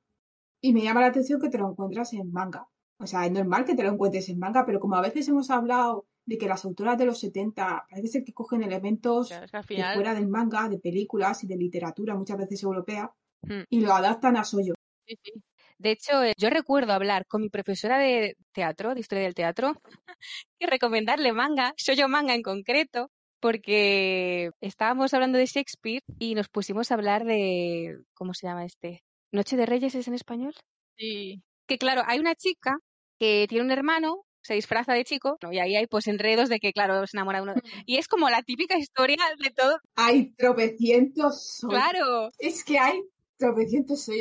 Y 0.61 0.73
me 0.73 0.83
llama 0.83 1.03
la 1.03 1.07
atención 1.09 1.41
que 1.41 1.51
te 1.51 1.59
lo 1.59 1.71
encuentras 1.71 2.13
en 2.15 2.33
manga. 2.33 2.67
O 3.01 3.07
sea, 3.07 3.25
es 3.27 3.31
normal 3.33 3.65
que 3.65 3.77
te 3.77 3.85
lo 3.85 3.91
encuentres 3.91 4.29
en 4.29 4.39
manga, 4.41 4.67
pero 4.67 4.81
como 4.81 4.97
a 4.97 5.01
veces 5.01 5.29
hemos 5.29 5.51
hablado 5.51 6.07
de 6.27 6.37
que 6.37 6.49
las 6.49 6.65
autoras 6.65 6.99
de 6.99 7.07
los 7.07 7.21
70 7.21 7.87
parece 7.89 8.09
ser 8.09 8.25
que 8.25 8.33
cogen 8.35 8.63
elementos 8.63 9.29
Claro, 9.29 9.45
es 9.45 9.51
que 9.53 9.57
al 9.57 9.63
de 9.63 9.67
final 9.69 9.95
fuera 9.95 10.15
del 10.15 10.29
manga, 10.29 10.69
de 10.69 10.79
películas 10.79 11.45
y 11.45 11.47
de 11.47 11.57
literatura, 11.57 12.17
muchas 12.17 12.39
veces 12.39 12.63
europea, 12.63 13.13
Mm. 13.43 13.63
y 13.71 13.81
lo 13.83 13.93
adaptan 13.95 14.37
a 14.37 14.43
Soyo. 14.43 14.75
sí, 15.07 15.17
sí. 15.23 15.33
De 15.79 15.93
hecho, 15.93 16.25
eh, 16.25 16.35
yo 16.37 16.51
recuerdo 16.51 16.93
hablar 16.93 17.27
con 17.27 17.43
mi 17.43 17.51
profesora 17.51 17.99
de 17.99 18.35
teatro, 18.53 18.95
de 18.95 19.01
historia 19.01 19.25
del 19.25 19.35
teatro, 19.35 19.73
y 20.59 20.67
recomendarle 20.67 21.33
manga, 21.33 21.73
yo 21.77 22.09
manga 22.09 22.35
en 22.35 22.43
concreto, 22.43 23.11
porque 23.41 24.51
estábamos 24.61 25.15
hablando 25.15 25.39
de 25.39 25.47
Shakespeare 25.47 26.03
y 26.19 26.35
nos 26.35 26.49
pusimos 26.49 26.91
a 26.91 26.95
hablar 26.95 27.25
de, 27.25 27.97
¿cómo 28.15 28.35
se 28.35 28.49
llama 28.49 28.65
este? 28.65 29.05
¿Noche 29.31 29.57
de 29.57 29.67
Reyes 29.67 29.95
es 29.95 30.09
en 30.09 30.15
español? 30.15 30.55
Sí. 30.97 31.43
Que 31.67 31.79
claro, 31.79 32.03
hay 32.07 32.19
una 32.19 32.35
chica 32.35 32.77
que 33.19 33.47
tiene 33.49 33.65
un 33.65 33.71
hermano, 33.71 34.25
se 34.43 34.55
disfraza 34.55 34.95
de 34.95 35.05
chico, 35.05 35.37
¿no? 35.43 35.53
y 35.53 35.59
ahí 35.59 35.77
hay 35.77 35.87
pues 35.87 36.09
enredos 36.09 36.49
de 36.49 36.59
que, 36.59 36.73
claro, 36.73 37.07
se 37.07 37.17
enamora 37.17 37.43
uno. 37.43 37.55
Y 37.87 37.99
es 37.99 38.09
como 38.09 38.29
la 38.31 38.43
típica 38.43 38.77
historia 38.79 39.19
de 39.39 39.51
todo. 39.51 39.79
Hay 39.95 40.33
tropecientos. 40.35 41.61
Claro, 41.69 42.31
Es 42.39 42.65
que 42.65 42.79
hay 42.79 43.01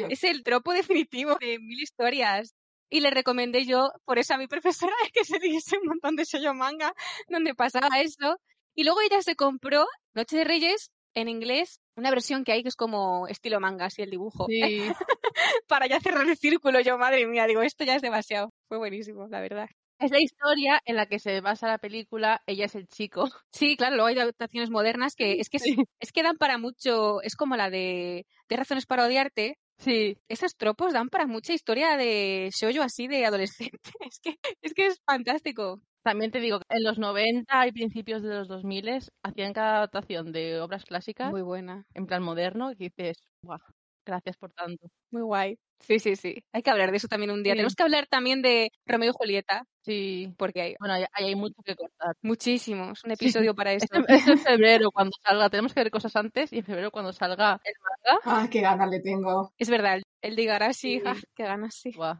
es 0.10 0.24
el 0.24 0.44
tropo 0.44 0.74
definitivo 0.74 1.38
de 1.40 1.60
mil 1.60 1.82
historias. 1.82 2.56
Y 2.90 3.02
le 3.02 3.12
recomendé 3.12 3.66
yo, 3.66 3.90
por 4.06 4.18
eso 4.18 4.34
a 4.34 4.38
mi 4.38 4.48
profesora, 4.48 4.94
que 5.14 5.26
se 5.26 5.40
leyese 5.40 5.78
un 5.78 5.88
montón 5.88 6.16
de 6.16 6.24
shoujo 6.24 6.54
manga 6.54 6.94
donde 7.28 7.54
pasaba 7.54 8.00
eso. 8.00 8.38
Y 8.76 8.84
luego 8.84 9.02
ella 9.02 9.22
se 9.22 9.36
compró 9.36 9.86
Noche 10.14 10.38
de 10.38 10.44
Reyes 10.46 10.92
en 11.14 11.30
inglés, 11.30 11.82
una 11.96 12.12
versión 12.12 12.44
que 12.44 12.52
hay 12.52 12.62
que 12.62 12.70
es 12.70 12.76
como 12.76 13.28
estilo 13.28 13.60
manga, 13.60 13.86
así 13.86 14.04
el 14.04 14.12
dibujo. 14.12 14.46
Sí. 14.48 14.84
Para 15.68 15.88
ya 15.88 16.00
cerrar 16.00 16.30
el 16.30 16.38
círculo, 16.38 16.80
yo, 16.80 16.98
madre 16.98 17.26
mía, 17.26 17.48
digo, 17.48 17.62
esto 17.62 17.84
ya 17.84 17.96
es 17.96 18.02
demasiado. 18.02 18.54
Fue 18.68 18.78
buenísimo, 18.78 19.28
la 19.28 19.42
verdad. 19.42 19.68
Es 20.00 20.12
la 20.12 20.20
historia 20.22 20.80
en 20.86 20.96
la 20.96 21.08
que 21.08 21.18
se 21.18 21.42
basa 21.42 21.68
la 21.68 21.80
película 21.80 22.42
Ella 22.46 22.66
es 22.66 22.76
el 22.76 22.88
chico. 22.88 23.24
Sí, 23.52 23.76
claro, 23.76 23.96
luego 23.96 24.08
hay 24.08 24.20
adaptaciones 24.20 24.70
modernas 24.70 25.16
que 25.16 25.40
es 25.40 25.50
que, 25.50 25.58
Sí. 25.60 25.76
es 26.00 26.12
que 26.12 26.22
dan 26.24 26.38
para 26.38 26.58
mucho, 26.60 27.22
es 27.24 27.36
como 27.36 27.56
la 27.56 27.70
de, 27.72 28.28
de 28.48 28.56
razones 28.56 28.86
para 28.86 29.06
odiarte. 29.06 29.58
Sí. 29.80 30.18
Esos 30.28 30.56
tropos 30.56 30.94
dan 30.94 31.10
para 31.10 31.26
mucha 31.28 31.54
historia 31.54 31.98
de 31.98 32.52
shoujo 32.54 32.84
así 32.84 33.08
de 33.08 33.26
adolescente. 33.26 33.80
Es 34.12 34.20
que 34.22 34.36
es, 34.62 34.74
que 34.74 34.88
es 34.88 35.00
fantástico. 35.06 35.82
También 36.04 36.32
te 36.32 36.40
digo, 36.40 36.60
en 36.70 36.84
los 36.84 36.98
90 37.00 37.68
y 37.68 37.72
principios 37.72 38.22
de 38.24 38.30
los 38.36 38.48
2000 38.48 39.10
hacían 39.24 39.54
cada 39.54 39.78
adaptación 39.78 40.32
de 40.32 40.60
obras 40.62 40.86
clásicas 40.86 41.32
Muy 41.32 41.42
buena, 41.42 41.86
en 41.94 42.06
plan 42.06 42.24
moderno 42.24 42.70
que 42.78 42.86
dices, 42.96 43.18
"Buah, 43.42 43.60
gracias 44.08 44.38
por 44.38 44.52
tanto. 44.54 44.88
muy 45.12 45.22
guay. 45.22 45.58
Sí, 45.80 46.00
sí, 46.00 46.16
sí. 46.16 46.44
Hay 46.54 46.64
que 46.64 46.72
hablar 46.72 46.90
de 46.90 46.98
eso 46.98 47.08
también 47.08 47.30
un 47.30 47.44
día. 47.44 47.54
Sí. 47.54 47.58
Tenemos 47.58 47.76
que 47.76 47.84
hablar 47.84 48.08
también 48.08 48.42
de 48.42 48.72
Romeo 48.88 49.12
y 49.12 49.14
Julieta, 49.16 49.64
Sí. 49.86 50.34
porque 50.38 50.62
hay 50.62 50.76
Bueno, 50.80 50.96
ahí 50.96 51.06
ahí 51.14 51.26
hay 51.28 51.36
mucho 51.36 51.62
que 51.64 51.76
cortar. 51.76 52.16
muchísimos. 52.24 53.04
Un 53.04 53.12
episodio 53.12 53.54
para 53.54 53.74
Es 53.74 53.84
esto. 53.84 53.98
en, 53.98 54.06
es 54.10 54.28
en 54.28 54.40
febrero 54.40 54.90
cuando 54.92 55.12
salga. 55.24 55.50
Tenemos 55.52 55.74
que 55.76 55.82
ver 55.82 55.92
cosas 55.92 56.16
antes 56.16 56.52
y 56.52 56.58
en 56.60 56.66
febrero 56.66 56.90
cuando 56.90 57.14
salga 57.14 57.62
el 57.64 57.74
manga. 57.84 58.20
Ah, 58.26 58.48
qué 58.50 58.62
ganas 58.62 58.90
le 58.90 59.02
tengo. 59.02 59.52
Es 59.60 59.70
verdad, 59.70 60.00
el 60.22 60.36
de 60.36 60.42
Igarashi, 60.42 61.00
Sí. 61.00 61.04
ah, 61.06 61.16
qué 61.36 61.44
ganas, 61.44 61.76
sí. 61.76 61.92
Buah. 61.96 62.18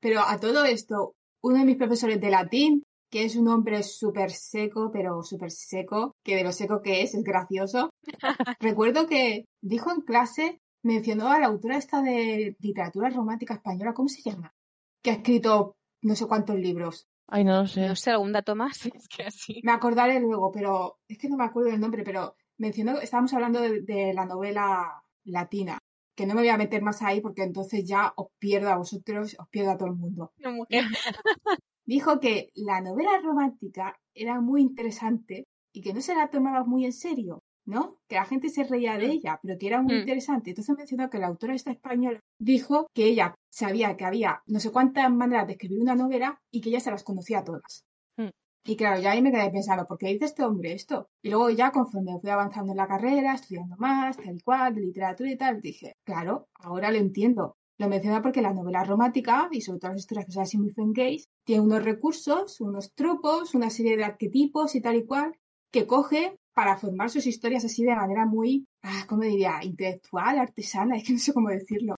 Pero 0.00 0.20
a 0.20 0.38
todo 0.38 0.64
esto, 0.64 1.14
uno 1.42 1.58
de 1.58 1.64
mis 1.64 1.76
profesores 1.76 2.20
de 2.20 2.30
latín, 2.30 2.84
que 3.10 3.24
es 3.24 3.36
un 3.36 3.48
hombre 3.48 3.82
súper 3.82 4.30
seco, 4.30 4.90
pero 4.92 5.22
súper 5.22 5.50
seco, 5.50 6.14
que 6.24 6.36
de 6.36 6.44
lo 6.44 6.52
seco 6.52 6.80
que 6.82 7.02
es, 7.02 7.14
es 7.14 7.22
gracioso. 7.24 7.90
Recuerdo 8.60 9.06
que 9.06 9.44
dijo 9.62 9.90
en 9.92 10.00
clase, 10.02 10.58
mencionó 10.84 11.30
a 11.30 11.40
la 11.40 11.46
autora 11.46 11.76
esta 11.76 12.02
de 12.02 12.56
literatura 12.60 13.10
romántica 13.10 13.54
española, 13.54 13.94
¿cómo 13.94 14.08
se 14.08 14.22
llama? 14.22 14.54
Que 15.02 15.10
ha 15.10 15.14
escrito 15.14 15.76
no 16.02 16.14
sé 16.14 16.26
cuántos 16.26 16.56
libros. 16.56 17.08
Ay, 17.26 17.44
no 17.44 17.62
lo 17.62 17.66
sé. 17.66 17.88
No 17.88 17.96
sé, 17.96 18.10
algún 18.10 18.32
dato 18.32 18.54
más. 18.54 18.84
Es 18.86 19.08
que 19.08 19.24
así. 19.24 19.60
Me 19.64 19.72
acordaré 19.72 20.20
luego, 20.20 20.52
pero 20.52 20.98
es 21.08 21.18
que 21.18 21.28
no 21.28 21.36
me 21.36 21.44
acuerdo 21.44 21.70
del 21.70 21.80
nombre, 21.80 22.04
pero 22.04 22.36
mencionó, 22.58 23.00
estábamos 23.00 23.32
hablando 23.32 23.60
de, 23.60 23.80
de 23.80 24.12
la 24.12 24.26
novela 24.26 25.02
latina, 25.24 25.78
que 26.14 26.26
no 26.26 26.34
me 26.34 26.42
voy 26.42 26.50
a 26.50 26.58
meter 26.58 26.82
más 26.82 27.02
ahí 27.02 27.20
porque 27.20 27.42
entonces 27.42 27.84
ya 27.86 28.12
os 28.16 28.28
pierdo 28.38 28.68
a 28.68 28.76
vosotros, 28.76 29.36
os 29.38 29.48
pierdo 29.48 29.72
a 29.72 29.78
todo 29.78 29.88
el 29.88 29.96
mundo. 29.96 30.32
Mujer. 30.44 30.84
Dijo 31.86 32.20
que 32.20 32.50
la 32.54 32.80
novela 32.80 33.18
romántica 33.22 33.98
era 34.14 34.40
muy 34.40 34.62
interesante 34.62 35.46
y 35.72 35.82
que 35.82 35.92
no 35.92 36.00
se 36.00 36.14
la 36.14 36.28
tomaba 36.28 36.64
muy 36.64 36.84
en 36.84 36.92
serio, 36.92 37.42
¿no? 37.66 37.96
Que 38.08 38.16
la 38.16 38.24
gente 38.24 38.48
se 38.48 38.64
reía 38.64 38.98
de 38.98 39.08
Mm. 39.08 39.10
ella, 39.10 39.40
pero 39.42 39.58
que 39.58 39.66
era 39.66 39.82
muy 39.82 39.94
Mm. 39.96 39.98
interesante. 40.00 40.50
Entonces 40.50 40.76
mencionó 40.76 41.08
que 41.10 41.18
la 41.18 41.28
autora 41.28 41.54
esta 41.54 41.70
española 41.70 42.20
dijo 42.38 42.86
que 42.94 43.04
ella 43.06 43.34
sabía 43.50 43.96
que 43.96 44.04
había 44.04 44.42
no 44.46 44.60
sé 44.60 44.70
cuántas 44.70 45.10
maneras 45.12 45.46
de 45.46 45.52
escribir 45.54 45.80
una 45.80 45.94
novela 45.94 46.38
y 46.52 46.60
que 46.60 46.68
ella 46.70 46.80
se 46.80 46.90
las 46.90 47.04
conocía 47.04 47.42
todas. 47.44 47.84
Mm. 48.16 48.28
Y 48.66 48.76
claro, 48.76 49.00
ya 49.00 49.10
ahí 49.12 49.22
me 49.22 49.30
quedé 49.32 49.50
pensando, 49.50 49.86
¿por 49.86 49.98
qué 49.98 50.08
dice 50.08 50.24
este 50.26 50.42
hombre 50.42 50.72
esto? 50.72 51.08
Y 51.22 51.30
luego 51.30 51.50
ya 51.50 51.70
conforme 51.70 52.18
fui 52.20 52.30
avanzando 52.30 52.72
en 52.72 52.78
la 52.78 52.86
carrera, 52.86 53.34
estudiando 53.34 53.76
más, 53.78 54.16
tal 54.16 54.36
y 54.36 54.40
cual, 54.40 54.74
de 54.74 54.80
literatura 54.80 55.30
y 55.30 55.36
tal, 55.36 55.60
dije, 55.60 55.92
claro, 56.04 56.46
ahora 56.54 56.90
lo 56.90 56.98
entiendo. 56.98 57.56
Lo 57.76 57.88
menciona 57.88 58.22
porque 58.22 58.40
la 58.40 58.54
novela 58.54 58.84
romántica, 58.84 59.48
y 59.50 59.60
sobre 59.60 59.80
todo 59.80 59.90
las 59.90 60.00
historias 60.00 60.26
que 60.26 60.32
son 60.32 60.42
así 60.44 60.56
muy 60.58 60.72
gays, 60.76 61.24
tiene 61.44 61.60
unos 61.62 61.84
recursos, 61.84 62.60
unos 62.60 62.92
tropos, 62.94 63.54
una 63.54 63.68
serie 63.68 63.96
de 63.96 64.04
arquetipos 64.04 64.76
y 64.76 64.80
tal 64.80 64.94
y 64.96 65.04
cual, 65.04 65.34
que 65.72 65.86
coge 65.86 66.38
para 66.54 66.76
formar 66.76 67.10
sus 67.10 67.26
historias 67.26 67.64
así 67.64 67.84
de 67.84 67.94
manera 67.94 68.24
muy, 68.24 68.66
ah, 68.82 69.04
¿cómo 69.08 69.22
diría? 69.22 69.58
Intelectual, 69.62 70.38
artesana, 70.38 70.96
es 70.96 71.04
que 71.04 71.12
no 71.12 71.18
sé 71.18 71.34
cómo 71.34 71.50
decirlo. 71.50 71.96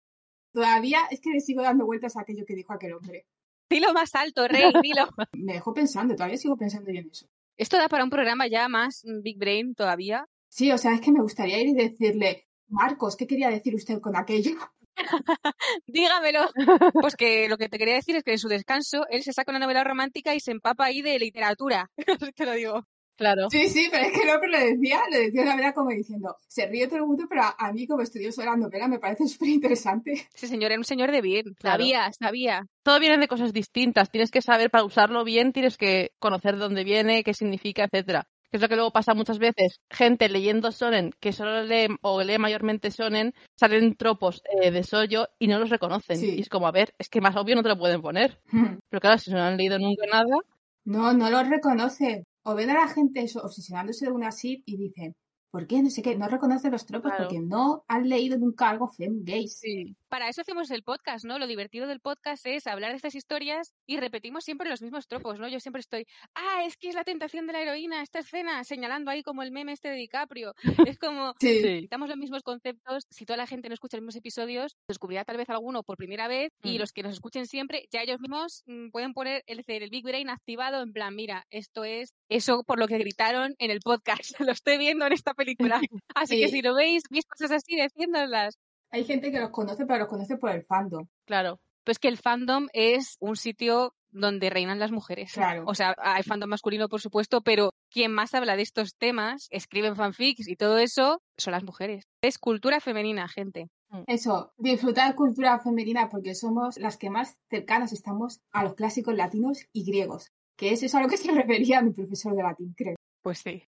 Todavía 0.53 1.01
es 1.11 1.21
que 1.21 1.31
le 1.31 1.41
sigo 1.41 1.63
dando 1.63 1.85
vueltas 1.85 2.17
a 2.17 2.21
aquello 2.21 2.45
que 2.47 2.55
dijo 2.55 2.73
aquel 2.73 2.95
hombre. 2.95 3.27
Dilo 3.69 3.93
más 3.93 4.15
alto, 4.15 4.47
Rey, 4.47 4.63
dilo. 4.83 5.09
Me 5.33 5.55
dejó 5.55 5.75
pensando, 5.75 6.15
todavía 6.15 6.37
sigo 6.37 6.57
pensando 6.57 6.93
yo 6.93 7.01
en 7.01 7.11
eso. 7.11 7.27
Esto 7.57 7.77
da 7.77 7.89
para 7.89 8.05
un 8.05 8.11
programa 8.11 8.47
ya 8.47 8.69
más 8.69 9.03
mm, 9.05 9.23
Big 9.23 9.39
Brain 9.39 9.75
todavía. 9.75 10.27
Sí, 10.49 10.71
o 10.71 10.79
sea, 10.79 10.95
es 10.95 11.01
que 11.01 11.11
me 11.11 11.21
gustaría 11.21 11.61
ir 11.61 11.69
y 11.69 11.75
decirle, 11.75 12.47
Marcos, 12.69 13.17
¿qué 13.17 13.27
quería 13.27 13.51
decir 13.51 13.75
usted 13.75 14.01
con 14.01 14.17
aquello? 14.17 14.53
Dígamelo. 15.87 16.49
Pues 16.93 17.17
que 17.17 17.49
lo 17.49 17.59
que 17.59 17.69
te 17.69 17.79
quería 17.79 17.95
decir 17.95 18.15
es 18.15 18.23
que 18.23 18.33
en 18.33 18.39
su 18.39 18.49
descanso 18.49 19.07
él 19.11 19.25
se 19.25 19.33
saca 19.33 19.51
una 19.51 19.59
novela 19.59 19.83
romántica 19.83 20.35
y 20.35 20.41
se 20.41 20.53
empapa 20.53 20.85
ahí 20.85 21.03
de 21.03 21.19
literatura. 21.19 21.91
te 22.37 22.47
lo 22.47 22.53
digo. 22.53 22.87
Claro. 23.17 23.49
Sí, 23.51 23.69
sí, 23.69 23.89
pero 23.91 24.07
es 24.07 24.13
que 24.13 24.23
el 24.23 24.31
hombre 24.35 24.51
lo 24.51 24.59
decía, 24.59 25.01
lo 25.11 25.17
decía 25.19 25.43
de 25.43 25.47
una 25.47 25.51
manera 25.57 25.73
como 25.73 25.91
diciendo, 25.91 26.37
se 26.49 26.67
ríe 26.67 26.87
todo 26.89 26.97
el 26.99 27.07
mundo, 27.07 27.27
pero 27.29 27.43
a, 27.43 27.55
a 27.59 27.73
mí 27.73 27.87
como 27.87 28.03
estudioso 28.03 28.41
de 28.41 28.47
la 28.49 28.57
novela 28.57 28.89
me 28.89 28.99
parece 28.99 29.29
súper 29.29 29.49
interesante. 29.51 30.29
Ese 30.35 30.49
señor 30.49 30.73
era 30.73 30.81
un 30.81 30.85
señor 30.85 31.11
de 31.13 31.21
bien. 31.21 31.55
Claro. 31.59 31.79
Sabía, 31.79 32.11
sabía. 32.13 32.67
Todo 32.83 32.99
viene 32.99 33.19
de 33.19 33.29
cosas 33.29 33.53
distintas. 33.53 34.11
Tienes 34.11 34.31
que 34.31 34.43
saber 34.43 34.71
para 34.71 34.85
usarlo 34.85 35.23
bien, 35.25 35.53
tienes 35.53 35.77
que 35.77 36.11
conocer 36.19 36.55
de 36.55 36.61
dónde 36.61 36.85
viene, 36.85 37.23
qué 37.23 37.35
significa, 37.35 37.85
etcétera. 37.85 38.27
Que 38.51 38.59
es 38.59 38.63
lo 38.63 38.69
que 38.69 38.77
luego 38.77 38.93
pasa 38.93 39.15
muchas 39.15 39.39
veces. 39.39 39.81
Gente 39.91 40.29
leyendo 40.29 40.71
shonen, 40.71 41.11
que 41.19 41.33
solo 41.33 41.63
lee 41.65 41.89
o 42.03 42.23
lee 42.23 42.39
mayormente 42.39 42.91
shonen, 42.91 43.33
salen 43.57 43.97
tropos 43.97 44.43
eh, 44.63 44.71
de 44.71 44.85
sollo 44.85 45.27
y 45.41 45.49
no 45.49 45.59
los 45.59 45.71
reconocen. 45.71 46.17
Sí. 46.19 46.35
Y 46.37 46.41
es 46.41 46.49
como, 46.49 46.69
a 46.69 46.73
ver, 46.73 46.95
es 46.99 47.09
que 47.09 47.21
más 47.21 47.35
obvio 47.37 47.57
no 47.57 47.63
te 47.65 47.69
lo 47.69 47.79
pueden 47.79 48.01
poner. 48.01 48.41
Pero 48.91 49.01
claro, 49.01 49.19
si 49.19 49.33
no 49.33 49.43
han 49.43 49.57
leído 49.57 49.79
nunca 49.79 50.05
nada, 50.11 50.37
No, 50.85 51.13
no 51.13 51.31
lo 51.31 51.43
reconoce. 51.43 52.27
O 52.45 52.55
ven 52.55 52.71
a 52.71 52.75
la 52.75 52.89
gente 52.89 53.23
eso, 53.23 53.43
obsesionándose 53.43 54.07
de 54.07 54.13
una 54.13 54.31
SIP 54.31 54.63
y 54.67 54.77
dicen, 54.77 55.17
¿por 55.51 55.67
qué? 55.67 55.83
No 55.83 55.91
sé 55.91 56.03
qué, 56.03 56.17
no 56.17 56.29
reconoce 56.29 56.71
los 56.71 56.85
tropos 56.87 57.11
Claro. 57.11 57.25
porque 57.29 57.41
no 57.41 57.85
han 57.89 58.09
leído 58.09 58.39
nunca 58.39 58.69
algo 58.71 58.89
fem 58.89 59.25
gays. 59.25 59.59
sí. 59.59 59.97
Para 60.15 60.29
eso 60.29 60.43
hacemos 60.43 60.71
el 60.71 60.85
podcast, 60.85 61.25
¿no? 61.25 61.41
Lo 61.41 61.49
divertido 61.49 61.89
del 61.89 61.99
podcast 61.99 62.47
es 62.47 62.69
hablar 62.69 62.93
de 62.93 62.99
estas 62.99 63.17
historias 63.17 63.75
y 63.85 63.97
repetimos 63.97 64.45
siempre 64.45 64.71
los 64.71 64.81
mismos 64.81 65.09
tropos, 65.09 65.41
¿no? 65.41 65.49
Yo 65.49 65.59
siempre 65.59 65.81
estoy, 65.81 66.07
ah, 66.37 66.63
es 66.65 66.77
que 66.77 66.89
es 66.89 66.95
la 66.95 67.03
tentación 67.03 67.49
de 67.49 67.53
la 67.53 67.61
heroína, 67.63 68.01
esta 68.01 68.21
escena, 68.21 68.63
señalando 68.63 69.11
ahí 69.11 69.25
como 69.25 69.43
el 69.43 69.51
meme 69.51 69.73
este 69.73 69.89
de 69.89 69.97
DiCaprio. 69.97 70.55
Es 70.87 71.01
como, 71.01 71.35
Sí. 71.41 71.81
Citamos 71.81 72.09
los 72.09 72.17
mismos 72.17 72.45
conceptos. 72.45 73.09
Si 73.11 73.27
toda 73.27 73.39
la 73.39 73.49
gente 73.49 73.69
no 73.69 73.75
escucha 73.75 73.97
los 73.97 74.03
mismos 74.03 74.15
episodios, 74.15 74.77
descubrirá 74.87 75.25
tal 75.25 75.37
vez 75.37 75.51
alguno 75.51 75.83
por 75.83 75.97
primera 75.97 76.29
vez 76.29 76.53
y 76.63 76.77
Mm. 76.77 76.79
los 76.79 76.93
que 76.93 77.03
nos 77.03 77.15
escuchen 77.15 77.49
siempre, 77.49 77.89
ya 77.91 78.03
ellos 78.03 78.21
mismos 78.21 78.63
mm, 78.67 78.91
pueden 78.91 79.15
poner 79.15 79.43
el, 79.49 79.65
el 79.67 79.91
Big 79.91 80.05
Brain 80.05 80.31
activado 80.31 80.81
en 80.81 80.93
plan, 80.93 81.17
mira, 81.17 81.45
esto 81.51 81.83
es 81.83 82.15
eso 82.29 82.63
por 82.63 82.79
lo 82.79 82.87
que 82.87 82.99
gritaron 82.99 83.57
en 83.59 83.73
el 83.73 83.81
podcast. 83.81 84.31
lo 84.49 84.53
estoy 84.53 84.79
viendo 84.79 85.07
en 85.07 85.13
esta 85.13 85.35
película. 85.35 85.81
Así 86.15 86.41
que 86.41 86.51
si 86.51 86.63
lo 86.63 86.73
veis, 86.77 87.03
veis 87.11 87.27
cosas 87.27 87.51
así, 87.51 87.75
decíndoslas. 87.75 88.61
Hay 88.95 89.03
gente 89.03 89.33
que 89.33 89.41
los 89.41 89.51
conoce, 89.51 89.87
pero 89.87 89.99
los 89.99 90.09
conoce 90.09 90.37
por 90.37 90.51
el 90.51 90.63
fandom. 90.63 91.09
Claro. 91.25 91.59
Pues 91.83 91.99
que 91.99 92.07
el 92.07 92.17
fandom 92.17 92.69
es 92.73 93.17
un 93.19 93.35
sitio 93.35 93.93
donde 94.13 94.51
reinan 94.51 94.79
las 94.79 94.93
mujeres. 94.93 95.33
Claro. 95.33 95.65
O 95.67 95.75
sea, 95.75 95.97
hay 95.99 96.23
fandom 96.23 96.49
masculino, 96.49 96.89
por 96.89 97.01
supuesto, 97.01 97.41
pero 97.41 97.71
quien 97.91 98.13
más 98.13 98.35
habla 98.35 98.55
de 98.55 98.63
estos 98.63 98.95
temas, 98.95 99.49
escriben 99.51 99.97
fanfics 99.97 100.47
y 100.47 100.55
todo 100.55 100.79
eso, 100.79 101.21
son 101.37 101.51
las 101.51 101.65
mujeres. 101.65 102.05
Es 102.23 102.39
cultura 102.39 102.79
femenina, 102.79 103.27
gente. 103.27 103.69
Eso, 104.07 104.53
disfrutar 104.59 105.17
cultura 105.17 105.59
femenina 105.59 106.09
porque 106.09 106.37
somos 106.37 106.79
las 106.79 106.97
que 106.97 107.11
más 107.11 107.37
cercanas 107.51 107.93
estamos 107.93 108.43
a 108.53 108.63
los 108.63 108.75
clásicos 108.75 109.17
latinos 109.17 109.67
y 109.73 109.85
griegos, 109.85 110.31
que 110.57 110.71
es 110.71 110.85
eso 110.85 110.99
a 110.99 111.03
lo 111.03 111.09
que 111.09 111.17
se 111.17 111.33
refería 111.33 111.83
mi 111.83 111.91
profesor 111.91 112.37
de 112.37 112.45
latín, 112.45 112.75
creo. 112.77 112.95
Pues 113.23 113.39
sí. 113.39 113.65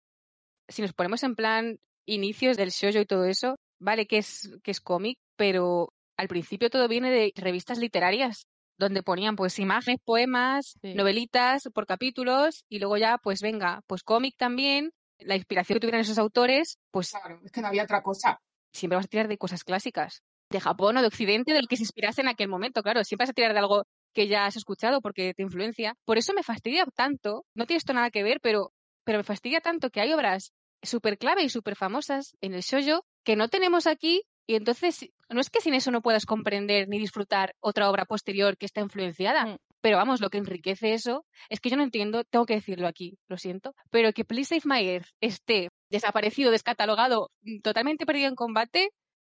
Si 0.69 0.81
nos 0.81 0.93
ponemos 0.93 1.21
en 1.23 1.35
plan 1.35 1.79
inicios 2.05 2.55
del 2.55 2.69
shoujo 2.69 2.99
y 2.99 3.05
todo 3.05 3.25
eso, 3.25 3.57
vale 3.79 4.07
que 4.07 4.17
es, 4.17 4.49
que 4.63 4.71
es 4.71 4.81
cómic, 4.81 5.17
pero 5.35 5.93
al 6.17 6.27
principio 6.27 6.69
todo 6.69 6.87
viene 6.87 7.11
de 7.11 7.31
revistas 7.35 7.77
literarias 7.77 8.47
donde 8.79 9.01
ponían 9.01 9.35
pues 9.35 9.57
imágenes, 9.59 9.99
poemas, 10.05 10.77
Sí. 10.81 10.93
novelitas 10.93 11.63
por 11.73 11.85
capítulos 11.87 12.63
y 12.69 12.79
luego 12.79 12.97
ya 12.97 13.17
pues 13.17 13.41
venga, 13.41 13.81
pues 13.87 14.03
cómic 14.03 14.35
también, 14.37 14.91
la 15.19 15.35
inspiración 15.35 15.75
que 15.77 15.79
tuvieran 15.79 16.01
esos 16.01 16.19
autores, 16.19 16.77
pues 16.91 17.09
Claro, 17.11 17.39
es 17.43 17.51
que 17.51 17.61
no 17.61 17.67
había 17.67 17.83
otra 17.83 18.03
cosa. 18.03 18.39
siempre 18.71 18.95
vas 18.97 19.05
a 19.05 19.09
tirar 19.09 19.27
de 19.27 19.37
cosas 19.39 19.63
clásicas, 19.63 20.21
de 20.51 20.59
Japón 20.59 20.95
o 20.97 21.01
de 21.01 21.07
Occidente, 21.07 21.53
de 21.53 21.61
lo 21.61 21.67
que 21.67 21.75
se 21.77 21.83
inspirase 21.83 22.21
en 22.21 22.27
aquel 22.27 22.47
momento, 22.49 22.83
claro, 22.83 23.03
siempre 23.03 23.23
vas 23.23 23.31
a 23.31 23.33
tirar 23.33 23.53
de 23.53 23.59
algo 23.59 23.83
que 24.13 24.27
ya 24.27 24.45
has 24.45 24.55
escuchado 24.55 25.01
porque 25.01 25.33
te 25.33 25.41
influencia. 25.41 25.95
Por 26.05 26.17
eso 26.19 26.33
me 26.33 26.43
fastidia 26.43 26.85
tanto, 26.95 27.45
no 27.55 27.65
tiene 27.65 27.79
esto 27.79 27.93
nada 27.93 28.11
que 28.11 28.23
ver, 28.23 28.39
pero, 28.41 28.71
pero 29.03 29.17
me 29.17 29.23
fastidia 29.23 29.59
tanto 29.61 29.89
que 29.89 30.01
hay 30.01 30.13
obras 30.13 30.53
súper 30.87 31.17
clave 31.17 31.43
y 31.43 31.49
súper 31.49 31.75
famosas 31.75 32.35
en 32.41 32.53
el 32.53 32.61
shoujo 32.61 33.05
que 33.23 33.35
no 33.35 33.49
tenemos 33.49 33.87
aquí 33.87 34.23
y 34.47 34.55
entonces 34.55 35.09
no 35.29 35.41
es 35.41 35.49
que 35.49 35.59
sin 35.59 35.73
eso 35.73 35.91
no 35.91 36.01
puedas 36.01 36.25
comprender 36.25 36.87
ni 36.87 36.97
disfrutar 36.99 37.53
otra 37.59 37.89
obra 37.89 38.05
posterior 38.05 38.57
que 38.57 38.65
está 38.65 38.79
influenciada. 38.79 39.45
Mm. 39.45 39.57
Pero 39.81 39.97
vamos, 39.97 40.21
lo 40.21 40.29
que 40.29 40.37
enriquece 40.37 40.93
eso 40.93 41.25
es 41.49 41.59
que 41.59 41.69
yo 41.69 41.77
no 41.77 41.83
entiendo, 41.83 42.23
tengo 42.23 42.45
que 42.45 42.55
decirlo 42.55 42.87
aquí, 42.87 43.19
lo 43.27 43.37
siento, 43.37 43.75
pero 43.91 44.11
que 44.13 44.25
Please 44.25 44.59
Save 44.59 44.75
My 44.75 44.87
Earth 44.87 45.09
esté 45.21 45.69
desaparecido, 45.89 46.49
descatalogado, 46.51 47.29
mm, 47.41 47.59
totalmente 47.59 48.05
perdido 48.05 48.29
en 48.29 48.35
combate, 48.35 48.89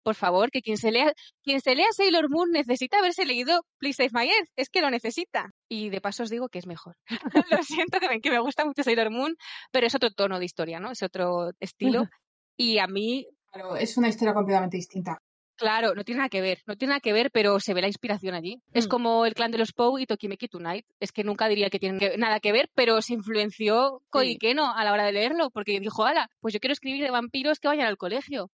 por 0.04 0.16
favor, 0.16 0.50
que 0.52 0.62
quien 0.62 0.78
se 0.78 0.92
lea, 0.92 1.14
quien 1.44 1.62
se 1.62 1.76
lea 1.76 1.88
Sailor 1.92 2.30
Moon 2.30 2.50
necesita 2.52 3.00
haberse 3.00 3.26
leído 3.26 3.62
Please 3.78 3.98
Save 4.08 4.10
My 4.14 4.30
Earth, 4.30 4.50
es 4.56 4.70
que 4.70 4.82
lo 4.82 4.90
necesita. 4.90 5.50
Y 5.68 5.90
de 5.90 6.02
paso 6.02 6.24
os 6.24 6.30
digo 6.30 6.50
que 6.50 6.60
es 6.60 6.68
mejor. 6.68 6.96
lo 7.52 7.64
siento 7.64 8.00
que 8.00 8.08
me, 8.10 8.22
que 8.22 8.32
me 8.32 8.40
gusta 8.40 8.66
mucho 8.66 8.84
Sailor 8.84 9.12
Moon, 9.12 9.36
pero 9.72 9.88
es 9.88 9.96
otro 9.96 10.12
tono 10.12 10.40
de 10.40 10.46
historia, 10.46 10.80
¿no? 10.80 10.92
Es 10.92 11.04
otro 11.04 11.52
estilo. 11.60 12.04
Y 12.58 12.78
a 12.80 12.88
mí, 12.88 13.26
Claro, 13.52 13.78
es 13.78 13.96
una 13.98 14.10
historia 14.10 14.34
completamente 14.34 14.76
distinta. 14.76 15.18
claro, 15.56 15.96
no 15.96 16.04
tiene 16.04 16.20
nada 16.20 16.30
que 16.30 16.42
ver, 16.42 16.60
no 16.68 16.76
tiene 16.76 16.90
nada 16.92 17.00
que 17.00 17.14
ver, 17.14 17.32
pero 17.32 17.60
se 17.62 17.74
ve 17.74 17.82
la 17.82 17.88
inspiración 17.88 18.36
allí. 18.36 18.62
Es 18.74 18.86
Mm. 18.88 18.90
como 18.90 19.26
el 19.26 19.34
clan 19.34 19.52
de 19.52 19.58
los 19.58 19.72
Poe 19.72 20.02
y 20.02 20.06
Tokimeki 20.06 20.48
Tonight. 20.50 20.86
Es 21.00 21.12
que 21.14 21.24
nunca 21.24 21.48
diría 21.48 21.70
que 21.70 21.80
tienen 21.80 22.00
que- 22.00 22.18
nada 22.18 22.40
que 22.42 22.52
ver, 22.52 22.70
pero 22.76 23.02
se 23.02 23.14
influenció 23.14 24.02
Koi 24.10 24.38
Keno 24.38 24.74
a 24.76 24.84
la 24.84 24.92
hora 24.94 25.06
de 25.06 25.14
leerlo, 25.14 25.50
porque 25.52 25.80
dijo, 25.80 26.04
ala, 26.06 26.28
pues 26.42 26.54
yo 26.54 26.60
quiero 26.60 26.74
escribir 26.74 27.04
de 27.04 27.12
vampiros 27.12 27.60
que 27.60 27.68
vayan 27.70 27.88
al 27.88 27.98
colegio. 27.98 28.50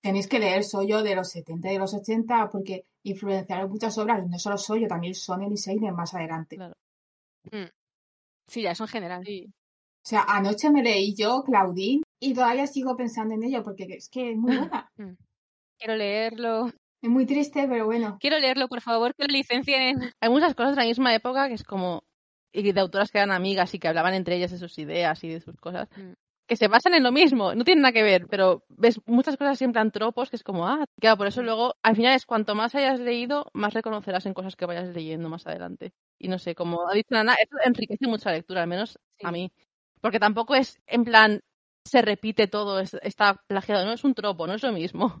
Tenéis 0.00 0.28
que 0.28 0.38
leer 0.38 0.62
Soyo 0.64 1.02
de 1.02 1.14
los 1.14 1.28
70 1.30 1.68
y 1.68 1.72
de 1.72 1.78
los 1.78 1.94
80 1.94 2.48
porque 2.50 2.84
influenciaron 3.02 3.70
muchas 3.70 3.98
obras, 3.98 4.24
y 4.24 4.28
no 4.28 4.38
solo 4.38 4.56
Soyo, 4.56 4.86
también 4.86 5.14
Sonen 5.14 5.52
y 5.52 5.56
Seinen 5.56 5.94
más 5.94 6.14
adelante. 6.14 6.56
Claro. 6.56 6.74
Sí, 8.46 8.62
ya, 8.62 8.72
eso 8.72 8.84
en 8.84 8.88
general. 8.88 9.24
Sí. 9.24 9.46
O 9.46 10.08
sea, 10.08 10.24
anoche 10.26 10.70
me 10.70 10.82
leí 10.82 11.14
yo 11.14 11.42
Claudine 11.42 12.02
y 12.20 12.32
todavía 12.32 12.66
sigo 12.66 12.96
pensando 12.96 13.34
en 13.34 13.42
ello 13.42 13.62
porque 13.62 13.86
es 13.90 14.08
que 14.08 14.32
es 14.32 14.36
muy 14.38 14.56
buena. 14.56 14.90
Quiero 15.78 15.96
leerlo. 15.96 16.72
Es 17.02 17.10
muy 17.10 17.26
triste, 17.26 17.66
pero 17.68 17.84
bueno. 17.84 18.16
Quiero 18.20 18.38
leerlo, 18.38 18.68
por 18.68 18.80
favor, 18.80 19.14
que 19.14 19.24
lo 19.24 19.32
licencien. 19.32 20.12
Hay 20.20 20.30
muchas 20.30 20.54
cosas 20.54 20.72
de 20.72 20.82
la 20.82 20.88
misma 20.88 21.14
época 21.14 21.48
que 21.48 21.54
es 21.54 21.62
como. 21.62 22.04
Y 22.52 22.72
de 22.72 22.80
autoras 22.80 23.10
que 23.10 23.18
eran 23.18 23.30
amigas 23.30 23.74
y 23.74 23.78
que 23.78 23.88
hablaban 23.88 24.14
entre 24.14 24.36
ellas 24.36 24.50
de 24.50 24.58
sus 24.58 24.78
ideas 24.78 25.22
y 25.22 25.28
de 25.28 25.40
sus 25.40 25.56
cosas. 25.60 25.88
Mm. 25.96 26.12
Que 26.48 26.56
se 26.56 26.66
basan 26.66 26.94
en 26.94 27.02
lo 27.02 27.12
mismo, 27.12 27.54
no 27.54 27.62
tienen 27.62 27.82
nada 27.82 27.92
que 27.92 28.02
ver, 28.02 28.26
pero 28.26 28.64
ves 28.70 28.98
muchas 29.04 29.36
cosas 29.36 29.58
siempre 29.58 29.82
en 29.82 29.90
tropos 29.90 30.30
que 30.30 30.36
es 30.36 30.42
como, 30.42 30.66
ah, 30.66 30.86
claro, 30.98 31.18
por 31.18 31.26
eso 31.26 31.42
Mm. 31.42 31.44
luego, 31.44 31.74
al 31.82 31.94
final 31.94 32.14
es 32.16 32.24
cuanto 32.24 32.54
más 32.54 32.74
hayas 32.74 33.00
leído, 33.00 33.50
más 33.52 33.74
reconocerás 33.74 34.24
en 34.24 34.32
cosas 34.32 34.56
que 34.56 34.64
vayas 34.64 34.88
leyendo 34.94 35.28
más 35.28 35.46
adelante. 35.46 35.92
Y 36.18 36.28
no 36.28 36.38
sé, 36.38 36.54
como 36.54 36.88
ha 36.88 36.94
dicho 36.94 37.14
Ana, 37.16 37.34
eso 37.34 37.54
enriquece 37.62 38.06
mucho 38.06 38.30
la 38.30 38.36
lectura, 38.36 38.62
al 38.62 38.68
menos 38.68 38.98
Sí. 39.18 39.26
a 39.26 39.30
mí. 39.30 39.52
Porque 40.00 40.18
tampoco 40.20 40.54
es 40.54 40.78
en 40.86 41.04
plan, 41.04 41.42
se 41.84 42.00
repite 42.00 42.46
todo, 42.48 42.80
es- 42.80 42.94
está 43.02 43.42
plagiado, 43.46 43.84
no 43.84 43.92
es 43.92 44.02
un 44.04 44.14
tropo, 44.14 44.46
no 44.46 44.54
es 44.54 44.62
lo 44.62 44.72
mismo. 44.72 45.20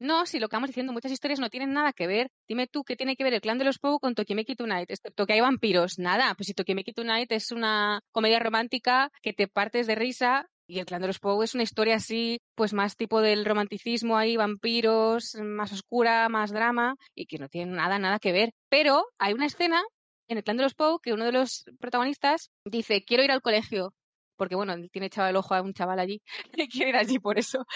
No, 0.00 0.24
si 0.24 0.40
lo 0.40 0.48
que 0.48 0.56
vamos 0.56 0.70
diciendo, 0.70 0.94
muchas 0.94 1.12
historias 1.12 1.40
no 1.40 1.50
tienen 1.50 1.74
nada 1.74 1.92
que 1.92 2.06
ver. 2.06 2.30
Dime 2.48 2.66
tú, 2.66 2.84
¿qué 2.84 2.96
tiene 2.96 3.16
que 3.16 3.24
ver 3.24 3.34
el 3.34 3.42
clan 3.42 3.58
de 3.58 3.66
los 3.66 3.78
Poe 3.78 3.98
con 4.00 4.14
Tokimeki 4.14 4.56
Tonight? 4.56 4.90
Excepto 4.90 5.26
que 5.26 5.34
hay 5.34 5.40
vampiros. 5.40 5.98
Nada, 5.98 6.34
pues 6.34 6.46
si 6.46 6.54
Tokimeki 6.54 6.94
Tonight 6.94 7.30
es 7.32 7.52
una 7.52 8.00
comedia 8.10 8.38
romántica 8.38 9.10
que 9.20 9.34
te 9.34 9.46
partes 9.46 9.86
de 9.86 9.96
risa 9.96 10.46
y 10.66 10.78
el 10.78 10.86
clan 10.86 11.02
de 11.02 11.08
los 11.08 11.18
Poe 11.18 11.44
es 11.44 11.54
una 11.54 11.64
historia 11.64 11.96
así, 11.96 12.40
pues 12.54 12.72
más 12.72 12.96
tipo 12.96 13.20
del 13.20 13.44
romanticismo 13.44 14.16
ahí, 14.16 14.38
vampiros, 14.38 15.34
más 15.34 15.70
oscura, 15.70 16.30
más 16.30 16.50
drama 16.50 16.94
y 17.14 17.26
que 17.26 17.36
no 17.36 17.50
tiene 17.50 17.72
nada, 17.72 17.98
nada 17.98 18.18
que 18.18 18.32
ver. 18.32 18.52
Pero 18.70 19.04
hay 19.18 19.34
una 19.34 19.46
escena 19.46 19.82
en 20.28 20.38
el 20.38 20.44
clan 20.44 20.56
de 20.56 20.62
los 20.62 20.74
Poe 20.74 20.96
que 21.02 21.12
uno 21.12 21.26
de 21.26 21.32
los 21.32 21.64
protagonistas 21.78 22.50
dice, 22.64 23.04
quiero 23.04 23.22
ir 23.22 23.32
al 23.32 23.42
colegio. 23.42 23.92
Porque 24.36 24.54
bueno, 24.56 24.74
tiene 24.90 25.08
echado 25.08 25.28
el 25.28 25.36
ojo 25.36 25.54
a 25.54 25.60
un 25.60 25.74
chaval 25.74 25.98
allí 25.98 26.22
quiere 26.72 26.88
ir 26.88 26.96
allí 26.96 27.18
por 27.18 27.38
eso. 27.38 27.66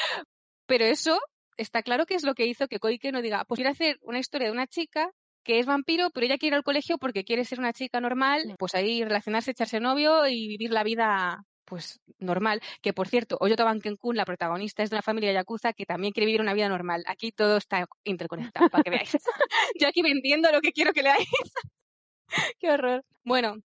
Pero 0.67 0.87
eso 0.87 1.21
está 1.57 1.83
claro 1.83 2.07
que 2.07 2.15
es 2.15 2.25
lo 2.25 2.35
que 2.35 2.47
hizo 2.47 2.69
que 2.69 2.79
Koike 2.79 3.13
no 3.13 3.23
diga, 3.23 3.45
pues 3.45 3.59
quiero 3.59 3.71
hacer 3.71 3.99
una 4.03 4.19
historia 4.19 4.49
de 4.49 4.53
una 4.53 4.67
chica 4.67 5.11
que 5.45 5.59
es 5.59 5.67
vampiro, 5.67 6.11
pero 6.11 6.27
ella 6.27 6.39
quiere 6.39 6.55
ir 6.55 6.59
al 6.59 6.65
colegio 6.65 6.99
porque 6.99 7.25
quiere 7.25 7.45
ser 7.45 7.61
una 7.61 7.73
chica 7.73 8.01
normal, 8.01 8.55
pues 8.59 8.75
ahí 8.75 9.05
relacionarse, 9.05 9.51
echarse 9.51 9.79
novio 9.79 10.27
y 10.27 10.49
vivir 10.49 10.71
la 10.71 10.83
vida 10.83 11.45
pues 11.65 12.01
normal. 12.19 12.61
Que 12.83 12.93
por 12.93 13.09
cierto, 13.09 13.37
Oyo 13.41 13.57
Taban 13.57 13.81
Kenkun, 13.81 14.17
la 14.17 14.25
protagonista, 14.25 14.83
es 14.83 14.91
de 14.91 14.97
una 14.97 15.03
familia 15.03 15.33
yakuza 15.33 15.73
que 15.73 15.87
también 15.87 16.13
quiere 16.13 16.27
vivir 16.27 16.41
una 16.41 16.55
vida 16.55 16.69
normal. 16.69 17.05
Aquí 17.07 17.33
todo 17.33 17.57
está 17.57 17.87
interconectado, 18.05 18.69
para 18.69 18.83
que 18.83 18.91
veáis. 18.91 19.13
Yo 19.81 19.89
aquí 19.89 20.03
vendiendo 20.03 20.51
lo 20.51 20.61
que 20.61 20.73
quiero 20.73 20.93
que 20.93 21.03
leáis. 21.03 21.29
Qué 22.59 22.71
horror. 22.71 23.05
Bueno, 23.25 23.57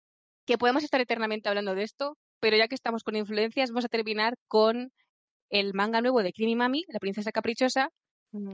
que 0.46 0.58
podemos 0.58 0.84
estar 0.84 1.02
eternamente 1.02 1.50
hablando 1.50 1.76
de 1.76 1.84
esto, 1.84 2.18
pero 2.40 2.58
ya 2.58 2.68
que 2.68 2.76
estamos 2.76 3.04
con 3.04 3.16
influencias, 3.16 3.70
vamos 3.70 3.86
a 3.86 3.90
terminar 3.90 4.36
con 4.48 4.92
el 5.50 5.74
manga 5.74 6.02
nuevo 6.02 6.22
de 6.24 6.32
Creamy 6.34 6.56
Mami, 6.56 6.84
La 6.88 7.00
princesa 7.00 7.32
caprichosa, 7.32 7.90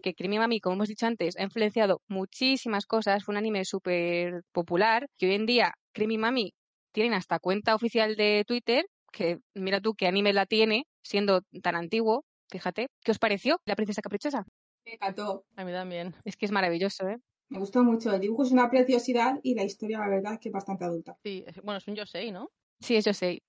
que 0.02 0.14
Creamy 0.14 0.38
Mami, 0.40 0.60
como 0.62 0.76
hemos 0.76 0.88
dicho 0.88 1.06
antes, 1.06 1.36
ha 1.38 1.44
influenciado 1.44 2.02
muchísimas 2.08 2.86
cosas, 2.86 3.24
fue 3.24 3.34
un 3.34 3.38
anime 3.38 3.66
súper 3.66 4.42
popular, 4.54 5.08
que 5.18 5.28
hoy 5.28 5.36
en 5.36 5.46
día 5.46 5.74
Creamy 5.94 6.18
Mami 6.18 6.54
tienen 6.94 7.14
hasta 7.14 7.40
cuenta 7.40 7.76
oficial 7.76 8.16
de 8.16 8.44
Twitter, 8.48 8.86
que 9.12 9.40
mira 9.54 9.82
tú 9.82 9.94
qué 9.94 10.08
anime 10.08 10.32
la 10.34 10.46
tiene, 10.46 10.84
siendo 11.04 11.42
tan 11.62 11.76
antiguo, 11.76 12.24
fíjate. 12.50 12.88
¿Qué 13.04 13.12
os 13.12 13.20
pareció 13.20 13.60
La 13.66 13.76
princesa 13.76 14.02
caprichosa? 14.02 14.44
Me 14.86 14.94
encantó. 14.94 15.46
A 15.56 15.66
mí 15.66 15.72
también. 15.72 16.16
Es 16.24 16.36
que 16.38 16.46
es 16.46 16.52
maravilloso, 16.52 17.08
¿eh? 17.10 17.18
Me 17.50 17.60
gustó 17.60 17.84
mucho. 17.84 18.14
El 18.14 18.22
dibujo 18.22 18.44
es 18.44 18.52
una 18.52 18.70
preciosidad 18.70 19.40
y 19.44 19.56
la 19.56 19.64
historia, 19.64 20.00
la 20.00 20.10
verdad, 20.10 20.34
es 20.34 20.40
que 20.40 20.50
es 20.50 20.54
bastante 20.54 20.86
adulta. 20.86 21.18
Sí, 21.24 21.44
es- 21.46 21.62
bueno, 21.62 21.78
es 21.80 21.88
un 21.88 21.96
Yosei, 21.96 22.32
¿no? 22.32 22.50
Sí, 22.80 22.96
eso 22.96 23.14
sé. 23.14 23.40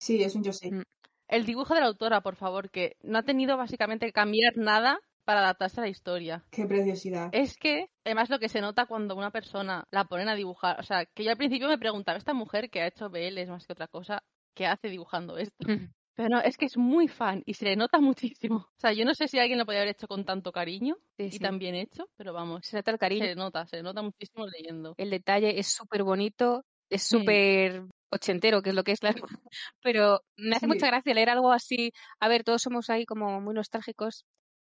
Sí, 0.00 0.22
es 0.22 0.34
un 0.34 0.42
yo 0.42 0.52
sé. 0.52 0.70
Mm. 0.72 0.82
El 1.28 1.44
dibujo 1.44 1.74
de 1.74 1.80
la 1.80 1.86
autora, 1.86 2.20
por 2.20 2.36
favor, 2.36 2.70
que 2.70 2.96
no 3.02 3.18
ha 3.18 3.22
tenido 3.22 3.56
básicamente 3.56 4.06
que 4.06 4.12
cambiar 4.12 4.56
nada 4.56 5.00
para 5.24 5.40
adaptarse 5.40 5.80
a 5.80 5.84
la 5.84 5.88
historia. 5.88 6.44
Qué 6.52 6.66
preciosidad. 6.66 7.28
Es 7.34 7.56
que, 7.56 7.86
además, 8.04 8.30
lo 8.30 8.38
que 8.38 8.48
se 8.48 8.60
nota 8.60 8.86
cuando 8.86 9.16
una 9.16 9.32
persona 9.32 9.84
la 9.90 10.04
ponen 10.04 10.28
a 10.28 10.36
dibujar, 10.36 10.78
o 10.78 10.84
sea, 10.84 11.04
que 11.06 11.24
yo 11.24 11.30
al 11.30 11.36
principio 11.36 11.68
me 11.68 11.78
preguntaba, 11.78 12.16
esta 12.18 12.32
mujer 12.34 12.70
que 12.70 12.80
ha 12.82 12.86
hecho 12.86 13.10
BLs 13.10 13.48
más 13.48 13.66
que 13.66 13.72
otra 13.72 13.88
cosa, 13.88 14.22
¿qué 14.54 14.66
hace 14.66 14.88
dibujando 14.88 15.36
esto? 15.38 15.72
Pero 16.14 16.28
no, 16.30 16.40
es 16.40 16.56
que 16.56 16.66
es 16.66 16.76
muy 16.78 17.08
fan 17.08 17.42
y 17.44 17.54
se 17.54 17.66
le 17.66 17.76
nota 17.76 17.98
muchísimo. 18.00 18.56
O 18.56 18.80
sea, 18.80 18.92
yo 18.92 19.04
no 19.04 19.14
sé 19.14 19.28
si 19.28 19.38
alguien 19.38 19.58
lo 19.58 19.66
podría 19.66 19.82
haber 19.82 19.94
hecho 19.94 20.06
con 20.08 20.24
tanto 20.24 20.52
cariño 20.52 20.96
Sí, 21.18 21.30
y 21.30 21.38
sí. 21.38 21.38
tan 21.40 21.58
bien 21.58 21.74
hecho, 21.74 22.08
pero 22.16 22.32
vamos, 22.32 22.62
Se 22.62 22.76
nota 22.76 22.90
el 22.92 22.96
se 22.96 22.98
cariño. 22.98 23.24
le 23.24 23.34
nota, 23.34 23.66
se 23.66 23.76
le 23.76 23.82
nota 23.82 24.02
muchísimo 24.02 24.46
leyendo. 24.46 24.94
El 24.96 25.10
detalle 25.10 25.58
es 25.58 25.66
súper 25.74 26.02
bonito, 26.04 26.64
es 26.90 27.02
súper 27.02 27.84
ochentero, 28.10 28.62
que 28.62 28.70
es 28.70 28.74
lo 28.76 28.84
que 28.84 28.92
es, 28.92 29.00
claro. 29.00 29.26
Pero 29.82 30.20
me 30.36 30.56
hace 30.56 30.66
Sí. 30.66 30.72
mucha 30.72 30.86
gracia 30.86 31.14
leer 31.14 31.30
algo 31.30 31.52
así. 31.52 31.92
A 32.20 32.28
ver, 32.28 32.44
todos 32.44 32.62
somos 32.62 32.90
ahí 32.90 33.04
como 33.04 33.40
muy 33.40 33.54
nostálgicos 33.54 34.24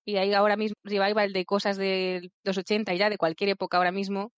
y 0.05 0.17
hay 0.17 0.33
ahora 0.33 0.55
mismo 0.55 0.75
revival 0.83 1.33
de 1.33 1.45
cosas 1.45 1.77
de 1.77 2.31
los 2.43 2.57
80 2.57 2.93
y 2.93 2.97
ya 2.97 3.09
de 3.09 3.17
cualquier 3.17 3.49
época 3.51 3.77
ahora 3.77 3.91
mismo. 3.91 4.31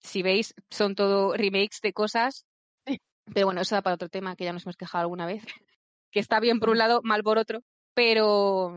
Si 0.00 0.22
veis, 0.22 0.54
son 0.70 0.94
todo 0.94 1.34
remakes 1.36 1.80
de 1.82 1.92
cosas. 1.92 2.44
Sí. 2.86 2.98
Pero 3.32 3.46
bueno, 3.46 3.60
eso 3.60 3.74
da 3.76 3.82
para 3.82 3.94
otro 3.94 4.08
tema 4.08 4.34
que 4.36 4.44
ya 4.44 4.52
nos 4.52 4.64
hemos 4.64 4.76
quejado 4.76 5.02
alguna 5.02 5.26
vez. 5.26 5.44
que 6.10 6.20
está 6.20 6.40
bien 6.40 6.58
por 6.58 6.70
un 6.70 6.78
lado, 6.78 7.00
mal 7.04 7.22
por 7.22 7.38
otro. 7.38 7.60
Pero 7.94 8.74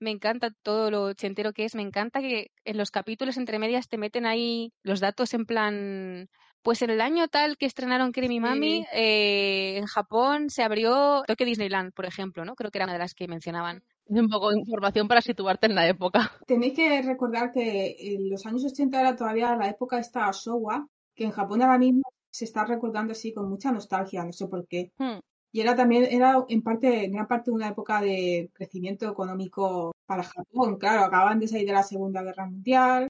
me 0.00 0.10
encanta 0.10 0.50
todo 0.62 0.90
lo 0.90 1.04
ochentero 1.04 1.52
que 1.52 1.64
es. 1.64 1.74
Me 1.74 1.82
encanta 1.82 2.20
que 2.20 2.50
en 2.64 2.76
los 2.76 2.90
capítulos 2.90 3.36
entre 3.38 3.58
medias 3.58 3.88
te 3.88 3.96
meten 3.96 4.26
ahí 4.26 4.72
los 4.82 5.00
datos 5.00 5.32
en 5.34 5.46
plan. 5.46 6.28
Pues 6.66 6.82
en 6.82 6.90
el 6.90 7.00
año 7.00 7.28
tal 7.28 7.56
que 7.58 7.66
estrenaron 7.66 8.10
Creamy 8.10 8.34
Sí. 8.34 8.40
Mami, 8.40 8.86
eh, 8.92 9.76
en 9.76 9.86
Japón 9.86 10.50
se 10.50 10.64
abrió 10.64 11.22
Tokyo 11.24 11.46
Disneyland, 11.46 11.92
por 11.92 12.06
ejemplo, 12.06 12.44
¿no? 12.44 12.56
Creo 12.56 12.72
que 12.72 12.78
era 12.78 12.86
una 12.86 12.94
de 12.94 12.98
las 12.98 13.14
que 13.14 13.28
mencionaban. 13.28 13.84
Es 14.04 14.20
un 14.20 14.28
poco 14.28 14.50
de 14.50 14.58
información 14.58 15.06
para 15.06 15.20
situarte 15.20 15.66
en 15.66 15.76
la 15.76 15.86
época. 15.86 16.32
Tenéis 16.44 16.74
que 16.74 17.02
recordar 17.02 17.52
que 17.52 17.94
en 18.00 18.28
los 18.28 18.44
años 18.46 18.64
80 18.64 19.00
era 19.00 19.14
todavía 19.14 19.54
la 19.54 19.68
época 19.68 20.00
esta 20.00 20.28
Showa, 20.32 20.88
que 21.14 21.22
en 21.22 21.30
Japón 21.30 21.62
ahora 21.62 21.78
mismo 21.78 22.02
se 22.32 22.46
está 22.46 22.64
recordando 22.64 23.12
así 23.12 23.32
con 23.32 23.48
mucha 23.48 23.70
nostalgia, 23.70 24.24
no 24.24 24.32
sé 24.32 24.48
por 24.48 24.66
qué. 24.66 24.90
Hmm. 24.98 25.20
Y 25.52 25.60
era 25.60 25.76
también, 25.76 26.08
era 26.10 26.44
en 26.48 26.62
parte, 26.62 27.04
en 27.04 27.12
gran 27.12 27.28
parte 27.28 27.52
una 27.52 27.68
época 27.68 28.00
de 28.00 28.50
crecimiento 28.52 29.08
económico 29.08 29.92
para 30.04 30.24
Japón. 30.24 30.78
Claro, 30.78 31.04
acaban 31.04 31.38
de 31.38 31.46
salir 31.46 31.68
de 31.68 31.74
la 31.74 31.84
Segunda 31.84 32.24
Guerra 32.24 32.46
Mundial. 32.46 33.06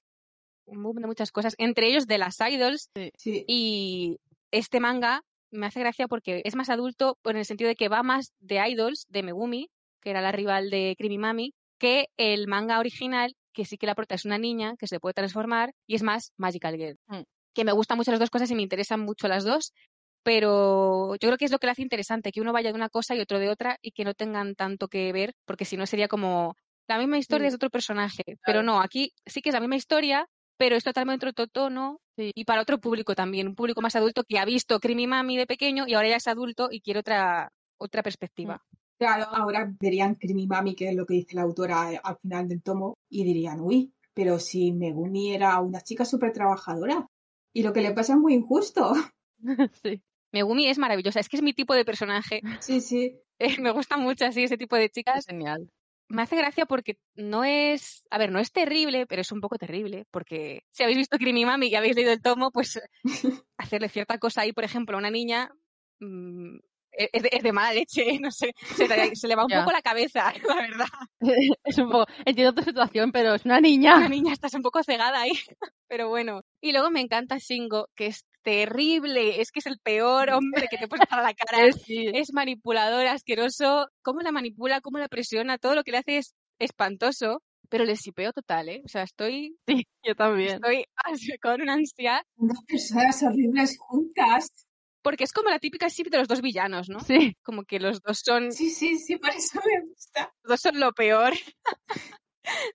Un 0.67 0.83
boom 0.83 0.97
de 0.97 1.07
muchas 1.07 1.31
cosas, 1.31 1.55
entre 1.57 1.87
ellos 1.87 2.07
de 2.07 2.17
las 2.17 2.37
idols. 2.39 2.89
Sí, 3.17 3.43
Y 3.47 4.19
este 4.51 4.79
manga 4.79 5.21
me 5.51 5.65
hace 5.65 5.79
gracia 5.79 6.07
porque 6.07 6.41
es 6.45 6.55
más 6.55 6.69
adulto 6.69 7.17
en 7.23 7.37
el 7.37 7.45
sentido 7.45 7.69
de 7.69 7.75
que 7.75 7.89
va 7.89 8.03
más 8.03 8.33
de 8.39 8.61
idols, 8.69 9.05
de 9.09 9.23
Megumi, 9.23 9.69
que 10.01 10.09
era 10.09 10.21
la 10.21 10.31
rival 10.31 10.69
de 10.69 10.95
Creamy 10.97 11.17
Mami, 11.17 11.53
que 11.79 12.07
el 12.17 12.47
manga 12.47 12.79
original, 12.79 13.33
que 13.53 13.65
sí 13.65 13.77
que 13.77 13.87
la 13.87 13.95
prota 13.95 14.15
es 14.15 14.25
una 14.25 14.37
niña 14.37 14.75
que 14.77 14.87
se 14.87 14.99
puede 14.99 15.13
transformar 15.13 15.73
y 15.87 15.95
es 15.95 16.03
más 16.03 16.31
Magical 16.37 16.75
Girl. 16.75 16.97
Mm. 17.07 17.23
Que 17.53 17.65
me 17.65 17.71
gustan 17.71 17.97
mucho 17.97 18.11
las 18.11 18.19
dos 18.19 18.29
cosas 18.29 18.51
y 18.51 18.55
me 18.55 18.61
interesan 18.61 18.99
mucho 18.99 19.27
las 19.27 19.43
dos, 19.43 19.73
pero 20.23 21.13
yo 21.15 21.29
creo 21.29 21.37
que 21.37 21.45
es 21.45 21.51
lo 21.51 21.59
que 21.59 21.67
le 21.67 21.71
hace 21.71 21.81
interesante, 21.81 22.31
que 22.31 22.41
uno 22.41 22.53
vaya 22.53 22.71
de 22.71 22.75
una 22.75 22.89
cosa 22.89 23.15
y 23.15 23.19
otro 23.19 23.39
de 23.39 23.49
otra 23.49 23.77
y 23.81 23.91
que 23.91 24.03
no 24.03 24.13
tengan 24.13 24.55
tanto 24.55 24.87
que 24.87 25.11
ver, 25.13 25.33
porque 25.45 25.65
si 25.65 25.77
no 25.77 25.85
sería 25.85 26.07
como 26.07 26.55
la 26.87 26.97
misma 26.97 27.17
historia 27.17 27.47
es 27.47 27.53
de 27.53 27.57
otro 27.57 27.69
personaje. 27.69 28.23
Pero 28.45 28.63
no, 28.63 28.81
aquí 28.81 29.11
sí 29.25 29.41
que 29.41 29.49
es 29.49 29.53
la 29.53 29.59
misma 29.59 29.75
historia, 29.75 30.27
pero 30.57 30.75
es 30.75 30.83
totalmente 30.83 31.27
otro 31.27 31.47
tono 31.47 31.99
Sí. 32.17 32.31
y 32.33 32.45
para 32.45 32.61
otro 32.63 32.79
público 32.79 33.13
también, 33.13 33.47
un 33.47 33.53
público 33.55 33.79
más 33.81 33.95
adulto 33.95 34.23
que 34.23 34.39
ha 34.39 34.45
visto 34.45 34.79
Creamy 34.79 35.05
Mami 35.05 35.37
de 35.37 35.45
pequeño 35.45 35.85
y 35.87 35.93
ahora 35.93 36.09
ya 36.09 36.15
es 36.15 36.27
adulto 36.27 36.69
y 36.71 36.81
quiere 36.81 37.01
otra, 37.01 37.51
otra 37.79 38.01
perspectiva. 38.01 38.63
claro, 38.99 39.25
ahora 39.31 39.71
verían 39.79 40.15
Creamy 40.15 40.47
Mami, 40.47 40.73
que 40.75 40.89
es 40.89 40.95
lo 40.95 41.05
que 41.05 41.13
dice 41.13 41.35
la 41.35 41.43
autora 41.43 41.93
eh, 41.93 41.99
al 42.03 42.17
final 42.17 42.47
del 42.47 42.63
tomo, 42.63 42.97
y 43.07 43.23
dirían, 43.23 43.61
uy, 43.61 43.93
pero 44.15 44.39
si 44.39 44.71
Megumi 44.71 45.31
era 45.35 45.59
una 45.61 45.81
chica 45.81 46.05
súper 46.05 46.33
trabajadora. 46.33 47.05
Y 47.53 47.61
lo 47.61 47.71
que 47.71 47.81
le 47.81 47.91
pasa 47.93 48.13
es 48.13 48.19
muy 48.19 48.33
injusto. 48.33 48.93
sí. 49.83 50.01
Megumi 50.33 50.67
es 50.67 50.79
maravillosa, 50.79 51.19
es 51.19 51.29
que 51.29 51.37
es 51.37 51.43
mi 51.43 51.53
tipo 51.53 51.75
de 51.75 51.85
personaje. 51.85 52.41
Sí, 52.61 52.81
sí. 52.81 53.15
Eh, 53.39 53.57
me 53.61 53.69
gusta 53.71 53.97
mucho 53.97 54.25
así 54.25 54.43
ese 54.43 54.57
tipo 54.57 54.75
de 54.75 54.85
Es 54.85 54.91
chicas. 54.91 55.25
genial. 55.27 55.69
Me 56.09 56.21
hace 56.21 56.37
gracia 56.37 56.65
porque 56.65 56.97
no 57.15 57.43
es, 57.43 58.03
a 58.09 58.17
ver, 58.17 58.31
no 58.31 58.39
es 58.39 58.51
terrible, 58.51 59.05
pero 59.07 59.21
es 59.21 59.31
un 59.31 59.41
poco 59.41 59.57
terrible, 59.57 60.05
porque 60.09 60.63
si 60.71 60.83
habéis 60.83 60.97
visto 60.97 61.17
Creamy 61.17 61.45
Mami 61.45 61.67
y 61.67 61.75
habéis 61.75 61.95
leído 61.95 62.13
el 62.13 62.21
tomo, 62.21 62.51
pues 62.51 62.79
hacerle 63.57 63.89
cierta 63.89 64.17
cosa 64.17 64.41
ahí, 64.41 64.53
por 64.53 64.63
ejemplo, 64.63 64.95
a 64.95 64.99
una 64.99 65.11
niña, 65.11 65.49
mm, 65.99 66.57
es, 66.91 67.09
es 67.13 67.23
de, 67.23 67.29
es 67.31 67.43
de 67.43 67.51
mala 67.51 67.73
leche, 67.73 68.05
no 68.21 68.31
sé, 68.31 68.53
se 68.75 68.87
le, 68.87 69.15
se 69.15 69.27
le 69.27 69.35
va 69.35 69.45
un 69.45 69.51
poco 69.51 69.71
la 69.71 69.81
cabeza, 69.81 70.33
la 70.47 70.55
verdad. 70.55 70.87
es 71.63 71.77
un 71.77 71.89
poco. 71.89 72.05
Entiendo 72.25 72.53
tu 72.53 72.63
situación, 72.63 73.11
pero 73.11 73.35
es 73.35 73.45
una 73.45 73.61
niña. 73.61 73.99
La 73.99 74.09
niña 74.09 74.33
estás 74.33 74.53
un 74.53 74.61
poco 74.61 74.83
cegada 74.83 75.21
ahí, 75.21 75.33
pero 75.87 76.09
bueno. 76.09 76.41
Y 76.61 76.71
luego 76.71 76.89
me 76.89 77.01
encanta 77.01 77.37
Shingo, 77.37 77.89
que 77.95 78.07
es 78.07 78.25
terrible, 78.47 79.41
es 79.41 79.51
que 79.51 79.59
es 79.59 79.65
el 79.65 79.77
peor 79.79 80.29
hombre 80.31 80.67
que 80.71 80.77
te 80.77 80.87
puedes 80.87 81.05
echar 81.05 81.19
a 81.19 81.23
la 81.23 81.33
cara. 81.67 81.71
Sí. 81.73 82.07
Es 82.13 82.31
manipulador, 82.31 83.05
asqueroso, 83.07 83.89
cómo 84.01 84.21
la 84.21 84.31
manipula, 84.31 84.79
cómo 84.79 84.99
la 84.99 85.09
presiona, 85.09 85.57
todo 85.57 85.75
lo 85.75 85.83
que 85.83 85.91
le 85.91 85.97
hace 85.97 86.17
es 86.17 86.33
espantoso, 86.59 87.41
pero 87.69 87.83
le 87.83 87.97
sipeo 87.97 88.31
total, 88.31 88.69
¿eh? 88.69 88.81
O 88.85 88.87
sea, 88.87 89.03
estoy, 89.03 89.57
Sí, 89.67 89.83
yo 90.03 90.15
también. 90.15 90.55
estoy 90.55 90.85
así 90.95 91.37
con 91.41 91.61
una 91.61 91.73
ansia, 91.73 92.23
Dos 92.37 92.59
personas 92.65 93.21
horribles 93.23 93.77
juntas. 93.77 94.47
porque 95.03 95.25
es 95.25 95.33
como 95.33 95.49
la 95.49 95.59
típica 95.59 95.87
ship 95.89 96.07
de 96.09 96.19
los 96.19 96.27
dos 96.29 96.41
villanos, 96.41 96.87
¿no? 96.89 97.01
Sí. 97.01 97.35
Como 97.43 97.63
que 97.63 97.79
los 97.81 97.99
dos 98.01 98.21
son, 98.23 98.51
Sí, 98.53 98.69
sí, 98.69 98.97
sí, 98.97 99.17
por 99.17 99.31
eso 99.31 99.59
me 99.65 99.87
gusta. 99.89 100.31
los 100.43 100.49
dos 100.51 100.61
son 100.61 100.79
lo 100.79 100.93
peor. 100.93 101.33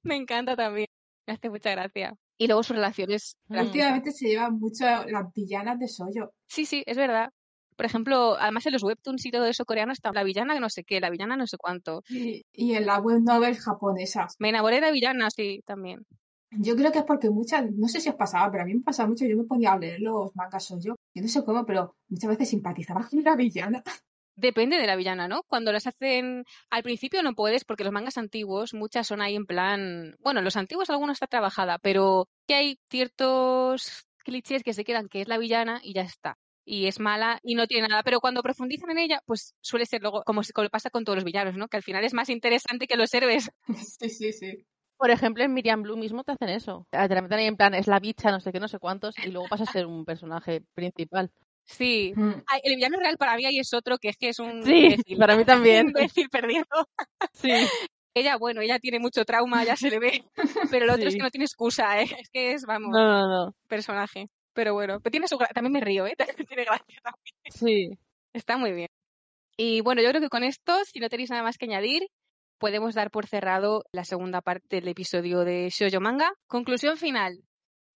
me 0.03 0.17
encanta 0.17 0.55
también, 0.55 0.87
me 1.27 1.35
hace 1.35 1.51
mucha 1.51 1.71
gracia. 1.71 2.15
Y 2.39 2.47
luego 2.47 2.63
sus 2.63 2.77
relaciones. 2.77 3.37
Mm. 3.49 3.61
Últimamente 3.61 4.11
se 4.11 4.29
llevan 4.29 4.59
mucho 4.59 4.85
las 4.85 5.33
villanas 5.35 5.79
de 5.79 5.89
Soyo. 5.89 6.33
Sí, 6.47 6.65
sí, 6.65 6.83
es 6.87 6.97
verdad. 6.97 7.31
Por 7.77 7.87
ejemplo, 7.87 8.37
además 8.39 8.67
en 8.67 8.75
los 8.75 8.83
webtoons 8.83 9.25
y 9.25 9.31
todo 9.31 9.47
eso 9.47 9.65
coreano 9.65 9.93
está 9.93 10.13
la 10.13 10.25
villana 10.25 10.55
que 10.55 10.61
no 10.61 10.69
sé 10.69 10.85
qué, 10.85 11.01
la 11.01 11.11
villana 11.11 11.37
no 11.37 11.47
sé 11.47 11.57
cuánto. 11.57 12.03
Y, 12.09 12.45
y 12.53 12.75
en 12.75 12.87
la 12.87 12.99
web 12.99 13.21
novel 13.23 13.57
japonesa. 13.57 14.27
Me 14.39 14.51
enamoré 14.51 14.77
de 14.77 14.83
la 14.83 14.91
villana, 14.91 15.31
sí, 15.31 15.63
también. 15.65 16.05
Yo 16.51 16.77
creo 16.77 16.93
que 16.93 16.99
es 16.99 17.05
porque 17.05 17.31
muchas, 17.31 17.65
no 17.73 17.89
sé 17.89 18.01
si 18.01 18.11
os 18.11 18.15
pasaba, 18.15 18.51
pero 18.51 18.65
a 18.65 18.67
mí 18.67 18.75
me 18.75 18.83
pasaba 18.83 19.09
mucho, 19.09 19.25
yo 19.25 19.39
me 19.39 19.45
ponía 19.45 19.73
a 19.73 19.79
leer 19.79 20.01
los 20.01 20.37
mangas 20.37 20.65
Soyo, 20.65 20.97
yo 21.15 21.23
no 21.23 21.29
sé 21.29 21.43
cómo, 21.45 21.65
pero 21.65 21.97
muchas 22.09 22.29
veces 22.29 22.51
simpatizaba 22.51 23.07
con 23.11 23.23
la 23.23 23.37
villana. 23.37 23.83
Depende 24.43 24.77
de 24.77 24.89
la 24.89 24.97
villana, 24.97 25.29
¿no? 25.29 25.45
Cuando 25.45 25.71
las 25.71 25.87
hacen 25.87 26.45
al 26.69 26.83
principio 26.83 27.23
no 27.23 27.33
puedes 27.33 27.65
porque 27.65 27.85
los 27.85 27.93
mangas 27.93 28.19
antiguos, 28.19 28.75
muchas 28.75 29.07
son 29.07 29.23
ahí 29.23 29.37
en 29.37 29.47
plan, 29.47 30.17
bueno, 30.19 30.43
los 30.43 30.57
antiguos 30.57 30.91
algunos 30.91 31.15
está 31.15 31.29
trabajada, 31.29 31.79
pero 31.79 32.29
que 32.49 32.57
hay 32.57 32.81
ciertos 32.91 34.05
clichés 34.25 34.65
que 34.65 34.73
se 34.73 34.83
quedan 34.83 35.09
que 35.09 35.21
es 35.21 35.29
la 35.29 35.39
villana 35.39 35.81
y 35.85 35.95
ya 35.95 36.03
está. 36.03 36.39
Y 36.65 36.89
es 36.89 36.99
mala 36.99 37.39
y 37.45 37.55
no 37.55 37.69
tiene 37.69 37.87
nada, 37.87 38.03
pero 38.03 38.19
cuando 38.19 38.43
profundizan 38.43 38.91
en 38.91 38.99
ella, 38.99 39.23
pues 39.27 39.55
suele 39.61 39.87
ser 39.87 40.03
luego 40.03 40.25
como, 40.25 40.43
pasa 40.73 40.91
con 40.91 41.05
todos 41.05 41.19
los 41.19 41.25
villanos, 41.25 41.57
¿no? 41.57 41.69
Que 41.69 41.77
al 41.77 41.85
final 41.85 42.03
es 42.03 42.13
más 42.13 42.29
interesante 42.29 42.89
que 42.89 42.97
los 42.97 43.15
héroes. 43.15 43.49
Sí, 44.01 44.11
sí, 44.11 44.33
sí. 44.33 44.67
Por 44.97 45.13
ejemplo, 45.13 45.45
en 45.45 45.55
Miriam 45.55 45.83
Blue 45.83 45.97
mismo 45.97 46.25
te 46.25 46.33
hacen 46.33 46.49
eso. 46.49 46.89
Te 46.91 46.99
la 46.99 47.23
meten 47.23 47.39
ahí 47.39 47.47
en 47.47 47.57
plan, 47.57 47.75
es 47.75 47.87
la 47.87 48.01
bicha, 48.01 48.33
no 48.33 48.41
sé 48.41 48.51
qué, 48.51 48.59
no 48.59 48.67
sé 48.67 48.81
cuántos, 48.81 49.17
y 49.25 49.31
luego 49.31 49.47
pasa 49.49 49.63
a 49.63 49.73
ser 49.73 49.87
un 49.87 50.05
personaje 50.05 50.63
principal. 50.75 51.31
Sí. 51.77 52.13
Mm. 52.15 52.33
Ay, 52.47 52.61
el 52.65 52.77
villano 52.77 52.99
real 52.99 53.17
para 53.17 53.37
mí 53.37 53.45
ahí 53.47 53.59
es 53.59 53.73
otro 53.75 53.99
que 53.99 54.09
es 54.11 54.17
que 54.17 54.29
es 54.29 54.39
un 54.39 54.63
Sí, 54.63 54.87
imbécil. 54.87 55.19
para 55.19 55.37
mí 55.37 55.45
también. 55.45 55.87
Un 55.87 55.89
imbécil 55.91 56.29
perdido. 56.29 56.65
Sí. 57.33 57.51
Ella, 58.15 58.37
bueno, 58.37 58.61
ella 58.61 58.79
tiene 58.79 58.99
mucho 58.99 59.25
trauma, 59.25 59.65
ya 59.65 59.75
se 59.75 59.89
le 59.89 59.99
ve, 59.99 60.23
pero 60.71 60.85
el 60.85 60.91
otro 60.91 61.09
es 61.09 61.15
que 61.17 61.23
no 61.23 61.31
tiene 61.31 61.47
excusa, 61.47 61.99
¿eh? 62.03 62.07
Es 62.21 62.29
que 62.31 62.53
es, 62.53 62.67
vamos, 62.67 62.91
No, 62.93 63.03
no, 63.03 63.27
no. 63.47 63.55
personaje. 63.69 64.29
Pero 64.53 64.75
bueno, 64.75 65.01
pero 65.01 65.11
tiene 65.11 65.27
su 65.29 65.39
también 65.55 65.73
me 65.73 65.81
río, 65.81 66.07
¿eh? 66.07 66.15
También 66.19 66.47
tiene 66.47 66.65
gracia 66.65 67.01
también. 67.03 67.35
Sí. 67.51 67.99
Está 68.35 68.59
muy 68.59 68.73
bien. 68.73 68.89
Y 69.57 69.81
bueno, 69.81 70.03
yo 70.03 70.11
creo 70.11 70.21
que 70.21 70.29
con 70.29 70.45
esto, 70.45 70.75
si 70.85 71.01
no 71.01 71.09
tenéis 71.09 71.31
nada 71.31 71.43
más 71.43 71.57
que 71.57 71.65
añadir, 71.65 72.03
podemos 72.59 72.95
dar 72.95 73.11
por 73.11 73.27
cerrado 73.27 73.83
la 73.93 74.05
segunda 74.05 74.43
parte 74.43 74.77
del 74.77 74.89
episodio 74.89 75.41
de 75.47 75.71
Shoujo 75.71 76.01
Manga. 76.03 76.33
Conclusión 76.47 76.99
final. 76.99 77.39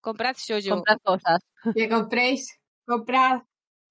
Comprad 0.00 0.34
Shoujo. 0.38 0.76
Comprar 0.76 0.98
cosas. 1.02 1.40
Que 1.74 1.90
compréis, 1.90 2.58
comprad. 2.86 3.42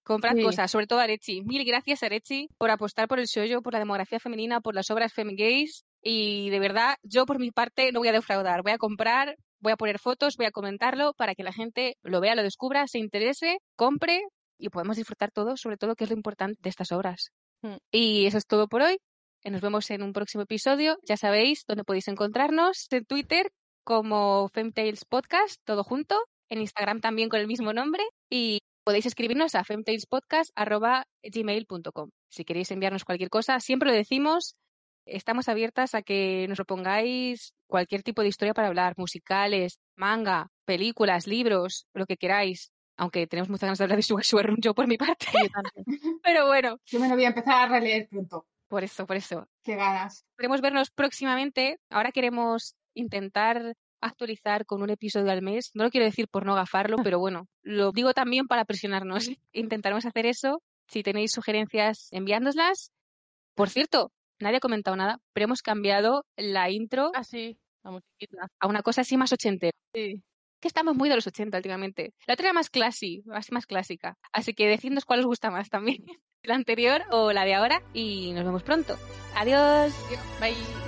Comprad 0.05 0.35
Sí. 0.35 0.43
cosas, 0.43 0.69
sobre 0.69 0.85
todo 0.85 0.99
Arechi. 0.99 1.41
Mil 1.41 1.65
gracias, 1.65 2.03
Arechi, 2.03 2.47
por 2.57 2.69
apostar 2.69 3.07
por 3.07 3.19
el 3.19 3.25
shoujo, 3.25 3.61
por 3.63 3.73
la 3.73 3.79
demografía 3.79 4.19
femenina, 4.19 4.61
por 4.61 4.75
las 4.75 4.89
obras 4.91 5.11
femigays. 5.13 5.83
Y 6.01 6.51
de 6.51 6.59
verdad, 6.59 6.95
yo 7.01 7.25
por 7.25 7.39
mi 7.39 7.49
parte 7.51 7.91
no 7.91 7.99
voy 7.99 8.09
a 8.09 8.11
defraudar. 8.11 8.61
Voy 8.61 8.71
a 8.73 8.77
comprar, 8.77 9.35
voy 9.59 9.73
a 9.73 9.77
poner 9.77 9.97
fotos, 9.97 10.37
voy 10.37 10.45
a 10.45 10.51
comentarlo 10.51 11.13
para 11.17 11.33
que 11.33 11.41
la 11.43 11.51
gente 11.51 11.95
lo 12.03 12.21
vea, 12.21 12.35
lo 12.35 12.43
descubra, 12.43 12.85
se 12.87 12.99
interese, 12.99 13.57
compre 13.75 14.21
y 14.59 14.69
podemos 14.69 14.95
disfrutar 14.95 15.31
todo, 15.31 15.57
sobre 15.57 15.77
todo 15.77 15.95
que 15.95 16.03
es 16.03 16.09
lo 16.11 16.15
importante 16.15 16.59
de 16.61 16.69
estas 16.69 16.91
obras. 16.91 17.31
Mm. 17.63 17.77
Y 17.91 18.27
eso 18.27 18.37
es 18.37 18.45
todo 18.45 18.67
por 18.67 18.83
hoy. 18.83 18.97
Nos 19.43 19.61
vemos 19.61 19.89
en 19.89 20.03
un 20.03 20.13
próximo 20.13 20.43
episodio. 20.43 20.97
Ya 21.03 21.17
sabéis 21.17 21.65
dónde 21.67 21.83
podéis 21.83 22.07
encontrarnos 22.07 22.87
en 22.91 23.05
Twitter 23.05 23.51
como 23.83 24.49
Femtales 24.49 25.03
Podcast, 25.05 25.61
todo 25.65 25.83
junto. 25.83 26.15
En 26.47 26.61
Instagram 26.61 27.01
también 27.01 27.29
con 27.29 27.39
el 27.39 27.47
mismo 27.47 27.73
nombre. 27.73 28.03
Y 28.29 28.59
podéis 28.85 29.05
escribirnos 29.07 29.55
a 29.55 29.65
femtalespodcast.gmail.com. 29.65 32.09
Si 32.29 32.45
queréis 32.45 32.71
enviarnos 32.71 33.03
cualquier 33.03 33.29
cosa, 33.29 33.59
siempre 33.59 33.89
lo 33.89 33.95
decimos, 33.95 34.55
estamos 35.05 35.49
abiertas 35.49 35.93
a 35.95 36.01
que 36.01 36.45
nos 36.47 36.55
propongáis 36.57 37.53
cualquier 37.67 38.03
tipo 38.03 38.21
de 38.21 38.29
historia 38.29 38.53
para 38.53 38.67
hablar, 38.69 38.93
musicales, 38.97 39.79
manga, 39.95 40.49
películas, 40.65 41.27
libros, 41.27 41.87
lo 41.93 42.05
que 42.05 42.15
queráis. 42.17 42.71
Aunque 42.97 43.27
tenemos 43.27 43.49
muchas 43.49 43.63
ganas 43.67 43.77
de 43.79 43.83
hablar 43.83 43.97
de 43.97 44.03
Sugar 44.03 44.23
Sugar 44.23 44.45
Run, 44.47 44.61
yo 44.61 44.73
por 44.73 44.87
mi 44.87 44.97
parte. 44.97 45.25
Pero 46.23 46.47
bueno, 46.47 46.79
Yo 46.85 46.97
me 46.99 47.09
lo 47.09 47.15
voy 47.15 47.25
a 47.25 47.29
empezar 47.29 47.65
a 47.65 47.67
releer 47.67 48.07
pronto. 48.07 48.47
por 48.69 48.85
eso, 48.85 49.05
por 49.05 49.17
eso. 49.17 49.49
Qué 49.63 49.75
ganas. 49.75 50.23
Esperemos 50.31 50.61
vernos 50.61 50.91
próximamente. 50.91 51.77
Ahora 51.89 52.13
queremos 52.13 52.75
intentar 52.93 53.75
actualizar 54.01 54.65
con 54.65 54.81
un 54.81 54.89
episodio 54.89 55.31
al 55.31 55.41
mes. 55.41 55.71
No 55.73 55.83
lo 55.83 55.89
quiero 55.89 56.05
decir 56.05 56.27
por 56.27 56.45
no 56.45 56.55
gafarlo, 56.55 56.97
pero 57.03 57.19
bueno, 57.19 57.47
lo 57.63 57.91
digo 57.91 58.13
también 58.13 58.47
para 58.47 58.65
presionarnos. 58.65 59.29
Intentaremos 59.53 60.05
hacer 60.05 60.25
eso. 60.25 60.61
Si 60.87 61.01
tenéis 61.03 61.31
sugerencias, 61.31 62.07
enviándoslas. 62.11 62.91
Por 63.55 63.69
cierto, 63.69 64.11
nadie 64.39 64.57
ha 64.57 64.61
comentado 64.61 64.95
nada, 64.95 65.19
pero 65.33 65.45
hemos 65.45 65.61
cambiado 65.61 66.25
la 66.37 66.69
intro 66.69 67.11
Ah, 67.15 67.23
sí. 67.23 67.57
La 67.83 67.91
musiquita. 67.91 68.47
a 68.59 68.67
una 68.67 68.81
cosa 68.81 69.01
así 69.01 69.15
más 69.17 69.31
ochentera. 69.31 69.71
Sí. 69.93 70.21
Que 70.59 70.67
estamos 70.67 70.95
muy 70.95 71.09
de 71.09 71.15
los 71.15 71.27
80 71.27 71.57
últimamente. 71.57 72.13
La 72.27 72.33
otra 72.33 72.47
era 72.47 72.53
más 72.53 72.69
classy, 72.69 73.23
así 73.31 73.51
más 73.53 73.65
clásica. 73.67 74.17
Así 74.31 74.53
que 74.53 74.67
decidnos 74.67 75.05
cuál 75.05 75.19
os 75.19 75.25
gusta 75.25 75.51
más 75.51 75.69
también. 75.69 75.97
La 76.43 76.53
anterior 76.53 77.01
o 77.09 77.31
la 77.33 77.43
de 77.43 77.55
ahora. 77.55 77.81
Y 77.91 78.31
nos 78.33 78.45
vemos 78.45 78.61
pronto. 78.61 78.95
Adiós. 79.35 79.95
Bye. 80.39 80.84